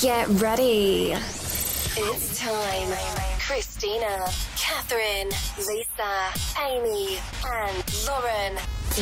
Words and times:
Get 0.00 0.28
ready. 0.28 1.12
It's 1.12 2.38
time. 2.38 2.92
Christina, 3.40 4.26
Catherine, 4.56 5.28
Lisa, 5.66 6.32
Amy, 6.62 7.18
and 7.46 8.06
Lauren. 8.06 8.58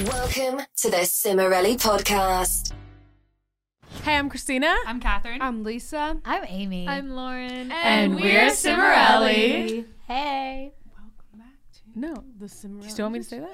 Welcome 0.07 0.65
to 0.79 0.91
the 0.91 1.05
Cimorelli 1.05 1.77
podcast. 1.77 2.73
Hey, 4.05 4.17
I'm 4.17 4.31
Christina. 4.31 4.75
I'm 4.87 5.01
Catherine. 5.01 5.43
I'm 5.43 5.65
Lisa. 5.65 6.19
I'm 6.25 6.45
Amy. 6.47 6.89
I'm 6.89 7.11
Lauren. 7.11 7.71
And 7.73 8.15
we're 8.15 8.49
Cimorelli. 8.51 9.85
hey. 10.07 10.73
Welcome 10.95 11.39
back 11.39 11.59
to 11.75 11.81
No, 12.01 12.15
the 12.39 12.47
Cimorelli. 12.47 12.85
you 12.85 12.91
still 12.91 13.05
want 13.07 13.13
me 13.15 13.19
to 13.21 13.25
say 13.25 13.41
that? 13.41 13.51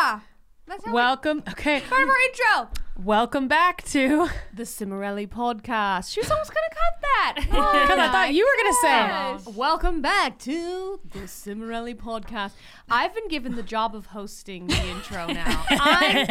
Yeah. 0.00 0.20
That's 0.66 0.84
how 0.84 0.92
Welcome. 0.92 1.42
Okay. 1.48 1.80
we, 1.80 1.80
part 1.86 2.02
of 2.02 2.08
our 2.08 2.18
intro. 2.18 2.70
Welcome 3.04 3.46
back 3.46 3.84
to. 3.88 4.28
The 4.54 4.62
Cimorelli 4.62 5.28
podcast. 5.28 6.10
She 6.10 6.20
was 6.20 6.30
almost 6.30 6.50
gonna 6.50 6.70
cut 6.70 7.00
that. 7.02 7.34
Because 7.46 7.98
I 7.98 8.10
thought 8.10 8.32
you 8.32 8.46
were 8.46 8.62
gonna 8.62 9.42
say. 9.44 9.50
Welcome 9.52 10.00
back 10.00 10.38
to 10.40 10.98
the 11.12 11.20
Cimorelli 11.20 11.94
podcast. 11.94 12.52
I've 12.88 13.14
been 13.14 13.28
given 13.28 13.54
the 13.54 13.62
job 13.62 13.94
of 13.94 14.06
hosting 14.06 14.66
the 14.66 14.82
intro 14.86 15.26
now. 15.26 15.66
I'm 15.70 16.26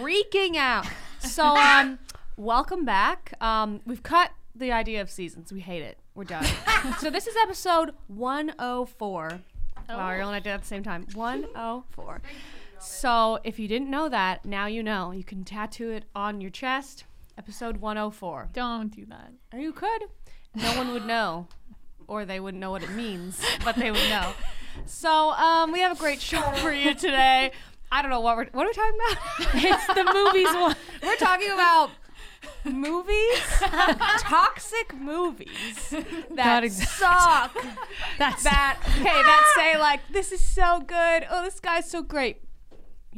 freaking 0.00 0.56
out. 0.56 0.86
So, 1.18 1.44
um, 1.44 1.98
welcome 2.38 2.86
back. 2.86 3.34
Um, 3.42 3.80
we've 3.84 4.02
cut 4.02 4.30
the 4.54 4.72
idea 4.72 5.02
of 5.02 5.10
seasons. 5.10 5.52
We 5.52 5.60
hate 5.60 5.82
it. 5.82 5.98
We're 6.14 6.24
done. 6.24 6.46
so 7.00 7.10
this 7.10 7.26
is 7.26 7.36
episode 7.42 7.92
104. 8.06 9.40
Wow, 9.90 10.10
you're 10.12 10.22
only 10.22 10.40
did 10.40 10.50
it 10.50 10.52
at 10.52 10.60
the 10.62 10.66
same 10.66 10.82
time. 10.82 11.06
104. 11.12 12.22
So 12.80 13.40
if 13.44 13.58
you 13.58 13.68
didn't 13.68 13.90
know 13.90 14.08
that, 14.08 14.44
now 14.44 14.66
you 14.66 14.82
know. 14.82 15.10
You 15.10 15.24
can 15.24 15.44
tattoo 15.44 15.90
it 15.90 16.04
on 16.14 16.40
your 16.40 16.50
chest. 16.50 17.04
Episode 17.36 17.78
104. 17.78 18.50
Don't 18.52 18.88
do 18.94 19.04
that. 19.06 19.32
Or 19.52 19.58
you 19.58 19.72
could. 19.72 20.02
No 20.54 20.76
one 20.76 20.92
would 20.92 21.06
know. 21.06 21.48
Or 22.06 22.24
they 22.24 22.40
wouldn't 22.40 22.60
know 22.60 22.70
what 22.70 22.82
it 22.82 22.90
means, 22.90 23.40
but 23.64 23.76
they 23.76 23.90
would 23.90 24.08
know. 24.08 24.32
So 24.86 25.30
um, 25.30 25.72
we 25.72 25.80
have 25.80 25.96
a 25.96 26.00
great 26.00 26.20
show 26.20 26.40
for 26.56 26.72
you 26.72 26.94
today. 26.94 27.52
I 27.90 28.02
don't 28.02 28.10
know 28.10 28.20
what 28.20 28.36
we're 28.36 28.46
what 28.52 28.66
are 28.66 28.70
we 28.70 28.74
talking 28.74 28.98
about. 29.00 29.54
It's 29.64 29.86
the 29.88 30.04
movies 30.04 30.54
one. 30.54 30.76
we're 31.02 31.16
talking 31.16 31.50
about 31.50 31.90
movies, 32.64 33.40
toxic 34.20 34.94
movies 34.94 35.90
that 36.34 36.62
Not 36.62 36.70
suck. 36.70 37.56
That's 38.18 38.44
That 38.44 38.78
okay, 38.98 39.04
that 39.04 39.52
say 39.56 39.78
like 39.78 40.00
this 40.12 40.32
is 40.32 40.40
so 40.40 40.80
good. 40.80 41.26
Oh, 41.30 41.42
this 41.42 41.60
guy's 41.60 41.90
so 41.90 42.02
great. 42.02 42.42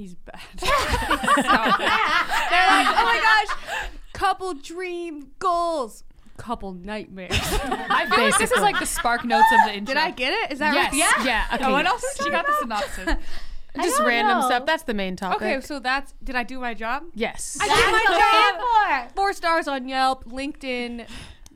He's 0.01 0.15
bad. 0.15 0.41
He's 0.59 0.69
so 0.71 1.45
bad. 1.45 2.49
They're 2.51 2.71
like, 2.71 2.89
oh 2.89 3.05
my 3.05 3.45
gosh, 3.47 3.91
couple 4.15 4.55
dream 4.55 5.33
goals, 5.39 6.05
couple 6.39 6.73
nightmares. 6.73 7.33
I 7.39 8.07
feel 8.09 8.25
like 8.25 8.39
this 8.39 8.51
is 8.51 8.61
like 8.63 8.79
the 8.79 8.87
spark 8.87 9.27
notes 9.27 9.47
of 9.53 9.59
the 9.67 9.77
intro. 9.77 9.93
Did 9.95 10.01
I 10.03 10.11
get 10.11 10.33
it? 10.33 10.53
Is 10.53 10.59
that 10.61 10.73
Yes. 10.73 10.93
right? 10.93 10.99
Yeah. 10.99 11.25
Yeah. 11.27 11.55
Okay. 11.57 11.65
Oh, 11.67 11.73
what 11.73 11.85
else? 11.85 12.03
She 12.23 12.31
got 12.31 12.47
the 12.47 12.55
synopsis. 12.61 13.15
Just 13.77 14.01
random 14.01 14.39
know. 14.41 14.47
stuff. 14.47 14.65
That's 14.65 14.85
the 14.85 14.95
main 14.95 15.17
topic. 15.17 15.43
Okay, 15.43 15.61
so 15.61 15.79
that's 15.79 16.15
did 16.25 16.35
I 16.35 16.43
do 16.45 16.59
my 16.59 16.73
job? 16.73 17.03
yes. 17.15 17.59
I 17.61 17.69
did 17.69 17.93
my 17.93 19.03
job. 19.05 19.13
Four 19.15 19.35
stars 19.35 19.69
on 19.69 19.87
Yelp, 19.87 20.25
LinkedIn, 20.25 21.07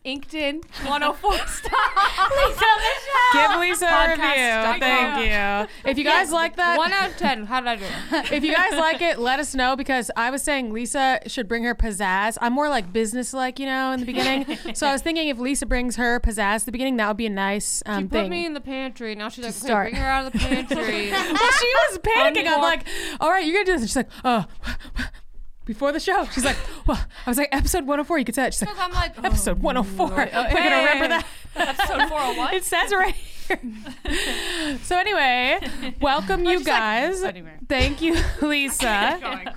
InkTin, 0.05 0.63
104 0.85 1.33
stars. 1.47 1.65
Give 3.33 3.59
Lisa 3.59 3.87
a 3.87 3.89
Podcast 3.89 4.11
review. 4.11 4.81
Thank 4.81 5.25
you. 5.25 5.91
If 5.91 5.97
you 5.97 6.05
guys 6.05 6.31
like 6.31 6.57
that, 6.57 6.77
One 6.77 6.93
out 6.93 7.09
of 7.11 7.17
ten. 7.17 7.47
How 7.47 7.61
did 7.61 7.69
I 7.69 7.77
do? 7.77 8.35
if 8.35 8.45
you 8.45 8.55
guys 8.55 8.73
like 8.73 9.01
it, 9.01 9.19
let 9.19 9.41
us 9.41 9.55
know 9.55 9.77
because 9.77 10.11
I 10.15 10.31
was 10.31 10.43
saying 10.43 10.75
Lisa 10.75 11.21
should 11.27 11.49
bring 11.49 11.65
her 11.65 11.75
pizzazz. 11.75 12.37
I'm 12.43 12.53
more 12.53 12.69
like 12.69 12.93
business 12.93 13.33
like, 13.33 13.59
you 13.59 13.65
know, 13.65 13.93
in 13.93 14.01
the 14.01 14.07
beginning. 14.07 14.59
so 14.75 14.87
I 14.87 14.93
was 14.93 15.01
thinking 15.01 15.29
if 15.29 15.39
Lisa 15.39 15.65
brings 15.65 15.97
her 15.97 16.21
pizzazz 16.21 16.57
at 16.57 16.65
the 16.67 16.73
beginning, 16.73 16.97
that 16.99 17.09
would 17.09 17.17
be 17.17 17.27
a 17.27 17.31
nice 17.31 17.83
um, 17.87 18.03
She 18.05 18.09
thing. 18.09 18.23
put 18.25 18.31
me 18.31 18.45
in 18.45 18.53
the 18.53 18.61
pantry. 18.61 19.15
Now 19.15 19.31
she's 19.31 19.45
like, 19.45 19.53
okay, 19.57 19.67
start. 19.67 19.91
bring 19.91 20.03
her 20.03 20.07
out 20.09 20.27
of 20.27 20.33
the 20.35 20.39
pantry. 20.47 21.11
well, 21.13 21.51
she 21.53 21.73
was 21.89 21.99
panicking. 22.01 22.47
I'm 22.47 22.61
like, 22.61 22.87
all 23.21 23.31
right, 23.31 23.45
you're 23.47 23.55
gonna 23.55 23.65
do 23.65 23.73
this. 23.73 23.81
And 23.81 23.89
she's 23.89 23.97
like, 23.97 24.11
oh, 24.23 24.45
before 25.65 25.93
the 25.93 26.01
show. 26.01 26.27
She's 26.33 26.45
like, 26.45 26.57
well, 26.87 27.01
I 27.27 27.31
was 27.31 27.39
like, 27.39 27.49
episode 27.53 27.87
104. 27.87 28.19
You 28.19 28.25
could 28.25 28.35
say 28.35 28.43
that. 28.43 28.55
She's 28.55 28.63
like, 28.63 28.79
I'm 28.79 28.93
like, 28.93 29.19
episode 29.23 29.63
104. 29.63 30.09
We're 30.09 30.27
gonna 30.27 30.77
remember 30.77 31.09
that. 31.09 31.27
Episode 31.57 32.09
401. 32.09 32.55
It 32.55 32.65
says 32.65 32.93
right 32.93 33.15
here. 33.15 33.35
so 34.83 34.97
anyway, 34.97 35.61
welcome 36.01 36.45
you 36.45 36.65
guys. 36.65 37.23
anyway. 37.23 37.57
Thank 37.69 38.01
you, 38.03 38.17
Lisa. 38.43 39.53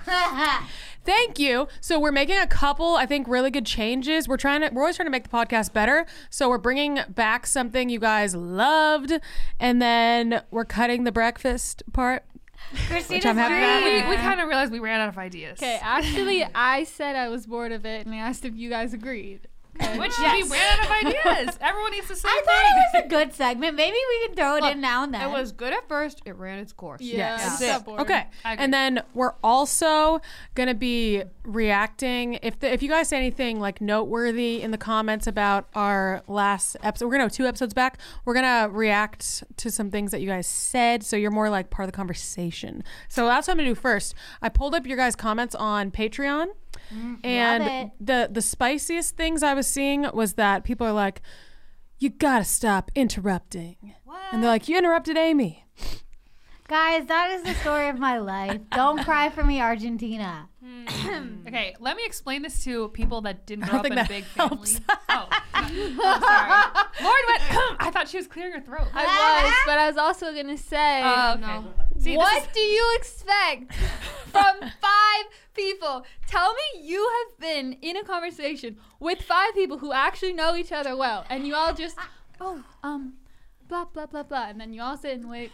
Thank 1.04 1.38
you. 1.38 1.68
So 1.80 1.98
we're 1.98 2.12
making 2.12 2.36
a 2.36 2.46
couple, 2.46 2.96
I 2.96 3.06
think, 3.06 3.26
really 3.28 3.50
good 3.50 3.64
changes. 3.64 4.28
We're 4.28 4.36
trying 4.36 4.60
to, 4.60 4.68
we're 4.70 4.82
always 4.82 4.96
trying 4.96 5.06
to 5.06 5.10
make 5.10 5.22
the 5.22 5.30
podcast 5.30 5.72
better. 5.72 6.04
So 6.28 6.50
we're 6.50 6.58
bringing 6.58 6.98
back 7.08 7.46
something 7.46 7.88
you 7.88 7.98
guys 7.98 8.34
loved, 8.36 9.14
and 9.58 9.80
then 9.80 10.42
we're 10.50 10.66
cutting 10.66 11.04
the 11.04 11.12
breakfast 11.12 11.82
part. 11.94 12.24
Christina's 12.88 13.24
I'm 13.24 13.36
happy 13.36 13.54
about. 13.54 14.08
We, 14.08 14.10
we 14.10 14.16
kind 14.16 14.40
of 14.40 14.48
realized 14.48 14.72
we 14.72 14.78
ran 14.78 15.00
out 15.00 15.08
of 15.08 15.18
ideas. 15.18 15.58
Okay, 15.58 15.78
actually, 15.82 16.44
I 16.54 16.84
said 16.84 17.16
I 17.16 17.28
was 17.28 17.46
bored 17.46 17.72
of 17.72 17.86
it, 17.86 18.04
and 18.06 18.14
I 18.14 18.18
asked 18.18 18.44
if 18.44 18.54
you 18.54 18.68
guys 18.68 18.92
agreed. 18.92 19.48
Okay. 19.80 19.98
Which 19.98 20.18
we 20.18 20.42
ran 20.42 20.78
out 20.80 20.84
of 20.84 20.90
ideas. 21.36 21.58
Everyone 21.60 21.90
needs 21.92 22.08
to 22.08 22.16
say. 22.16 22.28
I 22.28 22.32
thing. 22.32 22.44
thought 22.44 22.64
it 22.64 22.96
was 22.96 23.04
a 23.04 23.08
good 23.08 23.34
segment. 23.34 23.76
Maybe 23.76 23.96
we 23.96 24.26
can 24.26 24.36
throw 24.36 24.56
it 24.56 24.62
Look, 24.62 24.72
in 24.72 24.80
now 24.80 25.04
and 25.04 25.14
then. 25.14 25.22
It 25.22 25.30
was 25.30 25.52
good 25.52 25.72
at 25.72 25.88
first. 25.88 26.20
It 26.24 26.36
ran 26.36 26.58
its 26.58 26.72
course. 26.72 27.00
yeah, 27.00 27.36
Yes. 27.38 27.62
I 27.62 27.66
got 27.66 27.84
bored. 27.84 28.00
Okay. 28.00 28.26
And 28.44 28.72
then 28.74 29.02
we're 29.14 29.34
also 29.42 30.20
gonna 30.54 30.74
be 30.74 31.22
reacting. 31.44 32.38
If 32.42 32.58
the, 32.60 32.72
if 32.72 32.82
you 32.82 32.88
guys 32.88 33.08
say 33.08 33.16
anything 33.18 33.60
like 33.60 33.80
noteworthy 33.80 34.62
in 34.62 34.70
the 34.70 34.78
comments 34.78 35.26
about 35.26 35.68
our 35.74 36.22
last 36.28 36.76
episode, 36.82 37.06
we're 37.06 37.12
gonna 37.12 37.24
have 37.24 37.32
two 37.32 37.46
episodes 37.46 37.74
back. 37.74 37.98
We're 38.24 38.34
gonna 38.34 38.68
react 38.70 39.44
to 39.58 39.70
some 39.70 39.90
things 39.90 40.10
that 40.12 40.20
you 40.20 40.28
guys 40.28 40.46
said, 40.46 41.02
so 41.04 41.16
you're 41.16 41.30
more 41.30 41.50
like 41.50 41.70
part 41.70 41.86
of 41.86 41.92
the 41.92 41.96
conversation. 41.96 42.82
So 43.08 43.26
that's 43.26 43.46
what 43.48 43.52
I'm 43.52 43.58
gonna 43.58 43.70
do 43.70 43.74
first. 43.74 44.14
I 44.42 44.48
pulled 44.48 44.74
up 44.74 44.86
your 44.86 44.96
guys' 44.96 45.14
comments 45.16 45.54
on 45.54 45.90
Patreon, 45.90 46.46
Mm-hmm. 46.94 47.14
and 47.24 47.90
the 48.00 48.28
the 48.30 48.42
spiciest 48.42 49.16
things 49.16 49.42
I 49.42 49.54
was 49.54 49.66
seeing 49.66 50.06
was 50.14 50.34
that 50.34 50.64
people 50.64 50.86
are 50.86 50.92
like, 50.92 51.20
"You 51.98 52.10
gotta 52.10 52.44
stop 52.44 52.90
interrupting," 52.94 53.94
and 54.32 54.42
they're 54.42 54.50
like, 54.50 54.68
"You 54.68 54.78
interrupted 54.78 55.16
Amy." 55.16 55.64
Guys, 56.68 57.06
that 57.06 57.30
is 57.30 57.42
the 57.44 57.54
story 57.54 57.88
of 57.88 57.98
my 57.98 58.18
life. 58.18 58.60
Don't 58.72 59.02
cry 59.02 59.30
for 59.30 59.42
me, 59.42 59.58
Argentina. 59.60 60.48
Okay, 61.46 61.74
let 61.80 61.96
me 61.96 62.04
explain 62.04 62.42
this 62.42 62.62
to 62.64 62.88
people 62.90 63.20
that 63.22 63.46
didn't 63.46 63.66
grow 63.68 63.78
up 63.78 63.82
think 63.82 63.92
in 63.92 63.98
a 63.98 64.06
big 64.08 64.24
helps. 64.36 64.78
family. 64.78 64.94
oh, 65.08 65.28
oh, 65.54 66.20
sorry. 66.20 66.84
Lauren 67.02 67.22
went. 67.28 67.42
I 67.80 67.90
thought 67.92 68.08
she 68.08 68.16
was 68.18 68.26
clearing 68.26 68.52
her 68.52 68.60
throat. 68.60 68.88
I 68.94 69.04
was, 69.44 69.54
but 69.66 69.78
I 69.78 69.86
was 69.88 69.96
also 69.96 70.32
gonna 70.34 70.56
say, 70.58 71.00
Oh, 71.02 71.34
okay. 71.38 71.66
See, 72.00 72.16
what 72.16 72.42
is- 72.42 72.48
do 72.52 72.60
you 72.60 72.96
expect 72.98 73.74
from 74.32 74.60
five 74.60 75.24
people? 75.54 76.04
Tell 76.26 76.52
me 76.54 76.82
you 76.82 77.10
have 77.28 77.40
been 77.40 77.74
in 77.82 77.96
a 77.96 78.04
conversation 78.04 78.76
with 79.00 79.22
five 79.22 79.54
people 79.54 79.78
who 79.78 79.92
actually 79.92 80.32
know 80.32 80.54
each 80.54 80.72
other 80.72 80.96
well, 80.96 81.24
and 81.30 81.46
you 81.46 81.54
all 81.54 81.72
just, 81.74 81.96
oh, 82.40 82.62
um, 82.82 83.14
blah 83.68 83.84
blah 83.86 84.06
blah 84.06 84.22
blah, 84.22 84.46
and 84.48 84.60
then 84.60 84.72
you 84.72 84.82
all 84.82 84.96
sit 84.96 85.12
and 85.18 85.28
wait. 85.30 85.50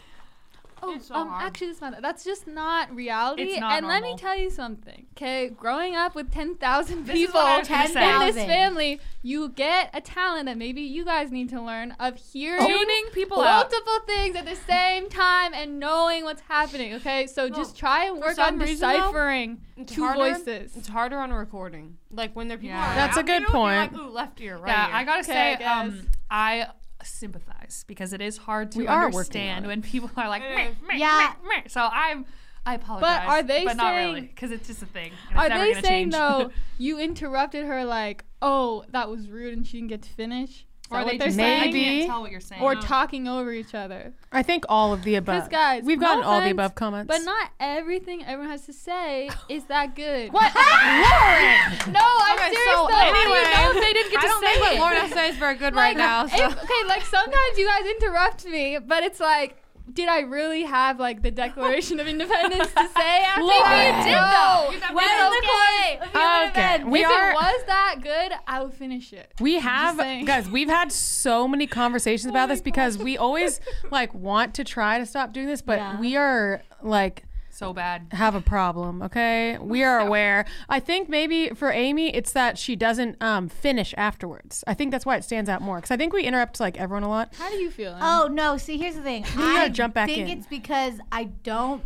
Oh, 0.87 0.95
It's 0.95 1.07
so 1.07 1.15
um, 1.15 1.29
hard. 1.29 1.47
actually, 1.47 1.69
this 1.69 1.81
matter. 1.81 1.99
That's 2.01 2.25
just 2.25 2.47
not 2.47 2.95
reality. 2.95 3.43
It's 3.43 3.61
not 3.61 3.73
and 3.79 3.87
let 3.87 4.03
me 4.03 4.17
tell 4.17 4.37
you 4.37 4.51
something, 4.51 5.07
okay? 5.17 5.49
Growing 5.49 5.95
up 5.97 6.15
with 6.15 6.31
ten 6.31 6.55
thousand 6.57 7.07
people 7.07 7.41
what 7.41 7.47
I 7.47 7.59
was 7.61 7.69
gonna 7.69 7.89
say. 7.89 8.15
in 8.29 8.35
this 8.35 8.45
family, 8.45 9.01
you 9.23 9.49
get 9.49 9.91
a 9.95 10.01
talent 10.01 10.47
that 10.47 10.59
maybe 10.59 10.83
you 10.83 11.05
guys 11.05 11.31
need 11.31 11.49
to 11.51 11.61
learn 11.63 11.93
of 11.99 12.17
hearing 12.17 12.67
Tuning 12.67 13.05
people 13.13 13.41
out. 13.41 13.71
multiple 13.71 14.01
things 14.07 14.37
at 14.37 14.45
the 14.47 14.57
same 14.57 15.09
time 15.09 15.53
and 15.55 15.79
knowing 15.79 16.25
what's 16.25 16.43
happening. 16.43 16.95
Okay, 16.95 17.27
so 17.27 17.49
just 17.49 17.77
try 17.77 18.05
and 18.07 18.21
work 18.21 18.39
on 18.39 18.59
reason, 18.59 18.81
though, 18.89 18.97
deciphering 18.97 19.61
two 19.87 20.03
harder- 20.05 20.19
voices. 20.35 20.77
It's 20.77 20.89
harder 20.89 21.19
on 21.19 21.31
a 21.31 21.39
recording. 21.39 21.97
Like 22.11 22.35
when 22.37 22.49
there 22.49 22.57
are 22.57 22.61
people 22.61 22.77
Yeah. 22.77 22.87
around 22.87 22.97
That's 22.97 23.17
a 23.17 23.23
good 23.23 23.45
point. 23.47 23.93
Like, 23.93 24.01
Ooh, 24.01 24.09
left 24.11 24.41
ear, 24.41 24.57
right 24.59 24.69
yeah, 24.69 24.89
ear. 24.89 24.95
I 24.95 25.05
gotta 25.05 25.21
Okay, 25.23 25.57
say, 25.59 25.65
um. 25.65 26.07
I 26.31 26.69
sympathize 27.05 27.85
because 27.87 28.13
it 28.13 28.21
is 28.21 28.37
hard 28.39 28.73
to 28.73 28.79
We 28.81 28.87
understand 28.87 29.67
when 29.67 29.83
people 29.83 30.11
are 30.17 30.29
like, 30.29 30.43
meh, 30.43 30.71
meh, 30.89 30.95
Yeah. 30.97 31.35
meh. 31.47 31.63
So 31.69 31.89
I'm, 31.91 32.25
I 32.67 32.75
apologize. 32.75 33.23
But 33.25 33.29
are 33.29 33.43
they 33.43 33.65
But 33.65 33.77
not 33.77 33.95
really, 33.95 34.13
saying- 34.15 34.27
because 34.27 34.51
it's 34.51 34.67
just 34.67 34.83
a 34.83 34.87
thing. 34.87 35.13
Are 35.35 35.49
they 35.49 35.75
saying 35.75 35.83
change. 35.83 36.13
though 36.13 36.51
you 36.79 36.99
interrupted 36.99 37.67
her 37.67 37.85
like, 37.85 38.25
oh, 38.43 38.85
that 38.91 39.09
was 39.11 39.29
rude 39.29 39.57
and 39.57 39.67
she 39.67 39.79
didn't 39.79 39.89
get 39.91 40.03
to 40.03 40.11
finish? 40.11 40.67
Is 40.85 40.91
or 40.91 40.99
that 40.99 41.05
they 41.07 41.13
what 41.13 41.19
they're 41.19 41.27
just 41.29 41.37
saying? 41.39 41.61
I 41.63 41.65
Maybe. 41.67 41.81
can't 41.81 42.07
tell 42.11 42.21
what 42.21 42.31
you're 42.31 42.41
saying. 42.41 42.63
Or 42.63 42.75
talking 42.75 43.27
over 43.27 43.51
each 43.53 43.75
other. 43.75 44.13
I 44.31 44.43
think 44.43 44.65
all 44.69 44.93
of 44.93 45.03
the 45.03 45.15
above. 45.15 45.35
Because 45.37 45.49
guys, 45.49 45.83
We've 45.85 45.99
no 45.99 46.07
gotten 46.07 46.25
all 46.25 46.33
the 46.41 46.47
offense, 46.47 46.53
above 46.53 46.75
comments. 46.75 47.09
But 47.09 47.23
not 47.25 47.51
everything 47.59 48.23
everyone 48.25 48.51
has 48.51 48.67
to 48.67 48.73
say 48.75 49.31
is 49.49 49.65
that 49.65 49.97
good. 49.97 50.31
What? 50.33 50.55
Lauren! 50.55 51.93
No, 51.93 52.01
I'm 52.05 52.39
Okay, 52.39 52.51
serious 52.51 52.71
so 52.75 52.87
though. 52.87 52.95
How 52.95 53.13
do 53.13 53.19
you 53.19 53.45
know 53.45 53.71
if 53.71 53.81
they 53.83 53.93
didn't 53.95 54.11
get 54.13 54.19
I 54.19 54.23
to 54.23 54.29
don't 54.29 54.43
say 54.45 54.51
think 54.53 54.61
what 54.63 54.75
it? 54.75 54.79
Lauren 54.81 54.97
has 54.99 55.09
to 55.11 55.17
say 55.17 55.29
is 55.31 55.37
very 55.37 55.55
good 55.57 55.75
right 55.75 55.97
Like, 55.97 55.97
now. 55.97 56.27
So. 56.27 56.37
if- 56.47 56.53
okay, 56.63 56.89
like 56.89 57.03
sometimes 57.07 57.57
you 57.59 57.67
guys 57.67 57.87
interrupt 57.87 58.45
me, 58.47 58.79
but 58.79 59.03
it's 59.03 59.21
like 59.21 59.57
did 59.93 60.09
I 60.09 60.21
really 60.21 60.63
have 60.63 60.99
like 60.99 61.23
the 61.23 61.31
Declaration 61.31 62.01
of 62.01 62.07
Independence 62.07 62.69
to 62.73 62.89
say 62.97 63.21
after 63.25 63.41
Maybe 63.43 63.63
that? 63.63 63.99
you 63.99 64.05
did, 64.05 64.13
No. 64.13 64.71
You 64.73 64.81
got 64.81 64.95
Well, 64.95 65.31
rid 65.31 65.37
of 65.37 66.51
okay. 66.51 66.79
Okay, 66.81 66.85
we 66.85 67.01
if 67.05 67.07
are. 67.11 67.31
it 67.31 67.35
was 67.35 67.65
that 67.67 67.97
good, 68.03 68.33
I 68.47 68.63
would 68.63 68.73
finish 68.75 69.13
it. 69.13 69.33
We 69.41 69.55
have 69.61 69.99
guys, 70.27 70.49
we've 70.49 70.69
had 70.71 70.91
so 70.91 71.47
many 71.47 71.67
conversations 71.67 72.31
about 72.31 72.49
oh 72.49 72.53
this 72.55 72.61
because 72.63 72.97
we 72.99 73.19
always 73.19 73.61
like 73.91 74.15
want 74.15 74.55
to 74.55 74.65
try 74.65 74.99
to 74.99 75.07
stop 75.07 75.33
doing 75.33 75.47
this, 75.47 75.61
but 75.63 75.79
Yeah. 75.79 76.01
we 76.01 76.17
are 76.17 76.63
like 76.83 77.25
So 77.55 77.73
bad. 77.73 78.09
have 78.13 78.35
a 78.35 78.41
problem, 78.41 79.01
okay? 79.03 79.57
We 79.59 79.83
are 79.85 80.01
aware. 80.01 80.45
I 80.69 80.81
think 80.81 81.09
maybe 81.09 81.51
for 81.51 81.71
Amy 81.71 82.15
it's 82.15 82.33
that 82.33 82.59
she 82.59 82.75
doesn't 82.77 83.17
um 83.23 83.49
finish 83.49 83.95
afterwards. 83.97 84.65
I 84.67 84.75
think 84.75 84.91
that's 84.91 85.07
why 85.07 85.17
it 85.17 85.25
stands 85.25 85.49
out 85.49 85.63
more 85.63 85.81
cuz 85.81 85.91
I 85.91 85.97
think 85.97 86.13
we 86.13 86.25
interrupt 86.25 86.59
like 86.61 86.77
everyone 86.79 87.05
a 87.05 87.09
lot. 87.09 87.33
How 87.39 87.49
do 87.51 87.57
you 87.57 87.71
feel? 87.71 87.93
Em? 87.93 88.01
Oh 88.03 88.29
no! 88.31 88.57
See, 88.57 88.77
here's 88.79 88.97
the 88.97 89.03
thing. 89.03 89.25
You 89.37 89.43
I 89.45 89.55
gotta 89.55 89.71
jump 89.71 89.95
back 89.95 90.09
think 90.09 90.29
in. 90.29 90.39
it's 90.39 90.47
because 90.47 90.95
I 91.13 91.25
don't 91.45 91.83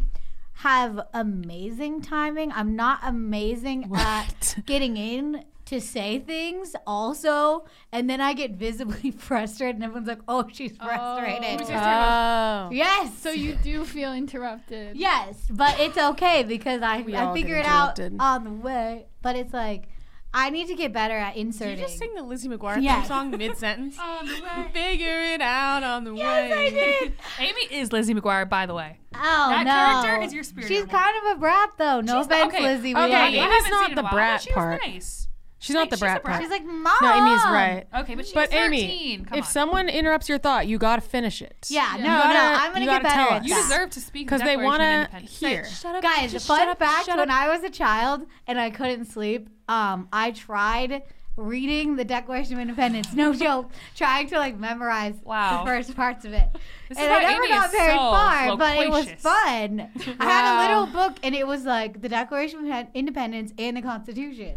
have 0.54 1.00
amazing 1.14 2.02
timing. 2.02 2.50
I'm 2.52 2.74
not 2.74 2.98
amazing 3.04 3.88
What? 3.88 4.00
at 4.00 4.56
getting 4.66 4.96
in 4.96 5.44
to 5.68 5.80
say 5.80 6.18
things. 6.18 6.74
Also, 6.86 7.64
and 7.92 8.08
then 8.08 8.20
I 8.20 8.32
get 8.32 8.52
visibly 8.52 9.10
frustrated, 9.18 9.76
and 9.76 9.84
everyone's 9.84 10.08
like, 10.08 10.20
"Oh, 10.28 10.46
she's 10.52 10.72
oh. 10.80 10.86
frustrated." 10.86 11.66
Oh. 11.70 12.68
yes. 12.72 13.18
so 13.18 13.30
you 13.30 13.54
do 13.62 13.84
feel 13.84 14.12
interrupted. 14.12 14.96
Yes, 14.96 15.46
but 15.50 15.78
it's 15.80 15.98
okay 15.98 16.42
because 16.42 16.82
I 16.82 17.02
We 17.02 17.16
I 17.16 17.32
figure 17.32 17.56
it 17.56 17.66
out 17.66 17.98
on 18.00 18.44
the 18.44 18.50
way. 18.50 19.06
But 19.22 19.36
it's 19.36 19.52
like 19.52 19.88
I 20.32 20.50
need 20.50 20.68
to 20.68 20.74
get 20.74 20.92
better 20.92 21.16
at 21.16 21.34
Did 21.34 21.40
inserting. 21.46 21.78
you 21.78 21.84
just 21.84 21.98
sing 21.98 22.14
the 22.14 22.22
Lizzie 22.22 22.48
McGuire 22.48 22.82
Yes. 22.82 23.00
theme 23.00 23.08
song 23.08 23.30
mid 23.30 23.56
sentence? 23.56 23.98
On 24.00 24.26
the 24.26 24.34
way. 24.34 24.70
Figure 24.72 25.22
it 25.34 25.40
out 25.40 25.82
on 25.82 26.04
the 26.04 26.14
yes, 26.14 26.50
way. 26.50 26.66
I 26.66 26.70
did. 26.70 27.12
Amy 27.38 27.62
is 27.70 27.92
Lizzie 27.92 28.14
McGuire, 28.14 28.48
by 28.48 28.66
the 28.66 28.74
way. 28.74 28.98
Oh 29.14 29.18
That 29.18 29.64
no, 29.64 30.02
character 30.02 30.22
is 30.26 30.34
your 30.34 30.44
spirit 30.44 30.68
She's 30.68 30.82
animal. 30.82 30.98
kind 30.98 31.16
of 31.16 31.36
a 31.36 31.40
brat 31.40 31.70
though. 31.78 32.00
No 32.02 32.14
She's- 32.14 32.26
offense, 32.26 32.54
okay, 32.54 32.62
Lizzie. 32.62 32.94
we 32.94 33.00
okay, 33.00 33.12
love 33.12 33.28
Amy's 33.28 33.40
haven't 33.40 33.64
seen 33.64 33.84
the 33.86 33.92
in 33.92 33.98
a 33.98 34.02
while, 34.02 34.12
brat 34.12 34.32
but 34.32 34.42
she 34.42 34.54
was. 34.54 34.80
Nice. 34.84 35.27
She's 35.60 35.74
not 35.74 35.90
the 35.90 35.96
She's 35.96 36.00
brat 36.00 36.22
brat. 36.22 36.34
part. 36.34 36.42
She's 36.42 36.50
like, 36.52 36.64
mom. 36.64 36.96
No, 37.02 37.12
Amy's 37.14 37.42
right. 37.44 37.84
Okay, 38.02 38.14
but 38.14 38.24
she's 38.24 38.34
But 38.34 38.50
13. 38.50 38.72
Amy, 38.90 39.24
Come 39.24 39.38
if 39.38 39.44
on. 39.46 39.50
someone 39.50 39.88
interrupts 39.88 40.28
your 40.28 40.38
thought, 40.38 40.68
you 40.68 40.78
got 40.78 40.96
to 40.96 41.02
finish 41.02 41.42
it. 41.42 41.66
Yeah, 41.68 41.96
no, 41.98 42.04
gotta- 42.04 42.34
no, 42.34 42.40
I'm 42.40 42.72
gonna 42.72 42.84
you 42.84 42.90
get 42.90 43.02
gotta 43.02 43.14
tell 43.14 43.24
better 43.24 43.34
at 43.36 43.42
us. 43.42 43.48
you 43.48 43.54
that. 43.54 43.62
deserve 43.62 43.90
to 43.90 44.00
speak 44.00 44.26
because 44.28 44.42
they 44.42 44.56
want 44.56 44.80
to 44.82 45.18
hear. 45.18 45.64
Shut 45.64 45.96
up, 45.96 46.02
Guys, 46.02 46.30
just 46.32 46.46
fun 46.46 46.60
shut 46.60 46.68
up, 46.68 46.78
fact: 46.78 47.06
shut 47.06 47.18
when 47.18 47.28
up. 47.30 47.36
I 47.36 47.48
was 47.48 47.64
a 47.64 47.70
child 47.70 48.24
and 48.46 48.60
I 48.60 48.70
couldn't 48.70 49.06
sleep, 49.06 49.48
um, 49.68 50.08
I 50.12 50.30
tried 50.30 51.02
reading 51.36 51.96
the 51.96 52.04
Declaration 52.04 52.54
of 52.54 52.60
Independence. 52.60 53.12
No 53.12 53.32
joke, 53.46 53.70
trying 53.96 54.28
to 54.28 54.38
like 54.38 54.56
memorize 54.58 55.14
Wow. 55.24 55.64
the 55.64 55.70
first 55.70 55.94
parts 55.96 56.24
of 56.24 56.32
it. 56.32 56.48
This 56.88 56.98
and 56.98 57.06
is 57.06 57.12
I 57.12 57.20
never 57.20 57.44
Amy 57.44 57.48
got 57.48 57.66
is 57.66 57.72
very 57.72 57.90
so 57.92 57.96
far, 57.96 58.56
but 58.56 58.76
it 58.78 58.90
was 58.90 59.06
loquacious. 59.06 59.22
fun. 59.22 59.90
I 60.20 60.24
had 60.24 60.54
a 60.54 60.68
little 60.68 60.86
book, 60.86 61.16
and 61.22 61.34
it 61.34 61.46
was 61.46 61.64
like 61.64 62.00
the 62.00 62.08
Declaration 62.08 62.70
of 62.70 62.86
Independence 62.94 63.52
and 63.58 63.76
the 63.76 63.82
Constitution. 63.82 64.54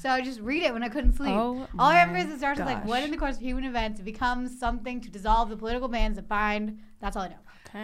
So 0.00 0.10
I 0.10 0.20
just 0.20 0.40
read 0.40 0.62
it 0.62 0.72
when 0.72 0.82
I 0.82 0.88
couldn't 0.88 1.14
sleep. 1.14 1.34
Oh 1.34 1.66
All 1.78 1.90
I 1.90 2.00
remember 2.00 2.18
is 2.18 2.34
it 2.34 2.38
starts 2.38 2.58
with 2.58 2.66
like, 2.66 2.84
"What 2.84 3.02
in 3.02 3.10
the 3.10 3.16
course 3.16 3.36
of 3.36 3.42
human 3.42 3.64
events 3.64 4.00
becomes 4.00 4.58
something 4.58 5.00
to 5.00 5.10
dissolve 5.10 5.48
the 5.48 5.56
political 5.56 5.88
bands 5.88 6.16
that 6.16 6.28
bind." 6.28 6.78
That's 7.00 7.16
all 7.16 7.22
I 7.22 7.28
know. 7.28 7.36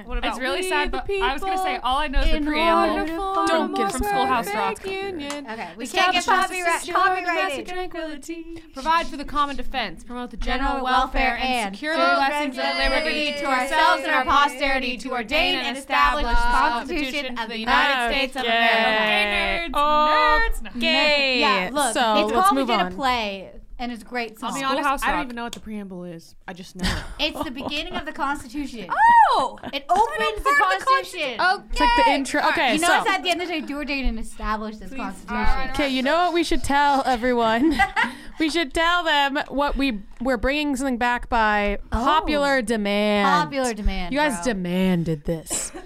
What 0.05 0.25
It's 0.25 0.39
really 0.39 0.63
sad, 0.63 0.91
but 0.91 1.09
I 1.11 1.33
was 1.33 1.43
going 1.43 1.57
to 1.57 1.63
say, 1.63 1.77
all 1.77 1.99
I 1.99 2.09
know 2.09 2.21
is 2.21 2.33
the 2.33 2.41
preamble. 2.41 2.95
order 2.95 3.07
to 3.07 3.17
form 3.17 3.47
Don't 3.47 3.75
get 3.75 3.93
from 3.93 4.03
Schoolhouse 4.03 4.55
Rock. 4.55 4.87
Union. 4.87 5.47
Okay, 5.51 5.71
we 5.77 5.87
can't 5.87 6.13
get 6.13 6.25
copyright, 6.25 6.89
copyrighted. 6.91 7.67
tranquility. 7.67 8.63
Provide 8.73 9.07
for 9.07 9.17
the 9.17 9.25
common 9.25 9.57
defense. 9.57 10.03
Promote 10.05 10.31
the 10.31 10.37
General 10.37 10.69
general 10.71 10.85
welfare 10.85 11.33
welfare 11.33 11.37
and 11.37 11.55
and 11.55 11.75
secure 11.75 11.93
the 11.97 12.03
blessings 12.03 12.59
of 12.59 12.65
liberty 12.65 12.95
liberty 13.05 13.41
to 13.41 13.47
ourselves 13.47 14.03
and 14.05 14.13
our 14.13 14.25
posterity 14.25 14.97
to 14.99 15.11
ordain 15.13 15.55
and 15.57 15.77
establish 15.77 16.25
the 16.25 16.33
Constitution 16.33 17.39
of 17.39 17.49
the 17.49 17.59
United 17.59 18.15
States 18.15 18.37
of 18.37 18.43
America. 18.45 18.75
Okay, 18.75 19.69
nerds. 19.69 19.71
Oh, 19.75 20.41
Nerds. 20.51 20.63
No. 20.63 20.71
Okay. 20.77 21.41
Yeah, 21.41 21.71
look, 21.73 21.95
so 21.95 22.25
it's 22.25 22.33
called 22.33 22.55
move 22.55 22.69
We 22.69 22.77
Did 22.77 22.87
a 22.87 22.91
Play, 22.91 23.51
and 23.85 23.93
it's 23.93 24.03
a 24.03 24.07
great 24.07 24.39
song. 24.39 24.51
I'll 24.51 24.55
be 24.55 24.61
Schoolhouse 24.61 24.87
honest, 24.87 25.05
I 25.05 25.09
don't 25.09 25.17
Rock. 25.17 25.25
even 25.27 25.37
know 25.37 25.45
what 25.45 25.53
the 25.53 25.61
preamble 25.61 26.05
is. 26.05 26.35
I 26.49 26.55
just 26.55 26.75
know 26.75 26.89
it. 26.89 27.05
It's 27.27 27.45
the 27.45 27.51
beginning 27.51 27.95
of 27.95 28.07
the 28.07 28.13
Constitution. 28.13 28.89
Oh! 28.91 29.59
It 29.73 29.85
opens 29.91 30.43
the 30.43 30.55
Constitution. 30.59 31.41
Okay. 31.41 31.65
It's 31.71 31.81
like 31.81 32.05
the 32.05 32.11
intro. 32.11 32.43
Okay, 32.49 32.73
You 32.73 32.79
so 32.79 32.89
notice 32.89 33.13
at 33.13 33.23
the 33.23 33.31
end 33.31 33.43
of 33.43 33.49
the 33.49 33.55
day, 33.55 33.61
do 33.61 33.77
ordain 33.77 34.07
and 34.07 34.19
establish 34.19 34.79
this 34.79 34.93
Constitution. 34.93 35.37
Alright, 35.37 35.71
okay, 35.71 35.89
you 35.89 36.03
know 36.03 36.17
what 36.17 36.33
we 36.33 36.43
should 36.43 36.65
tell 36.65 37.03
everyone? 37.05 37.79
we 38.41 38.49
should 38.49 38.73
tell 38.73 39.05
them 39.05 39.39
what 39.49 39.77
we 39.77 40.01
we're 40.21 40.39
bringing 40.39 40.75
something 40.77 40.97
back 40.97 41.29
by 41.29 41.79
oh. 41.93 42.05
popular 42.05 42.63
demand. 42.63 43.27
Popular 43.27 43.75
demand. 43.75 44.15
You 44.15 44.19
guys 44.19 44.37
bro. 44.37 44.55
demanded 44.55 45.25
this. 45.25 45.73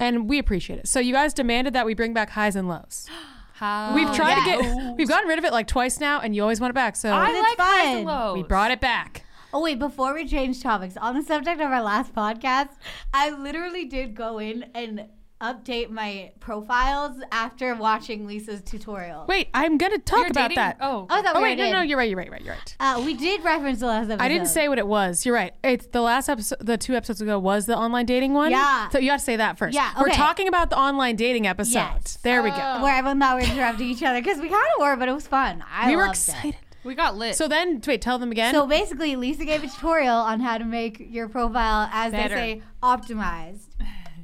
And 0.00 0.28
we 0.28 0.38
appreciate 0.38 0.78
it. 0.78 0.86
So 0.86 1.00
you 1.00 1.12
guys 1.12 1.34
demanded 1.34 1.72
that 1.74 1.84
we 1.84 1.92
bring 1.92 2.14
back 2.14 2.30
highs 2.30 2.54
and 2.54 2.68
lows. 2.68 3.08
How 3.58 3.94
We've 3.94 4.14
tried 4.14 4.36
to 4.36 4.44
get 4.44 4.96
we've 4.96 5.08
gotten 5.08 5.28
rid 5.28 5.38
of 5.38 5.44
it 5.44 5.52
like 5.52 5.66
twice 5.66 5.98
now 6.00 6.20
and 6.20 6.34
you 6.34 6.42
always 6.42 6.60
want 6.60 6.70
it 6.70 6.74
back. 6.74 6.94
So 6.96 7.10
I 7.10 7.30
It's 7.30 7.40
like 7.40 7.58
highs 7.58 7.96
and 7.96 8.06
fun. 8.06 8.16
lows. 8.16 8.36
we 8.36 8.42
brought 8.44 8.70
it 8.70 8.80
back. 8.80 9.24
Oh 9.52 9.62
wait, 9.62 9.78
before 9.78 10.14
we 10.14 10.26
change 10.26 10.62
topics, 10.62 10.96
on 10.98 11.14
the 11.14 11.22
subject 11.22 11.60
of 11.60 11.70
our 11.70 11.82
last 11.82 12.14
podcast, 12.14 12.68
I 13.14 13.30
literally 13.30 13.86
did 13.86 14.14
go 14.14 14.38
in 14.38 14.66
and 14.74 15.06
update 15.40 15.88
my 15.90 16.32
profiles 16.40 17.16
after 17.30 17.74
watching 17.76 18.26
Lisa's 18.26 18.60
tutorial. 18.62 19.24
Wait, 19.28 19.48
I'm 19.54 19.78
gonna 19.78 19.98
talk 19.98 20.18
You're 20.18 20.26
about 20.28 20.50
dating- 20.50 20.56
that. 20.56 20.78
Oh, 20.80 21.06
Oh, 21.08 21.14
I 21.16 21.22
thought 21.22 21.36
Oh 21.36 21.38
we 21.40 21.50
wait, 21.50 21.58
no, 21.58 21.70
no, 21.70 21.80
you're 21.82 21.96
right, 21.96 22.08
you're 22.08 22.18
right, 22.18 22.26
you're 22.26 22.32
right, 22.32 22.42
you're 22.44 22.54
right. 22.54 22.76
Uh, 22.80 23.00
we 23.04 23.14
did 23.14 23.44
reference 23.44 23.80
the 23.80 23.86
last 23.86 24.04
episode. 24.10 24.20
I 24.24 24.28
didn't 24.28 24.48
say 24.48 24.68
what 24.68 24.78
it 24.78 24.86
was. 24.86 25.24
You're 25.24 25.34
right. 25.34 25.52
It's 25.62 25.86
the 25.86 26.00
last 26.00 26.28
episode, 26.28 26.58
the 26.60 26.76
two 26.76 26.94
episodes 26.94 27.20
ago 27.20 27.38
was 27.38 27.66
the 27.66 27.76
online 27.76 28.06
dating 28.06 28.34
one. 28.34 28.50
Yeah. 28.50 28.88
So 28.88 28.98
you 28.98 29.08
got 29.10 29.18
to 29.20 29.24
say 29.24 29.36
that 29.36 29.58
first. 29.58 29.74
Yeah, 29.74 29.92
We're 30.00 30.08
talking 30.10 30.48
about 30.48 30.70
the 30.70 30.78
online 30.78 31.14
dating 31.16 31.46
episode. 31.46 31.74
Yes. 31.78 32.18
There 32.22 32.42
we 32.42 32.50
go. 32.50 32.56
Oh. 32.60 32.82
where 32.82 32.94
everyone 32.96 33.20
thought 33.20 33.36
we 33.40 33.46
were 33.46 33.52
interrupting 33.52 33.88
each 33.88 34.02
other 34.02 34.20
because 34.20 34.38
we 34.40 34.48
kind 34.48 34.66
of 34.76 34.80
were, 34.82 34.96
but 34.96 35.08
it 35.08 35.12
was 35.12 35.26
fun. 35.28 35.62
I 35.72 35.88
we 35.88 35.96
were 35.96 36.06
loved 36.06 36.18
it. 36.18 36.28
excited. 36.32 36.56
We 36.84 36.94
got 36.94 37.16
lit. 37.16 37.34
So 37.36 37.48
then, 37.48 37.82
wait, 37.86 38.00
tell 38.00 38.18
them 38.18 38.30
again. 38.30 38.54
So 38.54 38.66
basically, 38.66 39.14
Lisa 39.16 39.44
gave 39.44 39.62
a 39.62 39.66
tutorial 39.66 40.14
on 40.16 40.40
how 40.40 40.58
to 40.58 40.64
make 40.64 40.96
your 41.10 41.28
profile, 41.28 41.88
as 41.92 42.12
Better. 42.12 42.34
they 42.36 42.54
say, 42.60 42.62
optimized. 42.82 43.66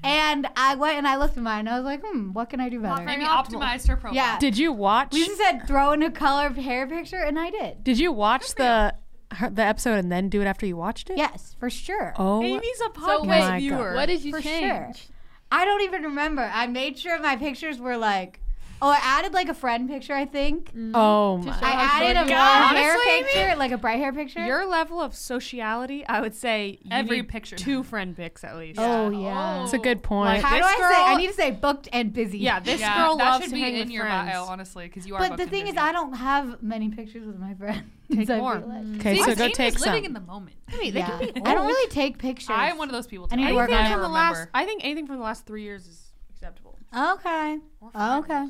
And 0.04 0.46
I 0.56 0.74
went 0.74 0.98
and 0.98 1.08
I 1.08 1.16
looked 1.16 1.36
at 1.36 1.42
mine 1.42 1.60
and 1.60 1.70
I 1.70 1.76
was 1.76 1.84
like, 1.84 2.02
hmm, 2.04 2.32
what 2.32 2.50
can 2.50 2.60
I 2.60 2.68
do 2.68 2.80
better? 2.80 3.08
Amy 3.08 3.24
optimized 3.24 3.88
her 3.88 3.96
profile. 3.96 4.14
Yeah. 4.14 4.38
did 4.38 4.58
you 4.58 4.70
watch? 4.72 5.12
Lisa 5.12 5.34
said 5.36 5.66
throw 5.66 5.92
in 5.92 6.02
a 6.02 6.10
color 6.10 6.46
of 6.46 6.56
hair 6.56 6.86
picture, 6.86 7.22
and 7.22 7.38
I 7.38 7.50
did. 7.50 7.82
Did 7.82 7.98
you 7.98 8.12
watch 8.12 8.54
the 8.54 8.94
her, 9.32 9.50
the 9.50 9.62
episode 9.62 9.98
and 9.98 10.12
then 10.12 10.28
do 10.28 10.40
it 10.42 10.44
after 10.44 10.66
you 10.66 10.76
watched 10.76 11.08
it? 11.10 11.16
Yes, 11.16 11.56
for 11.58 11.70
sure. 11.70 12.12
Oh, 12.18 12.42
Amy's 12.42 12.80
a 12.80 12.84
So 12.84 12.88
podcast 12.90 13.20
wait, 13.28 13.40
my 13.40 13.58
viewer. 13.58 13.94
what 13.94 14.06
did 14.06 14.22
you 14.24 14.32
For 14.32 14.40
change? 14.42 14.96
sure. 14.98 15.14
I 15.50 15.64
don't 15.64 15.80
even 15.82 16.02
remember. 16.02 16.50
I 16.52 16.66
made 16.66 16.98
sure 16.98 17.18
my 17.20 17.36
pictures 17.36 17.78
were 17.78 17.96
like, 17.96 18.40
oh, 18.82 18.88
I 18.90 18.98
added 19.02 19.32
like 19.32 19.48
a 19.48 19.54
friend 19.54 19.88
picture, 19.88 20.14
I 20.14 20.24
think. 20.26 20.68
Mm-hmm. 20.70 20.92
oh 20.94 21.38
my. 21.38 21.52
I 21.62 21.70
added 21.72 22.16
a 22.16 22.20
good 22.24 22.30
you 22.30 22.36
hair 22.36 22.94
Honestly, 22.94 23.12
Amy, 23.12 23.22
picture, 23.24 23.56
like 23.56 23.72
a 23.72 23.78
bright 23.78 23.98
hair 23.98 24.12
picture. 24.12 24.44
Your 24.44 24.66
level 24.66 25.00
of 25.00 25.14
sociality, 25.14 26.06
I 26.06 26.20
would 26.20 26.34
say 26.34 26.78
you 26.82 26.88
Every 26.90 27.18
need 27.18 27.28
picture. 27.28 27.56
two 27.56 27.82
friend 27.82 28.16
pics 28.16 28.44
at 28.44 28.56
least. 28.56 28.78
oh 28.80 29.10
yeah. 29.10 29.58
That's 29.60 29.72
a 29.72 29.78
good 29.78 30.02
point. 30.02 30.42
How 30.42 30.50
do 30.56 30.62
This 30.62 30.66
I 30.66 30.72
say? 30.74 30.80
girl- 30.80 31.04
I 31.06 31.14
need 31.16 31.26
to 31.28 31.32
say 31.34 31.50
booked 31.50 31.88
and 31.92 32.12
busy. 32.12 32.38
Yeah, 32.38 32.60
this 32.60 32.80
Yeah, 32.80 32.96
girl 33.06 33.16
that 33.16 33.24
loves 33.24 33.44
should 33.44 33.50
to 33.50 33.54
be 33.54 33.60
hang 33.60 33.74
in 33.74 33.80
with 33.80 33.90
your 33.90 34.04
friends. 34.04 34.30
bio, 34.30 34.44
honestly, 34.44 34.86
because 34.86 35.06
you 35.06 35.14
are. 35.14 35.18
But 35.20 35.28
booked 35.30 35.36
the 35.38 35.42
and 35.44 35.50
thing 35.50 35.62
is, 35.66 35.74
busy. 35.74 35.78
I 35.78 35.92
don't 35.92 36.12
have 36.14 36.62
many 36.62 36.88
pictures 36.90 37.26
with 37.26 37.38
my 37.38 37.54
friends. 37.54 37.82
Take 38.14 38.28
I 38.30 38.38
more. 38.38 38.58
realized. 38.58 38.96
okay, 39.00 39.14
See, 39.14 39.20
so 39.22 39.26
'cause 39.28 39.36
go 39.38 39.44
Amy's 39.44 39.56
take 39.56 39.80
living 39.80 39.94
some. 40.02 40.04
in 40.04 40.12
the 40.12 40.20
moment. 40.20 40.56
Yeah. 40.82 41.18
I 41.44 41.54
don't 41.54 41.66
really 41.66 41.88
take 41.90 42.18
pictures. 42.18 42.50
I 42.50 42.68
am 42.68 42.76
one 42.78 42.88
of 42.88 42.92
those 42.92 43.06
people. 43.06 43.28
I 43.32 43.36
need 43.36 43.48
to 43.48 43.54
work 43.54 43.70
Anything 43.70 43.86
on 43.86 43.92
from 43.92 44.02
the 44.02 44.08
last, 44.08 44.48
I 44.52 44.66
think 44.66 44.84
anything 44.84 45.06
from 45.06 45.16
the 45.16 45.22
last 45.22 45.46
three 45.46 45.62
years 45.62 45.86
is 45.86 46.12
acceptable. 46.30 46.78
Okay. 46.94 47.58
Okay. 47.96 48.46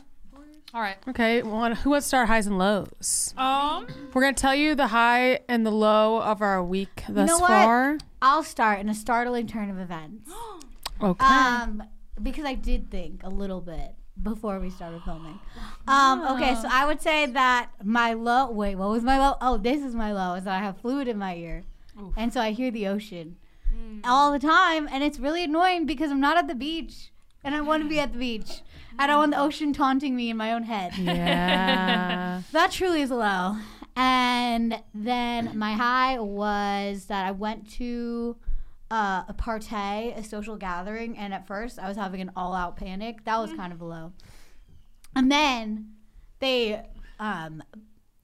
All 0.75 0.81
right. 0.81 0.97
Okay, 1.07 1.41
well, 1.43 1.73
who 1.73 1.91
wants 1.91 2.07
to 2.07 2.09
start 2.09 2.27
highs 2.27 2.49
and 2.49 2.59
lows? 2.59 3.33
Um. 3.37 3.87
We're 4.13 4.23
gonna 4.23 4.33
tell 4.35 4.57
you 4.57 4.75
the 4.75 4.89
high 4.89 5.39
and 5.49 5.65
the 5.65 5.71
low 5.71 6.21
of 6.21 6.43
our 6.43 6.65
week 6.65 7.05
thus 7.09 7.29
know 7.29 7.39
what? 7.39 7.49
far. 7.49 7.99
I'll 8.21 8.43
start 8.43 8.81
in 8.81 8.89
a 8.89 8.95
startling 8.95 9.47
turn 9.47 9.71
of 9.71 9.79
events. 9.79 10.31
Okay. 11.03 11.25
Um, 11.25 11.83
because 12.23 12.45
I 12.45 12.55
did 12.55 12.89
think 12.89 13.25
a 13.25 13.29
little 13.29 13.61
bit 13.61 13.97
before 14.23 14.61
we 14.61 14.71
started 14.71 15.03
filming. 15.03 15.41
Um, 15.89 16.23
okay, 16.37 16.55
so 16.55 16.69
I 16.71 16.87
would 16.87 17.03
say 17.03 17.27
that 17.27 17.71
my 17.83 18.13
low. 18.13 18.49
Wait, 18.53 18.77
what 18.77 18.89
was 18.91 19.03
my 19.03 19.19
low? 19.19 19.37
Oh, 19.41 19.57
this 19.59 19.83
is 19.83 19.95
my 19.95 20.13
low. 20.13 20.35
Is 20.35 20.45
that 20.45 20.55
I 20.55 20.65
have 20.65 20.79
fluid 20.79 21.09
in 21.09 21.19
my 21.19 21.35
ear, 21.35 21.65
and 22.17 22.33
so 22.33 22.41
I 22.41 22.53
hear 22.53 22.71
the 22.71 22.87
ocean 22.87 23.37
all 24.05 24.31
the 24.31 24.39
time, 24.39 24.89
and 24.91 25.03
it's 25.03 25.19
really 25.19 25.45
annoying 25.45 25.85
because 25.85 26.13
I'm 26.13 26.21
not 26.21 26.37
at 26.39 26.47
the 26.47 26.55
beach, 26.55 27.11
and 27.45 27.55
I 27.55 27.61
want 27.61 27.83
to 27.83 27.89
be 27.89 28.01
at 28.01 28.13
the 28.13 28.19
beach. 28.19 28.63
I 28.99 29.07
don't 29.07 29.19
want 29.19 29.33
the 29.33 29.41
ocean 29.41 29.73
taunting 29.73 30.15
me 30.17 30.31
in 30.31 30.37
my 30.37 30.53
own 30.53 30.65
head. 30.65 30.93
yeah. 30.97 32.43
That 32.53 32.71
truly 32.73 33.03
is 33.03 33.11
a 33.11 33.17
low. 33.17 33.57
And 33.97 34.83
then 34.95 35.57
my 35.57 35.73
high 35.73 36.19
was 36.19 37.07
that 37.07 37.25
I 37.27 37.31
went 37.31 37.71
to 37.73 38.37
uh, 38.91 39.25
a 39.29 39.35
party, 39.35 40.13
a 40.17 40.23
social 40.23 40.57
gathering, 40.57 41.17
and 41.17 41.33
at 41.35 41.47
first 41.47 41.79
I 41.79 41.89
was 41.89 41.97
having 41.97 42.21
an 42.21 42.31
all-out 42.37 42.77
panic. 42.77 43.25
That 43.25 43.39
was 43.39 43.53
kind 43.53 43.73
of 43.73 43.81
a 43.81 43.85
low. 43.85 44.13
And 45.17 45.31
then 45.31 45.95
they 46.41 46.83
um, 47.19 47.63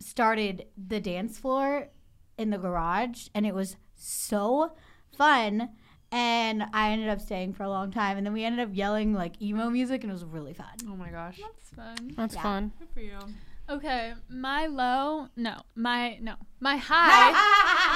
started 0.01 0.67
the 0.77 1.01
dance 1.01 1.39
floor 1.39 1.89
in 2.37 2.51
the 2.51 2.59
garage, 2.59 3.29
and 3.35 3.47
it 3.47 3.55
was 3.55 3.77
so 3.95 4.73
fun. 5.17 5.71
And 6.13 6.65
I 6.73 6.91
ended 6.91 7.09
up 7.09 7.21
staying 7.21 7.55
for 7.55 7.63
a 7.63 7.69
long 7.69 7.91
time. 7.91 8.17
And 8.17 8.27
then 8.27 8.33
we 8.33 8.45
ended 8.45 8.61
up 8.67 8.75
yelling 8.75 9.13
like 9.15 9.41
emo 9.41 9.71
music, 9.71 10.03
and 10.03 10.11
it 10.11 10.15
was 10.15 10.25
really 10.25 10.53
fun. 10.55 10.67
Oh 10.89 10.97
my 10.97 11.11
gosh. 11.11 11.41
That's 11.41 11.71
fun. 11.71 12.15
That's 12.17 12.35
Yeah. 12.35 12.43
fun. 12.43 12.73
Good 12.79 12.89
for 12.93 13.01
you. 13.01 13.19
Okay, 13.69 14.15
my 14.29 14.67
low, 14.67 15.29
no, 15.37 15.61
my 15.77 16.19
no, 16.21 16.35
my 16.59 16.77
high, 16.89 17.31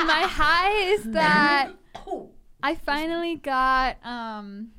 my 0.07 0.23
high 0.29 0.71
is 0.93 1.03
that 1.11 1.71
I 2.63 2.77
finally 2.77 3.35
got 3.37 3.97
um 4.07 4.71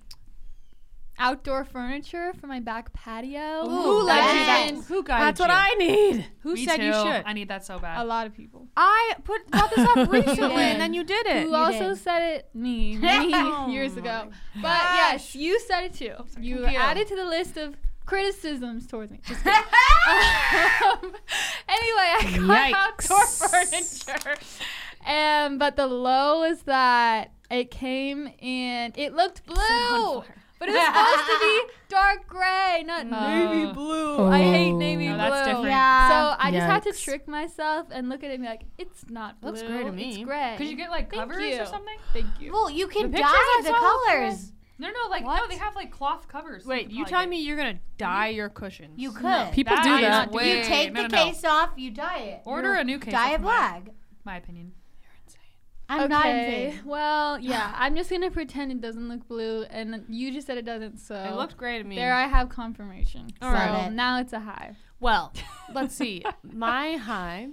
outdoor 1.18 1.64
furniture 1.64 2.34
for 2.40 2.48
my 2.48 2.60
back 2.60 2.92
patio. 2.94 3.68
Who 3.68 4.04
let 4.04 4.34
you 4.34 4.40
yes. 4.40 4.72
that? 4.72 4.86
Who 4.86 5.04
guided 5.04 5.28
That's 5.28 5.40
what? 5.40 5.50
I 5.52 5.70
need. 5.78 6.26
Who 6.40 6.54
Me 6.54 6.66
said 6.66 6.82
you 6.84 6.94
should? 6.94 7.24
I 7.26 7.34
need 7.34 7.48
that 7.50 7.66
so 7.66 7.80
bad. 7.80 8.02
A 8.02 8.06
lot 8.06 8.28
of 8.28 8.34
people. 8.34 8.68
I 8.76 9.14
put 9.24 9.50
brought 9.50 9.74
this 9.76 9.88
up 9.88 10.10
recently, 10.12 10.64
and 10.64 10.82
then 10.82 10.94
you 10.94 11.04
did 11.04 11.26
it. 11.26 11.44
Who 11.44 11.56
also 11.56 11.90
did. 11.90 11.98
said 11.98 12.22
it? 12.36 12.50
Me, 12.54 12.98
me 12.98 13.34
years 13.74 13.98
ago. 13.98 14.30
But 14.62 14.82
yes, 14.96 15.36
you 15.36 15.60
said 15.60 15.86
it 15.86 15.94
too. 15.94 16.16
You 16.40 16.64
Thank 16.64 16.74
you. 16.74 16.80
added 16.80 17.08
to 17.08 17.16
the 17.16 17.26
list 17.26 17.58
of 17.58 17.76
criticisms 18.06 18.88
towards 18.88 19.12
me. 19.12 19.20
Just 19.26 19.46
um, 19.46 19.54
anyway, 21.68 22.12
I 22.18 22.22
got 22.22 22.72
Yikes. 22.72 23.12
outdoor 23.12 23.26
furniture. 23.26 24.38
Um, 25.06 25.58
but 25.58 25.76
the 25.76 25.88
low 25.88 26.44
is 26.44 26.64
that 26.64 27.32
it 27.50 27.72
came 27.72 28.28
in. 28.40 28.94
It 28.96 29.14
looked 29.14 29.46
blue. 29.46 30.24
But 30.58 30.70
it 30.70 30.74
was 30.74 30.86
supposed 30.86 31.26
to 31.28 31.40
be 31.40 31.74
dark 31.90 32.28
gray, 32.28 32.84
not 32.86 33.06
oh. 33.06 33.10
navy 33.10 33.68
Oh. 33.70 33.74
blue. 33.74 34.28
I 34.28 34.42
hate 34.42 34.72
Oh. 34.72 34.78
navy 34.78 35.08
No, 35.08 35.16
blue. 35.16 35.18
that's 35.30 35.48
different. 35.48 35.68
Yeah. 35.68 36.08
So 36.10 36.36
I 36.40 36.52
just 36.52 36.66
had 36.66 36.84
to 36.84 36.90
Yikes. 36.92 37.04
trick 37.04 37.28
myself 37.28 37.88
and 37.92 38.08
look 38.10 38.24
at 38.24 38.32
it 38.32 38.36
and 38.36 38.44
be 38.44 38.48
like, 38.50 38.64
it's 38.78 39.04
not 39.10 39.42
blue. 39.42 39.52
Looks 39.52 39.64
gray 39.64 39.84
to 39.84 39.88
It's 39.88 39.96
me. 40.18 40.24
gray. 40.24 40.56
Could 40.58 40.68
you 40.68 40.76
get 40.78 40.90
like 40.90 41.10
Thank 41.12 41.30
covers 41.30 41.44
you. 41.44 41.62
or 41.62 41.66
something? 41.66 41.98
Thank 42.14 42.28
you. 42.40 42.52
well, 42.54 42.70
you 42.70 42.88
can 42.88 43.12
The 43.12 43.18
pictures 43.18 43.32
I 43.34 43.62
dye 43.64 43.70
the 43.70 43.76
saw 43.78 43.82
look 43.82 44.06
colors. 44.08 44.52
No, 44.78 44.88
no, 44.90 45.10
like 45.10 45.22
no, 45.24 45.28
What? 45.28 45.50
they 45.50 45.56
have 45.58 45.76
like 45.76 45.92
cloth 45.92 46.28
covers. 46.28 46.66
Wait, 46.66 46.90
you 46.90 47.06
telling 47.06 47.30
me 47.30 47.42
you're 47.42 47.56
gonna 47.58 47.80
dye 47.98 48.28
your 48.30 48.50
cushions? 48.50 48.94
You 48.98 49.12
could. 49.12 49.52
People 49.54 49.76
That 49.76 49.84
do 49.86 50.02
that. 50.02 50.32
way- 50.32 50.58
you 50.60 50.64
take 50.66 50.92
no, 50.94 51.04
the 51.04 51.08
no, 51.10 51.18
no. 51.18 51.24
case 51.32 51.44
off, 51.46 51.70
you 51.78 51.92
dye 51.92 52.18
it. 52.20 52.42
Order 52.46 52.74
You 52.76 52.80
a 52.80 52.84
new 52.84 53.00
case 53.00 53.14
Dye 53.14 53.30
off 53.30 53.36
it 53.36 53.42
my- 53.42 53.44
black. 53.44 53.84
My 54.26 54.36
opinion. 54.38 54.74
I'm 55.88 56.10
not 56.10 56.26
okay. 56.26 56.66
insane. 56.68 56.82
Well, 56.86 57.40
yeah, 57.52 57.74
I'm 57.76 57.96
just 57.96 58.10
gonna 58.10 58.32
pretend 58.32 58.72
it 58.72 58.82
doesn't 58.82 59.08
look 59.08 59.28
blue, 59.28 59.64
and 59.70 60.04
you 60.10 60.32
just 60.32 60.48
said 60.48 60.58
it 60.58 60.66
doesn't. 60.66 60.98
So 61.00 61.16
It 61.16 61.36
looked 61.36 61.58
gray 61.58 61.78
to 61.78 61.84
me. 61.84 61.96
there. 61.96 62.14
I 62.14 62.28
have 62.28 62.50
confirmation. 62.50 63.28
All 63.42 63.52
so 63.52 63.56
right. 63.56 63.92
now 63.92 64.20
it's 64.20 64.34
a 64.34 64.40
high. 64.40 64.76
Well, 65.00 65.34
let's 65.74 65.96
see. 65.96 66.24
My 66.44 66.94
high. 66.98 67.50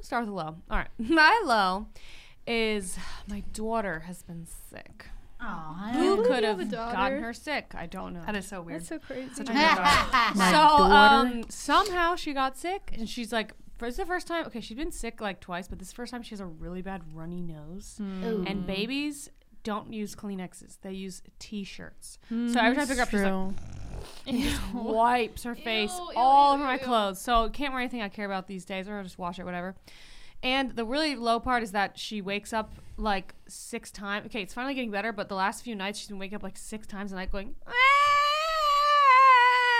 Start 0.00 0.22
with 0.24 0.30
a 0.30 0.34
low. 0.34 0.56
All 0.70 0.78
right. 0.78 0.88
My 0.98 1.40
low 1.44 1.86
is 2.46 2.96
my 3.26 3.40
daughter 3.52 4.00
has 4.06 4.22
been 4.22 4.46
sick. 4.70 5.06
Oh, 5.40 5.90
Who 5.94 6.24
could 6.24 6.44
have 6.44 6.58
have 6.58 6.68
a 6.68 6.70
daughter. 6.70 6.96
gotten 6.96 7.22
her 7.22 7.32
sick? 7.34 7.72
I 7.76 7.86
don't 7.86 8.14
know. 8.14 8.22
That 8.24 8.36
is 8.36 8.46
so 8.46 8.62
weird. 8.62 8.80
That's 8.80 8.88
so 8.88 8.98
crazy. 9.00 9.28
Such 9.34 9.48
a 9.50 9.52
good. 9.52 9.54
My 9.54 10.32
so 10.50 10.52
daughter? 10.52 11.28
um 11.28 11.44
somehow 11.48 12.14
she 12.16 12.32
got 12.32 12.56
sick 12.56 12.92
and 12.96 13.08
she's 13.08 13.32
like 13.32 13.52
this 13.86 13.94
is 13.94 13.98
the 13.98 14.06
first 14.06 14.26
time 14.26 14.44
okay 14.46 14.60
she's 14.60 14.76
been 14.76 14.90
sick 14.92 15.20
like 15.20 15.40
twice 15.40 15.68
but 15.68 15.78
this 15.78 15.88
is 15.88 15.92
the 15.92 15.96
first 15.96 16.10
time 16.12 16.22
she 16.22 16.30
has 16.30 16.40
a 16.40 16.46
really 16.46 16.82
bad 16.82 17.02
runny 17.14 17.40
nose. 17.40 17.98
Ooh. 18.00 18.44
and 18.46 18.66
babies 18.66 19.30
don't 19.64 19.92
use 19.92 20.14
kleenexes. 20.14 20.78
They 20.82 20.92
use 20.92 21.20
t-shirts. 21.38 22.18
Hmm, 22.28 22.48
so 22.52 22.60
every 22.60 22.76
time 22.76 22.84
i 22.84 22.86
pick 22.86 22.96
her 22.96 23.02
up 23.02 23.10
she's 23.10 23.22
like 23.22 24.60
True. 24.72 24.82
wipes 24.82 25.42
her 25.42 25.54
face 25.54 25.90
Ew, 25.98 26.04
ew, 26.04 26.12
all 26.16 26.50
ew, 26.50 26.54
over 26.54 26.64
my 26.64 26.74
ew. 26.74 26.80
clothes. 26.80 27.20
So 27.20 27.48
can't 27.50 27.72
wear 27.72 27.80
anything 27.82 28.00
i 28.02 28.08
care 28.08 28.26
about 28.26 28.46
these 28.46 28.64
days. 28.64 28.88
Or 28.88 28.96
I'll 28.96 29.02
just 29.02 29.18
wash 29.18 29.38
it 29.38 29.44
whatever. 29.44 29.74
And 30.42 30.76
the 30.76 30.84
really 30.84 31.16
low 31.16 31.40
part 31.40 31.62
is 31.64 31.72
that 31.72 31.98
she 31.98 32.20
wakes 32.22 32.52
up 32.52 32.72
like 32.96 33.34
six 33.46 33.90
times 33.92 34.26
okay 34.26 34.42
it's 34.42 34.52
finally 34.52 34.74
getting 34.74 34.90
better 34.90 35.12
but 35.12 35.28
the 35.28 35.34
last 35.36 35.62
few 35.62 35.76
nights 35.76 36.00
she's 36.00 36.08
been 36.08 36.18
waking 36.18 36.34
up 36.34 36.42
like 36.42 36.56
six 36.56 36.84
times 36.84 37.12
a 37.12 37.14
night 37.14 37.30
going 37.30 37.54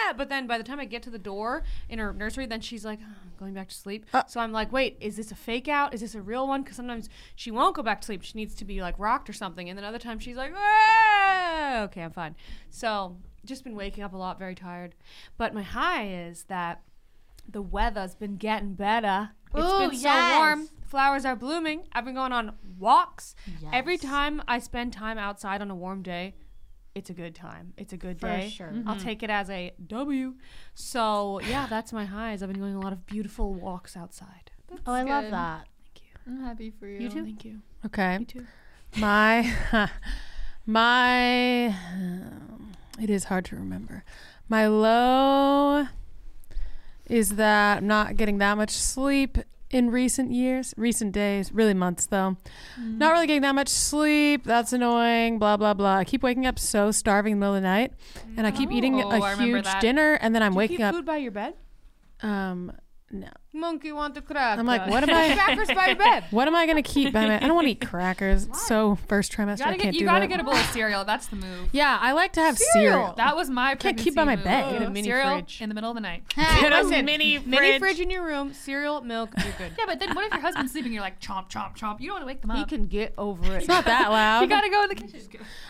"Ah!" 0.08 0.14
but 0.16 0.28
then 0.28 0.46
by 0.46 0.58
the 0.58 0.64
time 0.64 0.80
I 0.80 0.84
get 0.84 1.02
to 1.04 1.10
the 1.10 1.18
door 1.18 1.62
in 1.88 1.98
her 1.98 2.12
nursery, 2.12 2.46
then 2.46 2.60
she's 2.60 2.84
like 2.84 3.00
going 3.38 3.54
back 3.54 3.68
to 3.68 3.74
sleep. 3.74 4.06
Uh. 4.12 4.24
so 4.26 4.40
I'm 4.40 4.52
like, 4.52 4.72
wait, 4.72 4.96
is 5.00 5.16
this 5.16 5.30
a 5.30 5.34
fake 5.34 5.68
out? 5.68 5.94
Is 5.94 6.00
this 6.00 6.14
a 6.14 6.22
real 6.22 6.46
one? 6.46 6.62
Because 6.62 6.76
sometimes 6.76 7.08
she 7.36 7.50
won't 7.50 7.76
go 7.76 7.82
back 7.82 8.00
to 8.00 8.06
sleep. 8.06 8.22
She 8.22 8.36
needs 8.36 8.54
to 8.56 8.64
be 8.64 8.80
like 8.80 8.98
rocked 8.98 9.28
or 9.28 9.32
something. 9.32 9.68
And 9.68 9.78
then 9.78 9.84
other 9.84 9.98
times 9.98 10.22
she's 10.22 10.36
like, 10.36 10.52
"Ah!" 10.56 11.82
okay, 11.82 12.02
I'm 12.02 12.12
fine. 12.12 12.34
So 12.70 13.16
just 13.44 13.64
been 13.64 13.74
waking 13.74 14.04
up 14.04 14.12
a 14.12 14.16
lot, 14.16 14.38
very 14.38 14.54
tired. 14.54 14.94
But 15.36 15.54
my 15.54 15.62
high 15.62 16.08
is 16.08 16.44
that 16.44 16.82
the 17.48 17.62
weather's 17.62 18.14
been 18.14 18.36
getting 18.36 18.74
better. 18.74 19.30
It's 19.54 19.64
Ooh, 19.64 19.88
been 19.88 19.98
so 19.98 20.36
warm. 20.36 20.68
Flowers 20.82 21.24
are 21.24 21.36
blooming. 21.36 21.84
I've 21.92 22.04
been 22.04 22.14
going 22.14 22.32
on 22.32 22.54
walks. 22.78 23.34
Every 23.72 23.98
time 23.98 24.42
I 24.46 24.58
spend 24.58 24.92
time 24.92 25.18
outside 25.18 25.62
on 25.62 25.70
a 25.70 25.74
warm 25.74 26.02
day, 26.02 26.34
it's 26.98 27.10
a 27.10 27.14
good 27.14 27.34
time. 27.34 27.72
It's 27.76 27.92
a 27.92 27.96
good 27.96 28.20
For 28.20 28.26
day. 28.26 28.50
sure. 28.50 28.72
I'll 28.86 28.98
take 28.98 29.22
it 29.22 29.30
as 29.30 29.48
a 29.48 29.72
W. 29.86 30.34
So 30.74 31.40
yeah, 31.40 31.66
that's 31.66 31.92
my 31.92 32.04
highs. 32.04 32.42
I've 32.42 32.50
been 32.50 32.60
going 32.60 32.74
a 32.74 32.80
lot 32.80 32.92
of 32.92 33.06
beautiful 33.06 33.54
walks 33.54 33.96
outside. 33.96 34.50
Oh, 34.86 34.92
I 34.92 35.02
love 35.02 35.30
that. 35.30 35.66
Thank 35.94 36.02
you. 36.04 36.10
I'm 36.26 36.44
happy 36.44 36.70
for 36.70 36.86
you. 36.86 37.00
You 37.00 37.08
too. 37.08 37.24
Thank 37.24 37.44
you. 37.44 37.60
Okay. 37.86 38.18
Me 38.18 38.24
too. 38.24 38.46
My, 38.96 39.54
my, 40.66 41.66
um, 41.68 42.72
it 43.00 43.08
is 43.10 43.24
hard 43.24 43.44
to 43.46 43.56
remember. 43.56 44.04
My 44.48 44.66
low 44.66 45.86
is 47.06 47.36
that 47.36 47.78
I'm 47.78 47.86
not 47.86 48.16
getting 48.16 48.38
that 48.38 48.56
much 48.56 48.70
sleep 48.70 49.38
in 49.70 49.90
recent 49.90 50.30
years, 50.32 50.72
recent 50.76 51.12
days, 51.12 51.52
really 51.52 51.74
months 51.74 52.06
though. 52.06 52.36
Not 52.78 53.12
really 53.12 53.26
getting 53.26 53.42
that 53.42 53.54
much 53.54 53.68
sleep. 53.68 54.44
That's 54.44 54.72
annoying. 54.72 55.38
Blah 55.38 55.56
blah 55.56 55.74
blah. 55.74 55.96
I 55.96 56.04
keep 56.04 56.22
waking 56.22 56.46
up 56.46 56.58
so 56.58 56.90
starving 56.90 57.32
in 57.32 57.38
the 57.38 57.44
middle 57.44 57.54
of 57.56 57.62
the 57.62 57.68
night, 57.68 57.92
and 58.36 58.46
I 58.46 58.50
keep 58.50 58.70
eating 58.72 59.00
Oh, 59.02 59.10
a 59.10 59.36
huge 59.36 59.66
dinner, 59.80 60.14
and 60.14 60.34
then 60.34 60.42
I'm 60.42 60.52
Do 60.52 60.54
you 60.54 60.58
waking 60.58 60.76
keep 60.78 60.86
up. 60.86 60.94
food 60.94 61.04
by 61.06 61.18
your 61.18 61.32
bed? 61.32 61.54
Um, 62.22 62.72
no. 63.10 63.28
Monkey 63.54 63.90
want 63.92 64.14
the 64.14 64.20
cracker. 64.20 64.60
I'm 64.60 64.66
like, 64.66 64.86
what 64.88 65.02
am 65.02 65.10
I? 65.10 65.34
Crackers 65.34 65.68
by 65.68 65.86
your 65.88 65.96
bed. 65.96 66.24
What 66.30 66.46
am 66.46 66.54
I 66.54 66.66
gonna 66.66 66.82
keep 66.82 67.12
by 67.12 67.26
my? 67.26 67.36
I 67.36 67.40
don't 67.40 67.54
want 67.54 67.66
to 67.66 67.72
eat 67.72 67.80
crackers. 67.80 68.46
It's 68.48 68.66
so 68.66 68.96
first 69.08 69.32
trimester, 69.32 69.62
I 69.62 69.64
gotta 69.64 69.70
can't 69.78 69.80
get 69.80 69.94
you 69.94 70.00
do 70.00 70.04
gotta 70.04 70.20
that. 70.20 70.28
get 70.28 70.40
a 70.40 70.44
bowl 70.44 70.54
of 70.54 70.66
cereal. 70.66 71.04
That's 71.04 71.26
the 71.28 71.36
move. 71.36 71.68
yeah, 71.72 71.98
I 72.00 72.12
like 72.12 72.34
to 72.34 72.40
have 72.40 72.58
cereal. 72.58 73.14
That 73.16 73.34
was 73.34 73.48
my 73.48 73.74
Can't 73.74 73.96
keep 73.96 74.14
by 74.14 74.24
my 74.24 74.36
pregnancy 74.36 74.44
bed. 74.62 74.72
move. 74.72 74.78
Get 74.80 74.88
a 74.88 74.90
mini 74.90 75.08
cereal 75.08 75.30
fridge. 75.38 75.62
in 75.62 75.68
the 75.70 75.74
middle 75.74 75.90
of 75.90 75.94
the 75.96 76.00
night. 76.02 76.22
Get 76.36 76.72
a 76.72 77.02
mini 77.02 77.38
mini 77.38 77.78
fridge 77.78 77.98
in 78.00 78.10
your 78.10 78.24
room. 78.24 78.52
Cereal, 78.52 79.00
milk. 79.00 79.30
You're 79.42 79.52
good. 79.56 79.72
yeah, 79.78 79.84
but 79.86 79.98
then 79.98 80.14
what 80.14 80.26
if 80.26 80.32
your 80.32 80.42
husband's 80.42 80.72
sleeping? 80.72 80.92
You're 80.92 81.02
like 81.02 81.18
chomp 81.20 81.50
chomp 81.50 81.76
chomp. 81.76 82.00
You 82.00 82.08
don't 82.08 82.16
want 82.16 82.22
to 82.22 82.26
wake 82.26 82.42
them 82.42 82.50
up. 82.50 82.58
He 82.58 82.76
can 82.76 82.86
get 82.86 83.14
over 83.16 83.54
it. 83.54 83.58
It's 83.60 83.68
not 83.68 83.86
that 83.86 84.10
loud. 84.10 84.42
you 84.42 84.46
gotta 84.48 84.68
go 84.68 84.82
in 84.82 84.88
the 84.90 84.94
kitchen. 84.94 85.20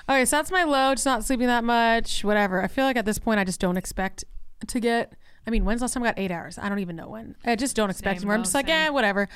Okay, 0.09 0.25
so 0.25 0.37
that's 0.37 0.51
my 0.51 0.65
low. 0.65 0.95
Just 0.95 1.07
not 1.07 1.25
sleeping 1.25 1.47
that 1.47 1.63
much. 1.65 2.25
Whatever. 2.25 2.63
I 2.63 2.67
feel 2.67 2.85
like 2.85 2.97
at 2.97 3.05
this 3.07 3.19
point, 3.19 3.39
I 3.39 3.45
just 3.45 3.61
don't 3.61 3.77
expect 3.77 4.25
to 4.67 4.81
get. 4.81 5.13
I 5.49 5.51
mean, 5.51 5.65
when's 5.65 5.81
the 5.81 5.85
last 5.85 5.95
time 5.95 6.03
I 6.03 6.09
got 6.09 6.19
eight 6.19 6.31
hours? 6.31 6.59
I 6.59 6.69
don't 6.69 6.81
even 6.81 6.95
know 6.95 7.09
when. 7.09 7.35
I 7.43 7.57
just 7.57 7.75
don't 7.75 7.89
expect 7.89 8.17
Same, 8.21 8.29
anymore. 8.29 8.35
I'm 8.35 8.41
no, 8.41 8.45
just 8.45 8.55
like, 8.55 8.67
same. 8.67 8.77
eh, 8.77 8.89
whatever. 8.91 9.31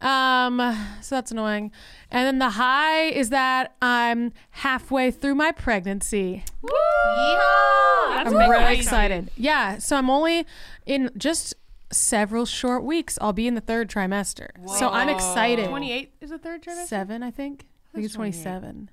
Um, 0.00 0.56
so 1.02 1.16
that's 1.16 1.30
annoying. 1.30 1.72
And 2.10 2.26
then 2.26 2.38
the 2.38 2.50
high 2.50 3.02
is 3.08 3.28
that 3.28 3.76
I'm 3.82 4.32
halfway 4.50 5.10
through 5.10 5.34
my 5.34 5.52
pregnancy. 5.52 6.42
Yeehaw! 6.64 8.14
That's 8.14 8.28
I'm 8.30 8.38
really 8.38 8.48
really 8.50 8.76
exciting. 8.76 8.80
excited. 8.80 9.30
Yeah. 9.36 9.76
So 9.76 9.96
I'm 9.96 10.08
only 10.08 10.46
in 10.86 11.10
just 11.18 11.54
several 11.92 12.46
short 12.46 12.82
weeks. 12.82 13.18
I'll 13.20 13.34
be 13.34 13.46
in 13.46 13.54
the 13.54 13.60
third 13.60 13.90
trimester. 13.90 14.48
So 14.78 14.88
I'm 14.88 15.10
excited. 15.10 15.68
28 15.68 16.14
is 16.22 16.30
the 16.30 16.38
third 16.38 16.62
trimester. 16.62 16.86
Seven, 16.86 17.22
I 17.22 17.30
think. 17.30 17.66
I 17.92 17.96
think 17.96 18.04
it's 18.06 18.14
28. 18.14 18.32
27. 18.42 18.90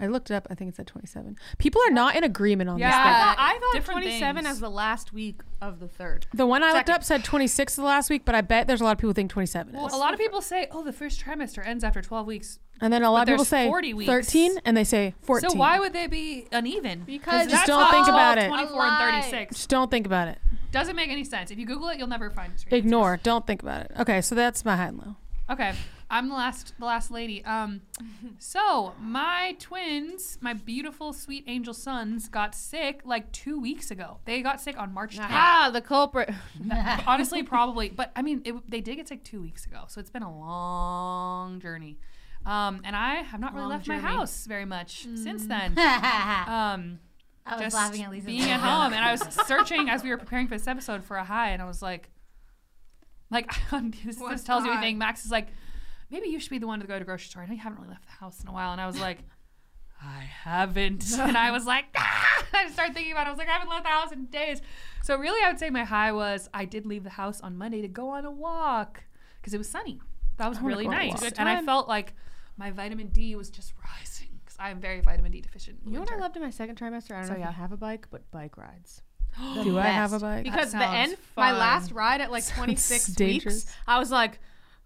I 0.00 0.06
looked 0.06 0.30
it 0.30 0.34
up. 0.34 0.46
I 0.48 0.54
think 0.54 0.68
it's 0.70 0.78
at 0.78 0.86
27. 0.86 1.36
People 1.58 1.80
are 1.86 1.90
not 1.90 2.14
in 2.14 2.22
agreement 2.22 2.70
on 2.70 2.78
Yeah. 2.78 2.88
this. 2.88 2.96
I 2.96 3.02
thought, 3.02 3.36
I 3.38 3.58
thought 3.58 3.72
Different 3.74 4.00
27 4.02 4.44
things. 4.44 4.52
as 4.56 4.60
the 4.60 4.70
last 4.70 5.12
week 5.12 5.40
of 5.60 5.80
the 5.80 5.88
third. 5.88 6.26
The 6.32 6.46
one 6.46 6.62
I 6.62 6.72
looked 6.72 6.88
up 6.88 7.02
said 7.02 7.24
26 7.24 7.74
the 7.74 7.82
last 7.82 8.08
week, 8.08 8.24
but 8.24 8.34
I 8.36 8.40
bet 8.40 8.68
there's 8.68 8.80
a 8.80 8.84
lot 8.84 8.92
of 8.92 8.98
people 8.98 9.12
think 9.12 9.30
27 9.30 9.72
Well, 9.74 9.88
is. 9.88 9.92
a 9.92 9.96
lot 9.96 10.12
of 10.14 10.20
people 10.20 10.40
say, 10.40 10.68
"Oh, 10.70 10.84
the 10.84 10.92
first 10.92 11.20
trimester 11.24 11.66
ends 11.66 11.82
after 11.82 12.00
12 12.00 12.26
weeks." 12.28 12.60
And 12.80 12.92
then 12.92 13.02
a 13.02 13.10
lot 13.10 13.22
of 13.22 13.32
people 13.32 13.44
say 13.44 13.66
40 13.66 13.92
weeks. 13.92 14.06
13 14.08 14.60
and 14.64 14.76
they 14.76 14.84
say 14.84 15.14
14. 15.22 15.50
So 15.50 15.56
why 15.56 15.80
would 15.80 15.92
they 15.92 16.06
be 16.06 16.46
uneven? 16.52 17.02
Because 17.04 17.46
Just 17.46 17.50
that's 17.50 17.66
don't 17.66 17.80
not 17.80 17.90
think 17.90 18.06
12, 18.06 18.14
about 18.16 18.38
it. 18.38 18.46
24 18.48 18.86
and 18.86 18.98
36 19.24 19.56
Just 19.56 19.68
don't 19.68 19.90
think 19.90 20.06
about 20.06 20.28
it. 20.28 20.38
doesn't 20.70 20.94
make 20.94 21.10
any 21.10 21.24
sense. 21.24 21.50
If 21.50 21.58
you 21.58 21.66
Google 21.66 21.88
it, 21.88 21.98
you'll 21.98 22.06
never 22.06 22.30
find 22.30 22.52
straight 22.56 22.72
answers. 22.72 22.86
Ignore. 22.86 23.16
Don't 23.24 23.44
think 23.48 23.62
about 23.62 23.80
it. 23.86 23.90
Okay, 23.98 24.20
so 24.20 24.36
that's 24.36 24.64
my 24.64 24.76
high 24.76 24.86
and 24.86 24.98
low. 24.98 25.16
Okay, 25.50 25.72
I'm 26.10 26.28
the 26.30 26.34
last, 26.34 26.72
the 26.78 26.86
last 26.86 27.10
lady. 27.10 27.44
Um, 27.44 27.82
so 28.38 28.94
my 29.00 29.56
twins, 29.58 30.38
my 30.40 30.54
beautiful, 30.54 31.12
sweet 31.12 31.44
angel 31.46 31.74
sons, 31.74 32.28
got 32.28 32.54
sick 32.54 33.02
like 33.04 33.30
two 33.32 33.60
weeks 33.60 33.90
ago. 33.90 34.18
They 34.24 34.40
got 34.40 34.60
sick 34.60 34.78
on 34.78 34.94
March 34.94 35.18
10th. 35.18 35.26
Ah, 35.28 35.70
the 35.72 35.80
culprit. 35.82 36.30
Honestly, 37.06 37.42
probably, 37.42 37.90
but 37.90 38.10
I 38.16 38.22
mean, 38.22 38.40
it, 38.46 38.54
they 38.70 38.80
did 38.80 38.96
get 38.96 39.08
sick 39.08 39.22
two 39.22 39.42
weeks 39.42 39.66
ago, 39.66 39.84
so 39.88 40.00
it's 40.00 40.10
been 40.10 40.22
a 40.22 40.34
long 40.38 41.60
journey. 41.60 41.98
Um, 42.46 42.80
and 42.84 42.96
I 42.96 43.16
have 43.16 43.40
not 43.40 43.52
really 43.52 43.64
Long 43.64 43.72
left 43.72 43.84
journey. 43.84 44.00
my 44.00 44.08
house 44.08 44.46
very 44.46 44.64
much 44.64 45.06
since 45.16 45.46
then. 45.46 45.74
I 45.76 46.72
Um, 46.74 46.98
was 47.52 47.60
just 47.60 47.76
laughing 47.76 48.02
at 48.04 48.10
Lisa. 48.10 48.26
being 48.26 48.42
at 48.48 48.60
home, 48.60 48.92
and 48.94 49.04
I 49.04 49.12
was 49.12 49.20
searching 49.46 49.90
as 49.90 50.02
we 50.02 50.08
were 50.10 50.16
preparing 50.18 50.46
for 50.48 50.54
this 50.54 50.66
episode 50.66 51.04
for 51.04 51.16
a 51.18 51.24
high, 51.24 51.50
and 51.50 51.60
I 51.60 51.66
was 51.66 51.82
like, 51.82 52.08
like 53.30 53.50
this, 54.04 54.16
this 54.16 54.44
tells 54.44 54.64
you 54.64 54.72
anything. 54.72 54.96
Max 54.98 55.24
is 55.26 55.30
like, 55.30 55.48
maybe 56.10 56.28
you 56.28 56.38
should 56.40 56.50
be 56.50 56.58
the 56.58 56.66
one 56.66 56.80
to 56.80 56.86
go 56.86 56.94
to 56.94 56.98
the 57.00 57.04
grocery 57.04 57.28
store. 57.28 57.42
I 57.42 57.46
know 57.46 57.52
you 57.54 57.60
haven't 57.60 57.78
really 57.78 57.90
left 57.90 58.06
the 58.06 58.12
house 58.12 58.42
in 58.42 58.48
a 58.48 58.52
while, 58.52 58.72
and 58.72 58.80
I 58.80 58.86
was 58.86 58.98
like, 59.00 59.18
I 60.02 60.20
haven't. 60.20 61.04
and 61.18 61.36
I 61.36 61.50
was 61.50 61.66
like, 61.66 61.86
ah! 61.96 62.44
I 62.54 62.70
started 62.70 62.94
thinking 62.94 63.12
about 63.12 63.26
it. 63.26 63.28
I 63.28 63.30
was 63.30 63.38
like, 63.38 63.48
I 63.48 63.52
haven't 63.52 63.68
left 63.68 63.84
the 63.84 63.90
house 63.90 64.12
in 64.12 64.26
days. 64.26 64.60
So 65.02 65.16
really, 65.16 65.42
I 65.44 65.48
would 65.50 65.58
say 65.58 65.70
my 65.70 65.84
high 65.84 66.12
was 66.12 66.48
I 66.54 66.64
did 66.64 66.86
leave 66.86 67.04
the 67.04 67.10
house 67.10 67.40
on 67.40 67.56
Monday 67.56 67.82
to 67.82 67.88
go 67.88 68.10
on 68.10 68.24
a 68.24 68.30
walk 68.30 69.02
because 69.40 69.54
it 69.54 69.58
was 69.58 69.68
sunny. 69.68 70.00
That 70.36 70.48
was 70.48 70.60
really 70.60 70.84
go 70.84 70.90
on 70.90 70.96
a 70.96 71.10
nice. 71.10 71.32
And 71.36 71.48
I 71.48 71.62
felt 71.62 71.88
like 71.88 72.14
my 72.56 72.70
vitamin 72.70 73.08
D 73.08 73.34
was 73.34 73.50
just 73.50 73.72
rising 73.84 74.28
because 74.44 74.56
I 74.58 74.70
am 74.70 74.80
very 74.80 75.00
vitamin 75.00 75.32
D 75.32 75.40
deficient. 75.40 75.78
You 75.84 75.92
know 75.94 76.00
what 76.00 76.12
I 76.12 76.16
loved 76.16 76.36
in 76.36 76.42
my 76.42 76.50
second 76.50 76.78
trimester? 76.78 77.12
I 77.12 77.18
don't 77.18 77.24
So, 77.24 77.30
know 77.30 77.34
if 77.36 77.40
yeah. 77.40 77.48
you 77.48 77.54
have 77.54 77.72
a 77.72 77.76
bike, 77.76 78.06
but 78.10 78.28
bike 78.30 78.56
rides. 78.56 79.02
Do 79.62 79.78
I 79.78 79.86
have 79.86 80.12
a 80.12 80.20
bike? 80.20 80.44
Because 80.44 80.72
the 80.72 80.86
end, 80.86 81.16
my 81.36 81.52
last 81.52 81.90
ride 81.92 82.20
at 82.20 82.30
like 82.30 82.46
26 82.54 83.06
dangerous. 83.08 83.54
weeks, 83.64 83.76
I 83.86 83.98
was 83.98 84.10
like, 84.10 84.38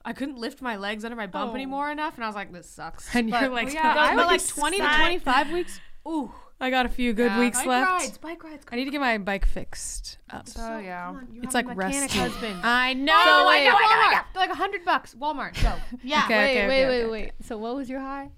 I 0.04 0.12
couldn't 0.12 0.38
lift 0.38 0.60
my 0.62 0.76
legs 0.76 1.04
under 1.04 1.16
my 1.16 1.26
bump 1.26 1.52
Oh. 1.52 1.54
anymore 1.54 1.90
enough, 1.90 2.16
and 2.16 2.24
I 2.24 2.26
was 2.26 2.34
like, 2.36 2.52
this 2.52 2.68
sucks. 2.68 3.14
And 3.14 3.30
but, 3.30 3.42
you're 3.42 3.50
like, 3.50 3.72
yeah, 3.72 3.94
"I 3.96 4.12
I 4.12 4.16
but 4.16 4.26
like 4.26 4.40
really 4.40 4.48
20 4.48 4.76
to 4.78 4.82
25 4.82 5.52
weeks. 5.52 5.80
Ooh, 6.06 6.32
I 6.60 6.70
got 6.70 6.86
a 6.86 6.88
few 6.88 7.12
good 7.12 7.30
Yeah. 7.32 7.38
weeks 7.40 7.58
bike 7.58 7.66
left. 7.66 7.90
rides, 7.90 8.18
bike 8.18 8.44
rides. 8.44 8.66
I 8.70 8.76
need 8.76 8.84
to 8.86 8.90
get 8.90 9.00
my 9.00 9.18
bike 9.18 9.46
fixed 9.46 10.18
up. 10.30 10.46
Oh 10.58 10.78
yeah. 10.78 11.14
It's 11.42 11.54
like 11.54 11.66
mechanic 11.66 12.02
rusty. 12.02 12.18
husband. 12.18 12.60
I 12.64 12.92
oh, 12.92 12.94
know. 12.94 13.12
So 13.12 13.30
I 13.30 13.46
wait, 13.46 13.64
know, 13.64 13.70
I 13.70 13.80
know, 13.80 13.88
I 13.88 14.14
know. 14.14 14.20
They're 14.32 14.42
like 14.42 14.50
a 14.50 14.54
hundred 14.54 14.84
bucks. 14.84 15.14
Walmart. 15.14 15.60
Go. 15.62 15.74
Yeah. 16.02 16.24
Okay, 16.24 16.36
wait, 16.36 16.50
okay, 16.50 16.68
wait, 16.68 16.84
okay, 16.84 16.88
wait, 16.88 17.02
okay. 17.02 17.10
wait. 17.10 17.32
So 17.42 17.58
what 17.58 17.76
was 17.76 17.88
your 17.88 18.00
high? 18.00 18.30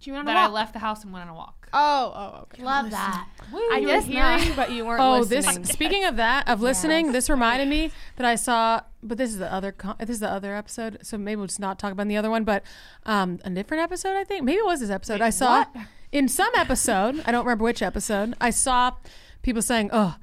Do 0.00 0.10
you 0.10 0.14
want 0.14 0.26
Then 0.26 0.36
I 0.36 0.48
left 0.48 0.72
the 0.72 0.80
house 0.80 1.04
and 1.04 1.12
went 1.12 1.28
on 1.28 1.34
a 1.34 1.34
walk. 1.36 1.61
Oh, 1.72 2.12
oh, 2.14 2.40
okay. 2.42 2.62
Love 2.62 2.90
that. 2.90 3.26
I 3.72 3.78
You 3.78 3.86
guess 3.86 4.06
were 4.06 4.12
hearing, 4.12 4.38
hearing, 4.40 4.56
but 4.56 4.70
you 4.72 4.84
weren't 4.84 5.00
Oh, 5.00 5.20
listening. 5.20 5.62
this. 5.62 5.70
Speaking 5.72 6.04
of 6.04 6.16
that, 6.16 6.46
of 6.48 6.60
listening, 6.60 7.12
this 7.12 7.30
reminded 7.30 7.68
me 7.68 7.90
that 8.16 8.26
I 8.26 8.34
saw. 8.34 8.80
But 9.02 9.18
this 9.18 9.30
is 9.30 9.38
the 9.38 9.52
other. 9.52 9.72
co- 9.72 9.94
This 9.98 10.10
is 10.10 10.20
the 10.20 10.30
other 10.30 10.54
episode. 10.54 10.98
So 11.02 11.16
maybe 11.18 11.36
we'll 11.36 11.46
just 11.46 11.60
not 11.60 11.78
talk 11.78 11.92
about 11.92 12.08
the 12.08 12.16
other 12.16 12.30
one. 12.30 12.44
But 12.44 12.62
um, 13.06 13.40
a 13.44 13.50
different 13.50 13.82
episode. 13.82 14.16
I 14.16 14.24
think 14.24 14.44
maybe 14.44 14.58
it 14.58 14.66
was 14.66 14.80
this 14.80 14.90
episode. 14.90 15.20
I 15.20 15.30
saw 15.30 15.64
in 16.12 16.28
some 16.28 16.50
episode. 16.56 17.22
I 17.26 17.32
don't 17.32 17.44
remember 17.44 17.64
which 17.64 17.82
episode. 17.82 18.34
I 18.40 18.50
saw 18.50 18.92
people 19.42 19.62
saying, 19.62 19.90
"Oh." 19.92 20.16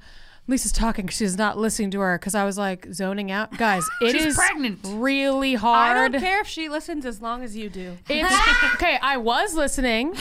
Lisa's 0.50 0.72
talking. 0.72 1.06
She's 1.08 1.38
not 1.38 1.56
listening 1.56 1.92
to 1.92 2.00
her 2.00 2.18
because 2.18 2.34
I 2.34 2.44
was 2.44 2.58
like 2.58 2.88
zoning 2.92 3.30
out. 3.30 3.56
Guys, 3.56 3.88
it 4.02 4.16
is 4.16 4.22
She's 4.22 4.34
pregnant. 4.34 4.80
really 4.84 5.54
hard. 5.54 5.96
I 5.96 6.08
don't 6.08 6.20
care 6.20 6.40
if 6.40 6.48
she 6.48 6.68
listens 6.68 7.06
as 7.06 7.22
long 7.22 7.42
as 7.44 7.56
you 7.56 7.70
do. 7.70 7.96
It's 8.08 8.34
okay. 8.74 8.98
I 9.00 9.16
was 9.16 9.54
listening, 9.54 10.14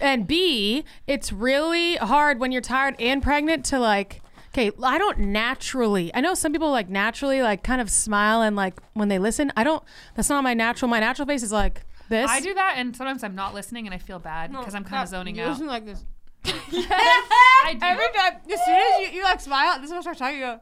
and 0.00 0.26
B, 0.26 0.84
it's 1.08 1.32
really 1.32 1.96
hard 1.96 2.38
when 2.38 2.52
you're 2.52 2.62
tired 2.62 2.94
and 2.98 3.22
pregnant 3.22 3.64
to 3.66 3.78
like. 3.78 4.20
Okay, 4.56 4.70
I 4.80 4.98
don't 4.98 5.18
naturally. 5.18 6.14
I 6.14 6.20
know 6.20 6.34
some 6.34 6.52
people 6.52 6.70
like 6.70 6.88
naturally 6.88 7.42
like 7.42 7.64
kind 7.64 7.80
of 7.80 7.90
smile 7.90 8.40
and 8.40 8.54
like 8.54 8.74
when 8.92 9.08
they 9.08 9.18
listen. 9.18 9.52
I 9.56 9.64
don't. 9.64 9.82
That's 10.14 10.28
not 10.30 10.44
my 10.44 10.54
natural. 10.54 10.88
My 10.88 11.00
natural 11.00 11.26
face 11.26 11.42
is 11.42 11.50
like 11.50 11.84
this. 12.08 12.30
I 12.30 12.38
do 12.40 12.54
that, 12.54 12.74
and 12.76 12.94
sometimes 12.94 13.24
I'm 13.24 13.34
not 13.34 13.52
listening, 13.52 13.88
and 13.88 13.94
I 13.94 13.98
feel 13.98 14.20
bad 14.20 14.52
because 14.52 14.76
I'm 14.76 14.84
kind 14.84 15.02
of 15.02 15.08
zoning 15.08 15.34
you 15.34 15.42
out. 15.42 15.50
Listen 15.50 15.66
like 15.66 15.84
this. 15.84 16.04
I 16.44 17.76
do. 17.78 17.86
Every 17.86 18.08
time, 18.14 18.40
as 18.52 18.64
soon 18.64 18.74
as 18.74 19.00
you, 19.00 19.18
you 19.18 19.22
like 19.22 19.40
smile, 19.40 19.76
this 19.76 19.86
is 19.86 19.90
when 19.90 19.98
I 19.98 20.02
start 20.02 20.18
talking. 20.18 20.38
You 20.38 20.44
go. 20.44 20.60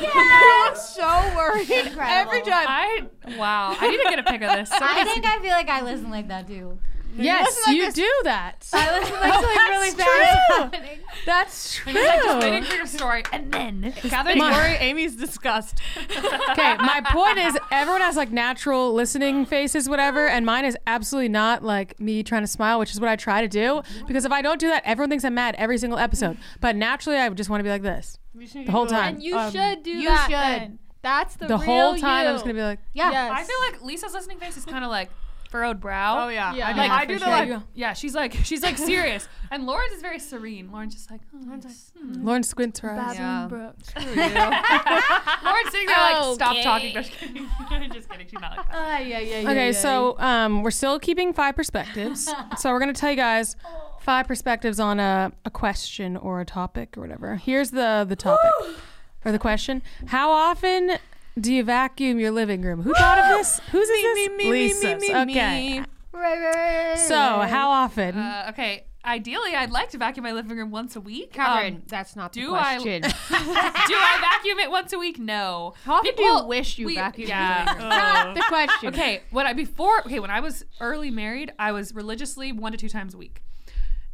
you 0.00 0.64
look 0.64 0.76
so 0.96 1.32
worried 1.36 1.70
every 1.70 2.42
time. 2.42 2.66
I 2.68 3.04
wow. 3.36 3.76
I 3.78 3.90
need 3.90 3.98
to 3.98 4.10
get 4.10 4.18
a 4.18 4.22
pic 4.22 4.42
of 4.42 4.52
this. 4.52 4.70
I 4.72 5.04
think 5.04 5.26
I 5.26 5.38
feel 5.40 5.52
like 5.52 5.68
I 5.68 5.82
listen 5.82 6.10
like 6.10 6.28
that 6.28 6.46
too. 6.46 6.78
Yes, 7.24 7.58
like 7.66 7.76
you 7.76 7.84
this. 7.86 7.94
do 7.94 8.12
that. 8.24 8.66
I 8.72 8.98
listen 8.98 9.14
like 9.14 9.32
something 9.34 9.56
really 9.68 9.90
That's 9.90 10.08
bad. 10.50 10.72
true. 10.72 11.04
That's 11.24 11.74
true. 11.76 11.92
I'm 11.96 12.22
just 12.22 12.38
waiting 12.40 12.62
for 12.64 12.74
your 12.74 12.86
story, 12.86 13.22
and 13.32 13.52
then 13.52 13.92
Catherine's 13.92 14.40
worried. 14.56 14.76
Amy's 14.80 15.16
disgust. 15.16 15.78
Okay, 15.96 16.76
my 16.78 17.02
point 17.10 17.38
is 17.38 17.58
everyone 17.70 18.00
has 18.02 18.16
like 18.16 18.30
natural 18.32 18.92
listening 18.92 19.46
faces, 19.46 19.88
whatever, 19.88 20.28
and 20.28 20.44
mine 20.46 20.64
is 20.64 20.76
absolutely 20.86 21.28
not 21.28 21.62
like 21.62 21.98
me 22.00 22.22
trying 22.22 22.42
to 22.42 22.46
smile, 22.48 22.78
which 22.78 22.92
is 22.92 23.00
what 23.00 23.08
I 23.08 23.16
try 23.16 23.40
to 23.40 23.48
do. 23.48 23.82
Because 24.06 24.24
if 24.24 24.32
I 24.32 24.42
don't 24.42 24.60
do 24.60 24.68
that, 24.68 24.82
everyone 24.84 25.08
thinks 25.10 25.24
I'm 25.24 25.34
mad 25.34 25.54
every 25.58 25.78
single 25.78 25.98
episode. 25.98 26.36
But 26.60 26.76
naturally, 26.76 27.18
I 27.18 27.28
would 27.28 27.38
just 27.38 27.50
want 27.50 27.60
to 27.60 27.64
be 27.64 27.70
like 27.70 27.82
this 27.82 28.18
the 28.34 28.70
whole 28.70 28.86
time. 28.86 29.14
And 29.14 29.22
you 29.22 29.36
Um, 29.36 29.50
should 29.52 29.82
do 29.82 29.90
you 29.90 30.08
that. 30.08 30.28
You 30.30 30.36
should. 30.36 30.60
then. 30.62 30.78
That's 31.02 31.36
the, 31.36 31.46
The 31.46 31.56
real 31.58 31.64
whole 31.66 31.96
time, 31.96 32.24
you. 32.24 32.28
I'm 32.30 32.34
just 32.34 32.44
gonna 32.44 32.54
be 32.54 32.62
like, 32.62 32.80
Yeah. 32.92 33.10
Yes. 33.12 33.32
I 33.32 33.42
feel 33.44 33.56
like 33.60 33.82
Lisa's 33.82 34.12
listening 34.12 34.38
face 34.40 34.56
is 34.56 34.64
kind 34.64 34.84
of 34.84 34.90
like 34.90 35.08
furrowed 35.56 35.80
brow. 35.80 36.24
Oh 36.24 36.28
yeah, 36.28 36.54
Yeah. 36.54 36.68
I 36.68 36.72
do, 36.72 36.78
Like 36.80 36.90
I 36.90 36.96
I 36.96 37.04
do 37.06 37.14
do 37.14 37.18
the 37.18 37.24
the 37.24 37.30
like. 37.30 37.48
like, 37.48 37.62
yeah, 37.74 37.92
she's 37.94 38.14
like 38.14 38.32
she's 38.44 38.62
like 38.62 38.76
serious, 38.78 39.28
and 39.50 39.66
Lauren's 39.66 39.92
is 39.92 40.02
very 40.02 40.18
serene. 40.18 40.70
Lauren's 40.70 40.94
just 40.94 41.10
like, 41.10 41.20
oh, 41.34 41.54
it's- 41.56 41.92
hmm. 41.98 42.24
Lauren 42.26 42.42
squints 42.42 42.80
her 42.80 42.90
eyes. 42.90 43.16
Yeah. 43.16 43.46
Lauren's 45.44 45.70
sitting 45.70 45.86
there 45.86 45.96
like, 45.98 46.34
stop 46.34 46.56
talking. 46.62 46.92
Just 46.94 47.10
kidding. 47.12 47.48
just 47.92 48.08
kidding. 48.08 48.26
She's 48.28 48.40
not 48.40 48.56
like 48.56 48.72
that. 48.72 49.06
yeah, 49.06 49.18
yeah, 49.20 49.50
Okay, 49.50 49.72
so 49.72 50.18
um, 50.18 50.62
we're 50.62 50.70
still 50.70 50.98
keeping 50.98 51.32
five 51.32 51.56
perspectives. 51.56 52.30
so 52.58 52.72
we're 52.72 52.80
gonna 52.80 52.92
tell 52.92 53.10
you 53.10 53.16
guys 53.16 53.56
five 54.00 54.26
perspectives 54.26 54.78
on 54.78 55.00
a, 55.00 55.32
a 55.44 55.50
question 55.50 56.16
or 56.16 56.40
a 56.40 56.44
topic 56.44 56.96
or 56.96 57.00
whatever. 57.00 57.36
Here's 57.36 57.70
the 57.70 58.04
the 58.08 58.16
topic 58.16 58.50
or 59.24 59.32
the 59.32 59.38
question: 59.38 59.82
How 60.06 60.30
often 60.30 60.98
do 61.38 61.52
you 61.52 61.62
vacuum 61.64 62.18
your 62.18 62.30
living 62.30 62.62
room? 62.62 62.82
Who 62.82 62.94
thought 62.94 63.18
of 63.18 63.38
this? 63.38 63.60
Who's 63.72 63.88
is 63.88 64.02
this? 64.02 64.14
me, 64.14 64.28
me, 64.28 64.44
me, 64.44 64.50
Lisa's. 64.50 65.00
me, 65.00 65.14
okay. 65.14 65.24
me. 65.24 65.78
Right, 66.12 66.40
right, 66.40 66.54
right, 66.90 66.98
So 66.98 67.14
how 67.14 67.68
often? 67.70 68.16
Uh, 68.16 68.46
okay, 68.50 68.86
ideally, 69.04 69.54
I'd 69.54 69.70
like 69.70 69.90
to 69.90 69.98
vacuum 69.98 70.24
my 70.24 70.32
living 70.32 70.56
room 70.56 70.70
once 70.70 70.96
a 70.96 71.00
week. 71.00 71.34
Catherine, 71.34 71.74
Um, 71.76 71.82
that's 71.88 72.16
not 72.16 72.32
the 72.32 72.40
do 72.40 72.54
I- 72.54 72.76
question. 72.78 73.02
do 73.02 73.08
I 73.10 74.18
vacuum 74.20 74.58
it 74.60 74.70
once 74.70 74.94
a 74.94 74.98
week? 74.98 75.18
No. 75.18 75.74
How 75.84 75.96
often 75.96 76.14
do 76.16 76.22
you 76.22 76.30
People- 76.32 76.48
wish 76.48 76.78
you 76.78 76.86
we- 76.86 76.96
vacuumed 76.96 77.28
Yeah. 77.28 77.58
your 77.58 77.66
living 77.66 77.80
room? 77.82 77.88
Not 77.90 78.34
the 78.34 78.42
question. 78.48 78.88
Okay, 78.94 79.20
when 79.30 79.46
I 79.46 79.52
before 79.52 80.00
okay, 80.06 80.20
when 80.20 80.30
I 80.30 80.40
was 80.40 80.64
early 80.80 81.10
married, 81.10 81.52
I 81.58 81.72
was 81.72 81.94
religiously 81.94 82.50
one 82.52 82.72
to 82.72 82.78
two 82.78 82.88
times 82.88 83.12
a 83.12 83.18
week. 83.18 83.42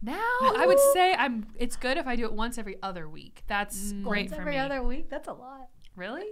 Now 0.03 0.19
I 0.41 0.65
would 0.67 0.81
say 0.93 1.15
I'm. 1.15 1.47
It's 1.57 1.77
good 1.77 1.97
if 1.99 2.09
I 2.09 2.17
do 2.17 2.25
it 2.25 2.33
once 2.33 2.59
every 2.59 2.77
other 2.83 3.09
week. 3.09 3.45
That's 3.47 3.93
great 3.93 4.03
for 4.03 4.03
me. 4.05 4.17
Once 4.23 4.31
for 4.35 4.41
every 4.41 4.53
me. 4.55 4.59
other 4.59 4.83
week. 4.83 5.09
That's 5.09 5.29
a 5.29 5.33
lot. 5.33 5.69
Really? 5.95 6.27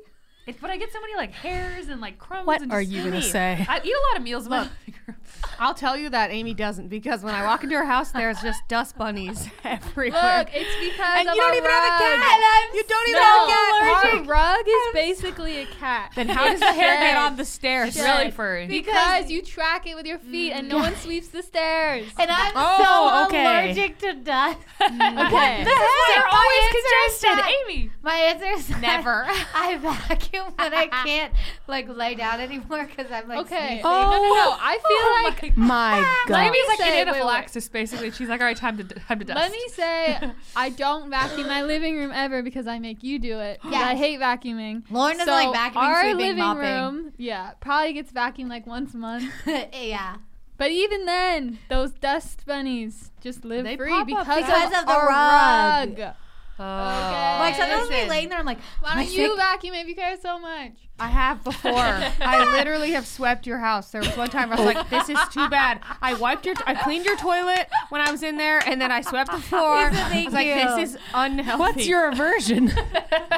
It, 0.47 0.61
but 0.61 0.71
I 0.71 0.77
get 0.79 0.93
so 0.93 1.01
many 1.01 1.15
like 1.17 1.33
hairs 1.33 1.89
and 1.89 2.01
like 2.01 2.19
crumbs. 2.19 2.47
what 2.47 2.63
and 2.63 2.73
are 2.73 2.81
just- 2.81 2.93
you 2.93 3.05
gonna 3.05 3.23
say? 3.23 3.65
I 3.69 3.79
eat 3.85 3.93
a 3.93 4.03
lot 4.11 4.17
of 4.17 4.23
meals. 4.23 4.45
in 4.47 4.51
my 4.51 4.59
living 4.63 4.95
room. 5.07 5.17
I'll 5.59 5.75
tell 5.75 5.97
you 5.97 6.09
that 6.11 6.31
Amy 6.31 6.55
doesn't 6.55 6.89
because 6.89 7.23
when 7.23 7.35
I 7.35 7.45
walk 7.45 7.63
into 7.63 7.77
her 7.77 7.85
house, 7.85 8.11
there's 8.13 8.41
just 8.41 8.67
dust 8.69 8.97
bunnies 8.97 9.49
everywhere. 9.65 10.39
Look, 10.39 10.49
it's 10.53 10.75
because 10.81 11.19
and 11.21 11.29
of 11.29 11.35
you 11.35 11.41
don't 11.41 11.55
a 11.55 11.57
even 11.59 11.71
have 11.71 11.85
a 11.85 11.89
rug. 11.89 12.21
cat. 12.21 12.71
You 12.75 12.85
don't 12.89 13.09
even 13.09 13.21
No, 13.21 13.29
have 13.29 13.49
a 13.49 14.03
cat. 14.03 14.15
our 14.15 14.23
rug 14.25 14.65
is 14.67 14.95
basically 14.95 15.59
a 15.59 15.67
cat. 15.67 16.13
Then 16.17 16.29
how 16.29 16.49
does 16.49 16.61
the 16.61 16.73
hair 16.73 16.97
get 17.01 17.17
on 17.17 17.37
the 17.37 17.45
stairs? 17.45 17.89
It's 17.97 18.01
really 18.05 18.31
furry. 18.31 18.67
Because 18.67 19.31
you 19.31 19.43
track 19.43 19.87
it 19.87 19.95
with 19.95 20.07
your 20.07 20.19
feet 20.19 20.53
and 20.53 20.69
no 20.69 20.77
mm. 20.79 20.81
one 20.81 20.97
sweeps 20.97 21.29
the 21.29 21.43
stairs. 21.43 22.07
And 22.19 22.31
I'm 22.31 22.53
Oh, 22.57 22.83
so 22.83 23.27
okay. 23.27 23.45
allergic 23.45 23.99
to 23.99 24.15
dust. 24.15 24.59
Mm, 24.81 25.27
okay. 25.27 25.63
They're 25.65 25.75
my 25.75 26.29
always 26.33 26.63
answer 26.65 26.79
is 27.07 27.21
congested, 27.21 27.55
Amy. 27.69 27.91
My 28.03 28.15
answer 28.15 28.47
is 28.47 28.69
Never. 28.81 29.25
I 29.55 29.77
vacuum 29.77 30.30
when 30.57 30.75
I 30.75 30.87
can't 31.05 31.33
like 31.67 31.89
lay 31.89 32.15
down 32.15 32.41
anymore 32.41 32.87
because 32.87 33.11
I'm 33.11 33.29
like 33.29 33.39
Okay. 33.41 33.67
sneezing. 33.67 33.83
Oh, 33.85 34.03
no, 34.11 34.11
no, 34.11 34.35
no. 34.35 34.57
I 34.61 34.79
oh 34.85 35.31
feel 35.33 35.47
like 35.47 35.57
My 35.57 36.05
God. 36.27 36.47
Amy's 36.49 36.67
like 36.69 36.79
say- 36.79 37.01
an 37.03 37.07
wait, 37.13 37.25
wait. 37.25 37.69
basically. 37.73 38.11
She's 38.11 38.29
like, 38.29 38.41
all 38.41 38.47
right, 38.47 38.57
time 38.57 38.77
to 38.79 38.85
time 38.85 39.19
to 39.19 39.25
dust. 39.25 39.37
Let 39.39 39.53
me 39.53 39.63
say 39.69 40.31
I 40.57 40.71
don't 40.71 41.11
vacuum 41.11 41.47
my 41.47 41.63
living 41.63 41.97
room 41.97 42.13
ever 42.15 42.43
because 42.43 42.67
I 42.67 42.79
make 42.79 43.03
you 43.03 43.19
do 43.19 43.39
it. 43.41 43.61
Yeah. 43.65 43.79
I 43.81 43.95
hate 43.95 44.21
vacuuming. 44.21 44.83
Lauren 44.91 45.19
doesn't 45.19 45.27
so 45.27 45.33
like 45.33 45.55
vacuuming, 45.73 45.77
our 45.77 46.01
sweeping, 46.03 46.19
living 46.19 46.39
mopping. 46.39 46.63
room, 46.63 47.13
yeah, 47.17 47.53
probably 47.61 47.93
gets 47.93 48.13
vacuumed 48.13 48.49
like 48.49 48.67
once 48.67 48.95
a 48.95 48.97
month. 48.99 49.33
yeah. 49.47 50.17
But 50.57 50.71
even 50.73 51.07
then, 51.07 51.59
those 51.71 51.93
dust 51.93 52.45
bunnies 52.45 53.13
just 53.23 53.47
live 53.47 53.65
They 53.65 53.79
free 53.79 53.91
pop 53.91 54.07
because, 54.07 54.27
because 54.45 54.79
of 54.79 54.87
the 54.87 54.93
our 54.93 55.09
rug. 55.09 55.99
rug. 55.99 56.15
Oh. 56.63 57.39
Like 57.41 57.55
sometimes 57.57 57.89
we 57.89 57.95
Listen. 57.97 58.09
laying 58.11 58.29
there, 58.29 58.39
I'm 58.39 58.45
like, 58.45 58.59
Why 58.81 58.95
don't 58.97 59.11
you 59.11 59.29
sick- 59.29 59.37
vacuum 59.39 59.75
if 59.75 59.89
you 59.89 59.95
care 59.95 60.17
so 60.21 60.39
much? 60.39 60.73
I 60.99 61.09
have 61.09 61.43
before. 61.43 61.73
I 61.73 62.45
literally 62.53 62.91
have 62.91 63.07
swept 63.07 63.47
your 63.47 63.57
house. 63.57 63.91
There 63.91 64.03
was 64.03 64.15
one 64.19 64.29
time 64.29 64.53
I 64.53 64.57
was 64.63 64.75
like, 64.75 64.91
"This 64.91 65.09
is 65.09 65.19
too 65.33 65.49
bad." 65.49 65.81
I 66.03 66.13
wiped 66.13 66.45
your, 66.45 66.55
I 66.67 66.75
cleaned 66.75 67.07
your 67.07 67.17
toilet 67.17 67.69
when 67.89 68.03
I 68.03 68.11
was 68.13 68.23
in 68.23 68.37
there, 68.37 68.59
and 68.69 68.79
then 68.79 68.93
I 68.93 69.01
swept 69.01 69.33
the 69.33 69.39
floor. 69.39 69.87
I 69.87 69.91
Thank 69.91 70.27
was 70.27 70.35
like, 70.35 70.47
you. 70.47 70.55
"This 70.57 70.91
is 70.91 70.99
unhealthy." 71.15 71.59
What's 71.59 71.87
your 71.89 72.09
aversion? 72.11 72.71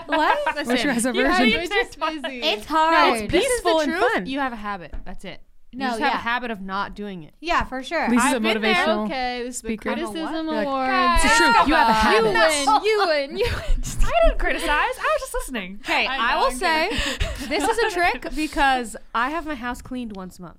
What? 0.07 0.39
Listen, 0.57 0.67
What's 0.67 0.85
your 0.85 0.93
guys' 0.93 1.05
Yeah, 1.05 1.11
aversion? 1.11 1.49
you 1.49 1.59
We're 1.59 1.67
just 1.67 1.99
busy. 2.01 2.41
It's 2.43 2.69
no, 2.69 2.77
hard. 2.77 3.21
it's 3.23 3.33
this 3.33 3.45
is 3.45 3.51
peaceful 3.63 3.77
the 3.79 3.83
and 3.85 3.93
truth. 3.93 4.13
fun. 4.13 4.27
You 4.27 4.41
have 4.41 4.53
a 4.53 4.57
habit. 4.57 4.93
That's 5.05 5.25
it. 5.25 5.41
You 5.73 5.79
No, 5.79 5.87
just 5.89 6.01
have 6.01 6.13
yeah. 6.13 6.19
a 6.19 6.21
habit 6.21 6.51
of 6.51 6.61
not 6.61 6.95
doing 6.95 7.23
it. 7.23 7.33
yeah, 7.41 7.65
for 7.65 7.83
sure. 7.83 8.07
Lisa's 8.11 8.33
a 8.33 8.37
I've 8.37 8.43
been 8.43 8.61
there. 8.61 8.89
okay, 8.91 9.43
this 9.43 9.57
is 9.57 9.63
the 9.63 9.69
speaker. 9.69 9.91
I'm 9.91 9.99
a 10.01 10.03
what? 10.03 10.13
criticism 10.13 10.47
You're 10.47 10.55
like, 10.55 10.67
awards. 10.67 11.25
It's 11.25 11.37
true. 11.39 11.47
You 11.47 11.75
have 11.75 11.89
a 11.89 12.17
You 12.19 12.33
habit. 12.33 12.33
win. 12.35 12.85
You 12.85 13.05
win. 13.07 13.37
You 13.39 13.47
win. 13.47 13.81
Just- 13.83 14.03
I 14.05 14.11
didn't 14.29 14.39
criticize. 14.39 14.69
I 14.69 14.87
was 14.87 15.21
just 15.21 15.35
listening. 15.35 15.79
Okay, 15.83 16.07
I 16.07 16.17
I, 16.17 16.35
know, 16.35 16.39
will 16.41 16.47
I'm 16.49 16.57
say 16.57 16.91
this 17.49 17.65
is 17.67 17.79
a 17.79 17.91
trick 17.91 18.27
because 18.37 18.97
I 19.15 19.31
have 19.31 19.47
my 19.47 19.55
house 19.55 19.81
cleaned 19.81 20.15
once 20.15 20.39
a 20.39 20.43
month. 20.43 20.59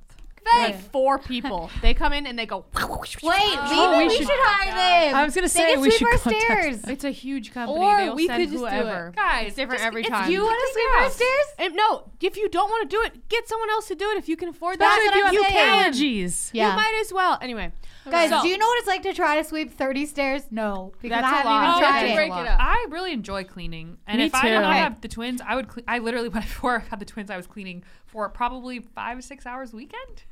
Like 0.58 0.80
four 0.92 1.18
people, 1.20 1.70
they 1.82 1.94
come 1.94 2.14
in 2.14 2.26
and 2.28 2.38
they 2.38 2.46
go. 2.46 2.66
Wait, 2.74 2.86
Oh, 3.24 3.98
we 3.98 4.08
we 4.08 4.10
should- 4.18 4.28
should 4.28 4.30
hire 4.40 5.10
them. 5.12 5.16
I 5.16 5.24
was 5.26 5.34
gonna 5.34 5.46
They 5.46 5.50
say 5.50 5.74
can 5.74 5.82
we 5.82 5.90
sweep 5.92 6.00
should 6.00 6.08
our 6.14 6.18
contact 6.20 6.44
stairs. 6.44 6.84
It's 6.88 7.04
a 7.04 7.12
huge 7.12 7.54
company. 7.54 7.80
Or 7.80 7.98
They'll 7.98 8.16
we 8.16 8.28
send 8.28 8.44
could 8.44 8.52
just 8.52 8.64
do 8.64 8.66
it. 8.88 9.16
Guys, 9.16 9.48
it's 9.48 9.56
different 9.56 9.80
just- 9.80 9.88
every 9.88 10.04
time. 10.04 10.30
You 10.32 10.42
want 10.44 10.60
to 10.60 10.74
Clean 10.74 10.86
sweep 10.88 11.02
our 11.02 11.10
stairs? 11.10 11.48
And 11.60 11.76
no, 11.76 12.04
if 12.22 12.38
you 12.38 12.50
don't 12.50 12.70
want 12.70 12.90
to 12.90 12.96
do 12.98 13.02
it, 13.04 13.28
get 13.30 13.48
someone 13.48 13.70
else 13.72 13.88
to 13.88 13.96
do 13.96 14.10
it. 14.12 14.18
If 14.18 14.28
you 14.30 14.36
can 14.38 14.50
afford 14.50 14.76
Especially 14.76 15.06
that, 15.08 15.10
if 15.10 15.16
you 15.16 15.24
then 15.24 15.34
have 15.34 15.34
you 15.34 15.44
can. 15.44 15.94
allergies. 15.94 16.50
Yeah. 16.54 16.70
You 16.72 16.76
might 16.76 16.98
as 17.02 17.14
well. 17.14 17.38
Anyway, 17.42 17.72
Guys, 18.10 18.30
So- 18.30 18.42
do 18.42 18.50
you 18.50 18.58
know 18.58 18.68
what 18.68 18.80
it's 18.80 18.88
like 18.88 19.02
to 19.04 19.14
try 19.14 19.38
to 19.38 19.44
sweep 19.46 19.72
30 19.74 20.06
stairs? 20.06 20.44
No, 20.52 20.92
because 21.02 21.16
That's 21.22 21.26
I 21.26 21.30
a 21.32 21.36
haven't 21.38 21.52
lot. 21.52 21.64
even 21.64 21.76
Oh, 21.76 21.80
tried 21.80 22.04
I 22.04 22.06
it. 22.08 22.16
break 22.16 22.32
it 22.34 22.48
up. 22.48 22.60
I 22.60 22.86
really 22.90 23.14
enjoy 23.14 23.44
cleaning, 23.46 23.98
and 24.08 24.18
Me 24.20 24.26
if 24.26 24.36
I 24.36 24.42
too. 24.42 24.48
did 24.50 24.60
not 24.60 24.76
have 24.76 25.00
the 25.02 25.08
twins, 25.08 25.40
I 25.46 25.56
would. 25.56 25.70
Cle- 25.70 25.84
I 25.88 26.00
literally 26.00 26.28
before 26.42 26.82
I 26.82 26.90
had 26.90 27.00
the 27.00 27.06
twins, 27.06 27.30
I 27.32 27.38
was 27.38 27.48
cleaning 27.48 27.84
for 28.14 28.30
probably 28.30 28.80
five 28.80 29.18
or 29.18 29.22
six 29.22 29.46
hours 29.46 29.74
a 29.74 29.76
weekend. 29.76 30.24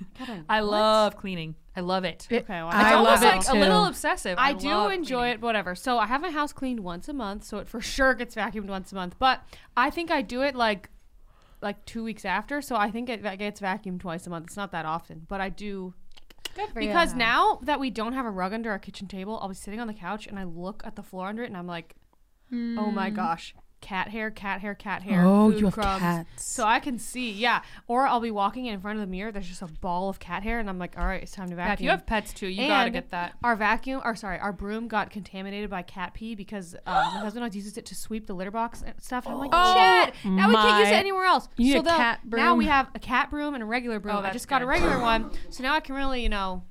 I 0.48 0.60
love 0.60 1.18
cleaning. 1.18 1.56
I 1.76 1.82
love 1.82 2.04
it. 2.04 2.28
It- 2.30 2.44
Okay, 2.44 2.62
well, 2.62 2.70
I 2.72 2.82
it's 2.82 2.96
almost 2.96 3.24
love 3.24 3.34
it 3.34 3.38
like 3.38 3.46
too. 3.48 3.58
a 3.58 3.60
little 3.60 3.86
obsessive. 3.86 4.38
I, 4.38 4.50
I, 4.50 4.54
do 4.54 4.88
enjoy 4.90 5.18
cleaning. 5.18 5.34
it, 5.34 5.42
whatever. 5.42 5.74
So 5.74 5.98
I 5.98 6.06
have 6.06 6.22
my 6.22 6.30
house 6.30 6.54
cleaned 6.54 6.82
once 6.82 7.10
a 7.10 7.14
month, 7.14 7.44
so 7.44 7.58
it 7.58 7.68
for 7.68 7.82
sure 7.82 8.14
gets 8.14 8.36
vacuumed 8.36 8.68
once 8.68 8.92
a 8.92 8.96
month. 8.96 9.16
But 9.18 9.42
I 9.76 9.90
think 9.90 10.12
I 10.12 10.22
do 10.22 10.44
it 10.44 10.56
like 10.56 10.90
like 11.62 11.84
two 11.86 12.04
weeks 12.04 12.24
after, 12.24 12.62
so 12.62 12.76
I 12.76 12.92
think 12.92 13.10
it 13.10 13.24
that 13.24 13.40
gets 13.40 13.60
vacuumed 13.60 14.00
twice 14.00 14.28
a 14.28 14.30
month. 14.30 14.46
It's 14.48 14.58
not 14.58 14.72
that 14.72 14.86
often, 14.86 15.26
but 15.28 15.42
I 15.42 15.50
do 15.50 15.96
Good 16.56 16.70
for 16.70 16.82
you. 16.82 16.88
because 16.88 17.16
now 17.16 17.60
that 17.64 17.80
we 17.80 17.90
don't 17.90 18.14
have 18.14 18.26
a 18.28 18.32
rug 18.32 18.54
under 18.54 18.70
our 18.70 18.80
kitchen 18.80 19.08
table, 19.08 19.40
I'll 19.42 19.50
be 19.50 19.56
sitting 19.56 19.80
on 19.80 19.88
the 19.88 19.94
couch 19.94 20.28
and 20.28 20.38
I 20.38 20.44
look 20.44 20.84
at 20.86 20.96
the 20.96 21.04
floor 21.04 21.28
under 21.28 21.42
it, 21.42 21.48
and 21.48 21.58
I'm 21.58 21.68
like, 21.68 21.96
oh 22.54 22.92
my 22.92 23.10
hmm. 23.10 23.16
gosh. 23.16 23.56
Cat 23.82 24.10
hair, 24.10 24.30
cat 24.30 24.62
hair, 24.62 24.76
cat 24.76 25.02
hair. 25.02 25.26
Oh, 25.26 25.50
food 25.50 25.60
you 25.60 25.66
have 25.66 25.74
crumbs. 25.74 26.00
cats. 26.00 26.44
So 26.46 26.66
I 26.66 26.80
can 26.80 27.00
see, 27.00 27.32
yeah. 27.32 27.64
Or 27.88 28.06
I'll 28.06 28.20
be 28.20 28.30
walking 28.32 28.68
in 28.68 28.80
front 28.80 29.00
of 29.00 29.02
the 29.06 29.12
mirror. 29.12 29.32
There's 29.32 29.48
just 29.48 29.64
a 29.64 29.68
ball 29.68 30.08
of 30.08 30.20
cat 30.20 30.44
hair, 30.44 30.60
and 30.60 30.70
I'm 30.70 30.78
like, 30.78 30.98
all 31.00 31.06
right, 31.06 31.22
it's 31.22 31.32
time 31.32 31.50
to 31.50 31.56
vacuum. 31.56 31.68
Yeah, 31.70 31.74
if 31.74 31.82
you 31.82 31.90
have 31.90 32.06
pets 32.06 32.32
too, 32.32 32.48
you 32.48 32.68
gotta 32.68 32.92
get 32.92 33.10
that. 33.10 33.34
Our 33.44 33.56
vacuum, 33.56 34.02
or 34.06 34.16
sorry, 34.16 34.38
our 34.38 34.54
broom 34.54 34.88
got 34.88 35.10
contaminated 35.10 35.70
by 35.70 35.82
cat 35.82 36.14
pee 36.14 36.36
because 36.36 36.76
um, 36.86 36.94
my 36.94 37.02
husband 37.22 37.44
always 37.44 37.56
uses 37.56 37.76
it 37.76 37.86
to 37.88 37.96
sweep 37.96 38.28
the 38.28 38.34
litter 38.34 38.52
box 38.52 38.84
and 38.86 38.94
stuff. 39.02 39.26
And 39.26 39.34
I'm 39.34 39.40
like, 39.40 39.50
Oh, 39.52 40.06
shit! 40.06 40.14
Now 40.26 40.48
we 40.48 40.54
can't 40.56 40.80
use 40.80 40.90
it 40.90 40.94
anywhere 40.94 41.26
else. 41.26 41.50
You 41.58 41.66
need 41.66 41.74
so 41.74 41.80
a 41.80 41.84
the- 41.84 41.90
cat 41.90 42.20
Now 42.24 42.56
we 42.56 42.66
have 42.66 42.90
a 42.94 43.00
cat 43.00 43.32
broom 43.32 43.56
and 43.56 43.64
a 43.64 43.66
regular 43.66 44.00
broom. 44.00 44.16
Oh, 44.16 44.20
I 44.20 44.22
that's 44.24 44.34
just 44.34 44.48
got 44.48 44.62
a 44.62 44.66
regular 44.68 45.00
one, 45.00 45.32
so 45.50 45.64
now 45.64 45.74
I 45.74 45.80
can 45.80 45.96
really, 45.96 46.22
you 46.22 46.30
know. 46.30 46.64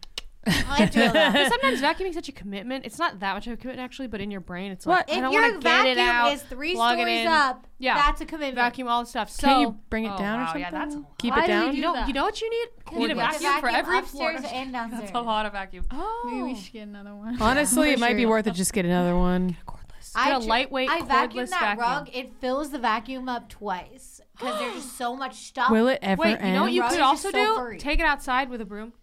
I 0.46 0.86
feel 0.86 1.12
that. 1.12 1.32
Because 1.32 1.48
sometimes 1.48 1.80
vacuuming 1.82 2.08
is 2.10 2.14
such 2.14 2.28
a 2.30 2.32
commitment. 2.32 2.86
It's 2.86 2.98
not 2.98 3.20
that 3.20 3.34
much 3.34 3.46
of 3.46 3.52
a 3.52 3.56
commitment 3.56 3.84
actually, 3.84 4.08
but 4.08 4.20
in 4.22 4.30
your 4.30 4.40
brain, 4.40 4.72
it's 4.72 4.86
What? 4.86 5.06
like 5.08 5.10
I 5.10 5.12
If 5.18 5.20
don't 5.24 5.32
your 5.32 5.42
want 5.42 5.54
to 5.56 5.60
get 5.68 5.86
it 5.86 5.96
vacuum 5.96 6.08
out. 6.16 6.32
is 6.32 6.42
three 6.42 6.74
plug 6.74 6.94
it 6.98 7.02
stories 7.02 7.20
in, 7.20 7.26
up, 7.26 7.66
Yeah. 7.78 7.94
that's 7.96 8.20
a 8.22 8.24
commitment. 8.26 8.54
vacuum 8.54 8.88
all 8.88 9.02
the 9.02 9.08
stuff. 9.08 9.30
So 9.30 9.46
Can 9.46 9.60
you 9.60 9.76
bring 9.90 10.04
it 10.06 10.12
Oh, 10.14 10.18
down 10.18 10.38
or 10.40 10.42
wow, 10.42 10.46
something? 10.46 10.62
yeah, 10.62 10.70
that's 10.70 10.94
a 10.94 11.02
Keep 11.18 11.34
Why 11.34 11.38
it 11.40 11.42
do 11.42 11.46
down. 11.48 11.66
you 11.68 11.72
you 11.74 11.82
know, 11.82 11.92
that? 11.94 12.08
you 12.08 12.14
know 12.14 12.24
what 12.24 12.40
you 12.40 12.48
need? 12.50 12.68
You 12.92 12.98
need 13.00 13.10
a 13.10 13.14
We 13.14 13.20
vacuum 13.20 13.60
for 13.60 13.68
every 13.68 14.00
floor. 14.02 14.30
upstairs 14.32 14.52
and 14.54 14.72
downstairs. 14.72 15.02
That's 15.02 15.14
a 15.14 15.20
lot 15.20 15.44
of 15.46 15.52
vacuum. 15.52 15.84
Oh, 15.90 16.22
Maybe 16.30 16.42
we 16.42 16.54
should 16.56 16.72
get 16.72 16.88
another 16.88 17.14
one. 17.14 17.40
Honestly, 17.40 17.90
it 17.90 17.98
might 17.98 18.16
be 18.16 18.24
worth 18.26 18.46
it. 18.46 18.54
Just 18.54 18.72
get 18.72 18.84
another 18.86 19.14
one. 19.16 19.56
cordless. 19.66 20.12
I 20.14 20.30
Get 20.30 20.38
a 20.38 20.44
tr- 20.44 20.48
lightweight 20.48 20.90
I 20.90 21.00
vacuumed 21.02 21.32
cordless 21.32 21.50
that 21.50 21.60
vacuum. 21.60 21.78
rug. 21.78 22.08
It 22.14 22.32
fills 22.40 22.70
the 22.70 22.78
vacuum 22.78 23.28
up 23.28 23.48
twice 23.50 24.20
because 24.36 24.58
there's 24.58 24.72
just 24.74 24.96
so 24.96 25.14
much 25.14 25.34
stuff. 25.36 25.70
Will 25.70 25.86
it 25.88 25.98
ever 26.00 26.22
Wait, 26.22 26.36
end? 26.40 26.48
you 26.48 26.54
know 26.54 26.62
what 26.62 26.72
you 26.72 26.80
Rug 26.80 26.90
could 26.90 26.96
is 27.00 27.02
also 27.02 27.30
so 27.30 27.36
do? 27.46 27.54
furry. 27.56 27.78
Take 27.78 28.00
it 28.00 28.06
outside 28.06 28.48
with 28.48 28.60
a 28.62 28.64
broom. 28.64 28.94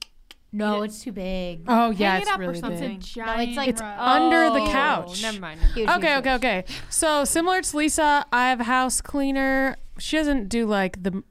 No, 0.51 0.81
it's 0.83 1.03
too 1.03 1.11
big. 1.11 1.63
oh 1.67 1.89
yeah, 1.91 2.11
Hang 2.11 2.19
it 2.19 2.21
it's 2.23 2.31
up 2.31 2.39
or 2.39 2.41
really 2.43 2.59
something. 2.59 2.89
big. 2.93 2.99
Giant 3.01 3.55
like- 3.57 3.67
It's 3.69 3.81
rug. 3.81 3.99
under 3.99 4.49
the 4.49 4.61
Oh, 4.65 4.71
couch. 4.71 5.21
Never 5.21 5.39
mind. 5.39 5.59
never 5.61 5.67
mind. 5.67 5.77
Huge, 5.77 5.89
Okay, 5.89 6.13
huge, 6.13 6.19
okay, 6.19 6.33
okay. 6.35 6.63
So 6.89 7.25
similar 7.25 7.61
to 7.61 7.77
Lisa, 7.77 8.25
I 8.31 8.49
have 8.49 8.61
a 8.61 8.63
house 8.65 9.01
cleaner. 9.01 9.75
She 9.99 10.15
doesn't 10.17 10.47
do 10.49 10.65
like 10.65 11.03
the 11.03 11.23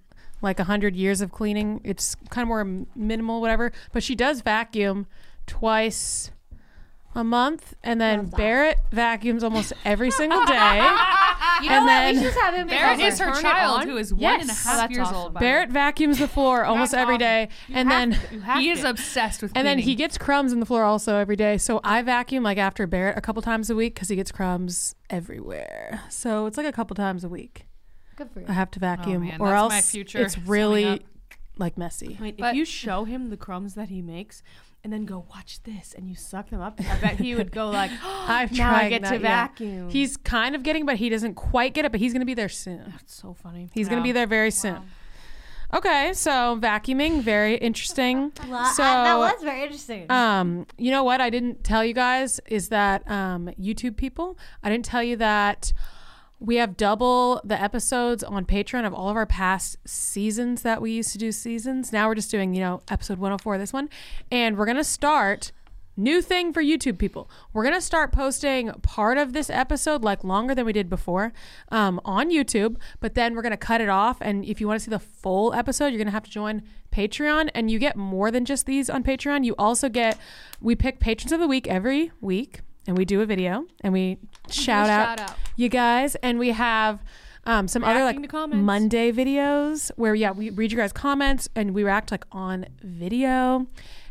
like 0.42 0.60
a 0.60 0.64
hundred 0.64 0.94
years 0.94 1.20
of 1.22 1.32
cleaning. 1.32 1.80
It's 1.82 2.14
kind 2.28 2.42
of 2.42 2.48
more 2.48 2.64
minimal, 2.94 3.40
whatever. 3.40 3.72
But 3.92 4.02
she 4.02 4.14
does 4.14 4.42
vacuum 4.42 5.06
twice 5.46 6.30
a 7.16 7.24
month, 7.24 7.74
and 7.82 8.00
then 8.00 8.26
Barrett 8.26 8.78
vacuums 8.92 9.42
almost 9.42 9.72
every 9.84 10.10
single 10.20 10.44
day. 10.44 10.76
You 10.76 11.70
know 11.70 11.76
And 11.76 11.84
what? 11.84 11.86
then- 11.86 12.14
we 12.14 12.20
should 12.22 12.28
just 12.32 12.38
have 12.40 12.54
him. 12.54 12.68
Barrett 12.68 13.00
is 13.00 13.18
her 13.18 13.40
child, 13.40 13.84
who 13.84 13.96
is 13.96 14.12
one 14.14 14.34
and 14.34 14.42
a 14.42 14.46
Yes. 14.46 14.64
half 14.64 14.74
Oh, 14.74 14.76
that's 14.78 14.92
years 14.94 15.06
awesome. 15.06 15.16
old. 15.16 15.34
by 15.34 15.40
Barrett 15.40 15.70
vacuums 15.70 16.18
the 16.18 16.28
floor 16.28 16.64
almost 16.64 16.92
That's 16.92 17.02
every 17.02 17.14
awesome. 17.14 17.18
day, 17.20 17.48
and 17.72 17.90
then 17.90 18.18
You 18.30 18.40
he 18.60 18.70
is 18.70 18.84
obsessed 18.84 19.42
with 19.42 19.50
and 19.50 19.64
cleaning. 19.64 19.78
then 19.78 19.78
he 19.84 19.94
gets 19.94 20.18
crumbs 20.18 20.52
in 20.52 20.60
the 20.60 20.66
floor 20.66 20.84
also 20.84 21.16
every 21.16 21.36
day. 21.36 21.56
So 21.58 21.80
I 21.82 22.02
vacuum 22.02 22.42
like 22.44 22.58
after 22.58 22.86
Barrett 22.86 23.16
a 23.16 23.20
couple 23.20 23.40
times 23.42 23.70
a 23.70 23.74
week 23.74 23.94
because 23.94 24.08
he 24.08 24.16
gets 24.16 24.30
crumbs 24.30 24.94
everywhere. 25.10 26.02
So 26.08 26.46
it's 26.46 26.56
like 26.56 26.66
a 26.66 26.72
couple 26.72 26.94
times 26.94 27.24
a 27.24 27.28
week. 27.28 27.66
Good 28.16 28.30
for 28.30 28.40
you. 28.40 28.46
I 28.48 28.52
have 28.52 28.70
to 28.72 28.80
vacuum, 28.80 29.22
oh, 29.22 29.26
man, 29.26 29.40
or 29.40 29.48
that's 29.48 29.58
else 29.60 29.72
my 29.72 29.80
future 29.82 30.18
it's 30.22 30.34
summing 30.34 30.48
really 30.48 30.84
up. 30.86 31.00
like 31.58 31.76
messy. 31.76 32.16
Wait, 32.20 32.38
But- 32.38 32.50
if 32.50 32.56
you 32.56 32.64
show 32.64 33.04
him 33.04 33.28
the 33.30 33.36
crumbs 33.36 33.74
that 33.74 33.88
he 33.90 34.00
makes 34.02 34.42
and 34.86 34.92
then 34.92 35.04
go 35.04 35.26
watch 35.30 35.60
this 35.64 35.96
and 35.98 36.08
you 36.08 36.14
suck 36.14 36.48
them 36.48 36.60
up, 36.60 36.80
I 36.80 36.96
bet 36.98 37.16
he 37.18 37.34
would 37.34 37.50
go 37.50 37.70
like, 37.70 37.90
I've 38.04 38.52
now 38.52 38.70
tried 38.70 38.84
I 38.84 38.88
get 38.88 39.02
that, 39.02 39.08
to 39.08 39.14
yeah. 39.16 39.46
vacuum. 39.48 39.90
He's 39.90 40.16
kind 40.16 40.54
of 40.54 40.62
getting, 40.62 40.86
but 40.86 40.94
he 40.94 41.08
doesn't 41.08 41.34
quite 41.34 41.74
get 41.74 41.84
it. 41.84 41.90
But 41.90 41.98
he's 41.98 42.12
gonna 42.12 42.24
be 42.24 42.34
there 42.34 42.48
soon. 42.48 42.84
That's 42.92 43.12
so 43.12 43.34
funny. 43.34 43.68
He's 43.74 43.88
gonna 43.88 44.04
be 44.04 44.12
there 44.12 44.28
very 44.28 44.52
soon. 44.52 44.82
Okay, 45.74 46.12
so 46.12 46.56
vacuuming, 46.62 47.20
very 47.20 47.56
interesting. 47.56 48.30
So- 48.46 48.84
uh, 48.84 49.04
that 49.04 49.18
was 49.18 49.42
very 49.42 49.64
interesting. 49.64 50.08
Um, 50.08 50.68
you 50.78 50.92
know 50.92 51.02
what 51.02 51.20
I 51.20 51.30
didn't 51.30 51.64
tell 51.64 51.84
you 51.84 51.92
guys 51.92 52.40
is 52.46 52.68
that 52.68 53.10
um, 53.10 53.50
YouTube 53.60 53.96
people, 53.96 54.38
I 54.62 54.70
didn't 54.70 54.84
tell 54.84 55.02
you 55.02 55.16
that 55.16 55.72
we 56.38 56.56
have 56.56 56.76
double 56.76 57.40
the 57.44 57.60
episodes 57.60 58.22
on 58.22 58.44
Patreon 58.44 58.86
of 58.86 58.92
all 58.92 59.08
of 59.08 59.16
our 59.16 59.26
past 59.26 59.76
seasons 59.86 60.62
that 60.62 60.82
we 60.82 60.92
used 60.92 61.12
to 61.12 61.18
do 61.18 61.32
seasons. 61.32 61.92
Now 61.92 62.08
we're 62.08 62.14
just 62.14 62.30
doing, 62.30 62.54
you 62.54 62.60
know, 62.60 62.82
episode 62.88 63.18
104 63.18 63.58
this 63.58 63.72
one. 63.72 63.88
And 64.30 64.58
we're 64.58 64.66
going 64.66 64.76
to 64.76 64.84
start 64.84 65.52
new 65.96 66.20
thing 66.20 66.52
for 66.52 66.62
YouTube 66.62 66.98
people. 66.98 67.30
We're 67.54 67.62
going 67.62 67.74
to 67.74 67.80
start 67.80 68.12
posting 68.12 68.70
part 68.82 69.16
of 69.16 69.32
this 69.32 69.48
episode 69.48 70.02
like 70.02 70.24
longer 70.24 70.54
than 70.54 70.66
we 70.66 70.74
did 70.74 70.90
before 70.90 71.32
um, 71.70 72.00
on 72.04 72.30
YouTube, 72.30 72.76
but 73.00 73.14
then 73.14 73.34
we're 73.34 73.40
going 73.42 73.50
to 73.52 73.56
cut 73.56 73.80
it 73.80 73.88
off 73.88 74.18
and 74.20 74.44
if 74.44 74.60
you 74.60 74.68
want 74.68 74.78
to 74.78 74.84
see 74.84 74.90
the 74.90 74.98
full 74.98 75.54
episode, 75.54 75.86
you're 75.86 75.96
going 75.96 76.06
to 76.06 76.12
have 76.12 76.24
to 76.24 76.30
join 76.30 76.62
Patreon 76.92 77.48
and 77.54 77.70
you 77.70 77.78
get 77.78 77.96
more 77.96 78.30
than 78.30 78.44
just 78.44 78.66
these 78.66 78.90
on 78.90 79.02
Patreon. 79.02 79.44
You 79.46 79.54
also 79.58 79.88
get 79.88 80.18
we 80.60 80.76
pick 80.76 81.00
patrons 81.00 81.32
of 81.32 81.40
the 81.40 81.48
week 81.48 81.66
every 81.66 82.12
week 82.20 82.60
and 82.86 82.96
we 82.96 83.04
do 83.04 83.20
a 83.20 83.26
video 83.26 83.64
and 83.80 83.92
we 83.92 84.18
shout 84.50 84.88
out, 84.88 85.18
shout 85.18 85.30
out. 85.30 85.36
you 85.56 85.68
guys. 85.68 86.14
And 86.16 86.38
we 86.38 86.50
have 86.50 87.02
um, 87.44 87.68
some 87.68 87.84
other 87.84 88.04
like. 88.04 88.16
Monday 88.64 89.12
videos 89.12 89.90
where 89.96 90.14
yeah 90.14 90.32
we 90.32 90.50
read 90.50 90.72
your 90.72 90.80
guys 90.80 90.92
comments 90.92 91.48
and 91.54 91.74
we 91.74 91.84
react 91.84 92.10
like 92.10 92.24
on 92.32 92.66
video. 92.82 93.66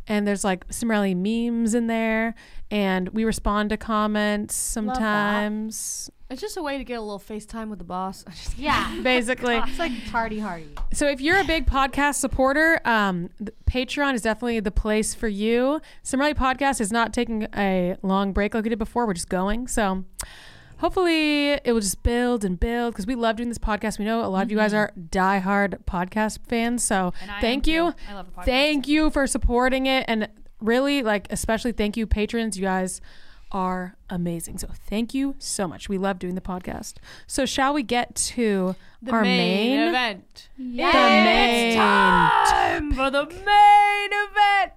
And 0.07 0.27
there's 0.27 0.43
like 0.43 0.65
some 0.69 0.89
really 0.89 1.15
memes 1.15 1.73
in 1.73 1.87
there. 1.87 2.35
And 2.69 3.09
we 3.09 3.25
respond 3.25 3.69
to 3.71 3.77
comments 3.77 4.55
sometimes 4.55 6.09
It's 6.29 6.41
just 6.41 6.57
a 6.57 6.63
way 6.63 6.77
to 6.79 6.83
get 6.83 6.95
a 6.95 7.01
little 7.01 7.19
FaceTime 7.19 7.69
with 7.69 7.77
the 7.79 7.85
boss. 7.85 8.25
Yeah, 8.57 8.99
basically 9.03 9.57
it's 9.57 9.77
like 9.77 9.91
party 10.11 10.39
hardy. 10.39 10.69
so 10.93 11.07
if 11.07 11.21
you're 11.21 11.39
a 11.39 11.43
big 11.43 11.67
podcast 11.67 12.15
supporter, 12.15 12.79
um, 12.85 13.29
Patreon 13.69 14.13
is 14.15 14.21
definitely 14.23 14.59
the 14.59 14.71
place 14.71 15.13
for 15.13 15.27
you. 15.27 15.81
Similarly, 16.03 16.33
podcast 16.33 16.81
is 16.81 16.91
not 16.91 17.13
taking 17.13 17.43
a 17.55 17.95
long 18.01 18.33
break 18.33 18.53
like 18.55 18.63
we 18.63 18.69
did 18.69 18.79
before. 18.79 19.05
We're 19.05 19.13
just 19.13 19.29
going. 19.29 19.67
So 19.67 20.03
hopefully 20.77 21.51
it 21.51 21.71
will 21.73 21.79
just 21.81 22.01
build 22.01 22.43
and 22.43 22.59
build 22.59 22.93
because 22.93 23.05
we 23.05 23.15
love 23.15 23.35
doing 23.35 23.49
this 23.49 23.57
podcast. 23.59 23.99
We 23.99 24.05
know 24.05 24.23
a 24.23 24.27
lot 24.27 24.43
of 24.43 24.51
you 24.51 24.57
guys 24.57 24.73
are 24.73 24.91
diehard 24.97 25.83
podcast 25.85 26.39
fans. 26.47 26.83
So 26.83 27.13
And 27.21 27.29
I 27.31 27.39
thank 27.41 27.67
am 27.67 27.73
you. 27.73 27.91
too. 27.91 27.97
I 28.09 28.13
love 28.15 28.25
the 28.27 28.31
podcast. 28.41 28.45
Thank 28.45 28.87
you 28.87 29.09
for 29.11 29.27
supporting 29.27 29.85
it. 29.85 30.05
And 30.07 30.29
really, 30.59 31.03
like, 31.03 31.27
especially 31.31 31.71
thank 31.73 31.97
you, 31.97 32.07
patrons. 32.07 32.57
You 32.57 32.63
guys 32.63 32.99
are 33.51 33.95
amazing. 34.09 34.57
So 34.57 34.67
thank 34.73 35.13
you 35.13 35.35
so 35.39 35.67
much. 35.67 35.87
We 35.89 35.97
love 35.97 36.19
doing 36.19 36.35
the 36.35 36.41
podcast. 36.41 36.95
So 37.27 37.45
shall 37.45 37.73
we 37.73 37.83
get 37.83 38.15
to 38.15 38.75
the 39.01 39.11
our 39.11 39.21
main, 39.21 39.77
main 39.77 39.89
event. 39.89 40.49
the 40.57 40.63
main. 40.63 41.75
Time 41.77 42.91
for 42.91 43.09
the 43.11 43.25
main 43.25 44.09
event. 44.11 44.73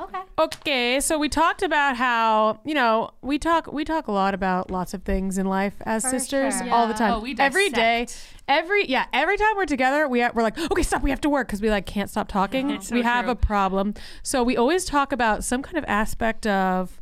Okay. 0.00 0.18
Okay, 0.38 1.00
so 1.00 1.18
we 1.18 1.28
talked 1.28 1.62
about 1.62 1.96
how 1.96 2.60
you 2.64 2.72
know 2.72 3.10
we 3.20 3.36
talk 3.36 3.72
we 3.72 3.84
talk 3.84 4.06
a 4.06 4.12
lot 4.12 4.32
about 4.32 4.70
lots 4.70 4.94
of 4.94 5.02
things 5.02 5.38
in 5.38 5.46
life 5.46 5.74
as 5.84 6.04
For 6.04 6.10
sisters 6.10 6.56
sure. 6.58 6.70
all 6.70 6.86
the 6.86 6.94
time. 6.94 7.14
Oh, 7.14 7.18
we 7.18 7.34
every 7.36 7.68
day, 7.70 8.06
every 8.46 8.86
yeah, 8.86 9.06
every 9.12 9.36
time 9.36 9.56
we're 9.56 9.66
together, 9.66 10.06
we 10.06 10.20
we're 10.34 10.42
like, 10.42 10.56
okay, 10.56 10.84
stop, 10.84 11.02
we 11.02 11.10
have 11.10 11.20
to 11.22 11.28
work 11.28 11.48
because 11.48 11.60
we 11.60 11.68
like 11.68 11.86
can't 11.86 12.08
stop 12.08 12.28
talking. 12.28 12.70
It's 12.78 12.88
so 12.88 12.94
we 12.94 13.02
have 13.02 13.24
true. 13.24 13.32
a 13.32 13.34
problem, 13.34 13.94
so 14.22 14.44
we 14.44 14.56
always 14.56 14.84
talk 14.84 15.10
about 15.10 15.42
some 15.42 15.62
kind 15.62 15.76
of 15.76 15.84
aspect 15.88 16.46
of. 16.46 17.00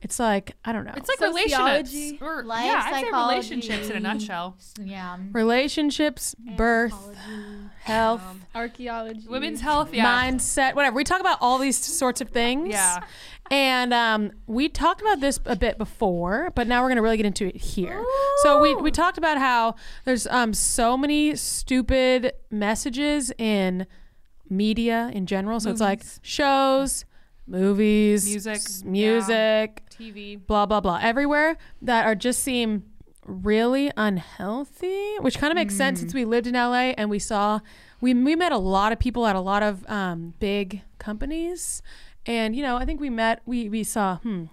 It's 0.00 0.18
like 0.20 0.52
I 0.64 0.72
don't 0.72 0.84
know. 0.84 0.92
It's 0.96 1.08
like 1.08 1.18
Sociology, 1.18 1.96
relationships. 1.96 2.22
Or, 2.22 2.44
life 2.44 2.64
yeah, 2.64 2.82
I'd 2.84 3.04
say 3.04 3.10
relationships 3.10 3.90
in 3.90 3.96
a 3.96 4.00
nutshell. 4.00 4.56
Yeah. 4.80 5.18
relationships, 5.32 6.34
birth, 6.56 6.94
health, 7.80 8.22
Archaeology. 8.54 9.26
Women's 9.28 9.60
health, 9.60 9.92
yeah. 9.92 10.06
mindset, 10.06 10.74
whatever. 10.74 10.94
We 10.94 11.04
talk 11.04 11.20
about 11.20 11.38
all 11.40 11.58
these 11.58 11.76
sorts 11.76 12.20
of 12.20 12.28
things. 12.30 12.70
Yeah. 12.70 13.00
And 13.50 13.94
um, 13.94 14.32
we 14.46 14.68
talked 14.68 15.00
about 15.00 15.20
this 15.20 15.40
a 15.46 15.56
bit 15.56 15.78
before, 15.78 16.52
but 16.54 16.68
now 16.68 16.82
we're 16.82 16.88
going 16.88 16.96
to 16.96 17.02
really 17.02 17.16
get 17.16 17.24
into 17.26 17.46
it 17.46 17.56
here. 17.56 18.04
So 18.42 18.60
we, 18.60 18.74
we 18.74 18.90
talked 18.90 19.16
about 19.16 19.38
how 19.38 19.74
there's 20.04 20.26
um, 20.26 20.52
so 20.52 20.98
many 20.98 21.34
stupid 21.34 22.34
messages 22.50 23.32
in 23.38 23.86
media 24.50 25.10
in 25.14 25.24
general. 25.26 25.60
So 25.60 25.70
it's 25.70 25.80
like 25.80 26.02
shows, 26.20 27.06
movies, 27.46 28.28
Music, 28.28 28.54
s- 28.56 28.84
music, 28.84 29.82
TV. 29.98 30.46
blah 30.46 30.66
blah 30.66 30.80
blah 30.80 30.98
everywhere 31.02 31.56
that 31.82 32.06
are 32.06 32.14
just 32.14 32.42
seem 32.42 32.84
really 33.24 33.90
unhealthy 33.96 35.16
which 35.20 35.38
kind 35.38 35.50
of 35.50 35.54
makes 35.56 35.74
sense 35.76 36.00
since 36.00 36.14
we 36.14 36.24
lived 36.24 36.46
in 36.46 36.54
LA 36.54 36.92
and 36.96 37.10
we 37.10 37.18
saw 37.18 37.60
we 38.00 38.14
we 38.14 38.36
met 38.36 38.52
a 38.52 38.58
lot 38.58 38.92
of 38.92 38.98
people 38.98 39.26
at 39.26 39.36
a 39.36 39.40
lot 39.40 39.62
of 39.62 39.84
um, 39.90 40.34
big 40.38 40.82
companies, 40.98 41.82
and 42.26 42.54
you 42.54 42.62
know, 42.62 42.76
I 42.76 42.84
think 42.84 43.00
we 43.00 43.10
met 43.10 43.42
we 43.44 43.68
we 43.68 43.82
saw 43.82 44.18
hmm, 44.18 44.44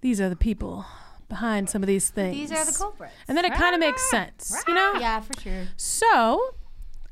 these 0.00 0.20
are 0.20 0.28
the 0.28 0.36
people 0.36 0.84
behind 1.28 1.70
some 1.70 1.82
of 1.82 1.86
these 1.86 2.10
things. 2.10 2.34
These 2.36 2.52
are 2.52 2.64
the 2.64 2.76
culprits. 2.76 3.12
and 3.28 3.36
then 3.36 3.44
it 3.44 3.52
kind 3.54 3.74
of 3.74 3.80
makes 3.80 4.02
sense, 4.10 4.62
you 4.66 4.74
know. 4.74 4.94
Yeah, 4.98 5.20
for 5.20 5.40
sure. 5.40 5.68
So, 5.76 6.54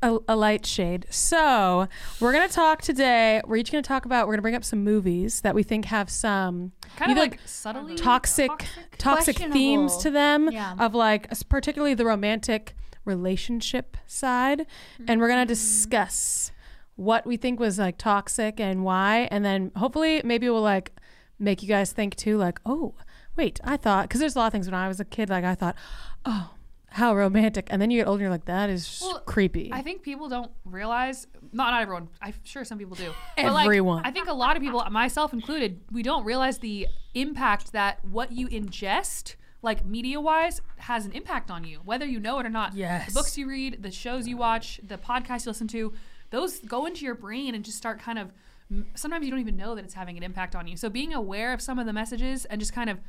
a, 0.05 0.19
a 0.29 0.35
light 0.35 0.65
shade. 0.65 1.07
So, 1.09 1.87
we're 2.19 2.31
going 2.31 2.47
to 2.47 2.53
talk 2.53 2.81
today. 2.81 3.41
We're 3.45 3.57
each 3.57 3.71
going 3.71 3.83
to 3.83 3.87
talk 3.87 4.05
about, 4.05 4.27
we're 4.27 4.33
going 4.33 4.39
to 4.39 4.43
bring 4.43 4.55
up 4.55 4.63
some 4.63 4.83
movies 4.83 5.41
that 5.41 5.55
we 5.55 5.63
think 5.63 5.85
have 5.85 6.09
some 6.09 6.71
Kind 6.95 7.11
of 7.11 7.17
like 7.17 7.39
subtly 7.45 7.95
toxic, 7.95 8.51
toxic 8.97 9.37
themes 9.37 9.97
to 9.97 10.11
them 10.11 10.49
Yeah. 10.51 10.75
of 10.79 10.93
like, 10.93 11.27
particularly 11.49 11.95
the 11.95 12.05
romantic 12.05 12.75
relationship 13.03 13.97
side. 14.05 14.65
And 15.07 15.19
we're 15.19 15.27
going 15.27 15.45
to 15.45 15.51
mm. 15.51 15.55
discuss 15.55 16.51
what 16.95 17.25
we 17.25 17.35
think 17.35 17.59
was 17.59 17.77
like 17.79 17.97
toxic 17.97 18.59
and 18.59 18.83
why. 18.83 19.27
And 19.31 19.43
then 19.43 19.71
hopefully, 19.75 20.21
maybe 20.23 20.49
we'll 20.49 20.61
like 20.61 20.91
make 21.39 21.61
you 21.61 21.67
guys 21.67 21.91
think 21.91 22.15
too, 22.15 22.37
like, 22.37 22.59
oh, 22.65 22.95
wait, 23.35 23.59
I 23.63 23.75
thought, 23.75 24.07
because 24.07 24.19
there's 24.21 24.35
a 24.35 24.39
lot 24.39 24.47
of 24.47 24.51
things 24.53 24.67
when 24.67 24.75
I 24.75 24.87
was 24.87 24.99
a 24.99 25.05
kid, 25.05 25.29
like, 25.29 25.43
I 25.43 25.55
thought, 25.55 25.75
oh, 26.25 26.54
how 26.95 27.13
romantic. 27.13 27.67
And 27.69 27.81
then 27.81 27.91
you 27.91 27.99
get 27.99 28.07
older, 28.07 28.21
you're 28.21 28.31
like, 28.31 28.45
that 28.45 28.69
is 28.69 28.99
Well, 29.01 29.19
creepy. 29.19 29.69
I 29.73 29.81
think 29.81 30.01
people 30.01 30.29
don't 30.29 30.49
realize. 30.63 31.27
Not 31.51 31.71
not 31.71 31.81
everyone. 31.81 32.07
I'm 32.21 32.33
sure 32.45 32.63
some 32.63 32.77
people 32.77 32.95
do. 32.95 33.11
But 33.35 33.51
like, 33.51 33.65
Everyone. 33.65 34.01
I 34.05 34.11
think 34.11 34.29
a 34.29 34.33
lot 34.33 34.55
of 34.55 34.63
people, 34.63 34.81
myself 34.89 35.33
included, 35.33 35.81
we 35.91 36.03
don't 36.03 36.23
realize 36.23 36.59
the 36.59 36.87
impact 37.13 37.73
that 37.73 38.03
what 38.05 38.31
you 38.31 38.47
ingest, 38.47 39.35
like 39.61 39.85
media 39.85 40.21
wise, 40.21 40.61
has 40.77 41.05
an 41.05 41.11
impact 41.11 41.51
on 41.51 41.65
you, 41.65 41.81
whether 41.83 42.05
you 42.05 42.17
know 42.17 42.39
it 42.39 42.45
or 42.45 42.49
not. 42.49 42.73
Yes. 42.73 43.07
The 43.07 43.13
books 43.13 43.37
you 43.37 43.49
read, 43.49 43.83
the 43.83 43.91
shows 43.91 44.25
you 44.25 44.37
watch, 44.37 44.79
the 44.81 44.97
podcasts 44.97 45.45
you 45.45 45.49
listen 45.49 45.67
to, 45.69 45.91
those 46.29 46.59
go 46.59 46.85
into 46.85 47.03
your 47.03 47.15
brain 47.15 47.55
and 47.55 47.65
just 47.65 47.77
start 47.77 47.99
kind 47.99 48.17
of. 48.17 48.31
Sometimes 48.95 49.25
you 49.25 49.31
don't 49.31 49.41
even 49.41 49.57
know 49.57 49.75
that 49.75 49.83
it's 49.83 49.93
having 49.93 50.15
an 50.17 50.23
impact 50.23 50.55
on 50.55 50.65
you. 50.65 50.77
So 50.77 50.89
being 50.89 51.13
aware 51.13 51.51
of 51.51 51.61
some 51.61 51.77
of 51.77 51.85
the 51.85 51.93
messages 51.93 52.45
and 52.45 52.59
just 52.59 52.73
kind 52.73 52.89
of 52.89 52.99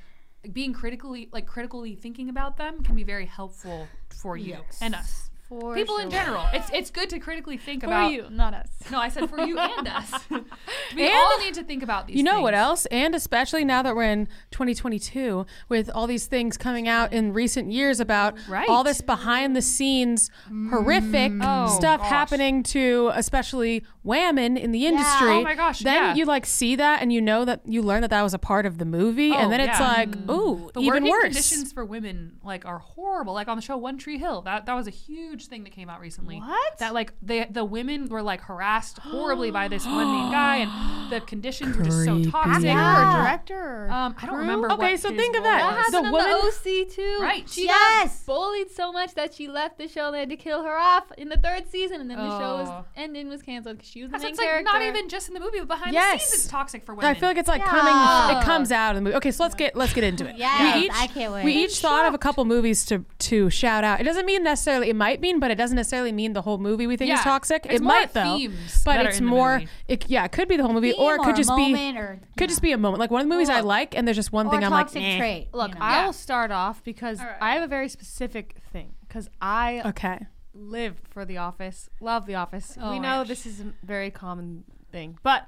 being 0.52 0.72
critically 0.72 1.28
like 1.32 1.46
critically 1.46 1.94
thinking 1.94 2.28
about 2.28 2.56
them 2.56 2.82
can 2.82 2.94
be 2.94 3.04
very 3.04 3.26
helpful 3.26 3.86
for 4.08 4.36
you 4.36 4.58
and 4.80 4.94
us 4.94 5.30
For 5.48 5.74
people 5.74 5.98
in 5.98 6.10
general 6.10 6.44
it's 6.52 6.68
it's 6.72 6.90
good 6.90 7.08
to 7.10 7.18
critically 7.20 7.56
think 7.56 7.82
For 7.82 7.86
about 7.86 8.10
you, 8.12 8.26
not 8.30 8.52
us. 8.52 8.68
no 8.90 8.98
i 8.98 9.08
said 9.08 9.30
for 9.30 9.40
you 9.40 9.56
and 9.58 9.86
us 10.00 10.12
we 10.30 11.06
And- 11.06 11.14
all 11.14 11.38
need 11.38 11.54
to 11.54 11.62
think 11.62 11.82
about 11.84 12.06
these 12.08 12.16
you 12.16 12.22
know 12.24 12.40
what 12.40 12.54
else? 12.54 12.86
And 12.86 13.14
especially 13.14 13.64
now 13.64 13.82
that 13.82 13.94
we're 13.94 14.10
in 14.10 14.26
2022 14.50 15.46
with 15.68 15.88
all 15.90 16.06
these 16.06 16.26
things 16.26 16.56
coming 16.56 16.88
out 16.88 17.12
in 17.12 17.32
recent 17.32 17.70
years 17.70 18.00
about 18.00 18.34
Right. 18.48 18.68
all 18.68 18.82
this 18.84 19.00
behind 19.00 19.54
the 19.56 19.62
scenes 19.62 20.30
horrific 20.70 21.32
mm. 21.32 21.40
Oh, 21.42 21.76
stuff 21.76 22.00
gosh. 22.00 22.08
happening 22.08 22.62
to 22.64 23.10
especially 23.14 23.84
women 24.02 24.56
in 24.56 24.70
the 24.72 24.86
industry. 24.86 25.28
Oh 25.30 25.42
my 25.42 25.54
gosh, 25.54 25.80
Then 25.80 25.94
yeah. 25.94 26.14
you 26.14 26.24
like 26.24 26.46
see 26.46 26.76
that 26.76 27.02
and 27.02 27.12
you 27.12 27.20
know 27.20 27.44
that 27.44 27.60
you 27.66 27.82
learn 27.82 28.00
that 28.02 28.10
that 28.10 28.22
was 28.22 28.34
a 28.34 28.38
part 28.38 28.66
of 28.66 28.78
the 28.78 28.84
movie 28.84 29.32
Oh, 29.32 29.36
and 29.36 29.52
then 29.52 29.60
it's 29.60 29.78
yeah. 29.78 29.88
like, 29.88 30.10
mm. 30.10 30.30
ooh, 30.32 30.70
the 30.74 30.80
even 30.80 31.04
worse. 31.04 31.24
conditions 31.24 31.72
for 31.72 31.84
women 31.84 32.38
like 32.44 32.64
are 32.64 32.78
horrible 32.78 33.34
like 33.34 33.48
on 33.48 33.56
the 33.56 33.62
show 33.62 33.76
one 33.76 33.98
tree 33.98 34.18
hill 34.18 34.42
that 34.42 34.66
that 34.66 34.74
was 34.74 34.86
a 34.86 34.90
huge 34.90 35.35
thing 35.44 35.62
that 35.64 35.72
came 35.72 35.90
out 35.90 36.00
recently 36.00 36.38
What? 36.38 36.78
that 36.78 36.94
like 36.94 37.12
the 37.20 37.46
the 37.50 37.64
women 37.64 38.08
were 38.08 38.22
like 38.22 38.40
harassed 38.40 38.98
horribly 38.98 39.50
by 39.50 39.68
this 39.68 39.84
one 39.84 40.06
main 40.06 40.30
guy 40.32 40.56
and 40.56 41.10
the 41.12 41.20
conditions 41.20 41.76
were 41.76 41.84
just 41.84 42.04
so 42.04 42.14
Creepy. 42.14 42.30
toxic 42.30 42.64
Actor 42.70 43.18
or 43.18 43.22
director? 43.22 43.88
um 43.90 44.14
i 44.18 44.20
don't 44.26 44.30
crew? 44.30 44.38
remember 44.38 44.72
Okay, 44.72 44.92
what 44.92 45.00
so 45.00 45.10
his 45.10 45.18
think 45.20 45.36
of 45.36 45.42
role 45.42 45.52
that. 45.52 45.76
was. 45.76 45.76
That 45.76 45.90
The 45.90 45.96
happened 45.98 46.12
woman- 46.12 46.30
on 46.34 46.40
the 46.40 46.46
OC 46.48 46.84
too. 46.90 47.18
Right. 47.20 47.48
She 47.48 47.64
Yes. 47.66 48.18
got 48.20 48.26
bullied 48.26 48.70
so 48.70 48.92
much 48.92 49.14
that 49.14 49.34
she 49.34 49.46
left 49.48 49.78
the 49.78 49.86
show. 49.88 50.06
And 50.06 50.14
they 50.14 50.20
had 50.20 50.30
to 50.30 50.36
kill 50.36 50.62
her 50.64 50.76
off 50.76 51.12
in 51.18 51.28
the 51.28 51.36
third 51.36 51.70
season, 51.70 52.00
and 52.00 52.08
then 52.10 52.18
the 52.18 52.38
show 52.38 52.44
Oh. 52.44 52.56
was 52.62 52.84
ending 52.96 53.28
was 53.28 53.42
canceled 53.42 53.76
because 53.78 53.90
she 53.90 54.02
was 54.02 54.08
the 54.10 54.12
That's 54.12 54.22
main 54.24 54.30
it's 54.32 54.38
like 54.38 54.48
character. 54.48 54.72
not 54.72 54.82
even 54.82 55.08
just 55.08 55.28
in 55.28 55.34
the 55.34 55.40
movie, 55.40 55.58
but 55.60 55.68
behind 55.68 55.94
the 55.96 56.00
scenes, 56.18 56.32
it's 56.34 56.48
toxic 56.48 56.84
for 56.84 56.94
women. 56.94 57.10
I 57.10 57.14
feel 57.14 57.28
like 57.28 57.36
it's 57.38 57.48
like 57.48 57.60
Yeah. 57.60 57.68
coming. 57.70 58.36
It 58.38 58.44
comes 58.44 58.70
out 58.72 58.90
in 58.96 58.96
the 58.96 59.00
movie. 59.02 59.16
Okay, 59.16 59.30
so 59.30 59.42
let's 59.44 59.54
get 59.54 59.74
let's 59.76 59.92
get 59.92 60.04
into 60.04 60.26
it. 60.28 60.36
Yes, 60.36 60.74
we 60.76 60.86
each, 60.86 60.92
I 60.94 61.06
can't 61.06 61.32
wait. 61.32 61.44
We 61.44 61.52
each 61.52 61.78
thought 61.80 62.06
of 62.06 62.14
a 62.14 62.18
couple 62.18 62.44
movies 62.44 62.84
to 62.86 63.04
to 63.18 63.50
shout 63.50 63.84
out. 63.84 64.00
It 64.00 64.04
doesn't 64.04 64.26
mean 64.26 64.42
necessarily. 64.42 64.90
It 64.90 64.96
might 64.96 65.20
mean, 65.26 65.40
but 65.40 65.50
it 65.50 65.56
doesn't 65.56 65.76
necessarily 65.76 66.12
mean 66.12 66.32
the 66.32 66.42
whole 66.42 66.58
movie 66.58 66.86
we 66.86 66.96
think 66.96 67.12
is 67.12 67.20
toxic. 67.20 67.64
It's 67.66 67.76
it 67.76 67.82
more 67.82 67.92
might 67.92 68.12
though, 68.12 68.36
themes 68.36 68.82
but 68.84 68.98
are 69.04 69.08
it's 69.08 69.18
in 69.18 69.24
the 69.24 69.30
more. 69.30 69.58
movie. 69.58 69.68
It, 69.88 70.08
yeah, 70.08 70.24
it 70.24 70.32
could 70.32 70.48
be 70.48 70.56
the 70.56 70.62
whole 70.62 70.72
movie, 70.72 70.92
Theme 70.92 71.00
or 71.00 71.14
it 71.16 71.20
could 71.22 71.34
a 71.34 71.38
just 71.38 71.50
be 71.56 71.72
moment 71.72 71.98
or 71.98 72.20
could 72.36 72.48
just 72.48 72.62
be 72.62 72.72
a 72.72 72.78
moment. 72.78 73.00
Like 73.00 73.10
one 73.10 73.20
of 73.22 73.28
the 73.28 73.34
movies 73.34 73.48
I 73.48 73.56
Well, 73.56 73.64
like, 73.64 73.96
and 73.96 74.06
there's 74.06 74.16
just 74.16 74.32
one 74.32 74.46
or 74.46 74.50
thing 74.52 74.64
I'm 74.64 74.70
like, 74.70 74.86
toxic 74.86 75.02
"Nah." 75.02 75.16
trait. 75.18 75.48
Look, 75.52 75.68
you 75.74 75.78
know? 75.78 75.84
I 75.84 75.96
Yeah. 76.00 76.06
will 76.06 76.12
start 76.12 76.50
off 76.50 76.82
because 76.84 77.20
All 77.20 77.26
right. 77.26 77.36
I 77.40 77.54
have 77.54 77.62
a 77.62 77.68
very 77.68 77.88
specific 77.88 78.56
thing. 78.72 78.92
Because 79.08 79.28
I 79.40 79.82
okay. 79.86 80.26
live 80.54 80.96
for 81.10 81.24
The 81.24 81.38
Office, 81.38 81.88
love 82.00 82.26
The 82.26 82.34
Office. 82.36 82.76
Oh 82.80 82.90
we 82.90 82.98
my 83.00 83.02
know 83.08 83.20
gosh. 83.22 83.28
this 83.28 83.46
is 83.46 83.60
a 83.60 83.72
very 83.84 84.10
common 84.10 84.64
thing, 84.92 85.18
but 85.22 85.46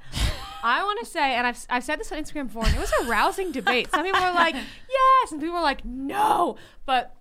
I 0.63 0.83
want 0.83 0.99
to 1.01 1.07
say, 1.07 1.35
and 1.37 1.47
I've, 1.47 1.59
I've 1.71 1.85
said 1.85 2.01
this 2.01 2.11
on 2.13 2.19
Instagram 2.19 2.47
before, 2.49 2.65
and 2.67 2.75
it 2.75 2.81
was 2.81 2.93
a 3.03 3.05
rousing 3.05 3.53
debate. 3.53 3.89
Some 3.91 4.05
people 4.05 4.21
were 4.21 4.33
like, 4.33 4.55
yes, 4.91 5.33
and 5.33 5.41
people 5.41 5.55
were 5.57 5.63
like, 5.63 5.85
no. 5.85 6.57
But 6.87 7.15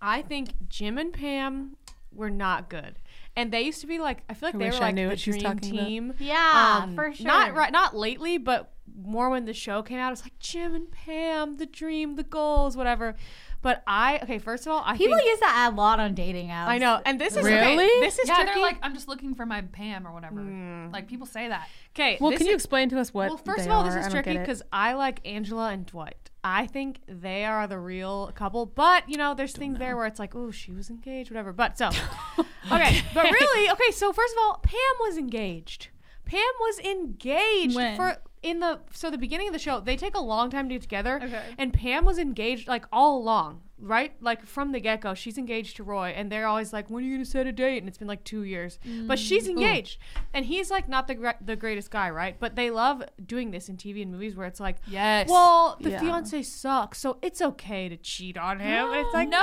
I 0.00 0.22
think 0.22 0.50
Jim 0.68 0.96
and 0.98 1.12
Pam 1.12 1.76
were 2.18 2.30
not 2.30 2.68
good. 2.68 2.98
And 3.36 3.52
they 3.52 3.62
used 3.62 3.80
to 3.82 3.86
be 3.86 3.98
like, 3.98 4.18
I 4.28 4.34
feel 4.34 4.48
like 4.48 4.56
I 4.56 4.58
they 4.58 4.64
wish 4.66 4.74
were 4.78 4.82
I 4.84 4.86
like 4.88 4.94
knew 4.96 5.02
the 5.04 5.08
what 5.10 5.20
she 5.20 5.30
was 5.30 5.38
dream 5.40 5.54
talking 5.54 5.74
about. 5.74 5.86
team. 5.86 6.14
Yeah, 6.18 6.80
Um, 6.82 6.94
for 6.96 7.14
sure. 7.14 7.24
Not 7.26 7.54
right, 7.54 7.70
not 7.72 7.96
lately, 7.96 8.36
but 8.36 8.72
more 9.00 9.30
when 9.30 9.44
the 9.44 9.54
show 9.54 9.80
came 9.82 9.98
out. 9.98 10.12
It's 10.12 10.22
like 10.22 10.38
Jim 10.40 10.74
and 10.74 10.90
Pam, 10.90 11.56
the 11.56 11.66
dream, 11.66 12.16
the 12.16 12.24
goals, 12.24 12.76
whatever. 12.76 13.14
But 13.62 13.82
I 13.88 14.20
okay. 14.22 14.38
First 14.38 14.66
of 14.66 14.72
all, 14.72 14.82
I 14.84 14.96
People 14.96 15.16
think, 15.18 15.28
use 15.30 15.40
that 15.40 15.70
a 15.72 15.74
lot 15.74 15.98
on 15.98 16.14
dating 16.14 16.48
apps. 16.48 16.66
I 16.68 16.78
know, 16.78 17.00
and 17.04 17.20
this 17.20 17.34
is 17.36 17.44
okay, 17.44 17.76
Really? 17.76 17.86
this 18.00 18.18
is 18.18 18.28
yeah, 18.28 18.36
tricky. 18.36 18.52
they're 18.54 18.62
like, 18.62 18.78
I'm 18.82 18.94
just 18.94 19.08
looking 19.08 19.34
for 19.34 19.46
my 19.46 19.62
Pam 19.62 20.06
or 20.06 20.12
whatever. 20.12 20.40
Hmm. 20.40 20.90
Like 20.92 21.08
people 21.08 21.26
say 21.26 21.48
that. 21.48 21.68
okay, 21.94 22.18
Well, 22.20 22.30
this 22.30 22.38
can 22.38 22.46
you 22.46 22.54
explain 22.54 22.88
to 22.90 22.98
us 23.00 23.12
what? 23.12 23.28
Well, 23.28 23.36
first 23.36 23.58
they 23.58 23.64
of 23.66 23.70
all, 23.72 23.82
this 23.84 23.94
is 23.94 23.98
I 23.98 24.02
don't 24.08 24.12
get 24.14 24.22
tricky 24.24 24.38
because 24.38 24.62
I 24.72 24.94
like 24.94 25.20
Angela 25.26 25.70
and 25.70 25.84
Dwight. 25.86 26.30
I 26.48 26.66
think 26.66 27.00
they 27.06 27.44
are 27.44 27.66
the 27.66 27.78
real 27.78 28.32
couple, 28.34 28.64
but 28.64 29.08
you 29.08 29.18
know, 29.18 29.34
there's 29.34 29.52
things 29.52 29.78
there 29.78 29.96
where 29.96 30.06
it's 30.06 30.18
like, 30.18 30.34
oh, 30.34 30.50
she 30.50 30.72
was 30.72 30.88
engaged, 30.88 31.30
whatever. 31.30 31.52
But 31.52 31.76
so, 31.76 31.88
okay, 32.72 33.02
but 33.12 33.24
really, 33.24 33.70
okay. 33.70 33.90
So 33.92 34.12
first 34.14 34.34
of 34.34 34.38
all, 34.42 34.58
Pam 34.62 34.78
was 35.00 35.18
engaged. 35.18 35.88
Pam 36.24 36.40
was 36.60 36.78
engaged 36.78 37.76
When? 37.76 37.96
for 37.96 38.16
in 38.42 38.60
the 38.60 38.80
so 38.92 39.10
the 39.10 39.18
beginning 39.18 39.48
of 39.48 39.52
the 39.52 39.58
show. 39.58 39.80
They 39.80 39.96
take 39.96 40.14
a 40.16 40.20
long 40.20 40.50
time 40.50 40.68
to 40.68 40.74
get 40.76 40.82
together, 40.82 41.20
Okay. 41.22 41.42
and 41.58 41.72
Pam 41.72 42.04
was 42.04 42.18
engaged 42.18 42.68
like 42.68 42.84
all 42.92 43.18
along, 43.18 43.62
right? 43.78 44.12
Like 44.20 44.46
from 44.46 44.72
the 44.72 44.80
get 44.80 45.00
go, 45.00 45.14
she's 45.14 45.38
engaged 45.38 45.76
to 45.76 45.84
Roy, 45.84 46.08
and 46.08 46.30
they're 46.30 46.46
always 46.46 46.72
like, 46.72 46.88
"When 46.90 47.02
are 47.02 47.06
you 47.06 47.14
gonna 47.14 47.24
set 47.24 47.46
a 47.46 47.52
date?" 47.52 47.78
And 47.78 47.88
it's 47.88 47.98
been 47.98 48.08
like 48.08 48.24
two 48.24 48.42
years, 48.42 48.78
but 49.06 49.18
she's 49.18 49.46
mm. 49.46 49.50
engaged, 49.50 49.98
and 50.32 50.44
he's 50.46 50.70
like 50.70 50.88
not 50.88 51.06
the 51.08 51.14
gre- 51.14 51.40
the 51.44 51.56
greatest 51.56 51.90
guy, 51.90 52.10
right? 52.10 52.38
But 52.38 52.54
they 52.56 52.70
love 52.70 53.02
doing 53.24 53.50
this 53.50 53.68
in 53.68 53.76
TV 53.76 54.02
and 54.02 54.12
movies 54.12 54.36
where 54.36 54.46
it's 54.46 54.60
like, 54.60 54.76
Yes. 54.86 55.28
well, 55.28 55.76
the 55.80 55.90
Yeah. 55.90 56.00
fiance 56.00 56.42
sucks, 56.42 56.98
so 56.98 57.18
it's 57.22 57.42
okay 57.42 57.88
to 57.88 57.96
cheat 57.96 58.36
on 58.38 58.60
him. 58.60 58.90
And 58.90 58.96
it's 59.06 59.14
like, 59.14 59.28
No! 59.28 59.42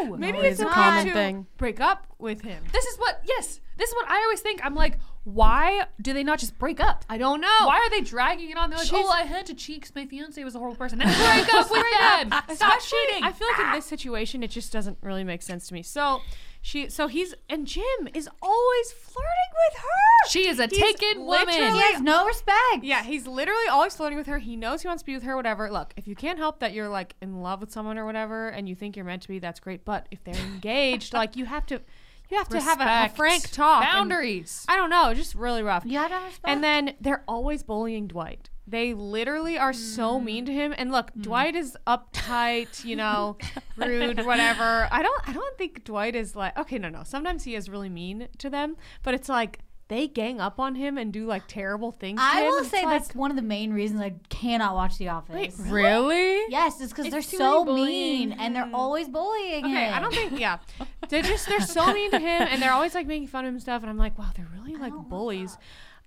no, 0.00 0.16
maybe 0.16 0.38
Always 0.38 0.52
it's 0.60 0.62
a 0.62 0.72
common 0.72 1.12
thing. 1.12 1.46
break 1.58 1.80
up 1.80 2.06
with 2.18 2.42
him. 2.42 2.64
This 2.72 2.84
is 2.84 2.96
what. 2.98 3.20
Yes. 3.24 3.60
This 3.76 3.88
is 3.88 3.94
what 3.96 4.08
I 4.08 4.22
always 4.22 4.40
think. 4.40 4.64
I'm 4.64 4.76
like, 4.76 4.98
why 5.24 5.84
do 6.00 6.12
they 6.12 6.22
not 6.22 6.38
just 6.38 6.58
break 6.58 6.80
up? 6.80 7.04
I 7.08 7.16
don't 7.18 7.40
know. 7.40 7.48
Why 7.62 7.78
are 7.78 7.90
they 7.90 8.02
dragging 8.02 8.50
it 8.50 8.56
on? 8.58 8.68
They're 8.70 8.78
like, 8.78 8.86
She's- 8.88 9.04
oh, 9.06 9.10
I 9.10 9.22
had 9.22 9.46
to 9.46 9.54
cheat 9.54 9.82
'cause 9.82 9.92
my 9.94 10.04
fiance 10.06 10.42
was 10.44 10.54
a 10.54 10.58
horrible 10.58 10.76
person. 10.76 11.00
And 11.00 11.10
break 11.16 11.54
up 11.54 11.70
with 11.70 11.82
them. 11.98 12.28
Stop 12.28 12.50
Especially, 12.50 12.98
cheating. 13.08 13.24
I 13.24 13.32
feel 13.32 13.48
like 13.56 13.66
in 13.66 13.72
this 13.72 13.86
situation, 13.86 14.42
it 14.42 14.50
just 14.50 14.72
doesn't 14.72 14.98
really 15.00 15.24
make 15.24 15.40
sense 15.42 15.66
to 15.68 15.74
me. 15.74 15.82
So 15.82 16.20
she, 16.60 16.88
so 16.90 17.06
he's 17.08 17.34
and 17.48 17.66
Jim 17.66 17.84
is 18.14 18.28
always 18.42 18.92
flirting 18.92 19.30
with 19.70 19.78
her. 19.80 20.28
She 20.30 20.46
is 20.48 20.58
a 20.58 20.66
He's 20.66 20.78
taken 20.78 21.24
woman. 21.24 21.46
literally- 21.46 21.72
He 21.78 21.92
has 21.92 22.00
no 22.02 22.26
respect. 22.26 22.82
Yeah, 22.82 23.02
he's 23.02 23.26
literally 23.26 23.66
always 23.70 23.96
flirting 23.96 24.18
with 24.18 24.26
her. 24.26 24.38
He 24.38 24.56
knows 24.56 24.82
he 24.82 24.88
wants 24.88 25.02
to 25.02 25.06
be 25.06 25.14
with 25.14 25.22
her, 25.22 25.36
whatever. 25.36 25.70
Look, 25.70 25.94
if 25.96 26.06
you 26.06 26.14
can't 26.14 26.38
help 26.38 26.60
that 26.60 26.72
you're 26.74 26.88
like 26.90 27.16
in 27.22 27.40
love 27.42 27.60
with 27.62 27.70
someone 27.72 27.96
or 27.96 28.04
whatever, 28.04 28.48
and 28.48 28.68
you 28.68 28.74
think 28.74 28.94
you're 28.96 29.04
meant 29.06 29.22
to 29.22 29.28
be, 29.28 29.38
that's 29.38 29.60
great. 29.60 29.84
But 29.86 30.06
if 30.10 30.22
they're 30.24 30.34
engaged, 30.34 31.12
like 31.14 31.34
you 31.36 31.46
have 31.46 31.64
to, 31.66 31.80
you 32.30 32.36
have 32.38 32.48
to 32.48 32.60
have 32.60 32.80
a, 32.80 33.06
a 33.12 33.14
frank 33.14 33.50
talk. 33.50 33.84
and- 33.84 33.92
Boundaries. 33.92 34.64
I 34.68 34.76
don't 34.76 34.90
know, 34.90 35.12
just 35.14 35.34
really 35.34 35.62
rough. 35.62 35.84
You 35.86 35.98
have 35.98 36.08
to 36.08 36.14
have 36.14 36.24
respect. 36.24 36.44
And 36.48 36.62
then 36.64 36.94
they're 37.00 37.24
always 37.28 37.62
bullying 37.62 38.06
Dwight. 38.08 38.50
They 38.66 38.94
literally 38.94 39.58
are 39.58 39.74
so 39.74 40.18
Mm. 40.18 40.24
mean 40.24 40.46
to 40.46 40.52
him. 40.52 40.74
And 40.78 40.90
look, 40.90 41.10
Dwight 41.20 41.54
is 41.54 41.76
uptight, 41.86 42.84
you 42.84 42.96
know, 42.96 43.36
rude, 43.76 44.24
whatever. 44.24 44.88
I 44.90 45.02
don't 45.02 45.28
I 45.28 45.32
don't 45.32 45.58
think 45.58 45.84
Dwight 45.84 46.14
is 46.16 46.34
like 46.34 46.56
okay, 46.58 46.78
no, 46.78 46.88
no. 46.88 47.02
Sometimes 47.04 47.44
he 47.44 47.54
is 47.54 47.68
really 47.68 47.90
mean 47.90 48.28
to 48.38 48.48
them, 48.48 48.76
but 49.02 49.12
it's 49.14 49.28
like 49.28 49.58
they 49.88 50.08
gang 50.08 50.40
up 50.40 50.58
on 50.58 50.74
him 50.74 50.96
and 50.96 51.12
do 51.12 51.26
like 51.26 51.42
terrible 51.46 51.92
things 51.92 52.18
to 52.18 52.24
I 52.24 52.40
him. 52.40 52.46
will 52.48 52.58
It's 52.60 52.70
say 52.70 52.84
like, 52.84 53.02
that's 53.04 53.14
one 53.14 53.30
of 53.30 53.36
the 53.36 53.42
main 53.42 53.72
reasons 53.72 54.00
I 54.00 54.14
cannot 54.30 54.74
watch 54.74 54.96
The 54.98 55.08
Office. 55.08 55.34
Wait, 55.34 55.52
really? 55.58 56.42
Yes, 56.48 56.80
it's 56.80 56.90
because 56.92 57.06
It's 57.06 57.12
they're 57.12 57.20
too 57.22 57.36
so 57.36 57.64
many 57.64 57.84
mean 57.86 58.32
and 58.32 58.56
they're 58.56 58.70
always 58.72 59.08
bullying 59.08 59.64
Okay, 59.66 59.84
him. 59.86 59.94
I 59.94 60.00
don't 60.00 60.14
think 60.14 60.38
yeah. 60.40 60.58
They're 61.10 61.22
just 61.22 61.46
they're 61.48 61.60
so 61.60 61.92
mean 61.92 62.10
to 62.12 62.18
him 62.18 62.48
and 62.50 62.62
they're 62.62 62.72
always 62.72 62.94
like 62.94 63.06
making 63.06 63.28
fun 63.28 63.44
of 63.44 63.48
him 63.48 63.54
and 63.56 63.62
stuff 63.62 63.82
and 63.82 63.90
I'm 63.90 63.98
like, 63.98 64.18
wow, 64.18 64.30
they're 64.34 64.48
really 64.56 64.74
like 64.76 64.94
bullies. 65.08 65.58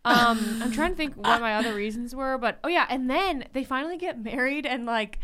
Um, 0.04 0.62
I'm 0.64 0.72
trying 0.72 0.92
to 0.92 0.96
think 0.98 1.14
what 1.16 1.40
my 1.42 1.56
other 1.56 1.74
reasons 1.76 2.16
were, 2.16 2.38
but 2.38 2.60
oh 2.64 2.68
yeah, 2.70 2.88
and 2.90 3.10
then 3.10 3.46
they 3.54 3.64
finally 3.64 3.98
get 3.98 4.18
married 4.24 4.66
and 4.66 4.86
like 4.86 5.20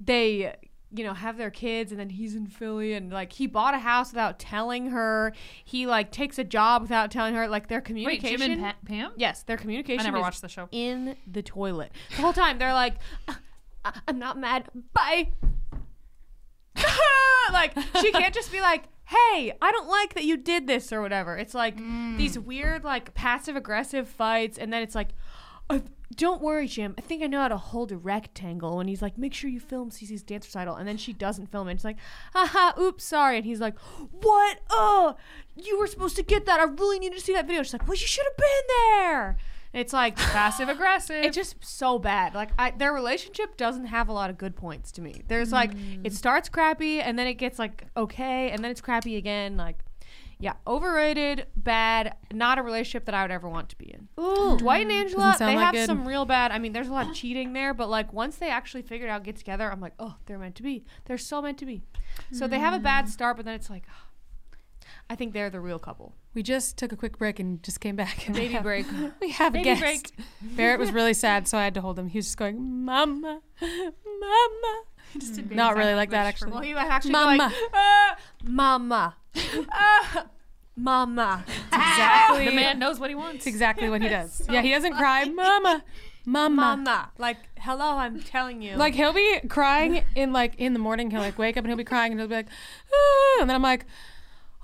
they 0.00 0.54
you 0.94 1.04
know, 1.04 1.14
have 1.14 1.38
their 1.38 1.50
kids, 1.50 1.90
and 1.90 1.98
then 2.00 2.10
he's 2.10 2.34
in 2.34 2.46
Philly, 2.46 2.92
and 2.92 3.12
like 3.12 3.32
he 3.32 3.46
bought 3.46 3.74
a 3.74 3.78
house 3.78 4.10
without 4.10 4.38
telling 4.38 4.90
her. 4.90 5.32
He 5.64 5.86
like 5.86 6.12
takes 6.12 6.38
a 6.38 6.44
job 6.44 6.82
without 6.82 7.10
telling 7.10 7.34
her. 7.34 7.48
Like 7.48 7.68
their 7.68 7.80
communication. 7.80 8.40
Wait. 8.40 8.46
Jim 8.46 8.52
and 8.52 8.60
Pa- 8.62 8.76
Pam? 8.86 9.12
Yes, 9.16 9.42
their 9.42 9.56
communication. 9.56 10.00
I 10.00 10.04
never 10.04 10.18
is 10.18 10.22
watched 10.22 10.42
the 10.42 10.48
show. 10.48 10.68
In 10.70 11.16
the 11.26 11.42
toilet 11.42 11.92
the 12.16 12.22
whole 12.22 12.32
time. 12.32 12.58
They're 12.58 12.72
like, 12.74 12.96
"Uh, 13.26 13.34
uh, 13.84 13.92
"I'm 14.06 14.18
not 14.18 14.38
mad. 14.38 14.68
Bye." 14.92 15.28
like 17.52 17.76
she 18.00 18.12
can't 18.12 18.34
just 18.34 18.50
be 18.52 18.60
like, 18.60 18.84
"Hey, 19.04 19.52
I 19.60 19.72
don't 19.72 19.88
like 19.88 20.14
that 20.14 20.24
you 20.24 20.36
did 20.36 20.66
this" 20.66 20.92
or 20.92 21.00
whatever. 21.00 21.36
It's 21.36 21.54
like 21.54 21.76
these 22.16 22.38
weird, 22.38 22.84
like 22.84 23.14
passive 23.14 23.56
aggressive 23.56 24.08
fights, 24.08 24.58
and 24.58 24.72
then 24.72 24.82
it's 24.82 24.94
like, 24.94 25.08
"Uh, 25.72 25.80
"Don't 26.14 26.42
worry, 26.42 26.66
Jim. 26.66 26.94
I 26.98 27.00
think 27.00 27.22
I 27.22 27.26
know 27.26 27.40
how 27.40 27.48
to 27.48 27.56
hold 27.56 27.92
a 27.92 27.96
rectangle." 27.96 28.80
And 28.80 28.88
he's 28.88 29.02
like, 29.02 29.16
"Make 29.18 29.34
sure 29.34 29.50
you 29.50 29.60
film 29.60 29.90
Cece's 29.90 30.22
dance 30.22 30.46
recital," 30.46 30.76
and 30.76 30.86
then 30.86 30.96
she 30.96 31.12
doesn't 31.12 31.50
film 31.50 31.68
it. 31.68 31.74
She's 31.74 31.84
like, 31.84 31.98
"Haha, 32.34 32.80
oops, 32.80 33.04
sorry." 33.04 33.36
And 33.36 33.46
he's 33.46 33.60
like, 33.60 33.78
"What? 34.10 34.60
Oh, 34.70 35.16
you 35.56 35.78
were 35.78 35.86
supposed 35.86 36.16
to 36.16 36.22
get 36.22 36.46
that. 36.46 36.60
I 36.60 36.64
really 36.64 36.98
need 36.98 37.12
to 37.14 37.20
see 37.20 37.32
that 37.32 37.46
video." 37.46 37.62
She's 37.62 37.72
like, 37.72 37.86
"Well, 37.88 37.96
you 37.96 38.06
should 38.06 38.24
have 38.24 38.36
been 38.36 38.76
there." 38.76 39.38
And 39.74 39.80
it's 39.80 39.92
like 39.92 40.16
Passive 40.18 40.68
aggressive. 40.68 41.24
it's 41.24 41.36
just 41.36 41.56
so 41.64 41.98
bad. 41.98 42.34
Like 42.34 42.50
I, 42.58 42.72
their 42.72 42.92
relationship 42.92 43.56
doesn't 43.56 43.86
have 43.86 44.08
a 44.08 44.12
lot 44.12 44.30
of 44.30 44.36
good 44.36 44.54
points 44.54 44.92
to 44.92 45.00
me. 45.02 45.22
There's 45.28 45.50
like 45.52 45.72
it 46.04 46.12
starts 46.12 46.48
crappy 46.48 47.00
and 47.00 47.18
then 47.18 47.26
it 47.26 47.34
gets 47.34 47.58
like 47.58 47.86
okay 47.96 48.50
and 48.50 48.62
then 48.62 48.70
it's 48.70 48.80
crappy 48.82 49.16
again. 49.16 49.56
Like 49.56 49.78
yeah, 50.42 50.54
overrated, 50.66 51.46
bad, 51.56 52.16
not 52.32 52.58
a 52.58 52.62
relationship 52.62 53.04
that 53.04 53.14
I 53.14 53.22
would 53.22 53.30
ever 53.30 53.48
want 53.48 53.68
to 53.68 53.76
be 53.78 53.94
in. 53.94 54.08
Ooh. 54.20 54.56
Dwight 54.58 54.82
and 54.82 54.90
Angela, 54.92 55.36
they 55.38 55.46
like 55.54 55.58
have 55.58 55.72
good. 55.72 55.86
some 55.86 56.06
real 56.06 56.24
bad. 56.24 56.50
I 56.50 56.58
mean, 56.58 56.72
there's 56.72 56.88
a 56.88 56.92
lot 56.92 57.08
of 57.08 57.14
cheating 57.14 57.52
there, 57.52 57.72
but 57.72 57.88
like 57.88 58.12
once 58.12 58.36
they 58.36 58.50
actually 58.50 58.82
figured 58.82 59.08
out 59.08 59.22
get 59.22 59.36
together, 59.36 59.70
I'm 59.70 59.80
like, 59.80 59.92
oh, 60.00 60.16
they're 60.26 60.38
meant 60.40 60.56
to 60.56 60.62
be. 60.64 60.84
They're 61.04 61.16
so 61.16 61.40
meant 61.40 61.58
to 61.58 61.66
be. 61.66 61.82
So 62.32 62.48
they 62.48 62.58
have 62.58 62.74
a 62.74 62.80
bad 62.80 63.08
start, 63.08 63.36
but 63.36 63.44
then 63.46 63.54
it's 63.54 63.70
like, 63.70 63.84
I 65.08 65.14
think 65.14 65.32
they're 65.32 65.48
the 65.50 65.60
real 65.60 65.78
couple. 65.78 66.14
We 66.34 66.42
just 66.42 66.76
took 66.76 66.90
a 66.92 66.96
quick 66.96 67.18
break 67.18 67.38
and 67.38 67.62
just 67.62 67.80
came 67.80 67.94
back. 67.94 68.26
And 68.26 68.34
we 68.34 68.42
Baby 68.42 68.54
have- 68.54 68.62
break. 68.64 68.86
We 69.20 69.30
have 69.30 69.52
a 69.52 69.58
Baby 69.58 69.64
guest. 69.64 69.80
break. 69.80 70.12
Barrett 70.56 70.80
was 70.80 70.90
really 70.90 71.14
sad, 71.14 71.46
so 71.46 71.56
I 71.56 71.62
had 71.64 71.74
to 71.74 71.80
hold 71.80 71.98
him. 71.98 72.08
He 72.08 72.18
was 72.18 72.26
just 72.26 72.36
going, 72.38 72.84
"Mama, 72.84 73.42
Mama." 73.60 74.82
Just 75.18 75.34
did 75.34 75.44
baby 75.44 75.56
Not 75.56 75.72
sign 75.74 75.78
really 75.78 75.94
like 75.94 76.10
that, 76.10 76.24
language 76.24 76.38
for 76.38 76.46
actually. 76.46 76.52
Well, 76.52 76.62
he 76.62 76.74
might 76.74 76.90
actually 76.90 77.12
Mama. 77.12 77.36
like, 77.44 77.52
uh, 77.74 78.14
mama, 78.44 79.16
uh, 79.36 80.22
mama. 80.76 81.44
Exactly. 81.92 82.46
The 82.46 82.52
man 82.52 82.78
knows 82.78 82.98
what 82.98 83.10
he 83.10 83.14
wants. 83.14 83.36
It's 83.38 83.46
exactly 83.46 83.90
what 83.90 84.00
he 84.00 84.08
does. 84.08 84.42
yeah, 84.50 84.62
he 84.62 84.70
doesn't 84.70 84.94
cry, 84.94 85.24
"Mama, 85.26 85.84
Mama." 86.24 86.56
Mama. 86.56 87.10
Like, 87.18 87.36
hello, 87.58 87.96
I'm 87.98 88.20
telling 88.20 88.62
you. 88.62 88.76
Like 88.76 88.94
he'll 88.94 89.12
be 89.12 89.40
crying 89.48 90.04
in 90.14 90.32
like 90.32 90.54
in 90.58 90.72
the 90.72 90.78
morning. 90.78 91.10
He'll 91.10 91.20
like 91.20 91.38
wake 91.38 91.56
up 91.58 91.64
and 91.64 91.68
he'll 91.70 91.76
be 91.76 91.84
crying 91.84 92.12
and 92.12 92.20
he'll 92.20 92.28
be 92.28 92.36
like, 92.36 92.48
ah, 92.92 93.40
and 93.40 93.50
then 93.50 93.54
I'm 93.54 93.62
like, 93.62 93.84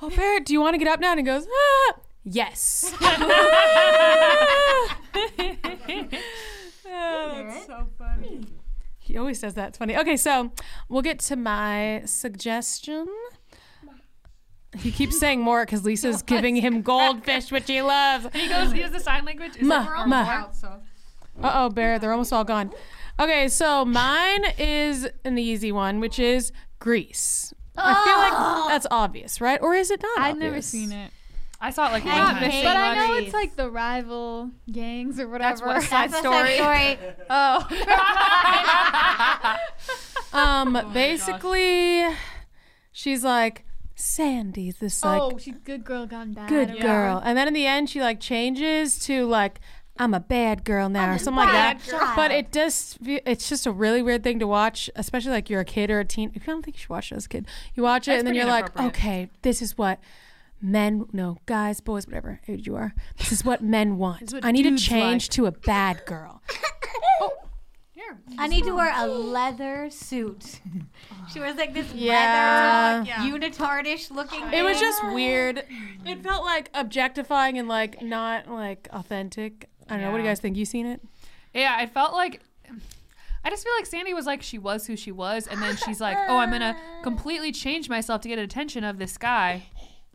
"Oh, 0.00 0.08
Barrett, 0.10 0.46
do 0.46 0.52
you 0.54 0.60
want 0.60 0.74
to 0.74 0.78
get 0.78 0.88
up 0.88 1.00
now?" 1.00 1.10
And 1.10 1.20
he 1.20 1.24
goes, 1.24 1.46
ah, 1.46 1.94
"Yes." 2.24 2.94
that's 6.84 7.66
so 7.66 7.88
funny. 7.98 8.44
He 8.98 9.16
always 9.16 9.40
does 9.40 9.54
that. 9.54 9.68
It's 9.68 9.78
funny. 9.78 9.96
Okay, 9.96 10.16
so 10.16 10.52
we'll 10.88 11.02
get 11.02 11.18
to 11.20 11.36
my 11.36 12.02
suggestion. 12.04 13.06
He 14.76 14.90
keeps 14.92 15.18
saying 15.18 15.40
more 15.40 15.64
because 15.64 15.84
Lisa's 15.84 16.22
giving 16.26 16.56
him 16.56 16.82
goldfish, 16.82 17.50
which 17.50 17.66
he 17.66 17.80
loves. 17.82 18.28
He 18.34 18.48
goes. 18.48 18.72
He 18.72 18.80
does 18.80 18.92
the 18.92 19.00
sign 19.00 19.24
language. 19.24 19.56
Is 19.56 19.62
Ma, 19.66 20.02
it- 20.02 20.06
ma. 20.08 20.16
out, 20.16 20.56
so. 20.56 20.80
Uh 21.42 21.52
oh, 21.54 21.68
Bear, 21.70 21.98
they're 21.98 22.12
almost 22.12 22.32
all 22.32 22.44
gone. 22.44 22.72
Okay, 23.20 23.48
so 23.48 23.84
mine 23.84 24.44
is 24.58 25.08
an 25.24 25.38
easy 25.38 25.72
one, 25.72 26.00
which 26.00 26.18
is 26.18 26.52
Grease. 26.78 27.52
I 27.76 27.94
feel 28.04 28.18
like 28.18 28.68
that's 28.68 28.86
obvious, 28.90 29.40
right? 29.40 29.60
Or 29.62 29.74
is 29.74 29.90
it 29.90 30.02
not? 30.02 30.18
I've 30.18 30.36
never 30.38 30.60
seen 30.60 30.90
it. 30.92 31.12
I 31.60 31.70
saw 31.70 31.88
it 31.88 31.92
like 31.92 32.04
one 32.04 32.14
I 32.14 32.32
time. 32.32 32.62
But 32.64 32.76
I 32.76 32.94
know 32.94 33.14
it's 33.16 33.32
like 33.34 33.56
the 33.56 33.68
rival 33.70 34.50
gangs 34.70 35.18
or 35.18 35.28
whatever. 35.28 35.64
That's 35.66 35.88
West 35.88 35.88
Side 35.88 36.10
That's 36.12 36.24
a 36.24 36.28
Story. 36.28 36.54
story. 36.54 36.98
oh. 37.30 37.66
Um, 40.32 40.90
basically, 40.92 42.04
she's 42.92 43.24
like, 43.24 43.64
Sandy's 43.98 44.76
this 44.78 45.04
like 45.04 45.20
oh, 45.20 45.38
she's 45.38 45.56
good 45.64 45.84
girl 45.84 46.06
gone 46.06 46.32
bad. 46.32 46.48
good 46.48 46.70
or 46.70 46.80
girl, 46.80 47.22
and 47.24 47.36
then 47.36 47.48
in 47.48 47.54
the 47.54 47.66
end, 47.66 47.90
she 47.90 48.00
like 48.00 48.20
changes 48.20 48.98
to 49.06 49.26
like. 49.26 49.60
I'm 50.00 50.14
a 50.14 50.20
bad 50.20 50.62
girl 50.64 50.88
now, 50.88 51.12
or 51.12 51.18
something 51.18 51.44
like 51.44 51.50
that. 51.82 52.12
But 52.14 52.30
it 52.30 52.52
does. 52.52 52.94
fe- 53.02 53.20
It's 53.26 53.48
just 53.48 53.66
a 53.66 53.72
really 53.72 54.00
weird 54.00 54.22
thing 54.22 54.38
to 54.38 54.46
watch, 54.46 54.88
especially 54.94 55.32
like 55.32 55.50
you're 55.50 55.58
a 55.62 55.64
kid 55.64 55.90
or 55.90 55.98
a 55.98 56.04
teen. 56.04 56.30
I 56.36 56.38
don't 56.38 56.64
think 56.64 56.76
you 56.76 56.82
should 56.82 56.90
watch 56.90 57.10
it 57.10 57.16
as 57.16 57.26
a 57.26 57.28
kid, 57.28 57.48
you 57.74 57.82
watch 57.82 58.06
it 58.06 58.12
That's 58.12 58.18
and 58.20 58.26
then 58.28 58.34
pretty 58.34 58.38
you're 58.38 58.48
like, 58.48 58.66
inappropriate. 58.66 58.94
okay, 58.94 59.30
this 59.42 59.60
is 59.60 59.76
what 59.76 59.98
men, 60.62 61.06
no, 61.12 61.38
guys, 61.46 61.80
boys, 61.80 62.06
whatever 62.06 62.40
age 62.46 62.64
you 62.64 62.76
are. 62.76 62.94
This 63.16 63.32
is 63.32 63.44
what 63.44 63.60
men 63.60 63.98
want. 63.98 64.32
what 64.32 64.44
I 64.44 64.52
need 64.52 64.62
to 64.62 64.68
dudes 64.70 64.84
change 64.84 65.24
like. 65.24 65.30
to 65.34 65.46
a 65.46 65.50
bad 65.52 66.06
girl. 66.06 66.37
Here. 68.28 68.36
I 68.38 68.46
need 68.48 68.64
to 68.64 68.72
wear 68.74 68.92
a 68.94 69.06
leather 69.06 69.88
suit. 69.90 70.60
she 71.32 71.40
wears 71.40 71.56
like 71.56 71.74
this 71.74 71.92
Yeah. 71.94 73.02
leather 73.04 73.10
uh, 73.12 73.38
unitardish 73.38 74.10
looking. 74.10 74.40
It 74.52 74.62
was 74.62 74.78
thing. 74.78 74.88
just 74.88 75.04
weird. 75.14 75.64
It 76.04 76.22
felt 76.22 76.44
like 76.44 76.70
objectifying 76.74 77.58
and 77.58 77.68
like 77.68 78.02
not 78.02 78.48
like 78.48 78.88
authentic. 78.92 79.68
I 79.88 79.94
don't 79.94 80.02
know. 80.02 80.10
What 80.10 80.18
do 80.18 80.22
you 80.22 80.28
Yeah. 80.28 80.32
guys 80.32 80.40
think? 80.40 80.56
You 80.56 80.64
seen 80.64 80.86
it? 80.86 81.00
Yeah, 81.54 81.74
I 81.78 81.86
felt 81.86 82.12
like 82.12 82.40
I 83.44 83.50
just 83.50 83.64
feel 83.64 83.72
like 83.78 83.86
Sandy 83.86 84.12
was 84.14 84.26
like 84.26 84.42
she 84.42 84.58
was 84.58 84.86
who 84.86 84.96
she 84.96 85.12
was, 85.12 85.46
and 85.46 85.62
then 85.62 85.76
she's 85.76 86.00
like, 86.00 86.16
"Oh, 86.28 86.36
I'm 86.38 86.50
gonna 86.50 86.76
completely 87.02 87.52
change 87.52 87.88
myself 87.88 88.20
to 88.22 88.28
get 88.28 88.38
attention 88.38 88.84
of 88.84 88.98
this 88.98 89.16
guy." 89.16 89.62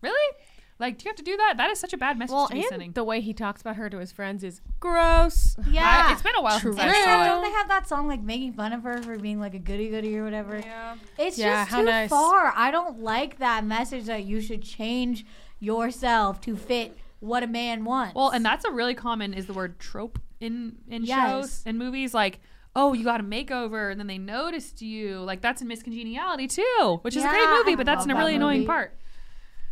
Really? 0.01 0.37
Like, 0.83 0.97
do 0.97 1.05
you 1.05 1.09
have 1.09 1.15
to 1.15 1.23
do 1.23 1.37
that? 1.37 1.53
That 1.57 1.69
is 1.71 1.79
such 1.79 1.93
a 1.93 1.97
bad 1.97 2.17
message 2.19 2.33
Well, 2.33 2.47
to 2.47 2.53
be 2.53 2.59
and 2.59 2.67
sending. 2.69 2.91
the 2.91 3.03
way 3.05 3.21
he 3.21 3.33
talks 3.33 3.61
about 3.61 3.77
her 3.77 3.89
to 3.89 3.97
his 3.99 4.11
friends 4.11 4.43
is 4.43 4.61
gross. 4.81 5.55
yeah. 5.69 6.07
I- 6.09 6.11
it's 6.13 6.21
been 6.21 6.35
a 6.37 6.41
while 6.41 6.59
since 6.59 6.77
I 6.77 6.83
True. 6.89 7.03
saw 7.03 7.25
Don't 7.27 7.41
they 7.43 7.51
have 7.51 7.67
that 7.69 7.87
song 7.87 8.07
like 8.07 8.21
making 8.21 8.53
fun 8.53 8.73
of 8.73 8.83
her 8.83 9.01
for 9.01 9.17
being 9.17 9.39
like 9.39 9.53
a 9.53 9.59
goody 9.59 9.89
goody 9.89 10.17
or 10.17 10.23
whatever? 10.25 10.59
Yeah. 10.59 10.95
It's 11.17 11.37
Yeah, 11.39 11.61
just 11.61 11.71
how 11.71 11.79
too 11.79 11.85
nice. 11.85 12.09
far. 12.09 12.51
I 12.55 12.69
don't 12.71 12.99
like 12.99 13.37
that 13.39 13.63
message 13.65 14.05
that 14.05 14.25
you 14.25 14.41
should 14.41 14.61
change 14.61 15.25
yourself 15.59 16.41
to 16.41 16.55
fit 16.57 16.97
what 17.19 17.41
a 17.43 17.47
man 17.47 17.85
wants. 17.85 18.15
Well, 18.15 18.29
and 18.29 18.43
that's 18.45 18.65
a 18.65 18.71
really 18.71 18.93
common 18.95 19.33
is 19.33 19.45
the 19.47 19.53
word 19.53 19.79
trope 19.79 20.19
in 20.41 20.75
in 20.89 21.05
Yes. 21.05 21.29
shows 21.29 21.63
and 21.65 21.77
movies. 21.79 22.13
Like, 22.13 22.41
oh, 22.75 22.91
you 22.93 23.03
got 23.05 23.21
a 23.21 23.23
makeover, 23.23 23.89
and 23.91 23.99
then 23.99 24.07
they 24.07 24.17
noticed 24.17 24.81
you. 24.81 25.19
Like 25.19 25.39
that's 25.41 25.61
in 25.61 25.67
Miss 25.69 25.81
Congeniality 25.81 26.47
too, 26.47 26.99
which 27.03 27.15
is 27.15 27.23
a 27.23 27.29
great 27.29 27.47
movie, 27.49 27.75
but 27.75 27.85
that's 27.85 27.99
love 27.99 28.09
a 28.09 28.13
that 28.13 28.19
really 28.19 28.35
annoying 28.35 28.65
part. 28.65 28.97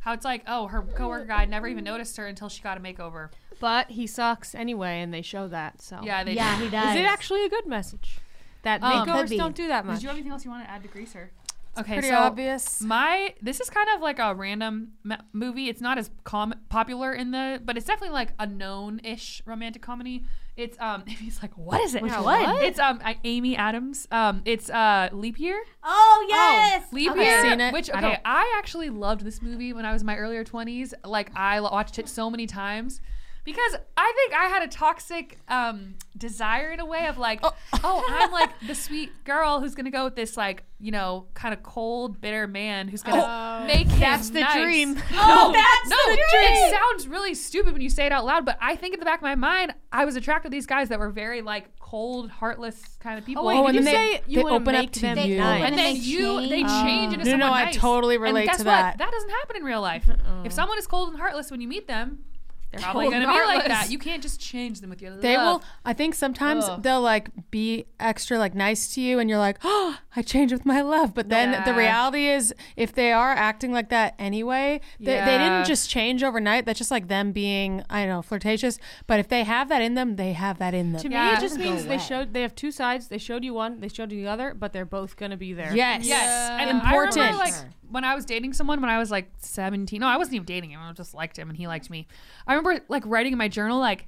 How 0.02 0.14
it's 0.14 0.26
like, 0.26 0.44
oh, 0.48 0.68
her 0.68 0.82
coworker 0.82 1.26
guy 1.26 1.46
never 1.46 1.68
even 1.68 1.84
noticed 1.84 2.18
her 2.18 2.26
until 2.28 2.50
she 2.50 2.62
got 2.62 2.78
a 2.78 2.82
makeover. 2.82 3.30
But 3.60 3.92
he 3.92 4.08
sucks 4.08 4.54
anyway, 4.56 5.02
and 5.02 5.14
they 5.14 5.22
show 5.22 5.48
that. 5.48 5.82
So 5.82 6.00
Yeah, 6.04 6.24
they 6.24 6.34
yeah, 6.34 6.58
do. 6.58 6.64
he 6.66 6.70
does. 6.72 6.96
is 6.96 7.02
it 7.02 7.06
actually 7.06 7.46
a 7.46 7.50
good 7.50 7.68
message? 7.68 8.18
That 8.64 8.82
Um, 8.84 9.08
makeovers 9.08 9.30
be. 9.30 9.38
don't 9.38 9.56
do 9.56 9.68
that 9.68 9.86
much. 9.86 9.98
Did 9.98 10.04
you 10.04 10.10
have 10.10 10.16
anything 10.18 10.32
else 10.32 10.44
you 10.46 10.52
want 10.52 10.64
to 10.66 10.70
add 10.70 10.82
to 10.84 10.88
Greaser? 10.90 11.32
Okay, 11.80 11.94
Pretty 11.94 12.10
so 12.10 12.18
obvious. 12.18 12.82
my 12.82 13.34
this 13.42 13.62
is 13.62 13.70
kind 13.70 13.88
of 13.96 14.02
like 14.02 14.20
a 14.20 14.36
random 14.36 14.92
ma- 15.04 15.22
movie. 15.32 15.70
It's 15.70 15.80
not 15.80 15.98
as 15.98 16.12
com- 16.26 16.54
popular 16.70 17.14
in 17.14 17.32
the, 17.32 17.62
but 17.64 17.78
it's 17.78 17.86
definitely 17.86 18.14
like 18.14 18.34
a 18.40 18.46
known-ish 18.46 19.42
romantic 19.46 19.82
comedy. 19.82 20.26
It's 20.58 20.78
um, 20.82 21.06
he's 21.08 21.42
like, 21.42 21.58
what 21.58 21.80
is 21.80 21.96
it? 21.96 22.02
Which 22.02 22.12
No, 22.12 22.24
one? 22.24 22.62
It's 22.62 22.78
um, 22.78 23.00
I- 23.06 23.18
Amy 23.24 23.56
Adams. 23.56 24.06
Um, 24.12 24.42
it's 24.44 24.70
uh, 24.70 25.08
Leap 25.14 25.40
Year. 25.40 25.64
Oh 25.82 26.26
yes, 26.30 26.92
Leap 26.92 27.12
Okay. 27.12 27.24
Year. 27.24 27.42
Seen 27.42 27.62
it. 27.62 27.72
Which 27.74 27.90
okay, 27.90 28.02
don't- 28.02 28.20
I, 28.26 28.54
actually 28.58 28.90
loved 28.90 29.22
this 29.24 29.42
movie 29.42 29.72
when 29.72 29.86
I 29.86 29.94
was 29.94 30.02
in 30.02 30.06
my 30.08 30.18
earlier 30.18 30.44
twenties. 30.44 30.94
Like 31.06 31.32
I 31.38 31.62
watched 31.62 31.98
it 32.00 32.10
so 32.10 32.30
many 32.30 32.48
times. 32.48 33.00
Because 33.44 33.76
I 33.98 34.14
think 34.16 34.34
I 34.36 34.46
had 34.50 34.62
a 34.62 34.68
toxic 34.68 35.40
um, 35.48 35.96
desire 36.16 36.72
in 36.72 36.80
a 36.80 36.86
way 36.86 37.08
of 37.08 37.18
like, 37.18 37.40
oh. 37.84 38.06
I'm 38.10 38.32
like 38.32 38.52
the 38.68 38.76
sweet 38.76 39.10
girl 39.24 39.60
who's 39.60 39.74
gonna 39.74 39.90
go 39.90 40.04
with 40.06 40.16
this 40.16 40.38
like, 40.38 40.64
you 40.80 40.92
know, 40.92 41.26
kind 41.34 41.52
of 41.54 41.64
cold, 41.64 42.22
bitter 42.22 42.46
man 42.48 42.88
who's 42.88 43.02
gonna 43.02 43.66
make 43.66 43.88
him 43.88 44.00
That's 44.00 44.30
the 44.30 44.42
nice. 44.42 44.62
dream. 44.62 44.96
Oh, 45.14 45.52
that's 45.52 45.90
no, 45.90 45.96
the 45.98 46.16
dream. 46.16 46.54
it 46.54 46.72
sounds 46.76 47.08
really 47.08 47.34
stupid 47.34 47.74
when 47.74 47.82
you 47.82 47.90
say 47.90 48.06
it 48.06 48.12
out 48.12 48.26
loud, 48.26 48.46
but 48.46 48.58
I 48.62 48.76
think 48.76 48.94
in 48.94 49.00
the 49.00 49.06
back 49.06 49.20
of 49.20 49.24
my 49.24 49.36
mind, 49.36 49.74
I 49.92 50.06
was 50.06 50.16
attracted 50.16 50.50
to 50.50 50.56
these 50.56 50.68
guys 50.68 50.90
that 50.90 51.00
were 51.00 51.10
very 51.10 51.42
like 51.42 51.80
cold, 51.80 52.30
heartless 52.30 52.80
kind 53.00 53.18
of 53.18 53.26
people. 53.26 53.44
wait, 53.46 53.58
Oh, 53.58 53.68
did 53.68 53.76
and 53.76 53.76
you 53.78 53.84
then 53.84 53.94
say 53.96 54.18
they- 54.18 54.24
you 54.32 54.38
they 54.38 54.44
wanna 54.44 54.56
open 54.58 54.76
up 54.76 54.92
to 54.92 55.00
them 55.02 55.18
you. 55.18 55.38
nice? 55.38 55.56
and 55.64 55.66
And 55.66 55.78
then 55.80 55.94
they 55.96 56.00
you 56.00 56.42
they 56.42 56.62
change. 56.64 56.70
change 56.84 57.14
into 57.16 57.26
No, 57.26 57.32
no, 57.38 57.44
someone 57.46 57.60
I 57.60 57.66
nice. 57.66 57.76
totally 57.78 58.16
And 58.16 58.24
relate 58.24 58.46
guess 58.46 58.58
to 58.58 58.64
what? 58.66 58.72
that. 58.72 58.98
That 59.00 59.12
doesn't 59.12 59.30
happen 59.30 59.56
in 59.58 59.64
real 59.64 59.82
life. 59.82 60.08
If 60.46 60.52
someone 60.54 60.78
is 60.78 60.86
cold 60.86 61.10
and 61.10 61.18
heartless 61.20 61.50
when 61.52 61.60
you 61.62 61.68
meet 61.68 61.88
them, 61.88 62.26
they're 62.72 62.82
probably 62.82 63.10
going 63.10 63.22
to 63.22 63.28
be 63.28 63.34
like 63.34 63.68
that. 63.68 63.92
You 63.92 64.00
can't 64.00 64.24
just 64.24 64.40
change 64.40 64.80
them 64.82 64.90
with 64.90 65.02
your 65.02 65.16
They 65.18 65.36
will. 65.38 65.62
I 65.84 65.94
think 65.94 66.16
sometimes 66.16 66.66
Ugh. 66.66 66.82
they'll 66.82 67.02
like 67.02 67.30
be 67.52 67.86
extra 68.00 68.38
like 68.38 68.56
nice 68.56 68.94
to 68.96 69.02
you, 69.02 69.20
and 69.20 69.30
you're 69.30 69.40
like, 69.40 69.58
oh, 69.64 69.98
I 70.16 70.22
changed 70.22 70.54
with 70.54 70.66
my 70.66 70.82
love. 70.82 71.14
But 71.14 71.30
then 71.30 71.52
the 71.52 71.72
Yeah. 71.72 71.78
reality 71.78 72.28
is, 72.28 72.54
if 72.78 72.94
they 72.94 73.12
are 73.12 73.32
acting 73.32 73.72
like 73.74 73.90
that 73.90 74.16
anyway, 74.18 74.80
they, 75.00 75.06
they 75.06 75.14
Yeah. 75.16 75.50
didn't 75.58 75.68
just 75.68 75.90
change 75.90 76.24
overnight. 76.24 76.66
That's 76.66 76.78
just 76.80 76.92
like 76.92 77.08
them 77.10 77.32
being, 77.34 77.84
I 77.90 78.02
don't 78.02 78.10
know, 78.10 78.22
flirtatious. 78.22 78.80
But 79.08 79.20
if 79.20 79.28
they 79.28 79.44
have 79.44 79.68
that 79.70 79.82
in 79.82 79.96
them, 79.96 80.16
they 80.16 80.34
have 80.34 80.58
that 80.60 80.74
in 80.74 80.94
them. 80.94 81.02
To 81.02 81.10
me, 81.10 81.16
Yeah. 81.16 81.38
it 81.38 81.42
just 81.42 81.58
go 81.58 81.64
means 81.64 81.84
they 81.84 81.96
away. 81.96 81.98
showed 82.04 82.34
they 82.34 82.42
have 82.42 82.56
two 82.56 82.72
sides. 82.72 83.08
They 83.10 83.18
showed 83.18 83.44
you 83.44 83.54
one, 83.54 83.82
they 83.82 83.90
showed 83.90 84.12
you 84.12 84.22
the 84.24 84.30
other, 84.30 84.54
but 84.54 84.72
they're 84.74 84.86
both 84.86 85.18
gonna 85.18 85.38
be 85.38 85.52
there. 85.54 85.76
Yes. 85.76 86.06
Yes, 86.06 86.50
and 86.52 86.70
Important. 86.70 87.18
I 87.18 87.32
remember 87.32 87.44
like 87.44 87.54
when 87.92 88.04
I 88.04 88.16
was 88.16 88.26
dating 88.26 88.54
someone 88.54 88.82
when 88.82 88.90
I 88.90 88.98
was 88.98 89.12
like 89.12 89.32
seventeen. 89.38 90.02
No, 90.02 90.08
I 90.08 90.18
wasn't 90.18 90.36
even 90.36 90.46
dating 90.46 90.72
him. 90.72 90.80
I 90.82 90.92
just 90.94 91.14
liked 91.14 91.38
him, 91.38 91.50
and 91.50 91.58
he 91.58 91.68
liked 91.68 91.90
me. 91.90 92.08
I 92.48 92.54
remember 92.54 92.84
like 92.88 93.04
writing 93.06 93.32
in 93.34 93.38
my 93.38 93.48
journal 93.48 93.80
like. 93.80 94.08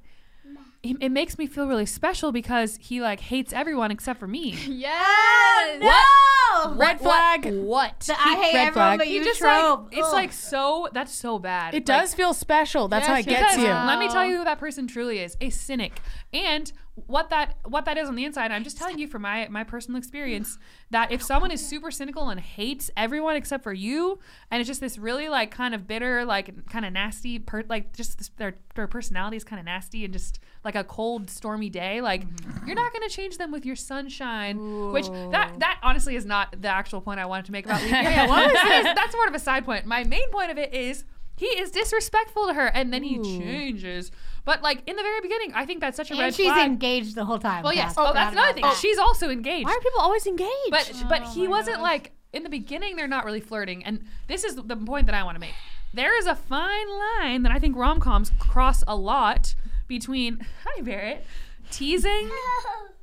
It 0.82 0.98
it 1.00 1.08
makes 1.08 1.38
me 1.38 1.46
feel 1.46 1.66
really 1.66 1.86
special 1.86 2.30
because 2.30 2.76
he 2.78 3.00
like 3.00 3.18
hates 3.18 3.54
everyone 3.54 3.90
except 3.90 4.20
for 4.20 4.26
me. 4.26 4.50
Yes. 4.68 5.80
Oh, 5.82 6.68
no! 6.68 6.74
Red 6.76 7.00
flag. 7.00 7.46
What? 7.46 8.00
The 8.00 8.12
I 8.12 8.34
hate 8.34 8.54
Red 8.54 8.66
everyone 8.68 8.72
flag. 8.72 8.98
but 8.98 9.06
He 9.06 9.16
you 9.16 9.24
just 9.24 9.38
trope. 9.40 9.84
like 9.84 9.96
it's 9.98 10.06
Ugh. 10.06 10.12
like 10.12 10.32
so. 10.34 10.88
That's 10.92 11.12
so 11.12 11.38
bad. 11.38 11.72
It 11.74 11.78
Like, 11.78 11.84
does 11.86 12.14
feel 12.14 12.34
special. 12.34 12.88
That's 12.88 13.06
how 13.06 13.14
it 13.14 13.26
Yes, 13.26 13.40
gets 13.40 13.56
because 13.56 13.66
you. 13.66 13.72
let 13.72 13.98
me 13.98 14.08
tell 14.08 14.26
you 14.26 14.36
who 14.36 14.44
that 14.44 14.58
person 14.58 14.86
truly 14.86 15.20
is 15.20 15.36
a 15.40 15.48
cynic 15.48 16.00
and 16.34 16.70
what 17.06 17.30
that 17.30 17.56
what 17.64 17.86
that 17.86 17.96
is 17.98 18.08
on 18.08 18.14
the 18.14 18.24
inside 18.24 18.52
i'm 18.52 18.62
just 18.62 18.78
telling 18.78 18.96
you 19.00 19.08
from 19.08 19.20
my 19.22 19.48
my 19.50 19.64
personal 19.64 19.98
experience 19.98 20.58
that 20.94 21.10
if 21.10 21.20
someone 21.20 21.50
is 21.50 21.66
super 21.66 21.90
cynical 21.90 22.28
and 22.28 22.38
hates 22.38 22.88
everyone 22.96 23.34
except 23.34 23.64
for 23.64 23.72
you 23.72 24.18
and 24.50 24.60
it's 24.60 24.68
just 24.68 24.80
this 24.80 24.96
really 24.96 25.28
like 25.28 25.50
kind 25.50 25.74
of 25.74 25.88
bitter 25.88 26.24
like 26.24 26.66
kind 26.68 26.84
of 26.84 26.92
nasty 26.92 27.38
per 27.38 27.64
like 27.68 27.92
just 27.92 28.18
this, 28.18 28.30
their 28.36 28.54
their 28.76 28.86
personality 28.86 29.36
is 29.36 29.42
kind 29.42 29.58
of 29.58 29.66
nasty 29.66 30.04
and 30.04 30.12
just 30.12 30.38
like 30.62 30.76
a 30.76 30.84
cold 30.84 31.28
stormy 31.28 31.68
day 31.68 32.00
like 32.00 32.22
you're 32.64 32.76
not 32.76 32.92
going 32.92 33.08
to 33.08 33.12
change 33.12 33.38
them 33.38 33.50
with 33.50 33.66
your 33.66 33.74
sunshine 33.74 34.92
which 34.92 35.08
that 35.32 35.52
that 35.58 35.80
honestly 35.82 36.14
is 36.14 36.24
not 36.24 36.54
the 36.62 36.68
actual 36.68 37.00
point 37.00 37.18
i 37.18 37.26
wanted 37.26 37.44
to 37.44 37.50
make 37.50 37.64
about 37.66 37.82
leap 37.82 37.90
year 37.90 38.02
yeah, 38.02 38.26
what 38.28 38.52
this? 38.52 38.94
that's 38.94 39.12
sort 39.12 39.28
of 39.28 39.34
a 39.34 39.38
side 39.38 39.64
point. 39.64 39.86
My 39.86 40.04
main 40.04 40.30
point 40.30 40.50
of 40.50 40.58
it 40.58 40.72
is 40.72 41.04
he 41.36 41.46
is 41.46 41.70
disrespectful 41.70 42.46
to 42.46 42.54
her 42.54 42.68
and 42.68 42.92
then 42.92 43.02
he 43.02 43.18
changes 43.20 44.12
but 44.44 44.62
like 44.62 44.82
in 44.86 44.96
the 44.96 45.02
very 45.02 45.20
beginning 45.20 45.52
i 45.54 45.64
think 45.64 45.80
that's 45.80 45.96
such 45.96 46.10
a 46.10 46.14
red 46.14 46.16
flag. 46.16 46.24
and 46.24 46.26
red 46.26 46.34
she's 46.34 46.52
flag. 46.52 46.66
engaged 46.66 47.14
the 47.14 47.24
whole 47.24 47.38
time. 47.38 47.62
well 47.62 47.72
yes. 47.72 47.94
Oh, 47.96 48.12
that's 48.12 48.32
another 48.32 48.52
thing. 48.52 48.62
that. 48.62 48.76
she's 48.76 48.98
also 48.98 49.30
engaged. 49.30 49.66
Why 49.66 49.72
are 49.72 49.80
people 49.80 50.00
always 50.00 50.26
engaged? 50.26 50.70
but 50.70 51.04
but 51.08 51.22
he 51.28 51.48
wasn't 51.48 51.80
like 51.80 52.12
in 52.32 52.42
the 52.42 52.48
beginning 52.48 52.96
they're 52.96 53.06
not 53.08 53.24
really 53.24 53.40
flirting. 53.40 53.84
And 53.84 54.04
this 54.28 54.44
is 54.44 54.56
the 54.56 54.76
point 54.76 55.06
that 55.06 55.14
i 55.14 55.22
want 55.22 55.36
to 55.36 55.40
make. 55.40 55.54
There 55.92 56.18
is 56.18 56.26
a 56.26 56.34
fine 56.34 56.88
line 56.88 57.42
that 57.44 57.52
i 57.52 57.58
think 57.58 57.76
rom-coms 57.76 58.32
cross 58.38 58.82
a 58.86 58.96
lot 58.96 59.54
between 59.88 60.44
hi 60.64 60.82
barrett. 60.82 61.24
Teasing. 61.70 62.30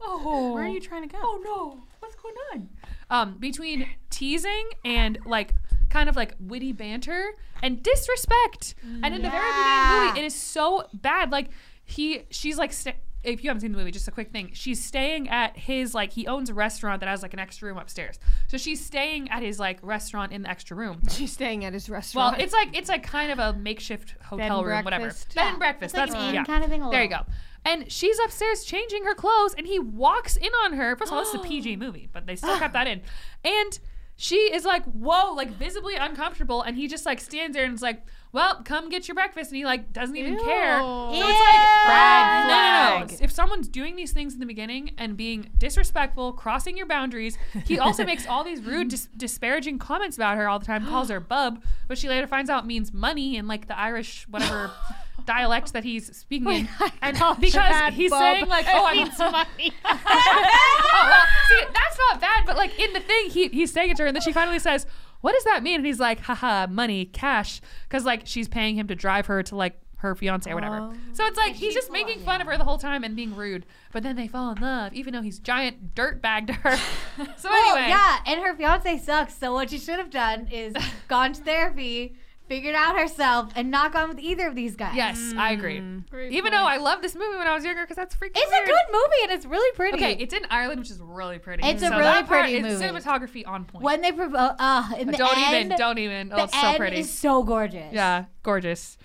Oh. 0.04 0.54
Where 0.54 0.64
are 0.64 0.68
you 0.68 0.80
trying 0.80 1.04
to 1.04 1.08
go? 1.08 1.20
oh 1.22 1.40
no. 1.44 1.84
What's 2.00 2.16
going 2.16 2.34
on? 2.54 2.70
Um 3.12 3.38
between 3.38 3.88
teasing 4.10 4.70
and 4.84 5.20
like 5.26 5.54
kind 5.92 6.10
of 6.10 6.16
like 6.16 6.36
witty 6.40 6.72
banter 6.72 7.32
and 7.62 7.84
disrespect. 7.84 8.76
And 9.04 9.14
in 9.14 9.22
the 9.22 9.30
very 9.30 9.52
beginning 9.52 9.82
of 9.84 9.90
the 9.90 10.08
movie 10.08 10.20
it 10.22 10.26
is 10.26 10.36
so 10.36 10.88
bad. 10.94 11.32
Like 11.32 11.50
he 11.84 12.24
she's 12.30 12.58
like 12.58 12.72
sta 12.72 12.94
if 13.24 13.44
you 13.44 13.52
haven't 13.52 13.62
seen 13.62 13.72
the 13.72 13.78
movie 13.78 13.92
just 13.92 14.08
a 14.08 14.12
quick 14.12 14.32
thing. 14.32 14.50
She's 14.54 14.84
staying 14.84 15.30
at 15.30 15.56
his 15.56 15.94
like 15.94 16.14
he 16.14 16.26
owns 16.26 16.50
a 16.50 16.56
restaurant 16.56 17.02
that 17.02 17.10
has 17.10 17.22
like 17.22 17.34
an 17.34 17.40
extra 17.40 17.68
room 17.68 17.78
upstairs. 17.78 18.18
So 18.48 18.58
she's 18.58 18.84
staying 18.84 19.30
at 19.30 19.44
his 19.44 19.60
like 19.60 19.78
restaurant 19.84 20.32
in 20.32 20.42
the 20.42 20.50
extra 20.50 20.76
room. 20.76 21.02
She's 21.10 21.32
staying 21.32 21.64
at 21.64 21.74
his 21.74 21.88
restaurant. 21.88 22.38
well 22.38 22.44
it's 22.44 22.54
like 22.54 22.76
it's 22.76 22.90
like 22.90 23.04
kind 23.04 23.32
of 23.32 23.38
a 23.38 23.54
makeshift 23.54 24.16
hotel 24.24 24.64
room 24.64 24.84
whatever. 24.84 25.04
breakfast. 25.04 25.36
bed 25.36 25.48
and 25.50 25.60
breakfast 25.60 25.94
it's 25.94 25.98
like 25.98 26.10
that's 26.10 26.20
an 26.20 26.30
inn 26.30 26.36
yeah 26.36 26.44
kind 26.46 26.64
of 26.64 26.70
thing 26.72 26.90
there 26.90 27.04
you 27.04 27.10
go. 27.10 27.26
And 27.64 27.92
she's 27.92 28.18
upstairs 28.26 28.64
changing 28.64 29.04
her 29.04 29.14
clothes, 29.14 29.54
and 29.56 29.68
he 29.68 29.78
walks 29.78 30.36
in 30.36 30.50
on 30.66 30.74
her. 30.74 30.96
First 30.96 31.12
of 31.12 31.18
all, 31.18 31.24
this 31.24 31.34
is 31.34 31.40
a 31.42 31.44
PG 31.48 31.76
movie, 31.76 32.10
but 32.12 32.26
they 32.26 32.36
still 32.36 32.58
kept 32.58 32.74
that 32.74 32.88
in. 32.88 33.02
And 33.44 33.80
she 34.16 34.36
is 34.36 34.66
like, 34.66 34.84
whoa, 34.86 35.34
like 35.34 35.50
visibly 35.52 35.96
uncomfortable. 35.96 36.62
And 36.62 36.78
he 36.78 36.88
just 36.88 37.06
like 37.06 37.20
stands 37.20 37.56
there 37.56 37.66
and 37.66 37.74
is 37.74 37.82
like, 37.82 38.06
well, 38.32 38.62
come 38.64 38.90
get 38.90 39.08
your 39.08 39.16
breakfast. 39.16 39.52
And 39.52 39.58
he 39.58 39.66
like 39.66 39.92
doesn't 39.92 40.16
even 40.16 40.38
care. 40.40 40.80
So 40.80 41.12
it's 41.12 41.20
like, 41.20 41.88
Red 41.88 42.48
no, 42.48 43.00
no, 43.00 43.06
no. 43.06 43.18
If 43.20 43.32
someone's 43.32 43.68
doing 43.68 43.96
these 43.96 44.12
things 44.14 44.34
in 44.34 44.40
the 44.40 44.46
beginning 44.46 44.92
and 44.98 45.18
being 45.18 45.50
disrespectful, 45.58 46.34
crossing 46.34 46.78
your 46.78 46.86
boundaries, 46.86 47.38
he 47.66 47.80
also 47.80 48.06
makes 48.12 48.28
all 48.28 48.44
these 48.44 48.62
rude, 48.62 48.90
dis- 48.90 49.10
disparaging 49.18 49.80
comments 49.80 50.18
about 50.18 50.38
her 50.38 50.48
all 50.48 50.60
the 50.60 50.66
time, 50.66 50.86
calls 50.86 51.10
her 51.10 51.20
bub, 51.20 51.64
but 51.88 51.98
she 51.98 52.08
later 52.08 52.28
finds 52.28 52.50
out 52.50 52.66
means 52.66 52.94
money 52.94 53.36
in 53.36 53.48
like 53.48 53.68
the 53.68 53.78
Irish, 53.78 54.28
whatever. 54.30 54.72
dialect 55.26 55.74
that 55.74 55.84
he's 55.84 56.16
speaking 56.16 56.50
in 56.52 56.70
and 57.02 57.18
because 57.40 57.94
he's 57.94 58.12
saying 58.12 58.48
like 58.48 58.66
oh 58.70 58.86
I'm 58.86 58.98
money. 59.32 59.74
oh, 59.86 60.00
well, 60.94 61.24
see, 61.50 61.66
that's 61.74 61.98
not 62.10 62.22
bad, 62.22 62.46
but 62.46 62.58
like 62.58 62.78
in 62.80 62.94
the 62.94 63.00
thing, 63.00 63.30
he, 63.30 63.48
he's 63.50 63.72
saying 63.72 63.92
it 63.92 63.98
to 63.98 64.04
her, 64.04 64.08
and 64.08 64.16
then 64.16 64.22
she 64.22 64.32
finally 64.34 64.60
says, 64.60 64.86
What 65.22 65.34
does 65.34 65.44
that 65.46 65.64
mean? 65.64 65.78
And 65.78 65.86
he's 65.86 66.00
like, 66.00 66.20
haha, 66.22 66.68
money, 66.68 67.06
cash. 67.06 67.62
Because 67.88 68.06
like 68.06 68.22
she's 68.26 68.48
paying 68.48 68.76
him 68.76 68.88
to 68.88 68.96
drive 68.96 69.28
her 69.28 69.44
to 69.44 69.56
like 69.56 69.80
her 69.98 70.16
fiance 70.16 70.50
or 70.50 70.56
whatever. 70.56 70.78
Oh, 70.78 70.94
so 71.14 71.26
it's 71.26 71.38
like 71.38 71.54
he's 71.54 71.76
just 71.76 71.92
making 71.92 72.20
fun 72.22 72.42
of 72.42 72.48
her 72.48 72.58
the 72.58 72.64
whole 72.64 72.80
time 72.80 73.04
and 73.04 73.16
being 73.16 73.36
rude. 73.36 73.66
But 73.92 74.02
then 74.04 74.16
they 74.16 74.28
fall 74.28 74.52
in 74.52 74.62
love, 74.62 74.94
even 74.94 75.14
though 75.14 75.22
he's 75.22 75.38
giant 75.40 75.94
dirt 75.94 76.22
bagged 76.24 76.50
her. 76.50 76.76
so 77.38 77.50
Well, 77.50 77.76
anyway. 77.78 77.90
yeah, 77.90 78.18
and 78.26 78.42
her 78.42 78.56
fiance 78.56 78.98
sucks. 78.98 79.38
So 79.38 79.54
what 79.54 79.70
she 79.70 79.78
should 79.78 80.00
have 80.00 80.10
done 80.10 80.48
is 80.52 80.74
gone 81.08 81.34
to 81.34 81.42
therapy, 81.44 82.16
figured 82.52 82.76
out 82.76 82.98
herself, 83.00 83.50
and 83.56 83.72
not 83.72 83.94
gone 83.94 84.10
with 84.10 84.20
either 84.20 84.46
of 84.46 84.56
these 84.56 84.76
guys. 84.76 84.94
Yes, 84.94 85.34
I 85.38 85.54
agree. 85.54 85.80
Great 86.10 86.34
Even 86.34 86.52
point. 86.52 86.54
though 86.54 86.66
I 86.68 86.76
loved 86.76 87.02
this 87.02 87.16
movie 87.16 87.38
when 87.38 87.48
I 87.48 87.56
was 87.56 87.64
younger 87.64 87.84
because 87.84 87.96
that's 87.96 88.14
freaking 88.14 88.32
It's 88.36 88.52
weird. 88.52 88.64
a 88.64 88.68
good 88.68 88.92
movie 88.92 89.24
and 89.24 89.32
it's 89.32 89.46
really 89.46 89.74
pretty. 89.74 89.96
Okay, 89.96 90.18
it's 90.20 90.34
in 90.34 90.46
Ireland, 90.50 90.82
which 90.82 90.92
is 90.92 91.00
really 91.00 91.40
pretty. 91.40 91.66
It's 91.66 91.82
a 91.82 91.90
really 91.90 92.04
that 92.04 92.28
part 92.28 92.42
pretty 92.44 92.58
is 92.58 92.64
movie. 92.64 92.84
Cinematography 92.86 93.48
on 93.48 93.64
point. 93.64 93.86
when 93.86 94.02
they 94.02 94.12
propose, 94.12 94.52
uh, 94.60 94.90
in 95.00 95.08
the 95.08 95.18
don't 95.18 95.38
end, 95.38 95.66
even, 95.68 95.78
don't 95.78 95.98
even. 95.98 96.34
Oh, 96.34 96.36
the 96.36 96.44
it's 96.44 96.60
so 96.60 96.68
end 96.68 96.78
pretty. 96.78 96.98
is 97.00 97.10
so 97.18 97.42
gorgeous. 97.42 97.94
Yeah, 97.94 98.26
gorgeous. 98.44 98.98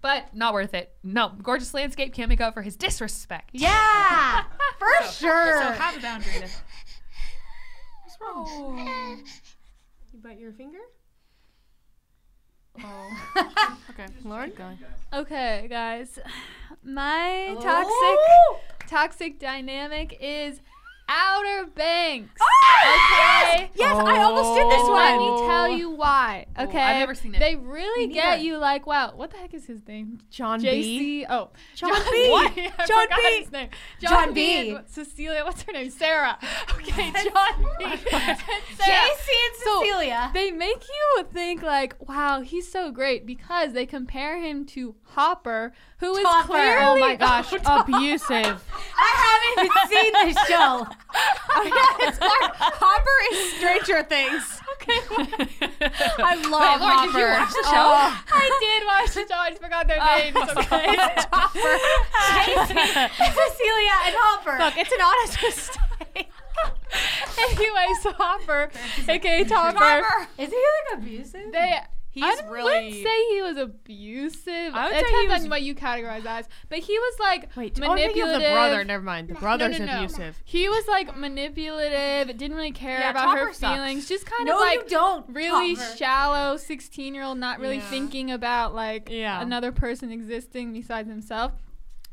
But 0.00 0.32
not 0.32 0.54
worth 0.54 0.72
it. 0.72 0.92
No, 1.02 1.32
gorgeous 1.42 1.74
landscape 1.74 2.14
can't 2.14 2.28
make 2.28 2.40
up 2.40 2.54
for 2.54 2.62
his 2.62 2.76
disrespect. 2.76 3.50
Yeah, 3.52 4.44
for 4.78 5.06
sure. 5.10 5.60
So 5.60 5.72
have 5.72 5.96
a 5.96 6.00
boundary. 6.00 6.32
To, 6.34 6.48
You 10.12 10.20
bite 10.22 10.38
your 10.38 10.52
finger? 10.52 10.78
Oh. 12.82 13.76
Okay, 13.90 14.06
Lauren, 14.24 14.52
going. 14.56 14.78
Okay, 15.12 15.66
guys. 15.68 16.18
My 16.84 17.54
Oh. 17.56 17.60
toxic 17.60 18.88
toxic 18.88 19.38
dynamic 19.38 20.16
is 20.20 20.60
Outer 21.08 21.66
Banks. 21.74 22.40
Ah, 22.40 23.54
okay. 23.54 23.70
Yes, 23.74 23.96
I 23.96 24.22
almost 24.22 24.58
did 24.58 24.70
this 24.70 24.82
one. 24.82 24.92
Let 24.92 25.18
me 25.18 25.46
tell 25.46 25.68
you 25.76 25.90
why. 25.90 26.46
Oh, 26.56 26.64
okay. 26.64 26.78
I've 26.80 26.98
never 26.98 27.14
seen 27.14 27.34
it. 27.34 27.38
They 27.40 27.56
really 27.56 28.06
Me 28.08 28.14
get 28.14 28.30
neither. 28.30 28.42
you 28.42 28.56
like, 28.58 28.86
wow, 28.86 29.12
what 29.14 29.30
the 29.30 29.36
heck 29.36 29.52
is 29.54 29.66
his 29.66 29.86
name? 29.86 30.18
John 30.30 30.60
B. 30.62 31.24
JC. 31.24 31.26
Oh, 31.30 31.50
John 31.74 31.90
B. 32.10 32.28
What? 32.30 32.52
I 32.56 32.86
John 32.86 33.02
forgot 33.04 33.18
B. 33.18 33.38
His 33.40 33.52
name. 33.52 33.68
John 34.00 34.28
B. 34.34 34.62
B. 34.62 34.70
and 34.76 34.88
Cecilia. 34.88 35.44
What's 35.44 35.62
her 35.62 35.72
name? 35.72 35.90
Sarah. 35.90 36.38
Okay, 36.74 37.12
John 37.12 37.64
B. 37.78 37.84
and 37.84 38.00
Sarah. 38.00 38.38
JC 38.78 39.28
and 39.30 39.56
Cecilia. 39.56 39.64
So, 39.64 39.80
Cecilia. 39.82 40.30
They 40.34 40.50
make 40.50 40.82
you 40.88 41.24
think 41.32 41.62
like, 41.62 42.08
wow, 42.08 42.40
he's 42.40 42.70
so 42.70 42.90
great 42.90 43.24
because 43.26 43.72
they 43.72 43.86
compare 43.86 44.40
him 44.40 44.64
to 44.66 44.94
Hopper, 45.04 45.72
who 45.98 46.16
is 46.16 46.22
Topper. 46.24 46.46
clearly 46.48 46.80
Oh 46.80 46.96
my 46.98 47.14
gosh, 47.16 47.52
oh, 47.66 47.80
abusive. 47.82 48.64
I 49.42 49.54
haven't 49.56 49.64
even 49.66 49.82
seen 49.90 50.12
this 50.26 50.38
show. 50.46 50.86
Oh, 51.54 51.64
yeah, 51.66 52.08
it's 52.08 52.20
Mark. 52.20 52.54
Hopper 52.56 53.18
is 53.34 53.52
Stranger 53.58 54.02
Things. 54.04 54.60
Okay. 54.74 55.00
I 56.22 56.34
love 56.36 56.80
Lauren, 56.80 56.80
Hopper. 56.80 57.12
did 57.12 57.18
you 57.18 57.26
watch 57.26 57.50
the 57.50 57.64
show? 57.66 57.86
Oh, 57.90 58.22
I 58.32 58.46
did 58.62 58.80
watch 58.86 59.10
the 59.14 59.24
show. 59.28 59.38
I 59.38 59.50
just 59.50 59.62
forgot 59.62 59.86
their 59.86 59.98
oh, 60.00 60.06
names. 60.18 60.36
Okay. 60.36 60.96
Hopper. 61.32 61.74
Cecilia 63.18 63.96
and 64.06 64.14
Hopper. 64.18 64.56
Look, 64.58 64.74
it's 64.78 64.92
an 64.92 65.02
honest 65.02 65.42
mistake. 65.42 66.32
anyway, 67.38 67.88
so 68.02 68.12
Hopper, 68.12 68.70
aka 69.08 69.44
Topper, 69.44 70.28
Is 70.38 70.50
he 70.50 70.56
like 70.56 70.98
abusive? 70.98 71.52
they. 71.52 71.78
He's 72.14 72.24
I 72.24 72.46
really- 72.48 72.64
wouldn't 72.90 73.02
say 73.02 73.24
he 73.30 73.40
was 73.42 73.56
abusive. 73.56 74.74
I 74.74 74.86
would 74.88 74.96
it 74.96 75.06
depends 75.06 75.32
was- 75.34 75.44
on 75.44 75.50
what 75.50 75.62
you 75.62 75.74
categorize 75.74 76.26
as, 76.26 76.46
but 76.68 76.78
he 76.80 76.92
was 76.98 77.18
like 77.18 77.48
Wait, 77.56 77.78
oh, 77.82 77.88
manipulative. 77.88 78.36
of 78.36 78.42
the 78.42 78.48
brother. 78.50 78.84
Never 78.84 79.02
mind. 79.02 79.28
The 79.28 79.34
brother's 79.34 79.78
no, 79.78 79.86
no, 79.86 79.92
no. 79.92 79.98
abusive. 80.04 80.38
He 80.44 80.68
was 80.68 80.86
like 80.88 81.16
manipulative. 81.16 82.36
Didn't 82.36 82.56
really 82.56 82.70
care 82.72 82.98
Yeah, 83.00 83.10
about 83.10 83.38
her 83.38 83.52
sucks. 83.52 83.74
feelings. 83.74 84.08
Just 84.08 84.26
kind 84.26 84.48
of 84.48 84.56
like 84.58 84.82
you 84.84 84.88
don't. 84.88 85.26
really 85.34 85.76
shallow 85.96 86.56
16 86.56 87.14
year 87.14 87.24
old 87.24 87.38
not 87.38 87.58
really 87.60 87.76
Yeah. 87.76 87.90
thinking 87.90 88.30
about 88.30 88.74
like 88.74 89.08
Yeah. 89.10 89.40
another 89.40 89.72
person 89.72 90.10
existing 90.12 90.72
besides 90.72 91.08
himself 91.08 91.52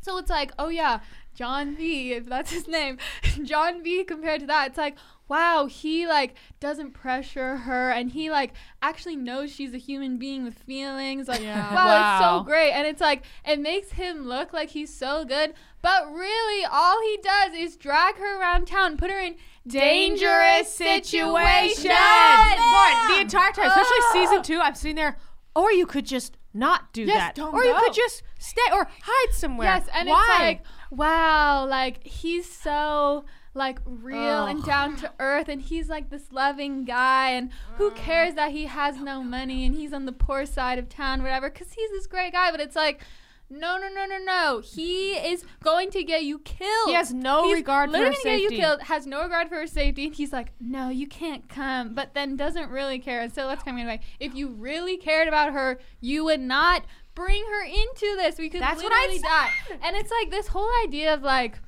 so 0.02 0.18
it's 0.18 0.30
like 0.30 0.52
oh 0.58 0.70
yeah 0.70 1.00
John 1.40 1.78
V, 1.78 2.12
if 2.12 2.26
that's 2.26 2.52
his 2.52 2.68
name, 2.68 2.98
John 3.44 3.82
V 3.82 4.04
compared 4.04 4.42
to 4.42 4.48
that, 4.48 4.68
it's 4.68 4.78
like, 4.78 4.98
wow, 5.30 5.68
he 5.68 6.06
like 6.06 6.36
doesn't 6.60 6.92
pressure 6.92 7.56
her 7.56 7.92
and 7.92 8.12
he 8.12 8.30
like 8.30 8.52
actually 8.82 9.16
knows 9.16 9.50
she's 9.50 9.74
a 9.74 9.78
human 9.78 10.18
being 10.18 10.44
with 10.44 10.56
feelings. 10.60 11.30
Like, 11.30 11.40
Yeah. 11.40 11.74
wow, 11.74 12.18
it's 12.18 12.26
so 12.26 12.44
great. 12.44 12.72
And 12.74 12.86
it's 12.86 13.00
like, 13.00 13.24
it 13.48 13.58
makes 13.58 13.94
him 13.94 14.28
look 14.28 14.52
like 14.52 14.72
he's 14.72 14.94
so 14.94 15.24
good, 15.24 15.54
but 15.82 16.12
really 16.12 16.66
all 16.70 17.02
he 17.04 17.18
does 17.24 17.54
is 17.54 17.78
drag 17.78 18.18
her 18.18 18.38
around 18.42 18.66
town, 18.68 18.98
put 18.98 19.10
her 19.10 19.20
in 19.20 19.38
dangerous 19.66 20.68
situations. 20.74 21.84
The 21.84 23.22
entire 23.22 23.54
time, 23.54 23.68
especially 23.68 23.98
Oh. 24.02 24.10
season 24.12 24.44
two, 24.44 24.60
I'm 24.60 24.76
sitting 24.76 24.98
there. 24.98 25.18
Or 25.56 25.72
you 25.72 25.86
could 25.86 26.06
just 26.06 26.36
not 26.54 26.92
do 26.92 27.04
Yes, 27.04 27.34
that, 27.36 27.40
or 27.42 27.64
you 27.64 27.76
could 27.80 27.94
just 27.94 28.24
stay 28.40 28.62
or 28.74 28.88
hide 29.04 29.34
somewhere. 29.34 29.68
Yes, 29.68 29.88
and 29.94 30.10
Why? 30.10 30.20
it's 30.20 30.40
like, 30.40 30.64
wow, 30.90 31.66
like 31.66 32.06
he's 32.06 32.50
so 32.52 33.26
like 33.54 33.80
real 33.86 34.46
and 34.46 34.64
down 34.64 34.96
to 34.96 35.12
earth 35.20 35.50
and 35.50 35.62
he's 35.62 35.90
like 35.90 36.10
this 36.10 36.32
loving 36.32 36.86
guy 36.86 37.32
and 37.32 37.50
who 37.78 37.90
mm. 37.90 37.96
cares 37.96 38.36
that 38.36 38.52
he 38.52 38.66
has 38.66 38.98
no 38.98 39.24
money 39.24 39.66
and 39.66 39.76
he's 39.76 39.92
on 39.92 40.06
the 40.06 40.12
poor 40.12 40.46
side 40.46 40.78
of 40.78 40.88
town 40.88 41.24
whatever 41.24 41.50
cuz 41.50 41.74
he's 41.74 41.90
this 41.90 42.06
great 42.06 42.32
guy 42.32 42.52
but 42.52 42.62
it's 42.62 42.76
like 42.76 43.02
no 43.50 43.78
no 43.78 43.90
no 43.90 44.06
no 44.06 44.18
no. 44.20 44.62
He 44.64 45.14
is 45.14 45.44
going 45.64 45.90
to 45.92 46.04
get 46.04 46.24
you 46.24 46.40
killed. 46.40 46.88
He 46.88 46.94
has 46.94 47.12
no 47.12 47.46
He's 47.46 47.56
regard 47.56 47.90
for 47.90 47.98
her 47.98 48.04
gonna 48.04 48.16
get 48.16 48.22
safety. 48.22 48.56
you 48.56 48.62
killed 48.62 48.82
has 48.84 49.08
no 49.08 49.24
regard 49.24 49.50
for 49.50 49.56
her 49.56 49.68
safety 49.68 50.06
and 50.06 50.16
he's 50.16 50.32
like 50.32 50.52
no 50.60 50.90
you 50.90 51.08
can't 51.08 51.50
come 51.50 51.94
but 51.94 52.14
then 52.14 52.36
doesn't 52.36 52.70
really 52.70 53.00
care 53.00 53.22
and 53.22 53.34
so 53.34 53.48
let's 53.48 53.64
come 53.64 53.78
anyway 53.78 54.00
if 54.20 54.36
you 54.36 54.50
really 54.50 54.98
cared 54.98 55.28
about 55.28 55.52
her 55.52 55.80
you 56.00 56.24
would 56.24 56.40
not 56.40 56.84
bring 57.20 57.44
her 57.44 57.64
into 57.66 58.16
this. 58.16 58.38
We 58.38 58.50
could 58.50 58.62
That's 58.62 58.82
what 58.82 58.94
I 58.94 59.18
die. 59.22 59.52
and 59.84 59.98
it's 59.98 60.10
like 60.10 60.32
this 60.32 60.48
whole 60.48 60.70
idea 60.86 61.14
of 61.14 61.22
like 61.22 61.60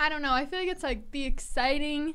i 0.00 0.08
don't 0.08 0.22
know. 0.22 0.32
I 0.32 0.46
feel 0.46 0.58
like 0.58 0.68
it's 0.68 0.82
like 0.82 1.10
the 1.12 1.24
exciting 1.24 2.14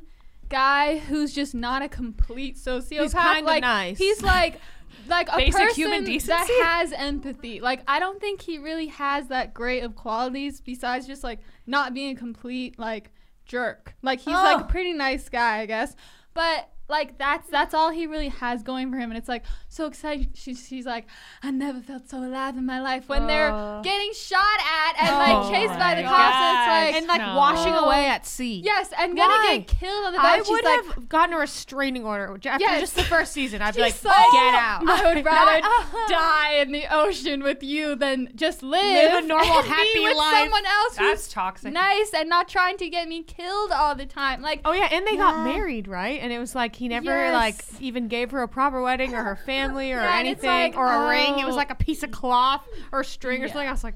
guy 0.49 0.97
who's 0.97 1.33
just 1.33 1.55
not 1.55 1.81
a 1.81 1.89
complete 1.89 2.57
sociopath. 2.57 3.13
Kinda 3.33 3.47
like 3.47 3.61
nice. 3.61 3.97
he's 3.97 4.21
like 4.21 4.59
like 5.07 5.29
a 5.29 5.37
Basic 5.37 5.53
person 5.53 6.03
that 6.03 6.47
has 6.63 6.91
empathy. 6.91 7.61
Like 7.61 7.81
i 7.87 7.99
don't 7.99 8.19
think 8.19 8.41
he 8.41 8.57
really 8.57 8.87
has 8.87 9.29
that 9.29 9.53
great 9.53 9.83
of 9.83 9.95
qualities 9.95 10.59
besides 10.59 11.07
just 11.07 11.23
like 11.23 11.39
not 11.65 11.93
being 11.93 12.15
a 12.15 12.19
complete 12.19 12.77
like 12.77 13.11
jerk. 13.45 13.95
Like 14.01 14.19
he's 14.19 14.33
like 14.33 14.61
a 14.61 14.67
pretty 14.67 14.93
nice 14.93 15.29
guy 15.29 15.59
i 15.59 15.65
guess. 15.65 15.95
But 16.33 16.69
like 16.97 17.17
that's 17.17 17.49
that's 17.49 17.73
all 17.73 17.89
he 17.89 18.05
really 18.07 18.29
has 18.29 18.61
going 18.63 18.91
for 18.91 18.97
him 18.97 19.09
and 19.11 19.17
it's 19.17 19.27
like 19.27 19.43
so 19.67 19.85
exciting 19.87 20.29
she, 20.33 20.53
she's 20.53 20.85
like 20.85 21.05
i 21.41 21.49
never 21.49 21.79
felt 21.81 22.07
so 22.07 22.17
alive 22.23 22.55
in 22.55 22.65
my 22.65 22.79
life 22.79 23.09
when 23.09 23.25
they're 23.27 23.49
getting 23.83 24.11
shot 24.13 24.59
at 24.85 24.93
and 25.01 25.09
Oh 25.15 25.17
like 25.25 25.51
chased 25.53 25.79
by 25.79 25.95
the 25.95 26.03
cops 26.03 26.35
and 26.35 26.53
it's 26.57 26.67
like 26.75 26.93
and 26.95 27.07
like 27.07 27.21
No. 27.21 27.35
washing 27.37 27.73
away 27.73 28.05
at 28.05 28.25
sea. 28.25 28.61
yes 28.63 28.91
and 28.97 29.15
gonna 29.17 29.57
get 29.57 29.67
killed 29.67 30.05
on 30.07 30.13
the 30.13 30.19
I 30.21 30.37
would 30.37 30.45
she's 30.45 30.63
like 30.63 30.85
have 30.95 31.09
gotten 31.09 31.33
a 31.33 31.39
restraining 31.39 32.05
order 32.05 32.33
after 32.45 32.63
Yes. 32.63 32.79
just 32.81 32.95
the 32.95 33.03
first 33.03 33.31
season. 33.33 33.61
I'd 33.61 33.75
be 33.75 33.81
like, 33.81 33.93
She's 33.93 34.05
like, 34.05 34.31
get 34.31 34.53
out. 34.53 34.81
I 34.87 35.13
would 35.13 35.25
rather 35.33 35.61
Not- 35.61 36.09
die 36.09 36.53
in 36.61 36.71
the 36.71 36.85
ocean 36.93 37.41
with 37.43 37.63
you 37.63 37.95
than 37.95 38.29
just 38.35 38.61
live, 38.63 38.83
Live 38.83 39.23
a 39.23 39.27
normal, 39.27 39.57
and 39.59 39.67
happy 39.67 39.89
be 39.95 39.99
with 40.03 40.15
life. 40.17 40.37
someone 40.43 40.65
else 40.65 40.95
That's 40.95 41.25
who's 41.25 41.27
toxic. 41.33 41.73
nice 41.73 42.11
and 42.13 42.29
not 42.29 42.47
trying 42.47 42.77
to 42.77 42.89
get 42.89 43.07
me 43.07 43.23
killed 43.23 43.71
all 43.71 43.95
the 43.95 44.05
time. 44.05 44.41
Like, 44.41 44.61
Oh 44.65 44.73
yeah, 44.73 44.89
and 44.91 45.05
they 45.07 45.15
got 45.17 45.43
married, 45.43 45.87
right? 45.87 46.19
And 46.21 46.31
it 46.31 46.39
was 46.39 46.53
like 46.55 46.75
he 46.75 46.82
never 46.89 47.05
Yes. 47.05 47.33
like 47.33 47.81
even 47.81 48.07
gave 48.07 48.31
her 48.31 48.41
a 48.41 48.47
proper 48.47 48.81
wedding 48.81 49.13
or 49.13 49.23
her 49.23 49.35
family 49.35 49.91
or 49.91 49.97
Yeah, 50.01 50.17
anything 50.17 50.49
like, 50.49 50.75
or 50.77 50.85
a 50.91 51.07
ring. 51.09 51.39
It 51.39 51.45
was 51.45 51.53
oh. 51.55 51.57
like 51.57 51.69
a 51.71 51.75
piece 51.75 52.03
of 52.03 52.11
cloth 52.11 52.67
or 52.91 53.03
string 53.03 53.43
or 53.43 53.47
something. 53.47 53.67
I 53.67 53.71
was 53.71 53.83
like, 53.83 53.95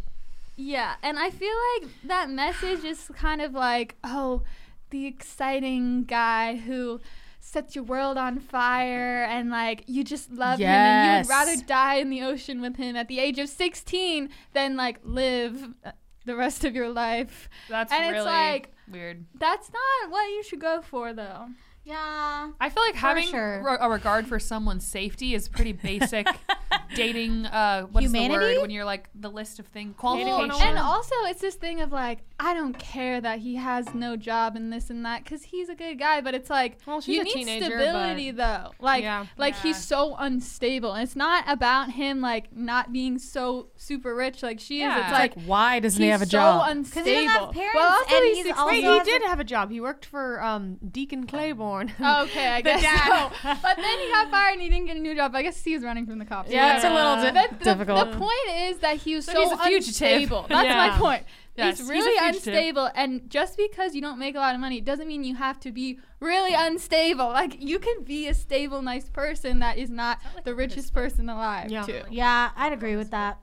yeah, 0.55 0.95
and 1.03 1.19
I 1.19 1.29
feel 1.29 1.53
like 1.81 1.89
that 2.05 2.29
message 2.29 2.83
is 2.83 3.11
kind 3.15 3.41
of 3.41 3.53
like, 3.53 3.95
oh, 4.03 4.41
the 4.89 5.05
exciting 5.05 6.03
guy 6.05 6.55
who 6.57 6.99
sets 7.39 7.75
your 7.75 7.83
world 7.83 8.17
on 8.17 8.39
fire 8.39 9.23
and 9.23 9.49
like 9.49 9.83
you 9.87 10.03
just 10.03 10.31
love 10.31 10.59
him 10.59 10.67
and 10.67 11.11
you 11.11 11.17
would 11.19 11.29
rather 11.29 11.55
die 11.65 11.95
in 11.95 12.09
the 12.09 12.21
ocean 12.21 12.59
with 12.59 12.75
him 12.75 12.95
at 12.97 13.07
the 13.07 13.19
age 13.19 13.39
of 13.39 13.47
16 13.47 14.29
than 14.53 14.75
like 14.75 14.99
live 15.03 15.69
uh, 15.85 15.91
the 16.25 16.35
rest 16.35 16.65
of 16.65 16.75
your 16.75 16.89
life. 16.89 17.49
That's 17.69 17.91
And 17.93 18.03
it's 18.03 18.11
really 18.13 18.25
like- 18.25 18.73
weird. 18.91 19.25
That's 19.35 19.69
not 19.71 20.11
what 20.11 20.23
you 20.29 20.43
should 20.43 20.59
go 20.59 20.81
for 20.81 21.13
though. 21.13 21.47
Yeah. 21.87 22.51
I 22.59 22.69
feel 22.69 22.83
like 22.83 22.95
having 22.95 23.27
sure. 23.29 23.63
re- 23.63 23.77
a 23.79 23.89
regard 23.89 24.27
for 24.27 24.39
someone's 24.39 24.85
safety 24.85 25.33
is 25.33 25.47
pretty 25.47 25.71
basic 25.71 26.27
dating. 26.95 27.45
Uh, 27.45 27.83
what 27.83 28.03
is 28.03 28.11
the 28.11 28.27
word 28.29 28.61
when 28.61 28.69
you're 28.69 28.83
like 28.85 29.09
the 29.15 29.29
list 29.29 29.59
of 29.59 29.67
things 29.67 29.95
Well, 30.01 30.15
qualifications? 30.17 30.61
and 30.61 30.77
also 30.77 31.15
it's 31.27 31.39
this 31.41 31.55
thing 31.55 31.79
of 31.81 31.91
like 31.93 32.19
I 32.39 32.53
don't 32.53 32.77
care 32.77 33.19
that 33.21 33.39
he 33.39 33.55
has 33.55 33.93
no 33.95 34.15
job 34.17 34.55
and 34.55 34.71
this 34.71 34.89
and 34.89 35.03
that 35.05 35.23
because 35.23 35.43
he's 35.43 35.69
a 35.69 35.75
good 35.75 35.97
guy, 35.97 36.19
but 36.21 36.35
it's 36.35 36.49
like 36.49 36.77
Well, 36.85 36.99
she's 37.01 37.15
you 37.15 37.21
a 37.21 37.23
need 37.23 37.33
teenager, 37.33 37.65
stability 37.79 38.31
though. 38.31 38.71
Like 38.81 39.03
Yeah. 39.03 39.25
like 39.37 39.53
Yeah. 39.55 39.61
he's 39.63 39.83
so 39.83 40.15
unstable, 40.19 40.91
and 40.93 41.03
it's 41.03 41.15
not 41.15 41.45
about 41.47 41.91
him 41.91 42.19
like 42.21 42.53
not 42.55 42.91
being 42.91 43.17
so 43.17 43.69
super 43.77 44.13
rich 44.13 44.43
like 44.43 44.59
she 44.59 44.77
is. 44.77 44.81
Yeah. 44.81 44.97
It's 44.99 45.07
It's 45.07 45.13
like. 45.37 45.45
Why 45.47 45.79
doesn't 45.79 46.01
he 46.03 46.09
have 46.09 46.21
a 46.21 46.25
so 46.25 46.31
job? 46.31 46.67
unstable. 46.69 47.05
he 47.07 47.13
doesn't 47.25 47.29
have 47.29 47.51
parents, 47.53 47.75
well, 47.75 47.91
also 47.91 48.15
and 48.15 48.25
he's, 48.25 48.45
he's 48.45 48.55
also 48.55 48.65
wait, 48.67 48.83
has 48.83 49.07
he 49.07 49.13
a- 49.15 49.19
did 49.19 49.27
have 49.27 49.39
a 49.39 49.43
job. 49.45 49.71
He 49.71 49.79
worked 49.79 50.05
for 50.05 50.41
um, 50.43 50.77
Deacon 50.91 51.25
Claiborne. 51.25 51.76
Oh, 51.99 52.23
okay, 52.23 52.47
I 52.47 52.61
The 52.61 52.69
guess 52.69 52.81
dad. 52.81 53.31
so. 53.41 53.53
But 53.61 53.75
then 53.77 53.99
he 53.99 54.09
got 54.09 54.29
fired 54.31 54.53
and 54.53 54.61
he 54.61 54.69
didn't 54.69 54.85
get 54.87 54.97
a 54.97 54.99
new 54.99 55.15
job. 55.15 55.35
I 55.35 55.41
guess 55.43 55.63
he 55.63 55.73
was 55.73 55.83
running 55.83 56.05
from 56.05 56.19
the 56.19 56.25
cops. 56.25 56.49
yeah, 56.49 56.75
it's 56.75 56.83
a 56.85 56.89
little 56.93 57.15
Yeah. 57.23 57.31
di- 57.31 57.47
But 57.47 57.59
the, 57.59 57.65
difficult. 57.65 58.11
the 58.11 58.17
point 58.17 58.49
is 58.69 58.77
that 58.79 58.97
he 58.97 59.15
was 59.15 59.25
So 59.25 59.33
so, 59.33 59.41
he's 59.41 59.51
a 59.59 59.75
unstable. 59.77 60.45
That's 60.49 60.69
my 60.69 60.97
point. 60.97 61.23
Yes, 61.55 61.79
he's 61.79 61.89
he's 61.89 61.89
really 61.89 62.17
fugitive. 62.19 62.53
unstable, 62.53 62.89
and 62.93 63.29
just 63.31 63.57
because 63.57 63.95
you 63.95 64.01
don't 64.01 64.19
make 64.19 64.35
a 64.35 64.39
lot 64.39 64.53
of 64.53 64.61
money 64.61 64.79
doesn't 64.79 65.07
mean 65.07 65.23
you 65.23 65.35
have 65.35 65.59
to 65.61 65.71
be 65.71 65.99
really 66.19 66.53
unstable. 66.53 67.29
Like 67.29 67.59
you 67.61 67.79
can 67.79 68.03
be 68.03 68.27
a 68.27 68.33
stable, 68.35 68.81
nice 68.83 69.09
person 69.09 69.57
that 69.59 69.77
is 69.79 69.89
not 69.89 70.19
the 70.43 70.53
richest 70.53 70.93
person 70.93 71.29
alive 71.29 71.71
Yeah. 71.71 71.81
too. 71.83 72.01
Yeah, 72.11 72.51
I'd 72.55 72.73
agree 72.73 72.95
with 72.95 73.09
that. 73.11 73.39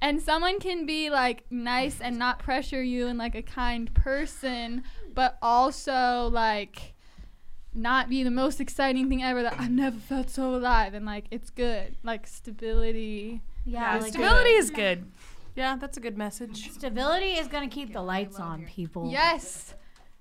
And 0.00 0.22
someone 0.22 0.60
can 0.60 0.86
be 0.86 1.10
like 1.10 1.50
nice 1.50 2.00
and 2.00 2.16
not 2.16 2.38
pressure 2.38 2.80
you 2.80 3.08
and 3.08 3.18
like 3.18 3.34
a 3.34 3.42
kind 3.42 3.92
person, 3.92 4.84
but 5.12 5.36
also 5.42 6.28
like 6.32 6.94
not 7.74 8.08
be 8.08 8.22
the 8.22 8.30
most 8.30 8.60
exciting 8.60 9.08
thing 9.08 9.22
ever 9.22 9.42
that 9.42 9.54
I've 9.58 9.70
never 9.70 9.96
felt 9.98 10.30
so 10.30 10.54
alive 10.54 10.94
and 10.94 11.04
like 11.06 11.26
it's 11.30 11.50
good. 11.50 11.96
Like 12.02 12.26
stability. 12.26 13.42
Yeah, 13.64 13.94
Yeah, 13.96 14.00
like 14.00 14.12
Stability 14.12 14.50
is 14.50 14.70
good. 14.70 15.04
yeah, 15.54 15.76
that's 15.76 15.96
a 15.96 16.00
good 16.00 16.16
message. 16.16 16.70
stability 16.72 17.32
is 17.32 17.48
gonna 17.48 17.68
keep 17.68 17.92
the 17.92 18.02
lights 18.02 18.38
on, 18.40 18.64
people. 18.64 19.10
Yes. 19.10 19.74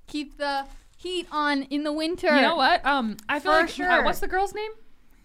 Keep 0.08 0.38
the 0.38 0.66
heat 0.98 1.28
on 1.32 1.64
in 1.64 1.84
the 1.84 1.93
winter. 1.93 2.34
You 2.34 2.41
know 2.41 2.56
what? 2.56 2.86
Um, 2.86 3.18
I 3.30 3.39
feel 3.39 3.52
For 3.54 3.58
like 3.62 3.70
uh, 3.70 3.74
sure. 3.74 4.04
what's 4.04 4.20
the 4.20 4.28
girl's 4.28 4.54
name? 4.54 4.72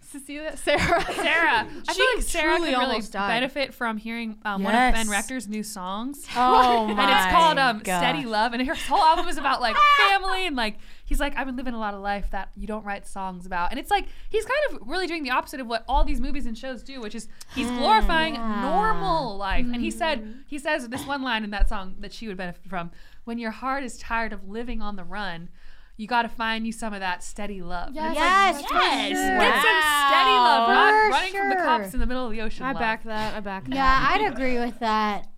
Cecilia, 0.00 0.56
Sarah. 0.58 1.00
Sarah. 1.14 1.60
I 1.60 1.64
feel 1.64 1.94
She 1.94 2.16
like 2.16 2.22
Sarah 2.24 2.56
truly 2.56 2.70
could 2.72 2.78
really 2.78 2.84
almost 2.92 3.12
died. 3.12 3.28
benefit 3.28 3.72
from 3.72 3.96
hearing 3.96 4.36
um, 4.44 4.62
one 4.62 4.74
of 4.74 4.92
Ben 4.92 5.08
Rector's 5.08 5.48
new 5.48 5.62
songs. 5.62 6.26
Oh 6.36 6.86
my 6.88 7.02
and 7.02 7.10
it's 7.10 7.32
called 7.34 7.58
um. 7.58 7.80
Steady 7.80 8.26
Love, 8.26 8.52
and 8.52 8.66
her 8.66 8.74
whole 8.74 9.02
album 9.02 9.26
is 9.28 9.38
about 9.38 9.60
like 9.62 9.74
family 10.10 10.46
and 10.46 10.54
like 10.54 10.76
he's 11.12 11.20
like 11.20 11.36
I've 11.36 11.46
been 11.46 11.56
living 11.56 11.74
a 11.74 11.78
lot 11.78 11.92
of 11.92 12.00
life 12.00 12.30
that 12.30 12.48
you 12.56 12.66
don't 12.66 12.84
write 12.86 13.06
songs 13.06 13.44
about, 13.44 13.70
and 13.70 13.78
it's 13.78 13.90
like 13.90 14.06
he's 14.30 14.46
kind 14.46 14.60
of 14.70 14.88
really 14.88 15.06
doing 15.06 15.22
the 15.22 15.30
opposite 15.30 15.60
of 15.60 15.66
what 15.66 15.84
all 15.86 16.04
these 16.04 16.22
movies 16.22 16.46
and 16.46 16.56
shows 16.56 16.82
do, 16.82 17.02
which 17.02 17.14
is 17.14 17.28
he's 17.54 17.68
hmm, 17.68 17.78
glorifying 17.78 18.32
normal 18.32 19.36
life. 19.36 19.66
And 19.66 19.82
he 19.82 19.90
hmm. 19.90 19.98
said 19.98 20.44
he 20.46 20.58
says 20.58 20.88
this 20.88 21.06
one 21.06 21.22
line 21.22 21.44
in 21.44 21.50
that 21.50 21.68
song 21.68 21.96
that 22.00 22.14
she 22.14 22.28
would 22.28 22.38
benefit 22.38 22.64
from: 22.66 22.90
"When 23.24 23.38
your 23.38 23.50
heart 23.50 23.84
is 23.84 23.98
tired 23.98 24.32
of 24.32 24.48
living 24.48 24.80
on 24.80 24.96
the 24.96 25.04
run." 25.04 25.50
You 25.98 26.08
got 26.08 26.22
to 26.22 26.28
find 26.28 26.66
you 26.66 26.72
some 26.72 26.94
of 26.94 27.00
that 27.00 27.22
steady 27.22 27.60
love. 27.60 27.88
And 27.88 27.96
Yes, 27.96 28.56
like, 28.56 28.66
for 28.66 28.74
yes, 28.74 29.08
sure. 29.08 29.38
get 29.38 29.54
some 29.54 29.82
steady 30.08 30.30
love, 30.30 30.68
not 30.68 30.90
For 30.90 31.10
running 31.10 31.32
from 31.32 31.48
the 31.50 31.56
cops 31.56 31.94
in 31.94 32.00
the 32.00 32.06
middle 32.06 32.24
of 32.24 32.32
the 32.32 32.40
ocean. 32.40 32.64
I 32.64 32.72
love. 32.72 32.80
back 32.80 33.04
that. 33.04 33.34
I 33.34 33.40
back 33.40 33.66
that. 33.66 33.74
Yeah, 33.74 34.08
I'd 34.10 34.32
agree 34.32 34.58
with 34.58 34.78
that. 34.80 35.28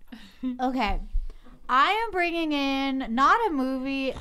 Okay. 0.61 1.01
I 1.67 1.91
am 1.91 2.11
bringing 2.11 2.51
in 2.51 3.07
not 3.09 3.39
a 3.47 3.49
movie 3.51 4.13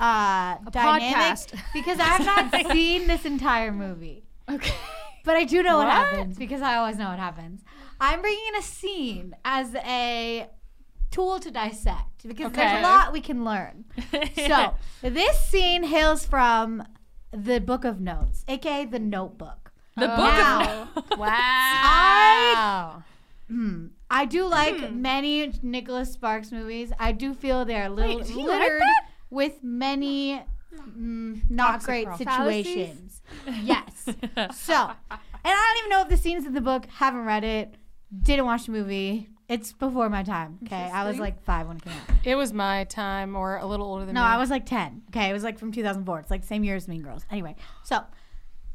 uh 0.00 0.56
dynamic 0.70 1.02
podcast. 1.16 1.60
because 1.72 1.98
I 1.98 2.04
have 2.04 2.26
not 2.52 2.66
seen 2.72 3.06
this 3.06 3.24
entire 3.24 3.72
movie. 3.72 4.24
Okay. 4.50 4.74
But 5.24 5.36
I 5.36 5.44
do 5.44 5.62
know 5.62 5.76
what? 5.78 5.86
What? 5.86 5.92
happens 5.94 6.38
because 6.38 6.62
I 6.62 6.76
always 6.76 6.96
know 6.96 7.08
what 7.10 7.18
happens. 7.18 7.62
I'm 8.00 8.20
bringing 8.20 8.44
in 8.48 8.56
a 8.56 8.62
scene 8.62 9.34
as 9.44 9.74
a 9.74 10.48
tool 11.10 11.40
to 11.40 11.50
dissect 11.50 12.26
because 12.26 12.52
there's 12.52 12.78
a 12.78 12.82
lot 12.82 13.12
we 13.12 13.20
can 13.20 13.44
learn. 13.44 13.84
so, 14.36 14.74
this 15.02 15.40
scene 15.46 15.82
hails 15.82 16.24
from 16.24 16.84
the 17.32 17.60
Book 17.60 17.84
of 17.84 18.00
Notes, 18.00 18.44
aka 18.48 18.84
the 18.84 18.98
Notebook. 19.00 19.72
the 19.96 20.06
book 20.06 20.16
Now, 20.16 20.88
of 20.94 21.02
I 21.20 23.02
Hmm. 23.48 23.86
I 24.10 24.24
do 24.26 24.46
like 24.46 24.78
Hmm. 24.78 25.02
many 25.02 25.52
Nicholas 25.62 26.12
Sparks 26.12 26.52
movies. 26.52 26.92
I 26.98 27.12
do 27.12 27.34
feel 27.34 27.64
they're 27.64 27.86
a 27.86 27.90
little, 27.90 28.18
Wait, 28.18 28.30
littered? 28.34 28.82
With 29.30 29.62
many 29.62 30.42
mm, 30.74 31.40
not 31.50 31.82
great 31.82 32.08
situations. 32.16 33.22
Yes. 33.62 34.04
So, 34.04 34.74
and 34.74 35.20
I 35.44 35.74
don't 35.74 35.78
even 35.78 35.90
know 35.90 36.02
if 36.02 36.08
the 36.08 36.16
scenes 36.16 36.46
in 36.46 36.54
the 36.54 36.60
book. 36.60 36.86
Haven't 36.86 37.24
read 37.24 37.44
it. 37.44 37.74
Didn't 38.22 38.46
watch 38.46 38.66
the 38.66 38.72
movie. 38.72 39.28
It's 39.48 39.72
before 39.72 40.08
my 40.08 40.22
time. 40.22 40.58
Okay, 40.64 40.90
I 40.92 41.06
was 41.06 41.18
like 41.18 41.42
five 41.42 41.66
when 41.68 41.76
it 41.78 41.82
came 41.82 41.92
out. 41.92 42.16
It 42.24 42.34
was 42.36 42.52
my 42.52 42.84
time, 42.84 43.34
or 43.36 43.56
a 43.58 43.66
little 43.66 43.86
older 43.86 44.04
than 44.04 44.14
me? 44.14 44.20
No, 44.20 44.26
me. 44.26 44.32
I 44.32 44.38
was 44.38 44.50
like 44.50 44.66
10. 44.66 45.02
Okay, 45.08 45.28
it 45.30 45.32
was 45.32 45.42
like 45.42 45.58
from 45.58 45.72
2004. 45.72 46.20
It's 46.20 46.30
like 46.30 46.44
same 46.44 46.64
year 46.64 46.76
as 46.76 46.86
Mean 46.88 47.02
Girls. 47.02 47.24
Anyway, 47.30 47.56
so 47.82 48.00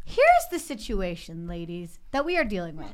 here's 0.06 0.47
the 0.51 0.60
situation, 0.60 1.47
ladies, 1.47 1.99
that 2.12 2.26
we 2.26 2.38
are 2.38 2.45
dealing 2.45 2.76
with. 2.76 2.93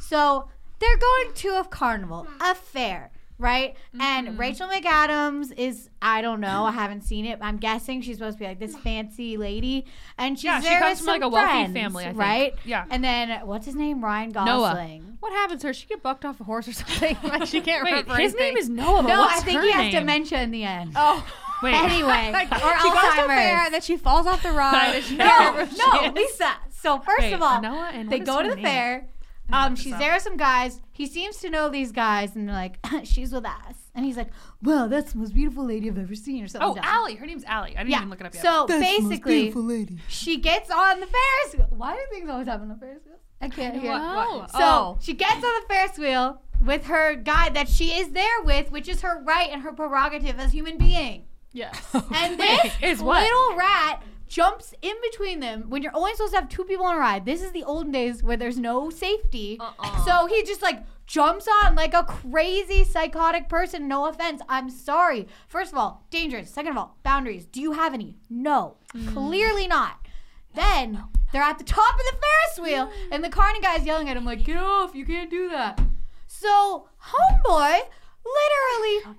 So 0.00 0.48
they're 0.78 0.96
going 0.96 1.34
to 1.34 1.48
a 1.60 1.64
carnival, 1.64 2.26
a 2.40 2.54
fair, 2.54 3.10
right? 3.38 3.76
And 4.00 4.28
mm-hmm. 4.28 4.36
Rachel 4.40 4.68
McAdams 4.68 5.52
is, 5.56 5.88
I 6.02 6.22
don't 6.22 6.40
know, 6.40 6.64
I 6.64 6.72
haven't 6.72 7.02
seen 7.02 7.24
it. 7.24 7.38
I'm 7.40 7.56
guessing 7.58 8.02
she's 8.02 8.16
supposed 8.18 8.36
to 8.38 8.44
be 8.44 8.48
like 8.48 8.58
this 8.58 8.76
fancy 8.76 9.36
lady. 9.36 9.86
And 10.16 10.36
she's 10.38 10.44
Yeah, 10.44 10.60
she 10.60 10.68
there 10.68 10.80
comes 10.80 10.98
with 11.00 11.06
from, 11.06 11.06
like, 11.06 11.22
a 11.22 11.28
wealthy 11.28 11.48
friends, 11.50 11.72
family, 11.74 12.04
I 12.04 12.08
think. 12.08 12.18
right? 12.18 12.54
Yeah. 12.64 12.84
And 12.90 13.02
then 13.04 13.46
what's 13.46 13.66
his 13.66 13.74
name? 13.74 14.02
Ryan 14.04 14.30
Noah. 14.30 14.44
Gosling. 14.44 15.16
What 15.20 15.32
happens 15.32 15.60
to 15.62 15.68
her? 15.68 15.72
She 15.74 15.86
get 15.86 16.02
bucked 16.02 16.24
off 16.24 16.40
a 16.40 16.44
horse 16.44 16.68
or 16.68 16.72
something? 16.74 17.16
like 17.24 17.46
she 17.46 17.60
can't 17.60 17.84
Wait, 17.84 17.90
remember 17.92 18.14
his 18.16 18.32
anything. 18.34 18.54
name 18.54 18.56
is 18.56 18.68
Noah. 18.68 19.02
But 19.02 19.08
No, 19.08 19.18
what's 19.20 19.40
I 19.40 19.44
think 19.44 19.60
her 19.60 19.66
he 19.66 19.72
has 19.72 19.92
dementia 19.92 20.40
in 20.42 20.50
the 20.50 20.64
end. 20.64 20.92
Oh, 20.96 21.24
Wait, 21.62 21.74
Anyway, 21.74 22.30
like, 22.32 22.52
or 22.52 22.78
she 22.78 22.88
goes 22.88 23.02
to 23.02 23.26
fair, 23.26 23.56
Alzheimer's. 23.56 23.64
and 23.66 23.74
then 23.74 23.80
she 23.80 23.96
falls 23.96 24.26
off 24.28 24.42
the 24.44 24.52
ride. 24.52 24.94
and 24.96 25.04
she 25.04 25.16
can't 25.16 25.28
No, 25.28 25.50
remember 25.52 25.64
who 25.64 25.76
she 26.00 26.06
no. 26.06 26.12
Lisa. 26.12 26.50
So 26.70 26.98
first 27.00 27.18
Wait, 27.20 27.32
of 27.32 27.42
all, 27.42 27.60
Noah 27.60 27.90
and 27.92 28.08
they 28.08 28.20
go 28.20 28.40
to 28.42 28.50
the 28.50 28.54
name? 28.54 28.64
fair. 28.64 29.08
I 29.50 29.66
Um, 29.66 29.76
she's 29.76 29.92
this 29.92 29.98
there 30.00 30.14
with 30.14 30.22
some 30.22 30.36
guys. 30.36 30.80
He 30.92 31.06
seems 31.06 31.38
to 31.38 31.48
know 31.50 31.68
these 31.68 31.90
guys, 31.92 32.36
and 32.36 32.48
they're 32.48 32.54
like, 32.54 32.78
"She's 33.04 33.32
with 33.32 33.46
us," 33.46 33.76
and 33.94 34.04
he's 34.04 34.16
like, 34.16 34.28
"Well, 34.62 34.88
that's 34.88 35.12
the 35.12 35.18
most 35.18 35.32
beautiful 35.34 35.64
lady 35.64 35.88
I've 35.88 35.98
ever 35.98 36.14
seen," 36.14 36.44
or 36.44 36.48
something. 36.48 36.70
Oh, 36.70 36.74
dumb. 36.74 36.84
Allie. 36.84 37.14
Her 37.14 37.26
name's 37.26 37.44
Allie. 37.44 37.74
I 37.76 37.80
didn't 37.80 37.90
Yeah. 37.90 37.96
even 37.98 38.10
look 38.10 38.20
it 38.20 38.26
up 38.26 38.34
yet. 38.34 38.42
So 38.42 38.66
basically, 38.66 39.98
she 40.08 40.36
gets 40.38 40.70
on 40.70 41.00
the 41.00 41.06
Ferris 41.06 41.56
wheel. 41.56 41.68
Why 41.70 41.94
do 41.94 42.00
things 42.10 42.28
always 42.28 42.46
happen 42.46 42.62
on 42.62 42.68
the 42.68 42.76
Ferris 42.84 43.04
wheel? 43.06 43.16
I 43.40 43.48
can't 43.48 43.80
hear. 43.80 43.92
Wow. 43.92 44.46
So 44.50 44.58
Oh. 44.60 44.98
she 45.00 45.14
gets 45.14 45.34
on 45.36 45.40
the 45.42 45.64
Ferris 45.68 45.96
wheel 45.98 46.42
with 46.64 46.86
her 46.86 47.14
guy 47.14 47.50
that 47.50 47.68
she 47.68 47.92
is 47.92 48.10
there 48.10 48.42
with, 48.44 48.70
which 48.72 48.88
is 48.88 49.02
her 49.02 49.22
right 49.22 49.48
and 49.50 49.62
her 49.62 49.72
prerogative 49.72 50.38
as 50.40 50.52
human 50.52 50.76
being. 50.76 51.24
Yes. 51.52 51.80
And 51.94 52.38
this 52.40 52.72
Is 52.82 53.00
what? 53.00 53.22
little 53.22 53.56
rat 53.56 54.02
jumps 54.28 54.74
in 54.82 54.94
between 55.10 55.40
them 55.40 55.64
when 55.68 55.82
you're 55.82 55.96
only 55.96 56.12
supposed 56.12 56.32
to 56.32 56.40
have 56.40 56.48
two 56.48 56.64
people 56.64 56.86
on 56.86 56.96
a 56.96 56.98
ride. 56.98 57.24
This 57.24 57.42
is 57.42 57.52
the 57.52 57.64
olden 57.64 57.92
days 57.92 58.22
where 58.22 58.36
there's 58.36 58.58
no 58.58 58.90
safety. 58.90 59.58
Uh-uh. 59.60 60.04
So 60.04 60.26
he 60.26 60.42
just 60.44 60.62
like 60.62 60.82
jumps 61.06 61.48
on 61.64 61.74
like 61.74 61.94
a 61.94 62.04
crazy 62.04 62.84
psychotic 62.84 63.48
person. 63.48 63.88
No 63.88 64.06
offense. 64.06 64.42
I'm 64.48 64.70
sorry. 64.70 65.26
First 65.48 65.72
of 65.72 65.78
all, 65.78 66.04
dangerous. 66.10 66.50
Second 66.50 66.72
of 66.72 66.78
all, 66.78 66.96
boundaries. 67.02 67.46
Do 67.46 67.60
you 67.60 67.72
have 67.72 67.94
any? 67.94 68.16
No. 68.28 68.76
Mm. 68.94 69.12
Clearly 69.14 69.66
not. 69.66 70.06
Then 70.54 71.04
they're 71.32 71.42
at 71.42 71.58
the 71.58 71.64
top 71.64 71.94
of 71.94 72.00
the 72.00 72.12
Ferris 72.12 72.68
wheel 72.68 72.90
and 73.12 73.22
the 73.22 73.28
carny 73.28 73.60
guy's 73.60 73.84
yelling 73.84 74.08
at 74.08 74.16
him 74.16 74.24
like, 74.24 74.44
"Get 74.44 74.56
off! 74.56 74.94
You 74.94 75.04
can't 75.04 75.30
do 75.30 75.48
that." 75.50 75.80
So 76.26 76.88
homeboy 77.02 77.80
literally 78.24 79.16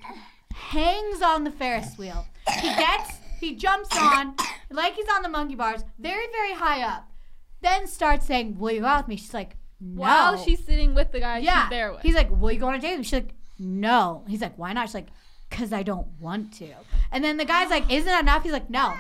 hangs 0.54 1.22
on 1.22 1.44
the 1.44 1.52
Ferris 1.52 1.98
wheel. 1.98 2.28
He 2.60 2.68
gets, 2.68 3.19
he 3.40 3.56
jumps 3.56 3.90
on, 3.98 4.36
like 4.70 4.96
he's 4.96 5.08
on 5.16 5.22
the 5.24 5.30
monkey 5.30 5.56
bars, 5.56 5.84
very, 5.98 6.28
very 6.32 6.54
high 6.54 6.82
up. 6.82 7.10
Then 7.62 7.88
starts 7.88 8.26
saying, 8.26 8.58
Will 8.58 8.72
you 8.72 8.82
go 8.82 8.88
out 8.88 9.04
with 9.04 9.08
me? 9.10 9.16
She's 9.18 9.34
like, 9.34 9.56
No. 9.80 10.02
While 10.02 10.38
she's 10.38 10.64
sitting 10.64 10.96
with 10.96 11.12
the 11.12 11.20
guy 11.20 11.40
yeah. 11.40 11.64
she's 11.64 11.70
there 11.70 11.92
with. 11.92 12.02
He's 12.02 12.16
like, 12.16 12.30
Will 12.32 12.52
you 12.52 12.60
go 12.60 12.68
on 12.68 12.76
a 12.76 12.80
date 12.80 12.92
with 12.92 13.00
me? 13.00 13.04
She's 13.04 13.14
like, 13.14 13.34
No. 13.58 14.24
He's 14.28 14.42
like, 14.42 14.58
Why 14.58 14.74
not? 14.74 14.88
She's 14.88 14.96
like, 14.96 15.08
Because 15.50 15.74
I 15.74 15.84
don't 15.84 16.08
want 16.20 16.54
to. 16.60 16.70
And 17.12 17.24
then 17.24 17.38
the 17.38 17.46
guy's 17.46 17.70
like, 17.70 17.92
Isn't 17.92 18.06
that 18.06 18.22
enough? 18.22 18.44
He's 18.44 18.54
like, 18.54 18.70
No. 18.70 18.94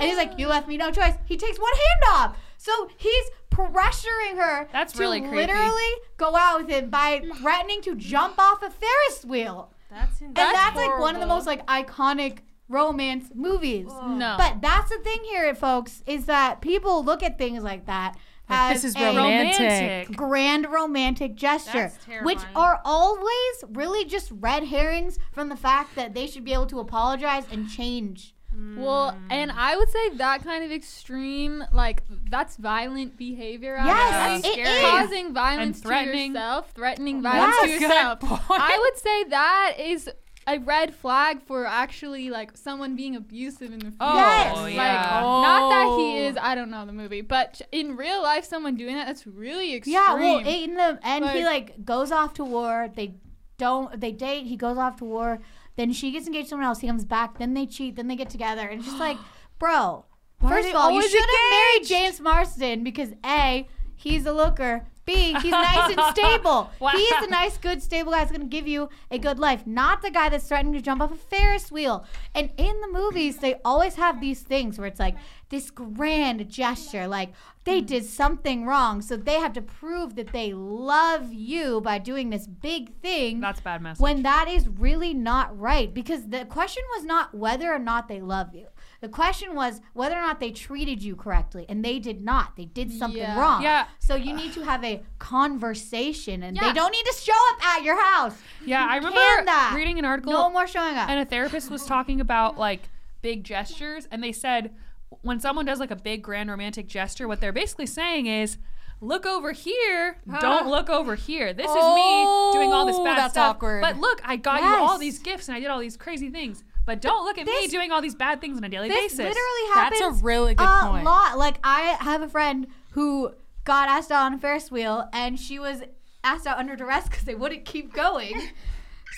And 0.00 0.08
he's 0.08 0.16
like, 0.16 0.38
You 0.38 0.48
left 0.48 0.66
me 0.68 0.76
no 0.76 0.90
choice. 0.90 1.14
He 1.26 1.36
takes 1.36 1.58
one 1.58 1.72
hand 1.72 2.14
off. 2.16 2.38
So 2.56 2.90
he's 2.96 3.24
pressuring 3.50 4.36
her 4.36 4.68
That's 4.72 4.92
to 4.94 4.98
really 4.98 5.20
creepy. 5.20 5.36
literally 5.36 5.92
go 6.16 6.36
out 6.36 6.60
with 6.60 6.70
him 6.70 6.90
by 6.90 7.22
threatening 7.40 7.82
to 7.82 7.94
jump 7.96 8.38
off 8.38 8.62
a 8.62 8.70
Ferris 8.70 9.24
wheel. 9.24 9.72
That's 9.90 10.18
him. 10.18 10.28
And 10.28 10.36
that's 10.36 10.76
like 10.76 10.98
one 10.98 11.14
of 11.14 11.20
the 11.20 11.26
most 11.26 11.46
like 11.46 11.66
iconic 11.66 12.38
romance 12.70 13.30
movies. 13.34 13.86
no. 13.88 14.36
But 14.38 14.62
that's 14.62 14.90
the 14.90 14.98
thing 14.98 15.20
here, 15.24 15.54
folks, 15.54 16.02
is 16.06 16.26
that 16.26 16.60
people 16.60 17.04
look 17.04 17.22
at 17.22 17.36
things 17.36 17.62
like 17.62 17.86
that 17.86 18.16
as 18.48 18.82
this 18.82 18.96
is 18.96 18.96
a 19.00 19.06
romantic. 19.16 20.16
grand 20.16 20.66
romantic 20.66 21.34
gesture, 21.34 21.92
That's 22.08 22.24
which 22.24 22.40
are 22.54 22.80
always 22.84 23.64
really 23.68 24.04
just 24.04 24.30
red 24.32 24.64
herrings 24.64 25.18
from 25.32 25.48
the 25.48 25.56
fact 25.56 25.94
that 25.96 26.14
they 26.14 26.26
should 26.26 26.44
be 26.44 26.52
able 26.52 26.66
to 26.66 26.80
apologize 26.80 27.44
and 27.52 27.68
change. 27.68 28.34
Well, 28.52 29.16
and 29.30 29.52
mm. 29.52 29.56
I 29.56 29.76
would 29.76 29.88
say 29.90 30.08
that 30.16 30.42
kind 30.42 30.64
of 30.64 30.72
extreme, 30.72 31.64
like 31.72 32.02
that's 32.30 32.56
violent 32.56 33.16
behavior. 33.16 33.76
Yes, 33.82 34.12
actually. 34.44 34.62
it 34.62 34.66
is. 34.66 34.80
causing 34.80 35.32
violence 35.32 35.76
And 35.78 35.84
threatening. 35.84 36.32
to 36.32 36.38
yourself, 36.40 36.70
threatening 36.74 37.22
violence 37.22 37.54
Yes. 37.62 37.62
to 37.62 37.78
Good 37.78 37.82
yourself. 37.82 38.20
point. 38.48 38.60
I 38.60 38.76
would 38.78 38.98
say 38.98 39.24
that 39.24 39.74
is 39.78 40.10
a 40.46 40.58
red 40.58 40.94
flag 40.94 41.42
for 41.42 41.66
actually 41.66 42.30
like 42.30 42.56
someone 42.56 42.96
being 42.96 43.14
abusive 43.16 43.72
in 43.72 43.78
the 43.78 43.92
oh, 44.00 44.12
future. 44.12 44.60
Oh, 44.60 44.66
Yes. 44.66 44.66
Like, 44.66 44.74
yeah. 44.74 45.20
not 45.20 45.70
that 45.70 45.84
he 45.98 46.18
Oh. 46.24 46.28
is. 46.28 46.36
I 46.40 46.54
don't 46.54 46.70
know 46.70 46.86
the 46.86 46.92
movie, 46.92 47.20
but 47.20 47.60
in 47.72 47.96
real 47.96 48.22
life, 48.22 48.44
someone 48.44 48.74
doing 48.74 48.94
that 48.94 49.06
that's 49.06 49.26
really 49.26 49.74
extreme. 49.74 49.94
Yeah, 49.94 50.14
well, 50.14 50.38
in 50.38 50.74
the 50.74 50.98
end, 51.02 51.24
he 51.30 51.44
Like- 51.44 51.68
like 51.70 51.84
goes 51.84 52.10
off 52.10 52.34
to 52.34 52.44
war. 52.44 52.90
They 52.94 53.16
don't. 53.58 54.00
They 54.00 54.12
date. 54.12 54.46
He 54.46 54.56
goes 54.56 54.78
off 54.78 54.96
to 54.96 55.04
war. 55.04 55.40
Then 55.76 55.92
she 55.92 56.10
gets 56.10 56.26
engaged 56.26 56.46
to 56.46 56.50
someone 56.50 56.66
else. 56.66 56.80
He 56.80 56.86
comes 56.88 57.04
back. 57.04 57.38
Then 57.38 57.54
they 57.54 57.66
cheat. 57.66 57.96
Then 57.96 58.08
they 58.08 58.16
get 58.16 58.30
together. 58.30 58.66
And 58.66 58.80
it's 58.80 58.88
just 58.88 58.98
like, 59.00 59.18
bro. 59.58 60.04
Why 60.40 60.50
first 60.50 60.68
of 60.70 60.74
all, 60.74 60.88
oh, 60.88 60.90
you 60.90 61.02
should 61.02 61.20
have 61.20 61.50
married? 61.50 61.86
James 61.86 62.18
Marsden 62.20 62.82
because 62.82 63.10
a 63.24 63.68
he's 63.94 64.24
a 64.24 64.32
looker. 64.32 64.86
He's 65.14 65.52
nice 65.52 65.96
and 65.96 66.16
stable. 66.16 66.70
Wow. 66.80 66.92
He's 66.94 67.12
a 67.22 67.26
nice, 67.28 67.58
good, 67.58 67.82
stable 67.82 68.12
guy 68.12 68.18
that's 68.18 68.32
gonna 68.32 68.44
give 68.44 68.66
you 68.66 68.88
a 69.10 69.18
good 69.18 69.38
life. 69.38 69.66
Not 69.66 70.02
the 70.02 70.10
guy 70.10 70.28
that's 70.28 70.48
threatening 70.48 70.72
to 70.74 70.80
jump 70.80 71.02
off 71.02 71.12
a 71.12 71.16
Ferris 71.16 71.70
wheel. 71.70 72.04
And 72.34 72.50
in 72.56 72.80
the 72.80 72.88
movies, 72.88 73.38
they 73.38 73.56
always 73.64 73.96
have 73.96 74.20
these 74.20 74.40
things 74.40 74.78
where 74.78 74.86
it's 74.86 75.00
like 75.00 75.16
this 75.50 75.70
grand 75.70 76.48
gesture, 76.48 77.06
like 77.06 77.32
they 77.64 77.80
hmm. 77.80 77.86
did 77.86 78.04
something 78.04 78.64
wrong, 78.64 79.02
so 79.02 79.16
they 79.16 79.34
have 79.34 79.52
to 79.54 79.62
prove 79.62 80.14
that 80.16 80.32
they 80.32 80.52
love 80.54 81.32
you 81.32 81.80
by 81.80 81.98
doing 81.98 82.30
this 82.30 82.46
big 82.46 82.94
thing. 83.00 83.40
That's 83.40 83.60
bad 83.60 83.82
message. 83.82 84.00
when 84.00 84.22
that 84.22 84.48
is 84.48 84.68
really 84.68 85.12
not 85.12 85.58
right 85.58 85.92
because 85.92 86.28
the 86.28 86.44
question 86.46 86.82
was 86.96 87.04
not 87.04 87.34
whether 87.34 87.72
or 87.72 87.78
not 87.78 88.08
they 88.08 88.20
love 88.20 88.54
you. 88.54 88.68
The 89.00 89.08
question 89.08 89.54
was 89.54 89.80
whether 89.94 90.14
or 90.16 90.20
not 90.20 90.40
they 90.40 90.50
treated 90.50 91.02
you 91.02 91.16
correctly, 91.16 91.64
and 91.68 91.82
they 91.84 91.98
did 91.98 92.20
not. 92.22 92.56
They 92.56 92.66
did 92.66 92.92
something 92.92 93.20
Yeah. 93.22 93.38
wrong. 93.40 93.62
Yeah. 93.62 93.86
So 93.98 94.14
you 94.14 94.34
need 94.34 94.52
to 94.52 94.62
have 94.64 94.84
a 94.84 95.02
conversation, 95.18 96.42
and 96.42 96.56
Yeah. 96.56 96.68
they 96.68 96.72
don't 96.72 96.90
need 96.92 97.04
to 97.06 97.14
show 97.20 97.32
up 97.52 97.64
at 97.76 97.82
your 97.82 98.00
house. 98.02 98.36
yeah, 98.64 98.86
I 98.88 98.96
remember 98.96 99.16
that. 99.44 99.72
reading 99.74 99.98
an 99.98 100.04
article 100.04 100.32
No 100.32 100.50
more 100.50 100.66
showing 100.66 100.96
up. 100.96 101.08
and 101.08 101.18
a 101.20 101.24
therapist 101.24 101.70
was 101.70 101.84
talking 101.86 102.20
about 102.20 102.58
like 102.58 102.88
big 103.22 103.44
gestures 103.44 104.06
and 104.10 104.22
they 104.22 104.32
said 104.32 104.74
when 105.22 105.38
someone 105.40 105.64
does 105.66 105.78
like 105.80 105.90
a 105.90 105.96
big 105.96 106.22
grand 106.22 106.48
romantic 106.50 106.86
gesture 106.88 107.28
what 107.28 107.40
they're 107.40 107.52
basically 107.52 107.84
saying 107.86 108.26
is 108.26 108.56
look 109.02 109.26
over 109.26 109.52
here 109.52 110.16
don't 110.40 110.68
look 110.68 110.88
over 110.88 111.14
here 111.16 111.52
this 111.52 111.66
is 111.70 111.94
me 111.94 112.24
doing 112.52 112.72
all 112.72 112.86
this 112.86 112.96
Oh, 112.96 113.04
bad 113.04 113.18
that's 113.18 113.34
stuff 113.34 113.56
awkward. 113.56 113.82
but 113.82 113.98
look 113.98 114.20
i 114.24 114.36
got 114.36 114.62
you 114.62 114.68
all 114.68 114.96
these 114.98 115.18
gifts 115.18 115.48
and 115.48 115.56
i 115.56 115.60
did 115.60 115.68
all 115.68 115.80
these 115.80 115.96
crazy 115.98 116.30
things 116.30 116.64
but 116.90 117.00
don't 117.00 117.24
look 117.24 117.38
at 117.38 117.46
me 117.46 117.68
doing 117.68 117.92
all 117.92 118.02
these 118.02 118.16
bad 118.16 118.40
things 118.40 118.56
on 118.58 118.64
a 118.64 118.68
daily 118.68 118.88
this 118.88 118.98
basis 119.14 119.18
literally 119.18 119.74
That's 119.74 120.00
a 120.00 120.10
really 120.24 120.56
good 120.56 120.64
a 120.66 120.88
point. 120.88 121.04
lot. 121.04 121.38
Like 121.38 121.58
I 121.62 121.96
have 122.00 122.20
a 122.20 122.28
friend 122.28 122.66
who 122.90 123.32
got 123.62 123.88
asked 123.88 124.10
out 124.10 124.26
on 124.26 124.34
a 124.34 124.38
Ferris 124.38 124.72
wheel, 124.72 125.08
and 125.12 125.38
she 125.38 125.60
was 125.60 125.82
asked 126.24 126.48
out 126.48 126.58
under 126.58 126.74
duress 126.74 127.08
because 127.08 127.22
they 127.22 127.36
wouldn't 127.36 127.64
keep 127.64 127.92
going. 127.92 128.48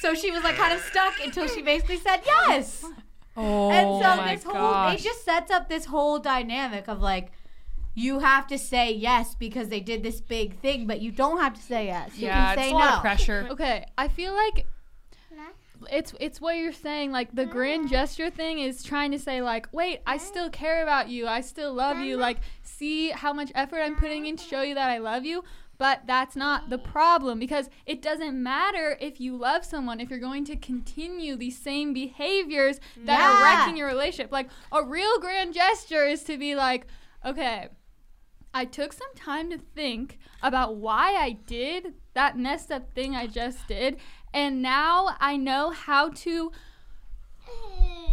so 0.00 0.12
she 0.12 0.30
was 0.30 0.44
like 0.44 0.56
kind 0.56 0.74
of 0.74 0.80
stuck 0.80 1.14
until 1.24 1.48
she 1.48 1.62
basically 1.62 1.96
said 1.96 2.20
yes. 2.26 2.84
Oh 3.38 3.70
and 3.70 4.04
so 4.04 4.16
my 4.22 4.34
this 4.34 4.44
whole 4.44 4.52
gosh. 4.52 5.00
it 5.00 5.02
just 5.02 5.24
sets 5.24 5.50
up 5.50 5.70
this 5.70 5.86
whole 5.86 6.18
dynamic 6.18 6.88
of 6.88 7.00
like 7.00 7.32
you 7.94 8.18
have 8.18 8.46
to 8.48 8.58
say 8.58 8.92
yes 8.92 9.34
because 9.34 9.70
they 9.70 9.80
did 9.80 10.02
this 10.02 10.20
big 10.20 10.58
thing, 10.60 10.86
but 10.86 11.00
you 11.00 11.10
don't 11.10 11.40
have 11.40 11.54
to 11.54 11.62
say 11.62 11.86
yes. 11.86 12.18
You 12.18 12.26
yeah 12.26 12.54
can 12.54 12.58
it's 12.58 12.68
say 12.68 12.70
a 12.70 12.74
lot 12.74 12.90
no. 12.90 12.96
of 12.96 13.00
pressure 13.00 13.46
Okay, 13.50 13.86
I 13.96 14.08
feel 14.08 14.34
like 14.34 14.66
it's 15.91 16.14
it's 16.20 16.41
what 16.41 16.57
you're 16.57 16.72
saying. 16.72 17.12
Like 17.12 17.35
the 17.35 17.47
grand 17.47 17.89
gesture 17.89 18.30
thing 18.30 18.59
is 18.59 18.83
trying 18.83 19.11
to 19.12 19.18
say 19.18 19.43
like, 19.43 19.68
wait, 19.72 20.01
I 20.07 20.16
still 20.16 20.51
care 20.51 20.83
about 20.83 21.09
you. 21.09 21.26
I 21.26 21.41
still 21.41 21.72
love 21.72 21.99
you. 21.99 22.16
Like, 22.16 22.39
see 22.62 23.11
how 23.11 23.33
much 23.33 23.51
effort 23.55 23.80
I'm 23.80 23.97
putting 23.97 24.26
in 24.26 24.37
to 24.37 24.45
show 24.45 24.62
you 24.62 24.74
that 24.74 24.91
I 24.91 24.99
love 24.99 25.24
you. 25.24 25.45
But 25.78 26.03
that's 26.07 26.37
not 26.37 26.70
the 26.70 26.78
mm. 26.78 26.85
problem 26.85 27.39
because 27.39 27.68
it 27.87 28.03
doesn't 28.03 28.41
matter 28.41 28.97
if 29.01 29.20
you 29.20 29.37
love 29.37 29.64
someone 29.64 29.99
if 30.01 30.11
you're 30.11 30.18
going 30.18 30.45
to 30.45 30.57
continue 30.57 31.35
these 31.35 31.59
same 31.59 31.93
behaviors 31.93 32.78
that 33.05 33.20
are 33.20 33.43
wrecking 33.43 33.76
your 33.76 33.89
relationship. 33.89 34.30
Like 34.30 34.49
a 34.70 34.85
real 34.85 35.18
grand 35.18 35.55
gesture 35.55 36.07
is 36.07 36.22
to 36.24 36.39
be 36.39 36.55
like, 36.55 36.87
okay, 37.24 37.68
I 38.55 38.64
took 38.64 38.93
some 38.93 39.12
time 39.16 39.51
to 39.51 39.59
think 39.59 40.18
about 40.43 40.76
why 40.76 41.14
I 41.14 41.33
did 41.47 41.95
that 42.14 42.39
messed 42.39 42.70
up 42.70 42.95
thing 42.95 43.16
I 43.16 43.26
just 43.26 43.66
did, 43.66 43.97
and 44.35 44.62
now 44.62 45.16
I 45.20 45.37
know 45.37 45.70
how 45.70 46.11
to 46.11 46.53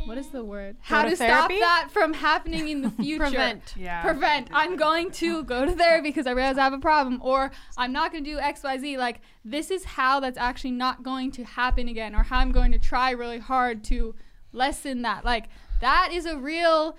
what 0.06 0.18
is 0.18 0.30
the 0.30 0.44
word? 0.44 0.78
How 0.82 1.04
to 1.04 1.12
to 1.12 1.16
stop 1.16 1.50
that 1.50 1.90
from 1.92 2.14
happening 2.14 2.68
in 2.68 2.82
the 2.82 2.90
future. 3.00 3.26
Prevent. 3.26 3.76
Yeah. 3.78 4.02
Prevent. 4.02 4.50
I'm 4.52 4.76
going 4.76 5.12
to 5.12 5.44
go 5.54 5.66
to 5.66 5.72
therapy 5.72 6.10
because 6.10 6.26
I 6.26 6.32
realize 6.32 6.58
I 6.58 6.64
have 6.64 6.74
a 6.74 6.80
problem, 6.80 7.20
or 7.22 7.52
I'm 7.78 7.92
not 7.92 8.12
going 8.12 8.24
to 8.24 8.30
do 8.32 8.40
X, 8.40 8.64
Y, 8.64 8.78
Z. 8.80 8.98
Like 8.98 9.22
this 9.46 9.70
is 9.70 9.84
how 9.84 10.20
that's 10.20 10.38
actually 10.38 10.72
not 10.72 11.04
going 11.04 11.32
to 11.34 11.44
happen 11.44 11.88
again, 11.88 12.16
or 12.16 12.24
how 12.24 12.40
I'm 12.40 12.52
going 12.52 12.72
to 12.72 12.80
try 12.80 13.12
really 13.12 13.38
hard 13.38 13.84
to 13.86 14.16
lessen 14.52 15.04
that. 15.04 15.26
Like 15.26 15.50
that 15.82 16.10
is 16.12 16.26
a 16.26 16.38
real 16.38 16.98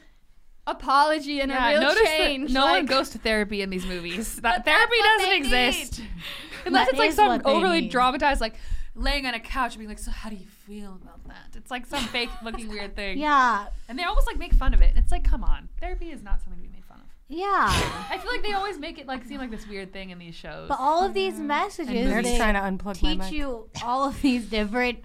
apology 0.69 1.41
and 1.41 1.51
a 1.51 1.69
real 1.69 1.81
notice 1.81 2.09
change. 2.09 2.53
that 2.53 2.55
no 2.55 2.67
one 2.67 2.87
goes 2.87 3.11
to 3.11 3.19
therapy 3.19 3.61
in 3.61 3.71
these 3.71 3.87
movies. 3.87 4.39
That 4.43 4.65
therapy 4.65 4.95
doesn't 5.03 5.33
exist. 5.33 6.01
Unless 6.65 6.87
That 6.87 6.91
it's 6.91 6.99
like 6.99 7.13
some 7.13 7.43
overly 7.45 7.81
need. 7.83 7.91
dramatized, 7.91 8.41
like 8.41 8.55
laying 8.95 9.27
on 9.27 9.35
a 9.35 9.41
couch 9.41 9.73
and 9.75 9.79
being 9.79 9.89
like, 9.89 9.99
"So 9.99 10.11
how 10.11 10.29
do 10.31 10.37
you 10.37 10.47
feel 10.67 10.99
about 11.03 11.25
that?" 11.29 11.57
It's 11.57 11.71
like 11.71 11.87
some 11.87 12.05
fake 12.05 12.31
looking 12.45 12.69
weird 12.69 12.97
thing. 12.97 13.19
Yeah, 13.19 13.67
And 13.89 13.99
they 13.99 14.05
almost 14.05 14.27
like 14.27 14.39
make 14.39 14.53
fun 14.55 14.75
of 14.75 14.81
it. 14.83 14.95
It's 14.97 15.13
like, 15.13 15.25
come 15.25 15.45
on, 15.45 15.69
therapy 15.81 16.11
is 16.11 16.23
not 16.23 16.41
something 16.41 16.63
to 16.63 16.69
be 16.69 16.73
made 16.75 16.85
fun 16.85 16.99
of. 17.01 17.07
yeah. 17.29 17.67
I 18.11 18.19
feel 18.23 18.31
like 18.33 18.43
they 18.43 18.53
always 18.53 18.79
make 18.79 18.99
it 18.99 19.07
like 19.07 19.25
seem 19.25 19.39
like 19.39 19.51
this 19.51 19.67
weird 19.67 19.93
thing 19.93 20.11
in 20.11 20.19
these 20.19 20.35
shows. 20.35 20.69
But 20.69 20.79
all 20.81 21.05
of 21.05 21.15
these 21.15 21.39
messages, 21.39 22.09
They're 22.09 22.23
just 22.23 22.35
they 22.35 22.39
trying 22.39 22.55
to 22.55 22.61
unplug 22.85 23.03
my 23.03 23.11
teach 23.13 23.19
mic. 23.19 23.33
you 23.33 23.69
all 23.85 24.09
of 24.09 24.21
these 24.23 24.47
different. 24.47 24.99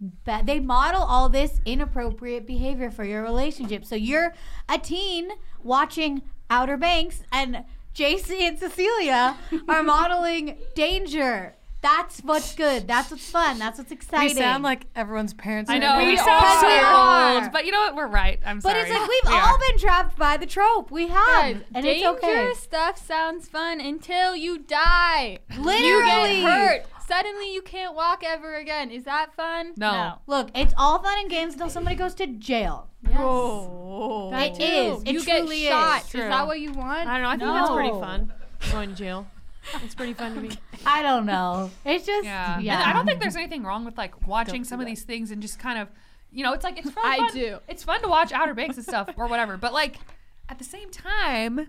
Ba- 0.00 0.42
they 0.44 0.60
model 0.60 1.02
all 1.02 1.28
this 1.28 1.60
inappropriate 1.64 2.46
behavior 2.46 2.88
for 2.90 3.02
your 3.04 3.20
relationship. 3.22 3.84
So 3.84 3.96
you're 3.96 4.32
a 4.68 4.78
teen 4.78 5.28
watching 5.62 6.22
Outer 6.50 6.76
Banks, 6.76 7.22
and 7.32 7.64
JC 7.96 8.42
and 8.42 8.56
Cecilia 8.58 9.36
are 9.68 9.82
modeling 9.82 10.56
danger. 10.76 11.56
That's 11.80 12.18
what's 12.20 12.54
good. 12.56 12.88
That's 12.88 13.10
what's 13.10 13.30
fun. 13.30 13.58
That's 13.60 13.78
what's 13.78 13.92
exciting. 13.92 14.34
We 14.36 14.42
sound 14.42 14.64
like 14.64 14.86
everyone's 14.96 15.32
parents. 15.32 15.70
I 15.70 15.78
know 15.78 15.92
now. 15.92 15.98
we 15.98 16.06
We 16.10 16.16
sound 16.16 16.28
are. 16.44 16.60
so 16.60 16.66
are. 16.68 17.34
old, 17.42 17.52
but 17.52 17.66
you 17.66 17.70
know 17.72 17.78
what? 17.80 17.94
We're 17.94 18.08
right. 18.08 18.40
I'm 18.44 18.56
but 18.58 18.62
sorry. 18.72 18.74
But 18.74 18.80
it's 18.90 18.90
like 18.98 19.08
we've 19.08 19.32
We 19.32 19.38
all 19.38 19.54
are. 19.54 19.58
been 19.68 19.78
trapped 19.78 20.18
by 20.18 20.36
the 20.38 20.46
trope. 20.46 20.90
We 20.90 21.06
have, 21.06 21.26
Guys, 21.54 21.56
and 21.74 21.86
it's 21.86 22.04
okay. 22.04 22.26
dangerous 22.26 22.58
stuff 22.58 22.98
sounds 23.06 23.48
fun 23.48 23.80
until 23.80 24.34
you 24.34 24.58
die. 24.58 25.38
Literally. 25.56 26.40
You 26.40 26.42
get 26.42 26.52
hurt. 26.52 26.86
Suddenly 27.06 27.54
you 27.54 27.62
can't 27.62 27.94
walk 27.94 28.22
ever 28.26 28.56
again. 28.56 28.90
Is 28.90 29.04
that 29.04 29.32
fun? 29.34 29.72
No. 29.76 30.18
Look, 30.26 30.50
it's 30.54 30.74
all 30.76 31.00
fun 31.02 31.16
and 31.20 31.30
games 31.30 31.54
until 31.54 31.70
somebody 31.70 31.96
goes 31.96 32.14
to 32.16 32.26
jail. 32.26 32.88
Yes. 33.02 33.16
Oh. 33.18 34.30
That 34.30 34.48
It 34.48 34.54
too. 34.56 34.62
is. 34.96 35.02
It 35.04 35.12
you 35.12 35.24
get 35.24 35.48
shot. 35.48 36.00
is. 36.02 36.06
Is, 36.08 36.12
that 36.14 36.46
what 36.46 36.60
you 36.60 36.72
want? 36.72 37.08
I 37.08 37.14
don't 37.20 37.22
know. 37.22 37.28
I 37.28 37.36
think 37.38 37.50
that's 37.52 37.70
pretty 37.70 37.90
fun. 37.90 38.32
Going 38.72 38.88
to 38.90 38.94
jail. 38.94 39.26
It's 39.84 39.94
pretty 39.94 40.14
fun 40.14 40.34
to 40.34 40.40
me. 40.40 40.50
I 40.86 41.02
don't 41.02 41.26
know. 41.26 41.70
It's 41.84 42.06
just 42.06 42.24
Yeah. 42.24 42.58
yeah. 42.58 42.82
I 42.84 42.92
don't 42.92 43.06
think 43.06 43.20
there's 43.20 43.36
anything 43.36 43.62
wrong 43.64 43.84
with 43.84 43.96
like 43.98 44.26
watching 44.26 44.64
some 44.64 44.80
of 44.80 44.86
these 44.86 45.02
things 45.02 45.30
and 45.30 45.42
just 45.42 45.58
kind 45.58 45.78
of, 45.78 45.88
you 46.30 46.42
know, 46.42 46.52
it's 46.52 46.64
like 46.64 46.78
it's 46.78 46.90
fun. 46.90 47.04
I 47.04 47.16
fun- 47.18 47.34
do. 47.34 47.58
It's 47.68 47.82
fun 47.82 48.00
to 48.02 48.08
watch 48.08 48.32
Outer 48.32 48.54
Banks 48.54 48.76
and 48.76 48.84
stuff 48.84 49.10
or 49.16 49.26
whatever. 49.26 49.56
But 49.56 49.72
like 49.72 49.96
at 50.48 50.58
the 50.58 50.64
same 50.64 50.90
time, 50.90 51.68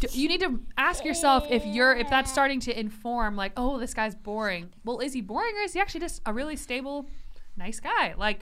d- 0.00 0.08
you 0.12 0.28
need 0.28 0.40
to 0.40 0.60
ask 0.76 1.04
yourself 1.04 1.46
if 1.50 1.64
you're 1.66 1.94
if 1.94 2.08
that's 2.10 2.30
starting 2.30 2.60
to 2.60 2.78
inform 2.78 3.36
like, 3.36 3.52
oh, 3.56 3.78
this 3.78 3.94
guy's 3.94 4.14
boring. 4.14 4.70
Well, 4.84 5.00
is 5.00 5.12
he 5.12 5.20
boring 5.20 5.54
or 5.56 5.62
is 5.62 5.72
he 5.72 5.80
actually 5.80 6.00
just 6.00 6.20
a 6.26 6.32
really 6.32 6.56
stable, 6.56 7.08
nice 7.56 7.80
guy? 7.80 8.14
Like. 8.16 8.40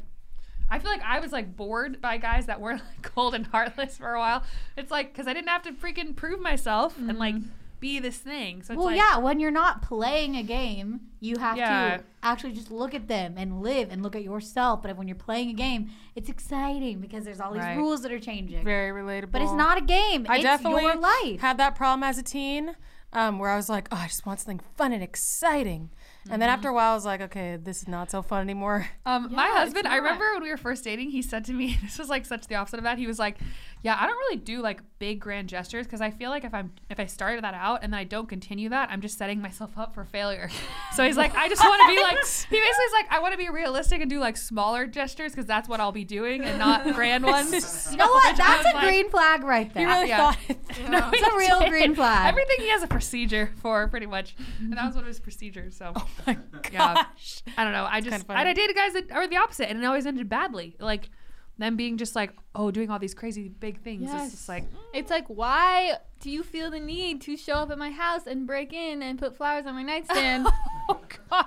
I 0.68 0.80
feel 0.80 0.90
like 0.90 1.02
I 1.02 1.20
was 1.20 1.30
like 1.30 1.54
bored 1.56 2.00
by 2.00 2.16
guys 2.16 2.46
that 2.46 2.60
were 2.60 2.72
like 2.72 3.02
cold 3.02 3.36
and 3.36 3.46
heartless 3.46 3.98
for 3.98 4.14
a 4.14 4.18
while. 4.18 4.42
It's 4.76 4.90
like 4.90 5.12
because 5.12 5.28
I 5.28 5.32
didn't 5.32 5.46
have 5.46 5.62
to 5.62 5.72
freaking 5.72 6.16
prove 6.16 6.40
myself 6.40 6.98
and 6.98 7.20
like 7.20 7.36
mm-hmm. 7.36 7.50
Be 7.86 7.98
this 8.00 8.18
thing. 8.18 8.62
So 8.62 8.72
it's 8.72 8.78
Well, 8.78 8.86
like, 8.86 8.96
yeah, 8.96 9.18
when 9.18 9.38
you're 9.40 9.50
not 9.64 9.80
playing 9.82 10.36
a 10.36 10.42
game, 10.42 11.00
you 11.20 11.38
have 11.38 11.56
Yeah. 11.56 11.98
to 11.98 12.04
actually 12.22 12.52
just 12.52 12.70
look 12.70 12.94
at 12.94 13.06
them 13.08 13.34
and 13.36 13.62
live 13.62 13.90
and 13.92 14.02
look 14.02 14.16
at 14.16 14.24
yourself. 14.24 14.82
But 14.82 14.96
when 14.96 15.06
you're 15.08 15.16
playing 15.28 15.50
a 15.50 15.52
game, 15.52 15.90
it's 16.16 16.28
exciting 16.28 17.00
because 17.00 17.24
there's 17.24 17.40
all 17.40 17.52
these 17.52 17.62
Right. 17.62 17.76
rules 17.76 18.02
that 18.02 18.10
are 18.12 18.18
changing. 18.18 18.64
Very 18.64 18.90
relatable. 18.90 19.30
but 19.32 19.42
it's 19.42 19.52
not 19.52 19.78
a 19.78 19.84
game. 19.98 20.26
I 20.28 20.36
it's 20.36 20.42
definitely 20.44 20.82
your 20.84 20.96
life. 20.96 21.40
had 21.40 21.56
that 21.58 21.74
problem 21.76 22.02
as 22.02 22.18
a 22.18 22.22
teen, 22.22 22.74
um, 23.12 23.38
where 23.38 23.50
I 23.50 23.56
was 23.56 23.68
like, 23.68 23.86
oh, 23.92 24.00
I 24.04 24.08
just 24.08 24.26
want 24.26 24.40
something 24.40 24.60
fun 24.76 24.92
and 24.92 25.02
exciting. 25.02 25.90
And 26.30 26.40
then 26.42 26.48
after 26.48 26.68
a 26.68 26.72
while, 26.72 26.92
I 26.92 26.94
was 26.94 27.04
like, 27.04 27.20
okay, 27.20 27.56
this 27.62 27.82
is 27.82 27.88
not 27.88 28.10
so 28.10 28.22
fun 28.22 28.40
anymore. 28.42 28.88
Um, 29.06 29.32
my 29.32 29.44
Yeah, 29.46 29.50
it's 29.50 29.58
husband, 29.72 29.86
I 29.86 29.96
remember 29.98 30.24
when 30.34 30.42
we 30.42 30.50
were 30.50 30.56
first 30.56 30.82
dating, 30.82 31.10
he 31.10 31.22
said 31.22 31.44
to 31.44 31.52
me, 31.52 31.78
this 31.82 31.96
was 31.96 32.08
like 32.08 32.26
such 32.26 32.48
the 32.48 32.56
opposite 32.56 32.78
of 32.78 32.82
that. 32.82 32.98
He 32.98 33.06
was 33.06 33.20
like, 33.20 33.36
"Yeah, 33.82 33.96
I 34.00 34.04
don't 34.04 34.16
really 34.16 34.36
do 34.38 34.60
like 34.60 34.80
big 34.98 35.20
grand 35.20 35.48
gestures 35.48 35.86
because 35.86 36.00
I 36.00 36.10
feel 36.10 36.30
like 36.30 36.42
if 36.42 36.52
I'm 36.52 36.72
if 36.90 36.98
I 36.98 37.06
started 37.06 37.44
that 37.44 37.54
out 37.54 37.84
and 37.84 37.92
then 37.92 38.00
I 38.00 38.02
don't 38.04 38.28
continue 38.28 38.68
that, 38.70 38.90
I'm 38.90 39.00
just 39.00 39.16
setting 39.16 39.40
myself 39.40 39.78
up 39.78 39.94
for 39.94 40.04
failure." 40.04 40.50
So 40.96 41.04
he's 41.04 41.16
like, 41.16 41.36
"I 41.36 41.48
just 41.48 41.62
want 41.62 41.82
to 41.82 41.94
be 41.94 42.02
like." 42.02 42.16
He 42.16 42.56
basically 42.56 42.56
is 42.60 42.92
like, 42.94 43.06
"I 43.12 43.20
want 43.20 43.32
to 43.32 43.38
be 43.38 43.48
realistic 43.48 44.00
and 44.00 44.08
do 44.10 44.18
like 44.18 44.36
smaller 44.36 44.86
gestures 44.86 45.30
because 45.32 45.46
that's 45.46 45.68
what 45.68 45.78
I'll 45.78 45.92
be 45.92 46.04
doing 46.04 46.42
and 46.42 46.58
not 46.58 46.92
grand 46.94 47.22
ones." 47.24 47.88
you 47.92 47.96
know 47.98 48.08
what? 48.08 48.36
That's 48.36 48.64
a 48.72 48.74
like- 48.74 48.84
green 48.84 49.10
flag 49.10 49.44
right 49.44 49.72
there. 49.72 49.82
You 49.84 49.88
really 49.88 50.08
yeah. 50.08 50.16
thought 50.32 50.38
it. 50.48 50.58
No, 50.90 51.10
It's 51.12 51.22
a 51.34 51.36
real 51.36 51.68
green 51.68 51.94
flag. 51.94 52.28
Everything 52.28 52.56
he 52.60 52.70
has 52.70 52.82
a 52.82 52.86
procedure 52.88 53.52
for, 53.60 53.86
pretty 53.88 54.06
much, 54.06 54.34
and 54.58 54.72
that 54.72 54.86
was 54.86 54.94
one 54.96 55.04
of 55.04 55.08
his 55.08 55.20
procedures. 55.20 55.76
So. 55.76 55.92
Oh 55.94 56.08
my 56.26 56.36
Yeah. 56.72 56.94
gosh. 56.94 57.42
I 57.56 57.64
don't 57.64 57.72
know. 57.72 57.86
I 57.90 58.00
just 58.00 58.10
kinda 58.26 58.38
and 58.40 58.48
I 58.48 58.52
dated 58.52 58.76
guys 58.76 58.92
that 58.94 59.10
are 59.12 59.26
the 59.26 59.36
opposite, 59.36 59.68
and 59.70 59.78
it 59.82 59.84
always 59.84 60.06
ended 60.06 60.28
badly. 60.28 60.76
Like 60.78 61.10
them 61.58 61.74
being 61.76 61.96
just 61.96 62.14
like, 62.14 62.32
oh, 62.54 62.70
doing 62.70 62.90
all 62.90 62.98
these 62.98 63.14
crazy 63.14 63.48
big 63.48 63.80
things. 63.82 64.10
It's 64.12 64.30
just 64.32 64.48
like, 64.48 64.64
It's 64.92 65.10
like, 65.10 65.26
why 65.28 65.94
do 66.20 66.30
you 66.30 66.42
feel 66.42 66.70
the 66.70 66.78
need 66.80 67.22
to 67.22 67.36
show 67.36 67.54
up 67.54 67.70
at 67.70 67.78
my 67.78 67.90
house 67.90 68.26
and 68.26 68.46
break 68.46 68.74
in 68.74 69.02
and 69.02 69.18
put 69.18 69.36
flowers 69.36 69.64
on 69.66 69.74
my 69.74 69.82
nightstand? 69.82 70.46
oh 70.90 71.00
gosh. 71.30 71.46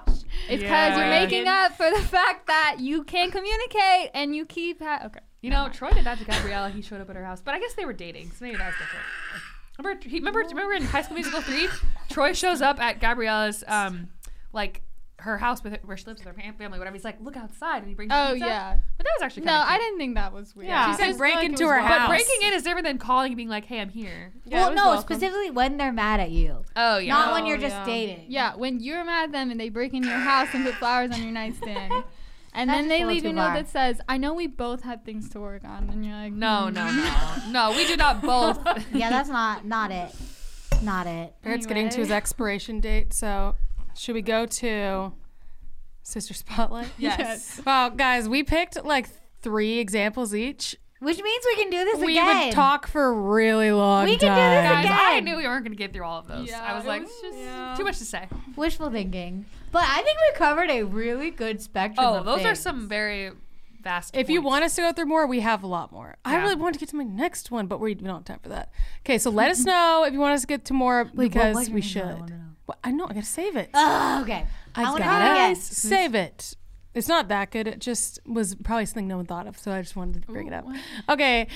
it's 0.49 0.61
because 0.61 0.61
Yeah. 0.61 0.97
you're 0.97 1.09
making 1.09 1.47
up 1.47 1.77
for 1.77 1.91
the 1.91 2.01
fact 2.01 2.47
that 2.47 2.77
you 2.79 3.03
can't 3.03 3.31
communicate 3.31 4.09
and 4.15 4.35
you 4.35 4.45
keep. 4.47 4.81
Ha- 4.81 5.01
okay. 5.05 5.19
You 5.41 5.51
know, 5.51 5.69
Troy 5.71 5.91
did 5.91 6.05
that 6.05 6.17
to 6.17 6.25
Gabriella. 6.25 6.69
He 6.69 6.81
showed 6.81 7.01
up 7.01 7.09
at 7.09 7.15
her 7.15 7.23
house, 7.23 7.39
but 7.41 7.53
I 7.53 7.59
guess 7.59 7.73
they 7.75 7.85
were 7.85 7.93
dating, 7.93 8.31
so 8.31 8.43
maybe 8.45 8.57
that 8.57 8.65
was 8.67 8.75
different. 8.77 9.05
Remember, 9.77 10.09
he, 10.09 10.17
remember, 10.19 10.39
remember 10.39 10.73
in 10.73 10.83
High 10.83 11.03
School 11.03 11.15
Musical 11.15 11.39
three, 11.41 11.69
Troy 12.09 12.33
shows 12.33 12.61
up 12.61 12.81
at 12.81 12.99
Gabriella's 12.99 13.63
um, 13.67 14.09
like 14.53 14.81
her 15.21 15.37
house 15.37 15.61
with 15.65 15.77
where 15.83 15.97
she 15.97 16.05
lives 16.05 16.23
with 16.23 16.33
her 16.33 16.41
family, 16.57 16.79
whatever. 16.79 16.95
He's 16.95 17.03
like, 17.03 17.17
look 17.19 17.35
outside, 17.35 17.79
and 17.79 17.87
he 17.89 17.93
brings. 17.93 18.09
Oh 18.13 18.29
pizza. 18.33 18.47
yeah. 18.47 18.77
but 18.97 19.03
that 19.05 19.11
was 19.17 19.21
actually 19.23 19.43
No, 19.43 19.51
kinda 19.51 19.71
I 19.71 19.77
didn't 19.77 19.97
think 19.97 20.15
that 20.15 20.31
was 20.31 20.55
weird. 20.55 20.69
Yeah. 20.69 20.91
She 20.91 20.97
said 20.97 21.07
just 21.07 21.17
break 21.19 21.33
felt 21.33 21.43
like 21.43 21.51
into 21.51 21.67
her 21.67 21.77
wild. 21.77 21.89
But 21.89 21.97
house. 21.99 22.07
breaking 22.09 22.47
in 22.47 22.53
is 22.53 22.63
different 22.63 22.85
than 22.87 22.97
calling 22.99 23.31
and 23.31 23.35
being 23.37 23.49
like, 23.49 23.65
hey, 23.65 23.81
I'm 23.81 23.89
here. 23.89 24.31
Yeah, 24.45 24.57
it 24.57 24.59
well, 24.61 24.69
was 24.69 24.75
no, 24.77 24.85
welcome. 24.91 25.01
specifically 25.15 25.51
when 25.51 25.75
they're 25.75 25.91
mad 25.91 26.21
at 26.21 26.31
you, 26.31 26.63
Oh 26.77 26.99
yeah. 26.99 27.13
not 27.13 27.33
when 27.33 27.43
Oh, 27.43 27.47
you're 27.47 27.57
just 27.57 27.75
yeah. 27.75 27.85
dating. 27.85 28.25
Yeah, 28.29 28.55
when 28.55 28.79
you're 28.79 29.03
mad 29.03 29.25
at 29.25 29.31
them 29.33 29.51
and 29.51 29.59
they 29.59 29.67
break 29.69 29.93
into 29.93 30.07
your 30.07 30.17
house 30.19 30.47
and 30.53 30.63
put 30.65 30.75
flowers 30.75 31.11
on 31.11 31.21
your 31.21 31.31
nightstand. 31.31 31.93
And 32.51 32.67
That's 32.67 32.79
then 32.79 32.87
they 32.87 33.05
leave 33.05 33.23
you 33.25 33.29
a 33.29 33.33
note 33.33 33.41
far. 33.49 33.53
that 33.57 33.69
says, 33.69 34.01
I 34.09 34.17
know 34.17 34.33
we 34.33 34.47
both 34.47 34.81
had 34.81 35.05
things 35.05 35.29
to 35.29 35.39
work 35.39 35.63
on. 35.63 35.87
And 35.91 36.03
you're 36.03 36.15
like, 36.15 36.33
No, 36.33 36.65
"Hmm." 36.67 36.73
no, 36.73 36.91
no, 36.91 37.35
no. 37.71 37.77
We 37.77 37.85
do 37.85 37.95
not 37.95 38.23
both. 38.23 38.57
Yeah, 38.91 39.11
that's 39.11 39.29
not 39.29 39.65
not 39.65 39.91
it. 39.91 40.11
Not 40.81 41.05
it. 41.05 41.35
Barrett's 41.43 41.67
getting 41.67 41.89
to 41.89 41.99
his 41.99 42.09
expiration 42.09 42.79
date, 42.79 43.13
so 43.13 43.53
should 43.99 44.15
we 44.15 44.21
go 44.21 44.45
to 44.45 45.11
Sister 46.03 46.33
Spotlight? 46.33 46.87
yes. 46.97 47.61
Well, 47.65 47.89
guys, 47.89 48.29
we 48.29 48.43
picked 48.43 48.83
like 48.85 49.09
three 49.41 49.79
examples 49.79 50.33
each. 50.33 50.75
Which 50.99 51.21
means 51.21 51.45
we 51.45 51.55
can 51.63 51.69
do 51.69 51.77
this 51.85 51.95
again. 51.95 52.05
we 52.05 52.17
again. 52.17 52.45
would 52.47 52.53
talk 52.53 52.85
for 52.87 53.05
a 53.05 53.11
really 53.13 53.71
long 53.71 54.03
We 54.03 54.11
can 54.17 54.19
do 54.19 54.27
time. 54.27 54.81
this 54.81 54.89
Guys, 54.91 55.13
I 55.13 55.19
knew 55.21 55.37
we 55.37 55.43
weren't 55.43 55.63
going 55.63 55.71
to 55.71 55.77
get 55.77 55.93
through 55.93 56.03
all 56.03 56.19
of 56.19 56.27
those. 56.27 56.49
Yeah, 56.49 56.61
I 56.61 56.75
was 56.75 56.83
it 56.83 56.87
like, 56.89 57.01
was 57.03 57.11
just- 57.21 57.37
"Mm, 57.37 57.77
too 57.77 57.83
much 57.85 57.97
to 57.99 58.05
say. 58.05 58.27
Wishful 58.57 58.89
thinking. 58.89 59.45
But 59.71 59.83
I 59.87 60.01
think 60.01 60.17
we 60.17 60.37
covered 60.37 60.69
a 60.69 60.83
really 60.83 61.31
good 61.31 61.61
spectrum. 61.61 62.05
Oh, 62.05 62.15
of 62.17 62.25
those 62.25 62.41
are 62.41 62.43
things. 62.47 62.59
some 62.59 62.89
very 62.89 63.31
vast. 63.81 64.13
If 64.15 64.29
you 64.29 64.39
points. 64.41 64.49
want 64.51 64.63
us 64.65 64.75
to 64.75 64.81
go 64.81 64.91
through 64.91 65.05
more, 65.05 65.25
we 65.25 65.39
have 65.39 65.63
a 65.63 65.67
lot 65.67 65.93
more. 65.93 66.17
I 66.25 66.33
Yeah. 66.33 66.41
really 66.41 66.55
wanted 66.55 66.73
to 66.73 66.79
get 66.79 66.89
to 66.89 66.97
my 66.97 67.03
next 67.05 67.49
one, 67.49 67.67
but 67.67 67.79
we 67.79 67.93
don't 67.93 68.09
have 68.13 68.25
time 68.25 68.39
for 68.43 68.49
that. 68.49 68.69
Okay, 69.05 69.17
so 69.19 69.29
let 69.29 69.49
us 69.51 69.63
know 69.63 70.03
if 70.05 70.11
you 70.11 70.19
want 70.19 70.33
us 70.33 70.41
to 70.41 70.47
get 70.47 70.65
to 70.65 70.73
more 70.73 71.05
because 71.05 71.55
what's 71.55 71.69
your 71.69 71.75
we 71.75 71.81
name? 71.81 72.23
I 72.23 72.27
should. 72.27 72.48
Well, 72.69 72.77
I 72.83 72.91
know. 72.91 73.05
I 73.05 73.13
gotta 73.15 73.25
save 73.25 73.55
it. 73.55 73.71
Oh, 73.73 74.19
okay. 74.21 74.45
I, 74.75 74.83
wanna 74.83 75.03
gotta 75.03 75.25
again. 75.25 75.55
save 75.55 76.13
it. 76.13 76.53
It's 76.93 77.07
not 77.07 77.27
that 77.29 77.49
good. 77.49 77.67
It 77.67 77.79
just 77.79 78.19
was 78.27 78.53
probably 78.53 78.85
something 78.85 79.07
no 79.07 79.17
one 79.17 79.25
thought 79.25 79.47
of, 79.47 79.57
so 79.57 79.71
I 79.71 79.81
just 79.81 79.95
wanted 79.95 80.21
to 80.21 80.31
bring 80.31 80.45
it 80.45 80.53
up. 80.53 80.67
Okay, 81.09 81.47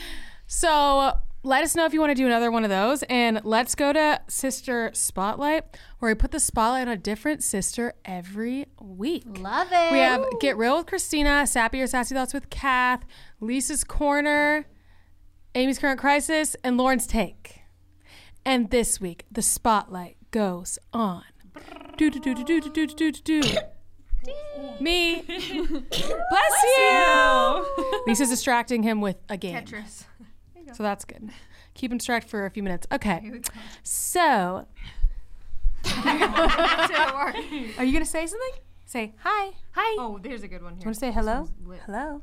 so 0.47 1.13
let 1.43 1.63
us 1.63 1.75
know 1.75 1.85
if 1.85 1.93
you 1.93 1.99
want 1.99 2.09
to 2.09 2.15
do 2.15 2.25
another 2.25 2.49
one 2.49 2.63
of 2.63 2.71
those, 2.71 3.03
and 3.03 3.41
let's 3.43 3.75
go 3.75 3.93
to 3.93 4.21
Sister 4.27 4.89
Spotlight, 4.95 5.77
where 5.99 6.09
we 6.09 6.15
put 6.15 6.31
the 6.31 6.39
spotlight 6.39 6.87
on 6.87 6.93
a 6.93 6.97
different 6.97 7.43
sister 7.43 7.93
every 8.05 8.65
week. 8.81 9.37
Love 9.37 9.67
it. 9.71 9.91
We 9.91 9.99
have 9.99 10.25
Get 10.41 10.57
Real 10.57 10.77
with 10.77 10.87
Christina, 10.87 11.45
Sappy 11.45 11.79
or 11.79 11.85
Sassy 11.85 12.15
Thoughts 12.15 12.33
with 12.33 12.49
Kath, 12.49 13.05
Lisa's 13.39 13.83
Corner, 13.83 14.65
Amy's 15.53 15.77
Current 15.77 15.99
Crisis, 15.99 16.55
and 16.63 16.75
Lauren's 16.75 17.05
Take. 17.05 17.61
And 18.43 18.71
this 18.71 18.99
week, 18.99 19.25
the 19.31 19.43
spotlight 19.43 20.17
goes 20.33 20.77
on. 20.91 21.23
Do 21.95 22.09
do 22.09 22.19
do 22.19 22.33
do 22.33 22.43
do 22.43 22.59
do 22.59 22.69
do 22.69 22.87
do 22.87 23.11
do 23.11 23.41
do. 23.41 23.41
Me. 24.81 25.21
Bless 25.27 26.63
you. 26.77 27.65
Lisa's 28.07 28.29
distracting 28.29 28.81
him 28.83 28.99
with 28.99 29.17
a 29.29 29.37
game. 29.37 29.55
Tetris. 29.55 30.05
So 30.73 30.81
that's 30.81 31.05
good. 31.05 31.29
Keep 31.75 31.91
him 31.91 31.97
distracted 31.99 32.29
for 32.29 32.45
a 32.45 32.49
few 32.49 32.63
minutes. 32.63 32.87
Okay. 32.91 33.41
So. 33.83 34.65
Are 36.05 37.33
you 37.83 37.93
gonna 37.93 38.05
say 38.05 38.25
something? 38.25 38.51
Say 38.85 39.13
hi. 39.19 39.51
Hi. 39.73 39.97
Oh, 39.99 40.19
there's 40.21 40.41
a 40.43 40.47
good 40.47 40.63
one 40.63 40.75
here. 40.77 40.85
want 40.85 40.95
to 40.95 40.99
say 40.99 41.11
hello? 41.11 41.47
Hello. 41.85 42.21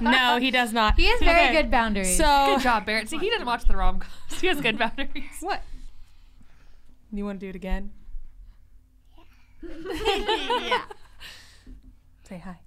no, 0.00 0.38
he 0.40 0.50
does 0.50 0.72
not. 0.72 0.98
He 0.98 1.04
has 1.06 1.20
very 1.20 1.44
Okay. 1.48 1.52
good 1.62 1.70
boundaries. 1.70 2.16
So 2.16 2.54
Good 2.54 2.62
job, 2.62 2.86
Barrett. 2.86 3.08
See, 3.08 3.18
he 3.18 3.28
doesn't 3.30 3.46
watch 3.46 3.66
the 3.66 3.76
rom 3.76 3.98
coms. 4.00 4.40
He 4.40 4.46
has 4.46 4.60
good 4.60 4.78
boundaries. 4.78 5.10
what? 5.40 5.62
You 7.16 7.24
want 7.24 7.40
to 7.40 7.46
do 7.46 7.50
it 7.50 7.56
again? 7.56 7.92
yeah. 9.62 10.82
Say 12.28 12.38
hi. 12.38 12.58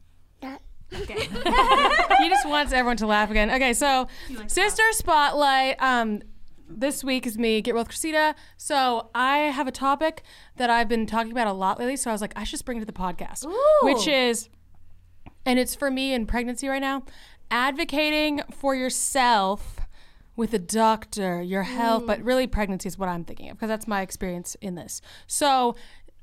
Okay. 0.93 1.19
he 2.19 2.29
just 2.29 2.47
wants 2.47 2.73
everyone 2.73 2.97
to 2.97 3.07
laugh 3.07 3.29
again. 3.29 3.51
Okay, 3.51 3.73
so 3.73 4.07
sister 4.47 4.83
spotlight. 4.91 5.81
Um, 5.81 6.21
this 6.67 7.03
week 7.03 7.25
is 7.25 7.37
me, 7.37 7.61
Get 7.61 7.73
Real 7.73 7.81
with 7.81 7.89
Christina. 7.89 8.35
So 8.57 9.09
I 9.15 9.37
have 9.37 9.67
a 9.67 9.71
topic 9.71 10.23
that 10.57 10.69
I've 10.69 10.87
been 10.87 11.05
talking 11.05 11.31
about 11.31 11.47
a 11.47 11.53
lot 11.53 11.79
lately. 11.79 11.95
So 11.95 12.11
I 12.11 12.13
was 12.13 12.21
like, 12.21 12.33
I 12.35 12.43
should 12.43 12.51
just 12.51 12.65
bring 12.65 12.77
it 12.77 12.81
to 12.81 12.85
the 12.85 12.93
podcast, 12.93 13.45
which 13.81 14.07
is, 14.07 14.49
and 15.45 15.57
it's 15.57 15.75
for 15.75 15.89
me 15.89 16.13
in 16.13 16.25
pregnancy 16.25 16.67
right 16.67 16.81
now, 16.81 17.03
advocating 17.49 18.41
for 18.51 18.75
yourself 18.75 19.78
with 20.39 20.53
a 20.53 20.59
doctor, 20.59 21.41
your 21.41 21.63
health, 21.63 22.07
but 22.07 22.21
mm. 22.21 22.25
really 22.25 22.47
pregnancy 22.47 22.87
is 22.87 22.97
what 22.97 23.09
I'm 23.09 23.25
thinking 23.25 23.49
of 23.49 23.57
because 23.57 23.67
that's 23.67 23.89
my 23.89 24.01
experience 24.01 24.55
in 24.61 24.75
this. 24.75 25.01
So 25.27 25.75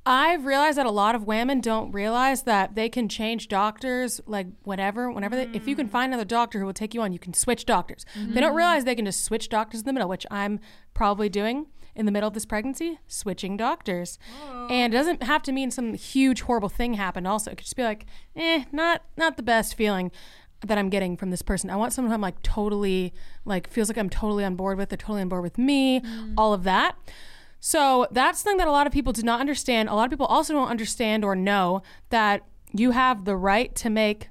I've 0.07 0.47
realized 0.47 0.79
that 0.79 0.87
a 0.87 0.91
lot 0.91 1.15
of 1.15 1.25
women 1.25 1.61
don't 1.61 1.93
realize 1.93 2.45
that 2.45 2.75
they 2.75 2.89
can 2.89 3.11
change 3.11 3.49
doctors 3.49 4.23
like 4.27 4.47
whatever, 4.63 5.11
whenever 5.13 5.37
they, 5.37 5.51
if 5.53 5.69
you 5.69 5.77
can 5.77 5.87
mm. 5.87 5.91
find 5.91 6.15
another 6.15 6.25
doctor 6.25 6.59
who 6.59 6.65
will 6.65 6.73
take 6.73 6.95
you 6.95 7.03
on, 7.03 7.13
you 7.13 7.19
can 7.19 7.35
switch 7.35 7.67
doctors. 7.67 8.07
They 8.15 8.41
don't 8.41 8.49
mm-hmm. 8.51 8.57
realize 8.57 8.85
they 8.85 8.95
can 8.95 9.05
just 9.05 9.23
switch 9.23 9.51
doctors 9.51 9.81
in 9.81 9.85
the 9.85 9.93
middle, 9.93 10.09
which 10.09 10.27
I'm 10.31 10.61
probably 10.95 11.29
doing 11.29 11.67
in 11.95 12.07
the 12.07 12.13
middle 12.13 12.29
of 12.29 12.35
this 12.35 12.47
pregnancy, 12.47 12.99
switching 13.07 13.59
doctors. 13.59 14.19
And 14.71 14.95
it 14.95 14.97
doesn't 14.97 15.25
have 15.25 15.43
to 15.43 15.53
mean 15.53 15.71
some 15.71 15.93
huge 15.93 16.43
horrible 16.43 16.69
thing 16.71 16.95
happened 16.95 17.27
also. 17.27 17.51
It 17.51 17.57
could 17.57 17.65
just 17.65 17.77
be 17.77 17.83
like, 17.83 18.07
eh, 18.35 18.65
not 18.73 19.03
not 19.17 19.37
the 19.37 19.43
best 19.43 19.75
feeling 19.75 20.11
that 20.65 20.79
I'm 20.79 20.89
getting 20.89 21.17
from 21.17 21.31
this 21.31 21.43
person. 21.43 21.71
I 21.71 21.77
want 21.77 21.93
someone 21.93 22.11
who 22.11 22.15
I'm 22.15 22.21
like 22.21 22.43
totally 22.43 23.13
like 23.45 23.69
feels 23.69 23.89
like 23.89 23.99
I'm 23.99 24.11
totally 24.11 24.45
on 24.45 24.57
board 24.57 24.79
with, 24.79 24.89
they're 24.89 24.97
totally 24.97 25.23
on 25.23 25.29
board 25.29 25.43
with 25.43 25.59
me, 25.59 26.01
mm. 26.01 26.35
all 26.37 26.53
of 26.53 26.65
that. 26.65 26.97
So 27.61 28.07
that's 28.11 28.41
something 28.41 28.59
that 28.59 28.69
a 28.69 28.73
lot 28.73 28.87
of 28.87 28.93
people 28.93 29.13
do 29.13 29.23
not 29.23 29.41
understand. 29.41 29.89
A 29.89 29.95
lot 29.95 30.05
of 30.05 30.11
people 30.11 30.27
also 30.27 30.53
don't 30.53 30.69
understand 30.69 31.25
or 31.25 31.35
know 31.35 31.83
that 32.11 32.43
you 32.73 32.93
have 32.93 33.25
the 33.25 33.37
right 33.37 33.75
to 33.77 33.91
make 33.91 34.29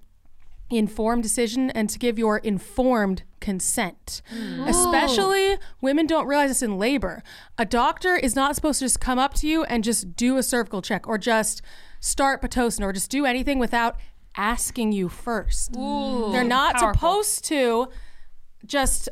informed 0.70 1.22
decision 1.22 1.70
and 1.72 1.90
to 1.90 2.00
give 2.00 2.18
your 2.18 2.38
informed 2.40 3.24
consent. 3.40 4.22
Mm. 4.34 4.68
Especially 4.68 5.58
women 5.82 6.08
don't 6.08 6.26
realize 6.26 6.50
this 6.50 6.64
in 6.64 6.78
labor. 6.80 7.22
A 7.58 7.66
doctor 7.66 8.16
is 8.16 8.36
not 8.36 8.56
supposed 8.56 8.80
to 8.80 8.86
just 8.86 9.00
come 9.00 9.20
up 9.20 9.34
to 9.36 9.48
you 9.48 9.64
and 9.66 9.84
just 9.84 10.16
do 10.16 10.38
a 10.38 10.44
cervical 10.44 10.82
check 10.82 11.08
or 11.08 11.18
just 11.18 11.62
start 12.00 12.42
pitocin 12.42 12.82
or 12.82 12.94
just 12.94 13.12
do 13.12 13.26
anything 13.26 13.60
without 13.60 13.98
asking 14.38 14.92
you 14.92 15.10
first. 15.10 15.74
They're 15.74 16.44
not 16.44 16.76
powerful. 16.76 16.94
supposed 17.24 17.46
to 17.46 17.88
just 18.66 19.10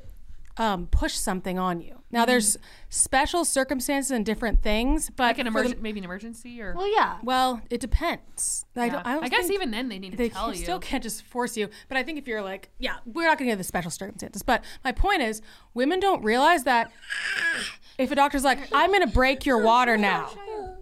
um, 0.58 0.88
push 0.88 1.14
something 1.14 1.58
on 1.58 1.82
you. 1.82 2.00
Now, 2.12 2.26
there's 2.26 2.60
special 2.90 3.44
circumstances 3.44 4.12
and 4.12 4.24
different 4.24 4.62
things, 4.62 5.10
but 5.10 5.24
Like 5.24 5.40
an 5.40 5.52
for 5.52 5.64
the- 5.68 5.76
maybe 5.78 6.00
an 6.00 6.04
emergency 6.06 6.62
or. 6.62 6.76
well, 6.76 6.88
yeah. 6.96 7.18
well, 7.24 7.60
it 7.72 7.80
depends. 7.82 8.66
I, 8.76 8.88
don't, 8.90 9.04
I, 9.08 9.14
don't 9.16 9.24
I 9.24 9.30
guess 9.30 9.50
even 9.50 9.72
then 9.72 9.90
they 9.90 9.98
need 9.98 10.12
to 10.12 10.18
they 10.18 10.30
tell 10.30 10.46
can- 10.52 10.54
you. 10.60 10.62
still 10.64 10.78
can't 10.80 11.02
just 11.02 11.24
force 11.24 11.58
you. 11.58 11.70
But 11.90 11.98
I 11.98 12.04
think 12.04 12.20
if 12.20 12.28
you're 12.28 12.44
like, 12.44 12.70
yeah, 12.78 12.98
we're 13.04 13.26
not 13.26 13.40
going 13.40 13.50
to 13.50 13.54
get 13.54 13.58
the 13.58 13.64
special 13.64 13.90
circumstances. 13.90 14.44
But 14.44 14.64
my 14.84 14.92
point 14.92 15.24
is, 15.24 15.42
women 15.74 16.00
don't 16.00 16.24
realize 16.24 16.66
that 16.66 16.92
if 17.98 18.12
a 18.12 18.16
doctor's 18.16 18.44
like, 18.44 18.60
I'm 18.72 18.92
going 18.92 19.02
to 19.02 19.08
break 19.14 19.44
your 19.48 19.58
water 19.64 19.98
now, 19.98 20.30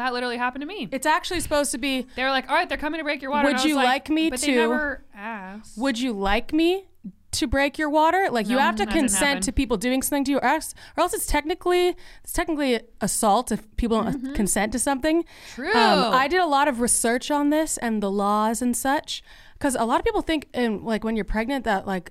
that 0.00 0.12
literally 0.12 0.36
happened 0.36 0.62
to 0.62 0.66
me. 0.66 0.88
it's 0.90 1.06
actually 1.06 1.40
supposed 1.40 1.70
to 1.72 1.78
be, 1.78 2.06
They 2.16 2.24
were 2.24 2.30
like, 2.30 2.48
"All 2.50 2.56
right, 2.56 2.68
they're 2.68 2.78
coming 2.78 2.98
to 2.98 3.04
break 3.04 3.22
your 3.22 3.30
water." 3.30 3.44
Would 3.44 3.50
and 3.56 3.60
I 3.60 3.64
was 3.64 3.68
you 3.70 3.74
like 3.76 4.08
me 4.10 4.24
to, 4.24 4.30
but 4.30 4.40
to- 4.40 4.46
They 4.46 4.56
never 4.56 5.04
asked. 5.14 5.78
would 5.78 5.98
you 5.98 6.12
like 6.12 6.52
me 6.52 6.86
to 7.32 7.46
break 7.46 7.78
your 7.78 7.88
water? 7.88 8.28
Like 8.30 8.48
you 8.48 8.58
have 8.58 8.74
to 8.76 8.86
consent 8.86 9.44
to 9.44 9.52
people 9.52 9.76
doing 9.76 10.02
something 10.02 10.24
to 10.24 10.30
you, 10.32 10.38
or 10.38 10.44
else, 10.44 10.74
or 10.96 11.02
else 11.02 11.14
it's 11.14 11.26
technically 11.26 11.94
it's 12.24 12.32
technically 12.32 12.80
assault 13.00 13.52
if 13.52 13.60
people 13.76 14.02
don't 14.02 14.34
consent 14.34 14.72
to 14.72 14.78
something. 14.78 15.24
True. 15.54 15.70
Um, 15.72 16.12
I 16.12 16.26
did 16.26 16.40
a 16.40 16.46
lot 16.46 16.66
of 16.66 16.80
research 16.80 17.30
on 17.30 17.50
this 17.50 17.76
and 17.78 18.02
the 18.02 18.10
laws 18.10 18.60
and 18.62 18.76
such 18.76 19.22
because 19.54 19.76
a 19.76 19.84
lot 19.84 20.00
of 20.00 20.04
people 20.04 20.22
think, 20.22 20.48
in, 20.54 20.82
like 20.84 21.04
when 21.04 21.14
you're 21.14 21.24
pregnant, 21.36 21.64
that 21.66 21.86
like 21.86 22.10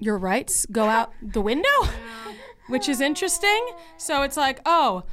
your 0.00 0.18
rights 0.18 0.66
go 0.72 0.86
out 0.86 1.12
the 1.22 1.40
window, 1.40 1.78
which 2.68 2.88
is 2.88 3.00
interesting. 3.00 3.68
So 3.96 4.22
it's 4.22 4.36
like, 4.36 4.60
oh, 4.66 5.04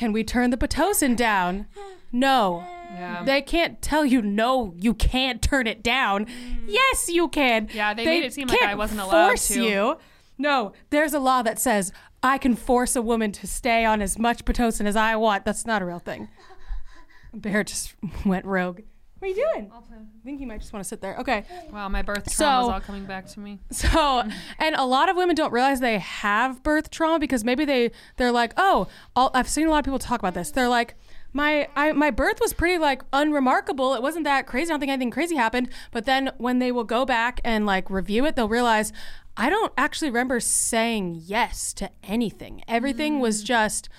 can 0.00 0.12
we 0.14 0.24
turn 0.24 0.48
the 0.48 0.56
pitocin 0.56 1.14
down? 1.14 1.66
No. 2.10 2.64
Yeah. 2.90 3.22
They 3.22 3.42
can't 3.42 3.82
tell 3.82 4.02
you 4.02 4.22
no, 4.22 4.72
you 4.78 4.94
can't 4.94 5.42
turn 5.42 5.66
it 5.66 5.82
down. 5.82 6.24
Mm. 6.24 6.64
Yes, 6.68 7.10
you 7.10 7.28
can. 7.28 7.68
Yeah, 7.70 7.92
they 7.92 8.06
made 8.06 8.24
it 8.24 8.32
seem 8.32 8.48
like 8.48 8.62
I 8.62 8.74
wasn't 8.74 9.02
allowed 9.02 9.26
force 9.28 9.48
to. 9.48 9.62
you. 9.62 9.98
No, 10.38 10.72
there's 10.88 11.12
a 11.12 11.18
law 11.18 11.42
that 11.42 11.58
says 11.58 11.92
I 12.22 12.38
can 12.38 12.56
force 12.56 12.96
a 12.96 13.02
woman 13.02 13.30
to 13.32 13.46
stay 13.46 13.84
on 13.84 14.00
as 14.00 14.18
much 14.18 14.46
pitocin 14.46 14.86
as 14.86 14.96
I 14.96 15.16
want. 15.16 15.44
That's 15.44 15.66
not 15.66 15.82
a 15.82 15.84
real 15.84 15.98
thing. 15.98 16.30
Bear 17.34 17.62
just 17.62 17.94
went 18.24 18.46
rogue. 18.46 18.80
What 19.20 19.26
are 19.26 19.34
you 19.34 19.46
doing? 19.52 19.70
I 19.70 20.24
think 20.24 20.40
you 20.40 20.46
might 20.46 20.60
just 20.60 20.72
want 20.72 20.82
to 20.82 20.88
sit 20.88 21.02
there. 21.02 21.14
Okay. 21.18 21.44
Wow, 21.70 21.90
my 21.90 22.00
birth 22.00 22.24
trauma 22.34 22.60
is 22.62 22.66
So- 22.66 22.72
all 22.72 22.80
coming 22.80 23.04
back 23.04 23.26
to 23.28 23.40
me. 23.40 23.60
So, 23.70 24.22
and 24.58 24.74
a 24.76 24.84
lot 24.84 25.10
of 25.10 25.16
women 25.16 25.36
don't 25.36 25.52
realize 25.52 25.80
they 25.80 25.98
have 25.98 26.62
birth 26.62 26.90
trauma 26.90 27.18
because 27.18 27.44
maybe 27.44 27.66
they 27.66 27.90
they're 28.16 28.32
like, 28.32 28.54
oh, 28.56 28.88
all, 29.14 29.30
I've 29.34 29.48
seen 29.48 29.66
a 29.66 29.70
lot 29.70 29.78
of 29.78 29.84
people 29.84 29.98
talk 29.98 30.20
about 30.20 30.32
this. 30.32 30.50
They're 30.50 30.68
like, 30.68 30.94
my 31.34 31.68
I, 31.76 31.92
my 31.92 32.10
birth 32.10 32.40
was 32.40 32.54
pretty 32.54 32.78
like 32.78 33.02
unremarkable. 33.12 33.94
It 33.94 34.00
wasn't 34.00 34.24
that 34.24 34.46
crazy. 34.46 34.70
I 34.70 34.72
don't 34.72 34.80
think 34.80 34.90
anything 34.90 35.10
crazy 35.10 35.36
happened. 35.36 35.68
But 35.90 36.06
then 36.06 36.30
when 36.38 36.58
they 36.58 36.72
will 36.72 36.84
go 36.84 37.04
back 37.04 37.42
and 37.44 37.66
like 37.66 37.90
review 37.90 38.24
it, 38.24 38.36
they'll 38.36 38.48
realize 38.48 38.90
I 39.36 39.50
don't 39.50 39.72
actually 39.76 40.08
remember 40.08 40.40
saying 40.40 41.22
yes 41.24 41.74
to 41.74 41.90
anything. 42.02 42.62
Everything 42.66 43.20
was 43.20 43.42
mm. 43.42 43.46
just 43.46 43.90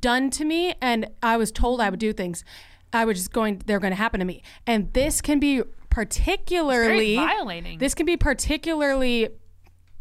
done 0.00 0.30
to 0.30 0.44
me, 0.44 0.74
and 0.82 1.08
I 1.22 1.36
was 1.36 1.50
told 1.50 1.80
I 1.80 1.90
would 1.90 2.00
do 2.00 2.12
things. 2.12 2.44
I 2.92 3.04
was 3.04 3.18
just 3.18 3.32
going. 3.32 3.62
They're 3.66 3.80
going 3.80 3.92
to 3.92 3.96
happen 3.96 4.20
to 4.20 4.26
me, 4.26 4.42
and 4.66 4.92
this 4.92 5.20
can 5.20 5.38
be 5.40 5.62
particularly 5.90 7.16
violating. 7.16 7.78
This 7.78 7.94
can 7.94 8.06
be 8.06 8.16
particularly 8.16 9.28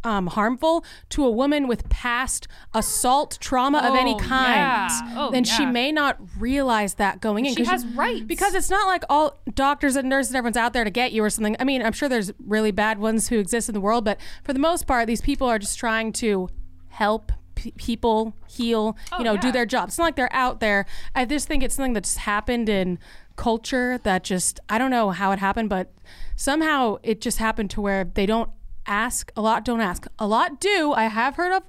um, 0.04 0.28
harmful 0.28 0.86
to 1.10 1.26
a 1.26 1.32
woman 1.32 1.68
with 1.68 1.90
past 1.90 2.48
assault 2.76 3.38
trauma 3.42 3.80
of 3.80 3.96
any 3.96 4.14
Oh, 4.14 4.18
kind. 4.20 4.56
yeah. 4.56 5.14
Oh, 5.18 5.32
and 5.34 5.48
she 5.48 5.66
may 5.66 5.92
not 5.92 6.20
realize 6.38 6.96
that 6.96 7.22
going 7.22 7.46
in. 7.48 7.56
She 7.56 7.64
has 7.66 7.84
rights. 7.88 8.22
Because 8.26 8.54
it's 8.54 8.70
not 8.70 8.86
like 8.88 9.04
all 9.10 9.40
doctors 9.56 9.96
and 9.96 10.08
nurses 10.08 10.30
and 10.32 10.38
everyone's 10.38 10.58
out 10.58 10.74
there 10.74 10.84
to 10.84 10.92
get 10.92 11.12
you 11.12 11.24
or 11.24 11.30
something. 11.32 11.56
I 11.60 11.64
mean, 11.64 11.82
I'm 11.82 11.92
sure 11.94 12.08
there's 12.08 12.32
really 12.46 12.72
bad 12.72 13.00
ones 13.00 13.30
who 13.30 13.40
exist 13.40 13.68
in 13.68 13.74
the 13.74 13.82
world, 13.82 14.06
but 14.06 14.20
for 14.44 14.54
the 14.54 14.60
most 14.60 14.86
part, 14.86 15.08
these 15.08 15.22
people 15.22 15.48
are 15.48 15.58
just 15.58 15.80
trying 15.80 16.14
to 16.14 16.50
help 16.90 17.32
p- 17.66 17.72
people 17.78 18.36
heal, 18.48 18.96
oh, 19.12 19.18
you 19.18 19.24
know, 19.24 19.38
do 19.38 19.52
their 19.52 19.66
job. 19.66 19.90
It's 19.90 19.98
not 19.98 20.06
like 20.06 20.16
they're 20.16 20.34
out 20.34 20.60
there. 20.60 20.86
I 21.16 21.26
just 21.26 21.48
think 21.48 21.64
it's 21.64 21.76
something 21.76 21.94
that's 21.94 22.18
happened 22.18 22.70
in 22.70 23.00
culture 23.36 23.98
that 24.04 24.24
just, 24.24 24.60
I 24.70 24.78
don't 24.78 24.92
know 24.92 25.10
how 25.10 25.32
it 25.32 25.40
happened, 25.40 25.70
but 25.70 25.92
somehow 26.36 26.98
it 27.04 27.22
just 27.22 27.40
happened 27.40 27.70
to 27.72 27.82
where 27.82 28.04
they 28.04 28.26
don't 28.26 28.50
ask, 28.86 29.32
a 29.36 29.42
lot 29.42 29.66
don't 29.66 29.82
ask. 29.82 30.06
A 30.20 30.28
lot 30.28 30.60
do. 30.60 30.94
I 30.94 31.06
have 31.06 31.36
heard 31.36 31.52
of 31.52 31.64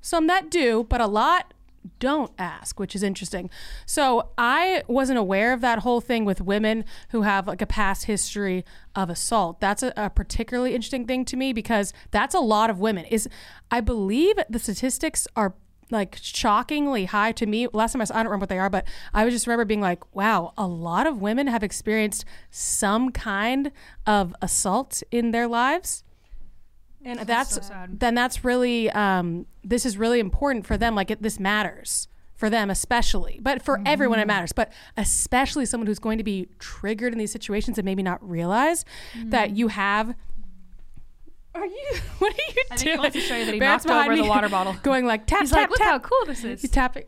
some 0.00 0.26
that 0.26 0.50
do, 0.50 0.86
but 0.88 1.00
a 1.00 1.06
lot 1.06 1.52
don't 1.98 2.32
ask, 2.38 2.78
which 2.78 2.94
is 2.94 3.02
interesting. 3.02 3.50
So 3.86 4.30
I 4.38 4.82
wasn't 4.86 5.18
aware 5.18 5.52
of 5.52 5.60
that 5.60 5.80
whole 5.80 6.00
thing 6.00 6.24
with 6.24 6.40
women 6.40 6.84
who 7.10 7.22
have 7.22 7.46
like 7.46 7.62
a 7.62 7.66
past 7.66 8.04
history 8.04 8.64
of 8.94 9.10
assault. 9.10 9.60
That's 9.60 9.82
a, 9.82 9.92
a 9.96 10.10
particularly 10.10 10.74
interesting 10.74 11.06
thing 11.06 11.24
to 11.26 11.36
me 11.36 11.52
because 11.52 11.92
that's 12.10 12.34
a 12.34 12.40
lot 12.40 12.70
of 12.70 12.78
women. 12.78 13.04
Is 13.06 13.28
I 13.70 13.80
believe 13.80 14.36
the 14.48 14.58
statistics 14.58 15.26
are 15.36 15.54
like 15.90 16.18
shockingly 16.20 17.04
high 17.04 17.32
to 17.32 17.46
me. 17.46 17.68
Last 17.72 17.92
time 17.92 18.00
I 18.00 18.04
saw, 18.04 18.14
I 18.14 18.18
don't 18.18 18.26
remember 18.26 18.44
what 18.44 18.48
they 18.48 18.58
are, 18.58 18.70
but 18.70 18.86
I 19.12 19.28
just 19.28 19.46
remember 19.46 19.64
being 19.64 19.80
like, 19.80 20.14
wow, 20.14 20.54
a 20.56 20.66
lot 20.66 21.06
of 21.06 21.20
women 21.20 21.46
have 21.46 21.62
experienced 21.62 22.24
some 22.50 23.10
kind 23.10 23.70
of 24.06 24.34
assault 24.40 25.02
in 25.10 25.30
their 25.30 25.46
lives 25.46 26.02
and 27.04 27.20
that's, 27.20 27.54
so 27.54 27.60
sad. 27.60 28.00
then 28.00 28.14
that's 28.14 28.44
really 28.44 28.90
um, 28.90 29.46
this 29.64 29.84
is 29.86 29.96
really 29.96 30.20
important 30.20 30.66
for 30.66 30.76
them 30.76 30.94
like 30.94 31.10
it, 31.10 31.22
this 31.22 31.38
matters 31.38 32.08
for 32.34 32.50
them 32.50 32.70
especially 32.70 33.38
but 33.40 33.62
for 33.62 33.80
everyone 33.86 34.18
it 34.18 34.26
matters 34.26 34.52
but 34.52 34.72
especially 34.96 35.64
someone 35.64 35.86
who's 35.86 35.98
going 36.00 36.18
to 36.18 36.24
be 36.24 36.48
triggered 36.58 37.12
in 37.12 37.18
these 37.18 37.30
situations 37.30 37.78
and 37.78 37.84
maybe 37.84 38.02
not 38.02 38.26
realize 38.28 38.84
that 39.26 39.56
you 39.56 39.68
have 39.68 40.14
are 41.54 41.66
you 41.66 41.92
what 42.18 42.32
are 42.32 42.36
you 42.48 42.62
I 42.70 42.76
think 42.76 42.90
he 42.90 42.98
wants 42.98 43.14
to 43.14 43.20
show 43.20 43.36
you 43.36 43.44
that 43.44 43.54
he 43.54 43.60
Barrett's 43.60 43.84
knocked 43.84 44.08
over 44.08 44.16
the 44.16 44.28
water 44.28 44.48
bottle. 44.48 44.74
going 44.82 45.04
like 45.06 45.26
tap 45.26 45.40
He's 45.40 45.50
tap 45.50 45.58
like, 45.58 45.70
look 45.70 45.78
tap 45.78 45.88
how 45.88 45.98
cool 46.00 46.26
this 46.26 46.42
is. 46.44 46.62
he's 46.62 46.70
tapping 46.70 47.04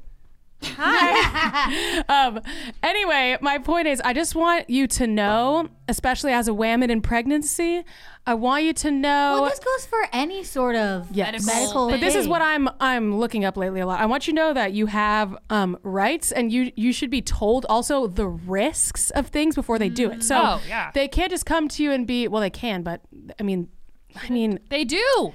Hi. 0.77 2.03
um, 2.09 2.41
anyway, 2.83 3.37
my 3.41 3.59
point 3.59 3.87
is, 3.87 4.01
I 4.05 4.13
just 4.13 4.35
want 4.35 4.69
you 4.71 4.87
to 4.89 5.07
know, 5.07 5.69
especially 5.89 6.33
as 6.33 6.49
a 6.49 6.55
woman 6.55 6.91
in 6.91 7.01
pregnancy, 7.01 7.85
I 8.27 8.35
want 8.35 8.65
you 8.65 8.73
to 8.73 8.91
know. 8.91 9.41
Well, 9.43 9.51
this 9.51 9.59
goes 9.59 9.87
for 9.87 9.99
any 10.13 10.43
sort 10.45 10.77
of 10.77 11.09
Yes. 11.13 11.47
medical. 11.47 11.91
But 11.91 12.01
this 12.01 12.15
is 12.15 12.27
what 12.27 12.41
I'm 12.43 12.69
I'm 12.81 13.19
looking 13.19 13.45
up 13.45 13.57
lately 13.57 13.81
a 13.81 13.87
lot. 13.87 14.01
I 14.01 14.07
want 14.07 14.27
you 14.27 14.33
to 14.33 14.37
know 14.37 14.55
that 14.55 14.73
you 14.73 14.87
have 14.87 15.37
um, 15.51 15.77
rights, 15.83 16.33
and 16.33 16.51
you 16.51 16.73
you 16.77 16.93
should 16.93 17.11
be 17.11 17.21
told 17.23 17.67
also 17.69 18.07
the 18.07 18.27
risks 18.27 19.11
of 19.11 19.27
things 19.29 19.55
before 19.55 19.79
they 19.79 19.89
do 19.91 20.11
it. 20.11 20.23
So 20.25 20.37
Oh, 20.43 20.61
yeah. 20.69 20.91
they 20.95 21.07
can't 21.09 21.31
just 21.31 21.45
come 21.47 21.69
to 21.69 21.83
you 21.83 21.93
and 21.93 22.07
be 22.07 22.27
well, 22.29 22.41
they 22.41 22.51
can, 22.51 22.83
but 22.83 23.03
I 23.39 23.43
mean, 23.43 23.69
I 24.17 24.31
mean, 24.31 24.59
They 24.71 24.85
do. 24.85 25.33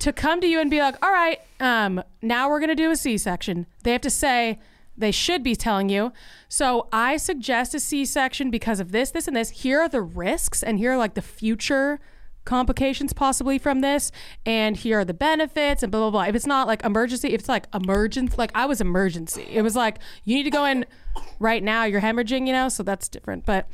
To 0.00 0.12
come 0.12 0.40
to 0.40 0.46
you 0.46 0.60
and 0.60 0.70
be 0.70 0.80
like, 0.80 0.96
all 1.04 1.12
right, 1.12 1.40
um, 1.60 2.02
now 2.22 2.48
we're 2.48 2.60
gonna 2.60 2.74
do 2.74 2.90
a 2.90 2.96
C-section. 2.96 3.66
They 3.82 3.92
have 3.92 4.00
to 4.02 4.10
say 4.10 4.58
they 4.96 5.12
should 5.12 5.42
be 5.42 5.54
telling 5.54 5.88
you. 5.88 6.12
So 6.48 6.88
I 6.92 7.16
suggest 7.16 7.74
a 7.74 7.80
C-section 7.80 8.50
because 8.50 8.80
of 8.80 8.92
this, 8.92 9.10
this, 9.10 9.28
and 9.28 9.36
this. 9.36 9.50
Here 9.50 9.80
are 9.80 9.88
the 9.88 10.02
risks, 10.02 10.62
and 10.62 10.78
here 10.78 10.92
are 10.92 10.98
like 10.98 11.14
the 11.14 11.22
future 11.22 12.00
complications 12.44 13.12
possibly 13.12 13.58
from 13.58 13.80
this, 13.80 14.10
and 14.46 14.76
here 14.76 15.00
are 15.00 15.04
the 15.04 15.14
benefits, 15.14 15.82
and 15.82 15.92
blah 15.92 16.00
blah 16.00 16.10
blah. 16.10 16.22
If 16.22 16.34
it's 16.34 16.46
not 16.46 16.66
like 16.66 16.82
emergency, 16.84 17.28
if 17.28 17.40
it's 17.40 17.48
like 17.48 17.66
emergency, 17.74 18.34
like 18.38 18.50
I 18.54 18.66
was 18.66 18.80
emergency. 18.80 19.46
It 19.50 19.62
was 19.62 19.76
like 19.76 19.98
you 20.24 20.34
need 20.34 20.44
to 20.44 20.50
go 20.50 20.64
in 20.64 20.86
right 21.38 21.62
now. 21.62 21.84
You're 21.84 22.00
hemorrhaging, 22.00 22.46
you 22.46 22.52
know, 22.52 22.68
so 22.68 22.82
that's 22.82 23.08
different. 23.08 23.44
But 23.44 23.68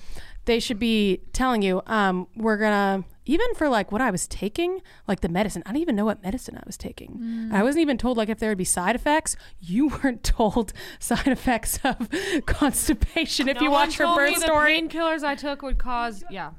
they 0.44 0.60
should 0.60 0.78
be 0.78 1.22
telling 1.32 1.62
you, 1.62 1.82
um, 1.86 2.26
we're 2.36 2.58
gonna 2.58 3.04
even 3.26 3.54
for 3.54 3.68
like 3.68 3.90
what 3.90 4.00
I 4.00 4.10
was 4.10 4.26
taking, 4.26 4.80
like 5.08 5.20
the 5.20 5.28
medicine. 5.28 5.62
I 5.66 5.70
didn't 5.70 5.82
even 5.82 5.96
know 5.96 6.04
what 6.04 6.22
medicine 6.22 6.56
I 6.56 6.62
was 6.66 6.76
taking. 6.76 7.50
I 7.52 7.62
wasn't 7.62 7.82
even 7.82 7.98
told 7.98 8.16
like 8.16 8.28
if 8.28 8.38
there 8.38 8.50
would 8.50 8.58
be 8.58 8.64
side 8.64 8.94
effects. 8.94 9.36
You 9.60 9.88
weren't 10.02 10.22
told 10.22 10.72
side 10.98 11.28
effects 11.28 11.78
of 11.84 12.08
constipation 12.46 13.48
if 13.48 13.56
No 13.56 13.62
you 13.62 13.70
watch 13.70 13.96
her 13.96 14.14
birth 14.14 14.34
the 14.34 14.40
story. 14.40 14.80
painkillers 14.80 15.22
I 15.22 15.34
took 15.34 15.62
would 15.62 15.78
cause 15.78 16.24
yeah. 16.30 16.50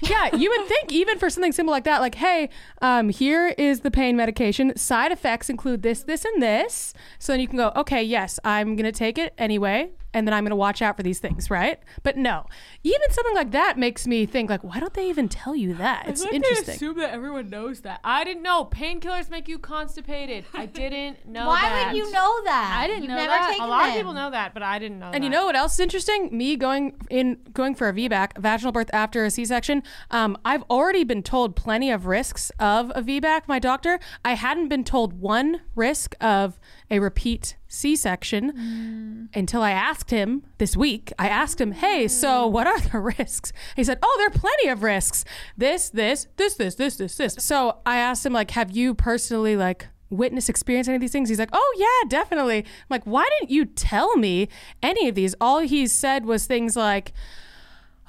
yeah, 0.00 0.34
you 0.34 0.50
would 0.50 0.68
think 0.68 0.92
even 0.92 1.18
for 1.18 1.30
something 1.30 1.52
simple 1.52 1.72
like 1.72 1.84
that, 1.84 2.00
like, 2.00 2.16
hey, 2.16 2.48
um, 2.80 3.08
here 3.08 3.48
is 3.58 3.80
the 3.80 3.90
pain 3.90 4.16
medication. 4.16 4.76
Side 4.76 5.12
effects 5.12 5.48
include 5.48 5.82
this, 5.82 6.02
this, 6.02 6.24
and 6.24 6.42
this. 6.42 6.94
So 7.18 7.32
then 7.32 7.40
you 7.40 7.48
can 7.48 7.56
go, 7.56 7.72
okay, 7.76 8.02
yes, 8.02 8.38
I'm 8.44 8.76
gonna 8.76 8.92
take 8.92 9.18
it 9.18 9.34
anyway, 9.38 9.90
and 10.14 10.26
then 10.26 10.34
I'm 10.34 10.44
gonna 10.44 10.56
watch 10.56 10.82
out 10.82 10.96
for 10.96 11.02
these 11.02 11.18
things, 11.18 11.50
right? 11.50 11.78
But 12.02 12.16
no, 12.16 12.46
even 12.82 13.10
something 13.10 13.34
like 13.34 13.52
that 13.52 13.78
makes 13.78 14.06
me 14.06 14.26
think, 14.26 14.50
like, 14.50 14.62
why 14.62 14.78
don't 14.80 14.94
they 14.94 15.08
even 15.08 15.28
tell 15.28 15.54
you 15.56 15.74
that? 15.74 16.08
It's 16.12 16.24
interesting. 16.24 16.74
assume 16.74 16.98
that 16.98 17.10
everyone 17.10 17.50
knows 17.50 17.80
that. 17.80 18.00
I 18.04 18.24
didn't 18.24 18.42
know 18.42 18.64
painkillers 18.64 19.30
make 19.30 19.48
you 19.48 19.58
constipated. 19.58 20.44
I 20.54 20.66
didn't 20.66 21.26
know 21.26 21.46
Why 21.48 21.62
that. 21.62 21.92
would 21.92 21.96
you 21.96 22.10
know 22.10 22.44
that? 22.44 22.78
I 22.80 22.86
didn't 22.86 23.02
You've 23.02 23.10
know 23.10 23.16
never 23.16 23.28
that. 23.28 23.50
Taken 23.50 23.64
A 23.64 23.68
lot 23.68 23.88
of 23.88 23.94
people 23.94 24.12
know 24.12 24.30
that, 24.30 24.54
but 24.54 24.62
I 24.62 24.78
didn't 24.78 24.98
know. 24.98 25.06
That. 25.06 25.14
And 25.14 25.24
you 25.24 25.30
that. 25.30 25.36
know 25.36 25.46
what 25.46 25.56
else 25.56 25.74
is 25.74 25.80
interesting? 25.80 26.36
Me 26.36 26.56
going 26.56 26.94
in 27.10 27.38
going 27.52 27.74
for 27.74 27.88
a 27.88 27.92
VBAC, 27.92 28.38
vaginal 28.38 28.72
birth 28.72 28.90
after 28.92 29.24
a 29.24 29.30
C-section. 29.30 29.82
Um, 30.10 30.36
I've 30.44 30.62
already 30.70 31.04
been 31.04 31.22
told 31.22 31.56
plenty 31.56 31.90
of 31.90 32.06
risks 32.06 32.50
of 32.58 32.90
a 32.94 33.02
VBAC. 33.02 33.42
My 33.48 33.58
doctor, 33.58 33.98
I 34.24 34.34
hadn't 34.34 34.68
been 34.68 34.84
told 34.84 35.20
one 35.20 35.60
risk 35.74 36.14
of 36.20 36.58
a 36.90 36.98
repeat 36.98 37.56
C-section 37.72 39.28
until 39.34 39.62
I 39.62 39.70
asked 39.70 40.10
him 40.10 40.42
this 40.58 40.76
week. 40.76 41.10
I 41.18 41.28
asked 41.28 41.60
him, 41.60 41.72
"Hey, 41.72 42.06
so 42.06 42.46
what 42.46 42.66
are 42.66 42.78
the 42.78 42.98
risks?" 43.18 43.52
He 43.74 43.82
said, 43.82 43.98
"Oh, 44.02 44.14
there 44.18 44.26
are 44.26 44.38
plenty 44.38 44.68
of 44.68 44.82
risks. 44.82 45.24
This, 45.56 45.88
this, 45.88 46.26
this, 46.36 46.54
this, 46.54 46.74
this, 46.74 46.96
this, 46.96 47.16
this." 47.16 47.36
So 47.38 47.78
I 47.86 47.96
asked 47.96 48.26
him, 48.26 48.34
like, 48.34 48.50
"Have 48.52 48.70
you 48.70 48.94
personally 48.94 49.56
like?" 49.56 49.88
witness 50.10 50.50
experience 50.50 50.88
any 50.88 50.96
of 50.96 51.00
these 51.00 51.10
things 51.10 51.30
he's 51.30 51.38
like 51.38 51.48
oh 51.54 51.74
yeah 51.78 52.06
definitely 52.06 52.58
I'm 52.58 52.86
like 52.90 53.04
why 53.04 53.26
didn't 53.38 53.50
you 53.50 53.64
tell 53.64 54.14
me 54.18 54.46
any 54.82 55.08
of 55.08 55.14
these 55.14 55.34
all 55.40 55.60
he 55.60 55.86
said 55.86 56.26
was 56.26 56.44
things 56.44 56.76
like 56.76 57.14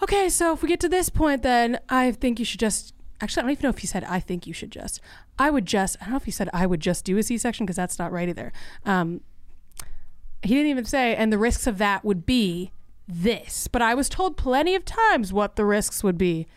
okay 0.02 0.28
so 0.28 0.52
if 0.52 0.62
we 0.62 0.68
get 0.68 0.82
to 0.82 0.90
this 0.90 1.08
point 1.08 1.44
then 1.44 1.80
i 1.88 2.12
think 2.12 2.40
you 2.40 2.46
should 2.46 2.60
just 2.60 2.94
actually 3.22 3.40
i 3.40 3.44
don't 3.44 3.52
even 3.52 3.64
know 3.64 3.70
if 3.70 3.78
he 3.78 3.88
said 3.88 4.04
i 4.04 4.20
think 4.20 4.46
you 4.46 4.52
should 4.52 4.70
just 4.70 5.00
i 5.40 5.50
would 5.50 5.66
just 5.66 5.96
i 6.02 6.04
don't 6.04 6.12
know 6.12 6.18
if 6.18 6.26
he 6.26 6.32
said 6.32 6.50
i 6.52 6.66
would 6.66 6.82
just 6.82 7.06
do 7.06 7.18
a 7.18 7.24
c-section 7.24 7.66
because 7.66 7.78
that's 7.78 7.98
not 7.98 8.12
right 8.12 8.28
either 8.28 8.52
um, 8.86 9.22
he 10.44 10.56
didn't 10.56 10.70
even 10.70 10.86
say 10.86 11.16
and 11.16 11.32
the 11.32 11.38
risks 11.38 11.68
of 11.68 11.78
that 11.78 12.04
would 12.04 12.26
be 12.26 12.72
this 13.08 13.68
but 13.68 13.82
i 13.82 13.94
was 13.94 14.08
told 14.10 14.38
plenty 14.38 14.76
of 14.76 14.86
times 14.86 15.34
what 15.34 15.56
the 15.56 15.66
risks 15.66 16.04
would 16.04 16.18
be 16.18 16.48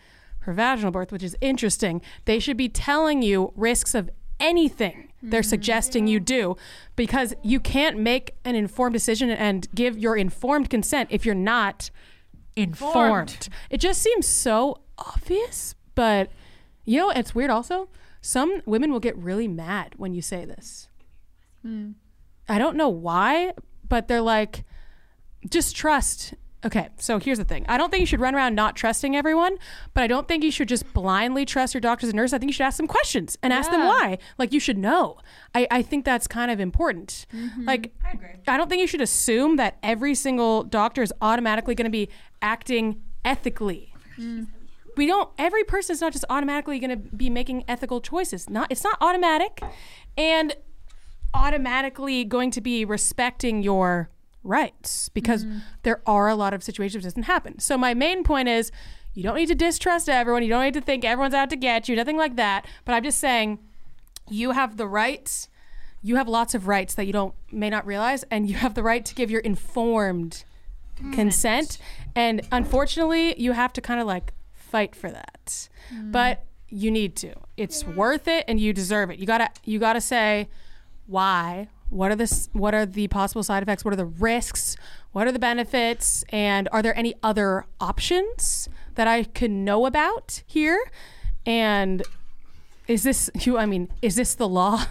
for 0.41 0.53
vaginal 0.53 0.93
birth 0.93 1.11
which 1.11 1.22
is 1.22 1.37
interesting 1.41 2.01
they 2.24 2.39
should 2.39 2.57
be 2.57 2.68
telling 2.68 3.22
you 3.22 3.53
risks 3.57 3.95
of 3.95 4.09
anything 4.39 5.09
they're 5.22 5.41
mm-hmm. 5.41 5.49
suggesting 5.49 6.07
you 6.07 6.20
do 6.20 6.57
because 6.95 7.34
you 7.43 7.59
can't 7.59 7.99
make 7.99 8.34
an 8.45 8.55
informed 8.55 8.93
decision 8.93 9.30
and 9.30 9.66
give 9.74 9.99
your 9.99 10.16
informed 10.16 10.70
consent 10.70 11.09
if 11.11 11.24
you're 11.24 11.34
not 11.34 11.91
informed. 12.57 13.49
It 13.70 13.78
just 13.78 14.03
seems 14.03 14.26
so 14.26 14.80
obvious, 14.99 15.74
but 15.95 16.30
you 16.84 16.99
know, 16.99 17.11
it's 17.11 17.34
weird 17.34 17.51
also. 17.51 17.89
Some 18.20 18.62
women 18.66 18.93
will 18.93 19.01
get 19.01 19.16
really 19.16 19.47
mad 19.47 19.95
when 19.97 20.14
you 20.14 20.22
say 20.22 20.45
this. 20.45 20.89
Hmm. 21.62 21.93
I 22.49 22.59
don't 22.59 22.76
know 22.76 22.89
why, 22.89 23.53
but 23.89 24.09
they're 24.09 24.20
like, 24.20 24.64
just 25.49 25.76
trust. 25.76 26.34
Okay, 26.64 26.89
so 26.97 27.20
here's 27.20 27.39
the 27.39 27.45
thing. 27.45 27.64
I 27.68 27.76
don't 27.78 27.91
think 27.91 28.01
you 28.01 28.07
should 28.07 28.18
run 28.20 28.34
around 28.34 28.57
not 28.57 28.74
trusting 28.74 29.14
everyone, 29.14 29.57
but 29.95 30.03
I 30.03 30.09
don't 30.09 30.26
think 30.26 30.43
you 30.43 30.51
should 30.51 30.68
just 30.68 30.93
blindly 30.93 31.45
trust 31.45 31.74
your 31.74 31.80
doctors 31.80 32.09
and 32.09 32.16
nurses. 32.16 32.34
I 32.34 32.39
think 32.39 32.49
you 32.49 32.55
should 32.55 32.66
ask 32.66 32.78
them 32.78 32.89
questions 32.89 33.39
and 33.43 33.53
ask 33.53 33.70
them 33.70 33.84
why. 33.84 34.18
Like 34.37 34.53
you 34.53 34.59
should 34.59 34.78
know. 34.78 35.18
I, 35.55 35.68
I 35.70 35.82
think 35.82 36.05
that's 36.05 36.26
kind 36.26 36.51
of 36.51 36.59
important. 36.59 37.26
Mm-hmm. 37.32 37.66
Like 37.66 37.93
I 38.05 38.12
agree. 38.12 38.28
I 38.49 38.57
don't 38.57 38.68
think 38.68 38.80
you 38.80 38.89
should 38.89 39.01
assume 39.01 39.57
that 39.57 39.76
every 39.82 40.14
single 40.16 40.64
doctor 40.64 41.03
is 41.03 41.12
automatically 41.20 41.76
going 41.76 41.84
to 41.84 41.91
be 41.91 42.09
acting 42.43 43.01
ethically. 43.24 43.93
Mm. 44.18 44.49
We 44.97 45.07
don't 45.07 45.30
every 45.39 45.62
person 45.62 45.93
is 45.93 46.01
not 46.01 46.12
just 46.12 46.24
automatically 46.30 46.80
going 46.80 46.91
to 46.91 46.97
be 46.97 47.30
making 47.30 47.64
ethical 47.68 48.01
choices. 48.01 48.51
Not 48.51 48.72
it's 48.72 48.82
not 48.82 48.97
automatic 49.01 49.61
and 50.16 50.57
automatically 51.37 52.24
going 52.24 52.51
to 52.53 52.61
be 52.61 52.84
respecting 52.84 53.62
your 53.62 54.11
rights 54.43 55.09
because 55.11 55.45
mm-hmm. 55.45 55.59
there 55.82 56.01
are 56.07 56.28
a 56.28 56.34
lot 56.34 56.55
of 56.55 56.62
situations 56.62 57.05
this 57.05 57.12
doesn't 57.12 57.24
happen. 57.24 57.59
So 57.59 57.76
my 57.76 57.95
main 57.95 58.24
point 58.24 58.49
is 58.49 58.72
you 59.14 59.22
don't 59.22 59.37
need 59.37 59.49
to 59.49 59.55
distrust 59.55 60.09
everyone. 60.09 60.43
You 60.43 60.49
don't 60.49 60.64
need 60.64 60.74
to 60.74 60.80
think 60.80 61.05
everyone's 61.05 61.34
out 61.34 61.51
to 61.51 61.57
get 61.57 61.89
you, 61.89 61.97
nothing 61.97 62.16
like 62.16 62.37
that. 62.37 62.66
But 62.84 62.95
I'm 62.95 63.03
just 63.03 63.18
saying 63.18 63.59
you 64.28 64.53
have 64.53 64.76
the 64.76 64.87
rights. 64.87 65.49
You 66.03 66.16
have 66.16 66.28
lots 66.28 66.55
of 66.55 66.68
rights 66.68 66.95
that 66.95 67.07
you 67.07 67.12
don't 67.12 67.34
may 67.51 67.70
not 67.70 67.87
realize, 67.87 68.24
and 68.30 68.49
you 68.49 68.57
have 68.57 68.74
the 68.74 68.82
right 68.82 69.05
to 69.05 69.14
give 69.14 69.30
your 69.30 69.41
informed 69.41 70.45
consent. 71.12 71.78
And 72.14 72.43
unfortunately, 72.53 73.41
you 73.41 73.53
have 73.53 73.72
to 73.74 73.80
kind 73.80 74.01
of 74.01 74.07
like 74.07 74.32
fight 74.53 74.95
for 74.95 75.11
that. 75.11 75.68
Mm-hmm. 75.93 76.12
But 76.12 76.45
you 76.68 76.91
need 76.91 77.16
to. 77.16 77.34
It's 77.57 77.84
worth 77.84 78.28
it, 78.28 78.45
and 78.47 78.61
you 78.61 78.72
deserve 78.72 79.11
it. 79.11 79.18
You 79.18 79.26
gotta 79.26 79.51
you 79.64 79.78
gotta 79.78 80.01
say 80.01 80.49
why. 81.07 81.68
What 81.88 82.11
are 82.11 82.16
the 82.16 82.48
what 82.52 82.74
are 82.74 82.84
the 82.84 83.09
possible 83.09 83.42
side 83.42 83.62
effects? 83.62 83.84
What 83.84 83.94
are 83.94 83.96
the 83.96 84.07
risks? 84.07 84.76
What 85.12 85.26
are 85.26 85.32
the 85.32 85.38
benefits? 85.38 86.24
And 86.30 86.68
are 86.72 86.82
there 86.82 86.96
any 86.98 87.14
other 87.22 87.66
options 87.80 88.68
that 88.96 89.07
I 89.07 89.24
can 89.24 89.64
know 89.64 89.86
about 89.86 90.42
here? 90.46 90.90
And 91.44 92.02
is 92.88 93.04
this 93.04 93.30
you? 93.40 93.57
I 93.57 93.66
mean, 93.66 93.88
is 94.02 94.16
this 94.16 94.34
the 94.34 94.48
law? 94.48 94.84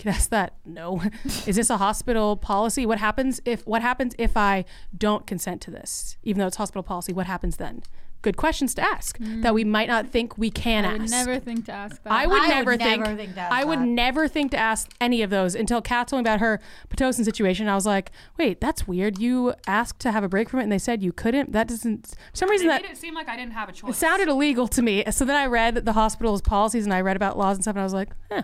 Can 0.00 0.10
I 0.12 0.16
ask 0.16 0.30
that? 0.30 0.54
No. 0.64 1.00
is 1.46 1.56
this 1.56 1.70
a 1.70 1.76
hospital 1.76 2.36
policy? 2.36 2.86
What 2.86 2.98
happens 2.98 3.40
if 3.44 3.66
what 3.66 3.82
happens 3.82 4.14
if 4.18 4.36
I 4.36 4.64
don't 4.96 5.26
consent 5.26 5.60
to 5.62 5.70
this, 5.70 6.16
even 6.24 6.40
though 6.40 6.46
it's 6.46 6.56
hospital 6.56 6.82
policy? 6.82 7.12
What 7.12 7.26
happens 7.26 7.56
then? 7.58 7.82
Good 8.22 8.36
questions 8.36 8.74
to 8.74 8.82
ask 8.82 9.16
that 9.18 9.54
we 9.54 9.64
might 9.64 9.88
not 9.88 10.08
think 10.10 10.36
we 10.36 10.50
can 10.50 10.84
I 10.84 10.88
ask. 10.92 11.00
would 11.00 11.10
never 11.10 11.38
think 11.40 11.64
to 11.66 11.72
ask 11.72 12.02
that. 12.02 12.12
I 12.12 12.26
would 12.26 12.42
I 12.42 12.48
never 12.48 12.72
would 12.72 12.80
think. 12.82 13.00
never 13.02 13.16
think 13.16 13.32
to 13.34 13.40
ask 13.40 13.52
I 13.54 13.64
would 13.64 13.78
that. 13.78 13.86
never 13.86 14.28
think 14.28 14.50
to 14.50 14.58
ask 14.58 14.90
any 15.00 15.22
of 15.22 15.30
those 15.30 15.54
until 15.54 15.80
Kat 15.80 16.08
told 16.08 16.18
me 16.22 16.28
about 16.28 16.40
her 16.40 16.60
pitocin 16.90 17.24
situation. 17.24 17.66
I 17.66 17.74
was 17.74 17.86
like, 17.86 18.10
"Wait, 18.38 18.60
that's 18.60 18.86
weird. 18.86 19.18
You 19.18 19.54
asked 19.66 20.00
to 20.00 20.12
have 20.12 20.22
a 20.22 20.28
break 20.28 20.50
from 20.50 20.60
it, 20.60 20.64
and 20.64 20.72
they 20.72 20.78
said 20.78 21.02
you 21.02 21.12
couldn't. 21.12 21.52
That 21.52 21.66
doesn't. 21.68 22.08
For 22.08 22.14
some 22.34 22.48
They 22.48 22.52
reason, 22.52 22.66
that 22.68 22.82
made 22.82 22.90
it 22.90 22.98
seem 22.98 23.14
like 23.14 23.28
I 23.30 23.36
didn't 23.36 23.52
have 23.52 23.70
a 23.70 23.72
choice. 23.72 23.90
it 23.96 23.98
sounded 23.98 24.28
illegal 24.28 24.68
to 24.68 24.82
me. 24.82 25.02
So 25.10 25.24
then 25.24 25.36
I 25.36 25.46
read 25.46 25.76
the 25.86 25.92
hospital's 25.94 26.42
policies 26.42 26.84
and 26.84 26.92
I 26.92 27.00
read 27.00 27.16
about 27.16 27.38
laws 27.38 27.56
and 27.56 27.64
stuff, 27.64 27.76
and 27.76 27.80
I 27.80 27.84
was 27.84 27.94
like, 27.94 28.10
eh, 28.30 28.42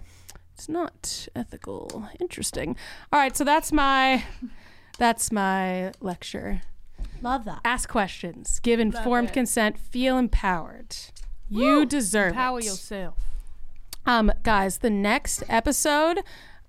it's 0.57 0.71
not 0.71 1.29
ethical. 1.37 2.09
Interesting. 2.19 2.77
All 3.13 3.21
right, 3.21 3.37
so 3.37 3.45
that's 3.45 3.73
my 3.73 4.25
that's 4.97 5.31
my 5.31 5.93
lecture. 6.01 6.63
Love 7.21 7.45
that. 7.45 7.61
Ask 7.63 7.91
questions, 7.91 8.59
give 8.61 8.81
informed 8.81 9.35
consent, 9.35 9.79
feel 9.79 10.17
empowered. 10.17 10.97
You 11.51 11.85
deserve 11.85 12.33
Power 12.33 12.61
it. 12.61 12.65
yourself. 12.65 13.19
Um, 14.07 14.33
guys, 14.43 14.79
the 14.79 14.89
next 14.89 15.43
episode 15.47 16.21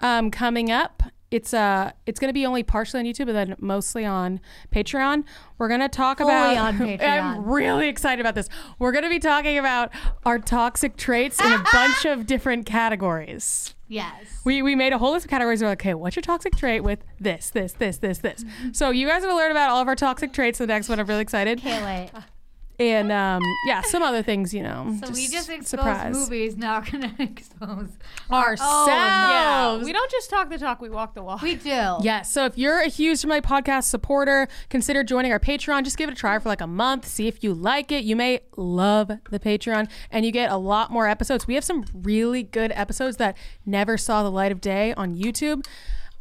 um, 0.02 0.32
coming 0.32 0.70
up 0.70 1.04
it's 1.30 1.54
uh 1.54 1.92
it's 2.06 2.20
gonna 2.20 2.34
be 2.34 2.46
only 2.46 2.64
partially 2.64 3.00
on 3.00 3.06
YouTube, 3.06 3.26
but 3.26 3.34
then 3.34 3.56
mostly 3.60 4.06
on 4.06 4.40
Patreon. 4.74 5.24
We're 5.58 5.68
gonna 5.68 5.90
talk 5.90 6.20
Fully 6.20 6.32
about. 6.32 6.58
on 6.58 6.82
I'm 7.02 7.46
really 7.46 7.90
excited 7.90 8.22
about 8.22 8.36
this. 8.36 8.48
We're 8.80 8.92
gonna 8.92 9.10
be 9.10 9.20
talking 9.20 9.58
about 9.58 9.92
our 10.26 10.40
toxic 10.40 10.96
traits 10.96 11.40
in 11.44 11.52
a 11.52 11.64
bunch 11.74 12.06
of 12.06 12.26
different 12.28 12.66
categories. 12.66 13.76
Yes. 13.90 14.42
We, 14.44 14.62
we 14.62 14.76
made 14.76 14.92
a 14.92 14.98
whole 14.98 15.14
list 15.14 15.26
of 15.26 15.30
categories. 15.30 15.62
We're 15.62 15.70
like, 15.70 15.82
okay, 15.82 15.94
what's 15.94 16.16
your 16.16 16.22
toxic 16.22 16.56
trait 16.58 16.84
with 16.84 17.00
this, 17.20 17.50
this, 17.50 17.72
this, 17.74 17.98
this, 17.98 18.18
this? 18.18 18.44
So 18.74 18.90
you 18.90 19.08
guys 19.08 19.24
are 19.24 19.28
gonna 19.28 19.38
learn 19.38 19.52
about 19.52 19.70
all 19.70 19.82
of 19.82 19.88
our 19.88 19.96
toxic 19.96 20.34
traits. 20.34 20.60
In 20.60 20.68
the 20.68 20.74
next 20.74 20.90
one, 20.90 21.00
I'm 21.00 21.08
really 21.08 21.22
excited. 21.22 21.60
Can't 21.60 21.86
wait. 22.14 22.24
And 22.80 23.12
um, 23.12 23.42
yeah, 23.66 23.82
some 23.82 24.04
other 24.04 24.22
things, 24.22 24.54
you 24.54 24.62
know. 24.62 24.98
So 25.04 25.12
we 25.12 25.28
just 25.28 25.50
exposed 25.50 25.68
surprise. 25.68 26.14
movies. 26.14 26.58
Now 26.58 26.80
we're 26.80 26.92
gonna 26.92 27.16
expose 27.20 27.90
ourselves. 28.30 28.88
Yeah, 28.88 29.84
we 29.84 29.92
don't 29.92 30.12
just 30.12 30.30
talk 30.30 30.50
the 30.50 30.60
talk, 30.60 30.80
we 30.80 30.90
walk 30.90 31.16
the 31.16 31.24
walk. 31.24 31.42
We 31.42 31.56
do. 31.56 31.98
Yes. 32.02 32.32
So 32.32 32.46
if 32.46 32.56
you're 32.58 32.80
a 32.80 32.88
huge 32.88 33.26
My 33.26 33.42
Podcast 33.42 33.86
supporter, 33.86 34.48
consider 34.70 35.04
joining 35.04 35.32
our 35.32 35.40
Patreon. 35.40 35.84
Just 35.86 35.98
give 35.98 36.08
it 36.10 36.14
a 36.14 36.16
try 36.16 36.38
for 36.38 36.50
like 36.50 36.62
a 36.62 36.68
month. 36.68 37.08
See 37.08 37.28
if 37.28 37.44
you 37.44 37.54
like 37.54 37.92
it. 37.92 38.04
You 38.04 38.16
may 38.16 38.42
love 38.56 39.08
the 39.30 39.40
Patreon 39.40 39.90
and 40.12 40.26
you 40.26 40.32
get 40.32 40.52
a 40.52 40.58
lot 40.58 40.92
more 40.92 41.08
episodes. 41.08 41.48
We 41.48 41.56
have 41.56 41.64
some 41.64 41.84
really 41.94 42.44
good 42.44 42.72
episodes 42.76 43.18
that 43.18 43.36
never 43.66 43.98
saw 43.98 44.22
the 44.22 44.32
light 44.32 44.52
of 44.52 44.62
day 44.62 44.94
on 44.94 45.16
YouTube. 45.16 45.66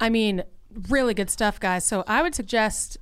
I 0.00 0.08
mean, 0.08 0.42
really 0.88 1.14
good 1.14 1.30
stuff, 1.30 1.60
guys. 1.60 1.84
So 1.84 2.02
I 2.06 2.22
would 2.22 2.34
suggest, 2.34 2.96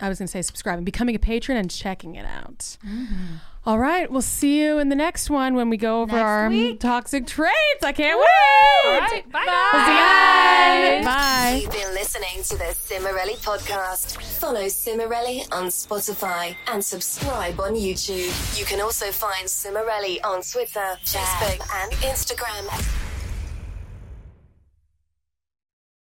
I 0.00 0.08
was 0.08 0.18
going 0.18 0.26
to 0.26 0.32
say 0.32 0.42
subscribing, 0.42 0.84
becoming 0.84 1.14
a 1.14 1.18
patron 1.20 1.56
and 1.56 1.70
checking 1.70 2.16
it 2.16 2.26
out. 2.26 2.58
Mm-hmm. 2.84 3.36
All 3.66 3.78
right. 3.78 4.10
We'll 4.10 4.20
see 4.22 4.60
you 4.60 4.78
in 4.78 4.88
the 4.88 4.96
next 4.96 5.30
one 5.30 5.54
when 5.54 5.70
we 5.70 5.76
go 5.76 6.02
over 6.02 6.12
Next 6.16 6.22
our 6.22 6.48
week. 6.50 6.80
toxic 6.80 7.26
traits. 7.26 7.82
I 7.82 7.92
can't 7.92 8.18
wait. 8.18 8.92
All 8.92 9.00
right, 9.00 9.32
bye. 9.32 9.70
We'll 9.72 9.84
see 9.86 9.92
you 9.92 9.98
guys. 9.98 11.04
Bye. 11.04 11.60
You've 11.62 11.70
been 11.70 11.94
listening 11.94 12.42
to 12.42 12.58
the 12.58 12.74
Cimorelli 12.74 13.36
podcast. 13.42 14.20
Follow 14.38 14.64
Cimorelli 14.66 15.46
on 15.52 15.66
Spotify 15.68 16.56
and 16.66 16.84
subscribe 16.84 17.58
on 17.60 17.74
YouTube. 17.74 18.58
You 18.58 18.66
can 18.66 18.80
also 18.82 19.06
find 19.12 19.46
Cimorelli 19.46 20.18
on 20.24 20.42
Twitter, 20.42 20.98
Facebook, 21.04 21.60
and 21.82 21.92
Instagram. 22.02 23.13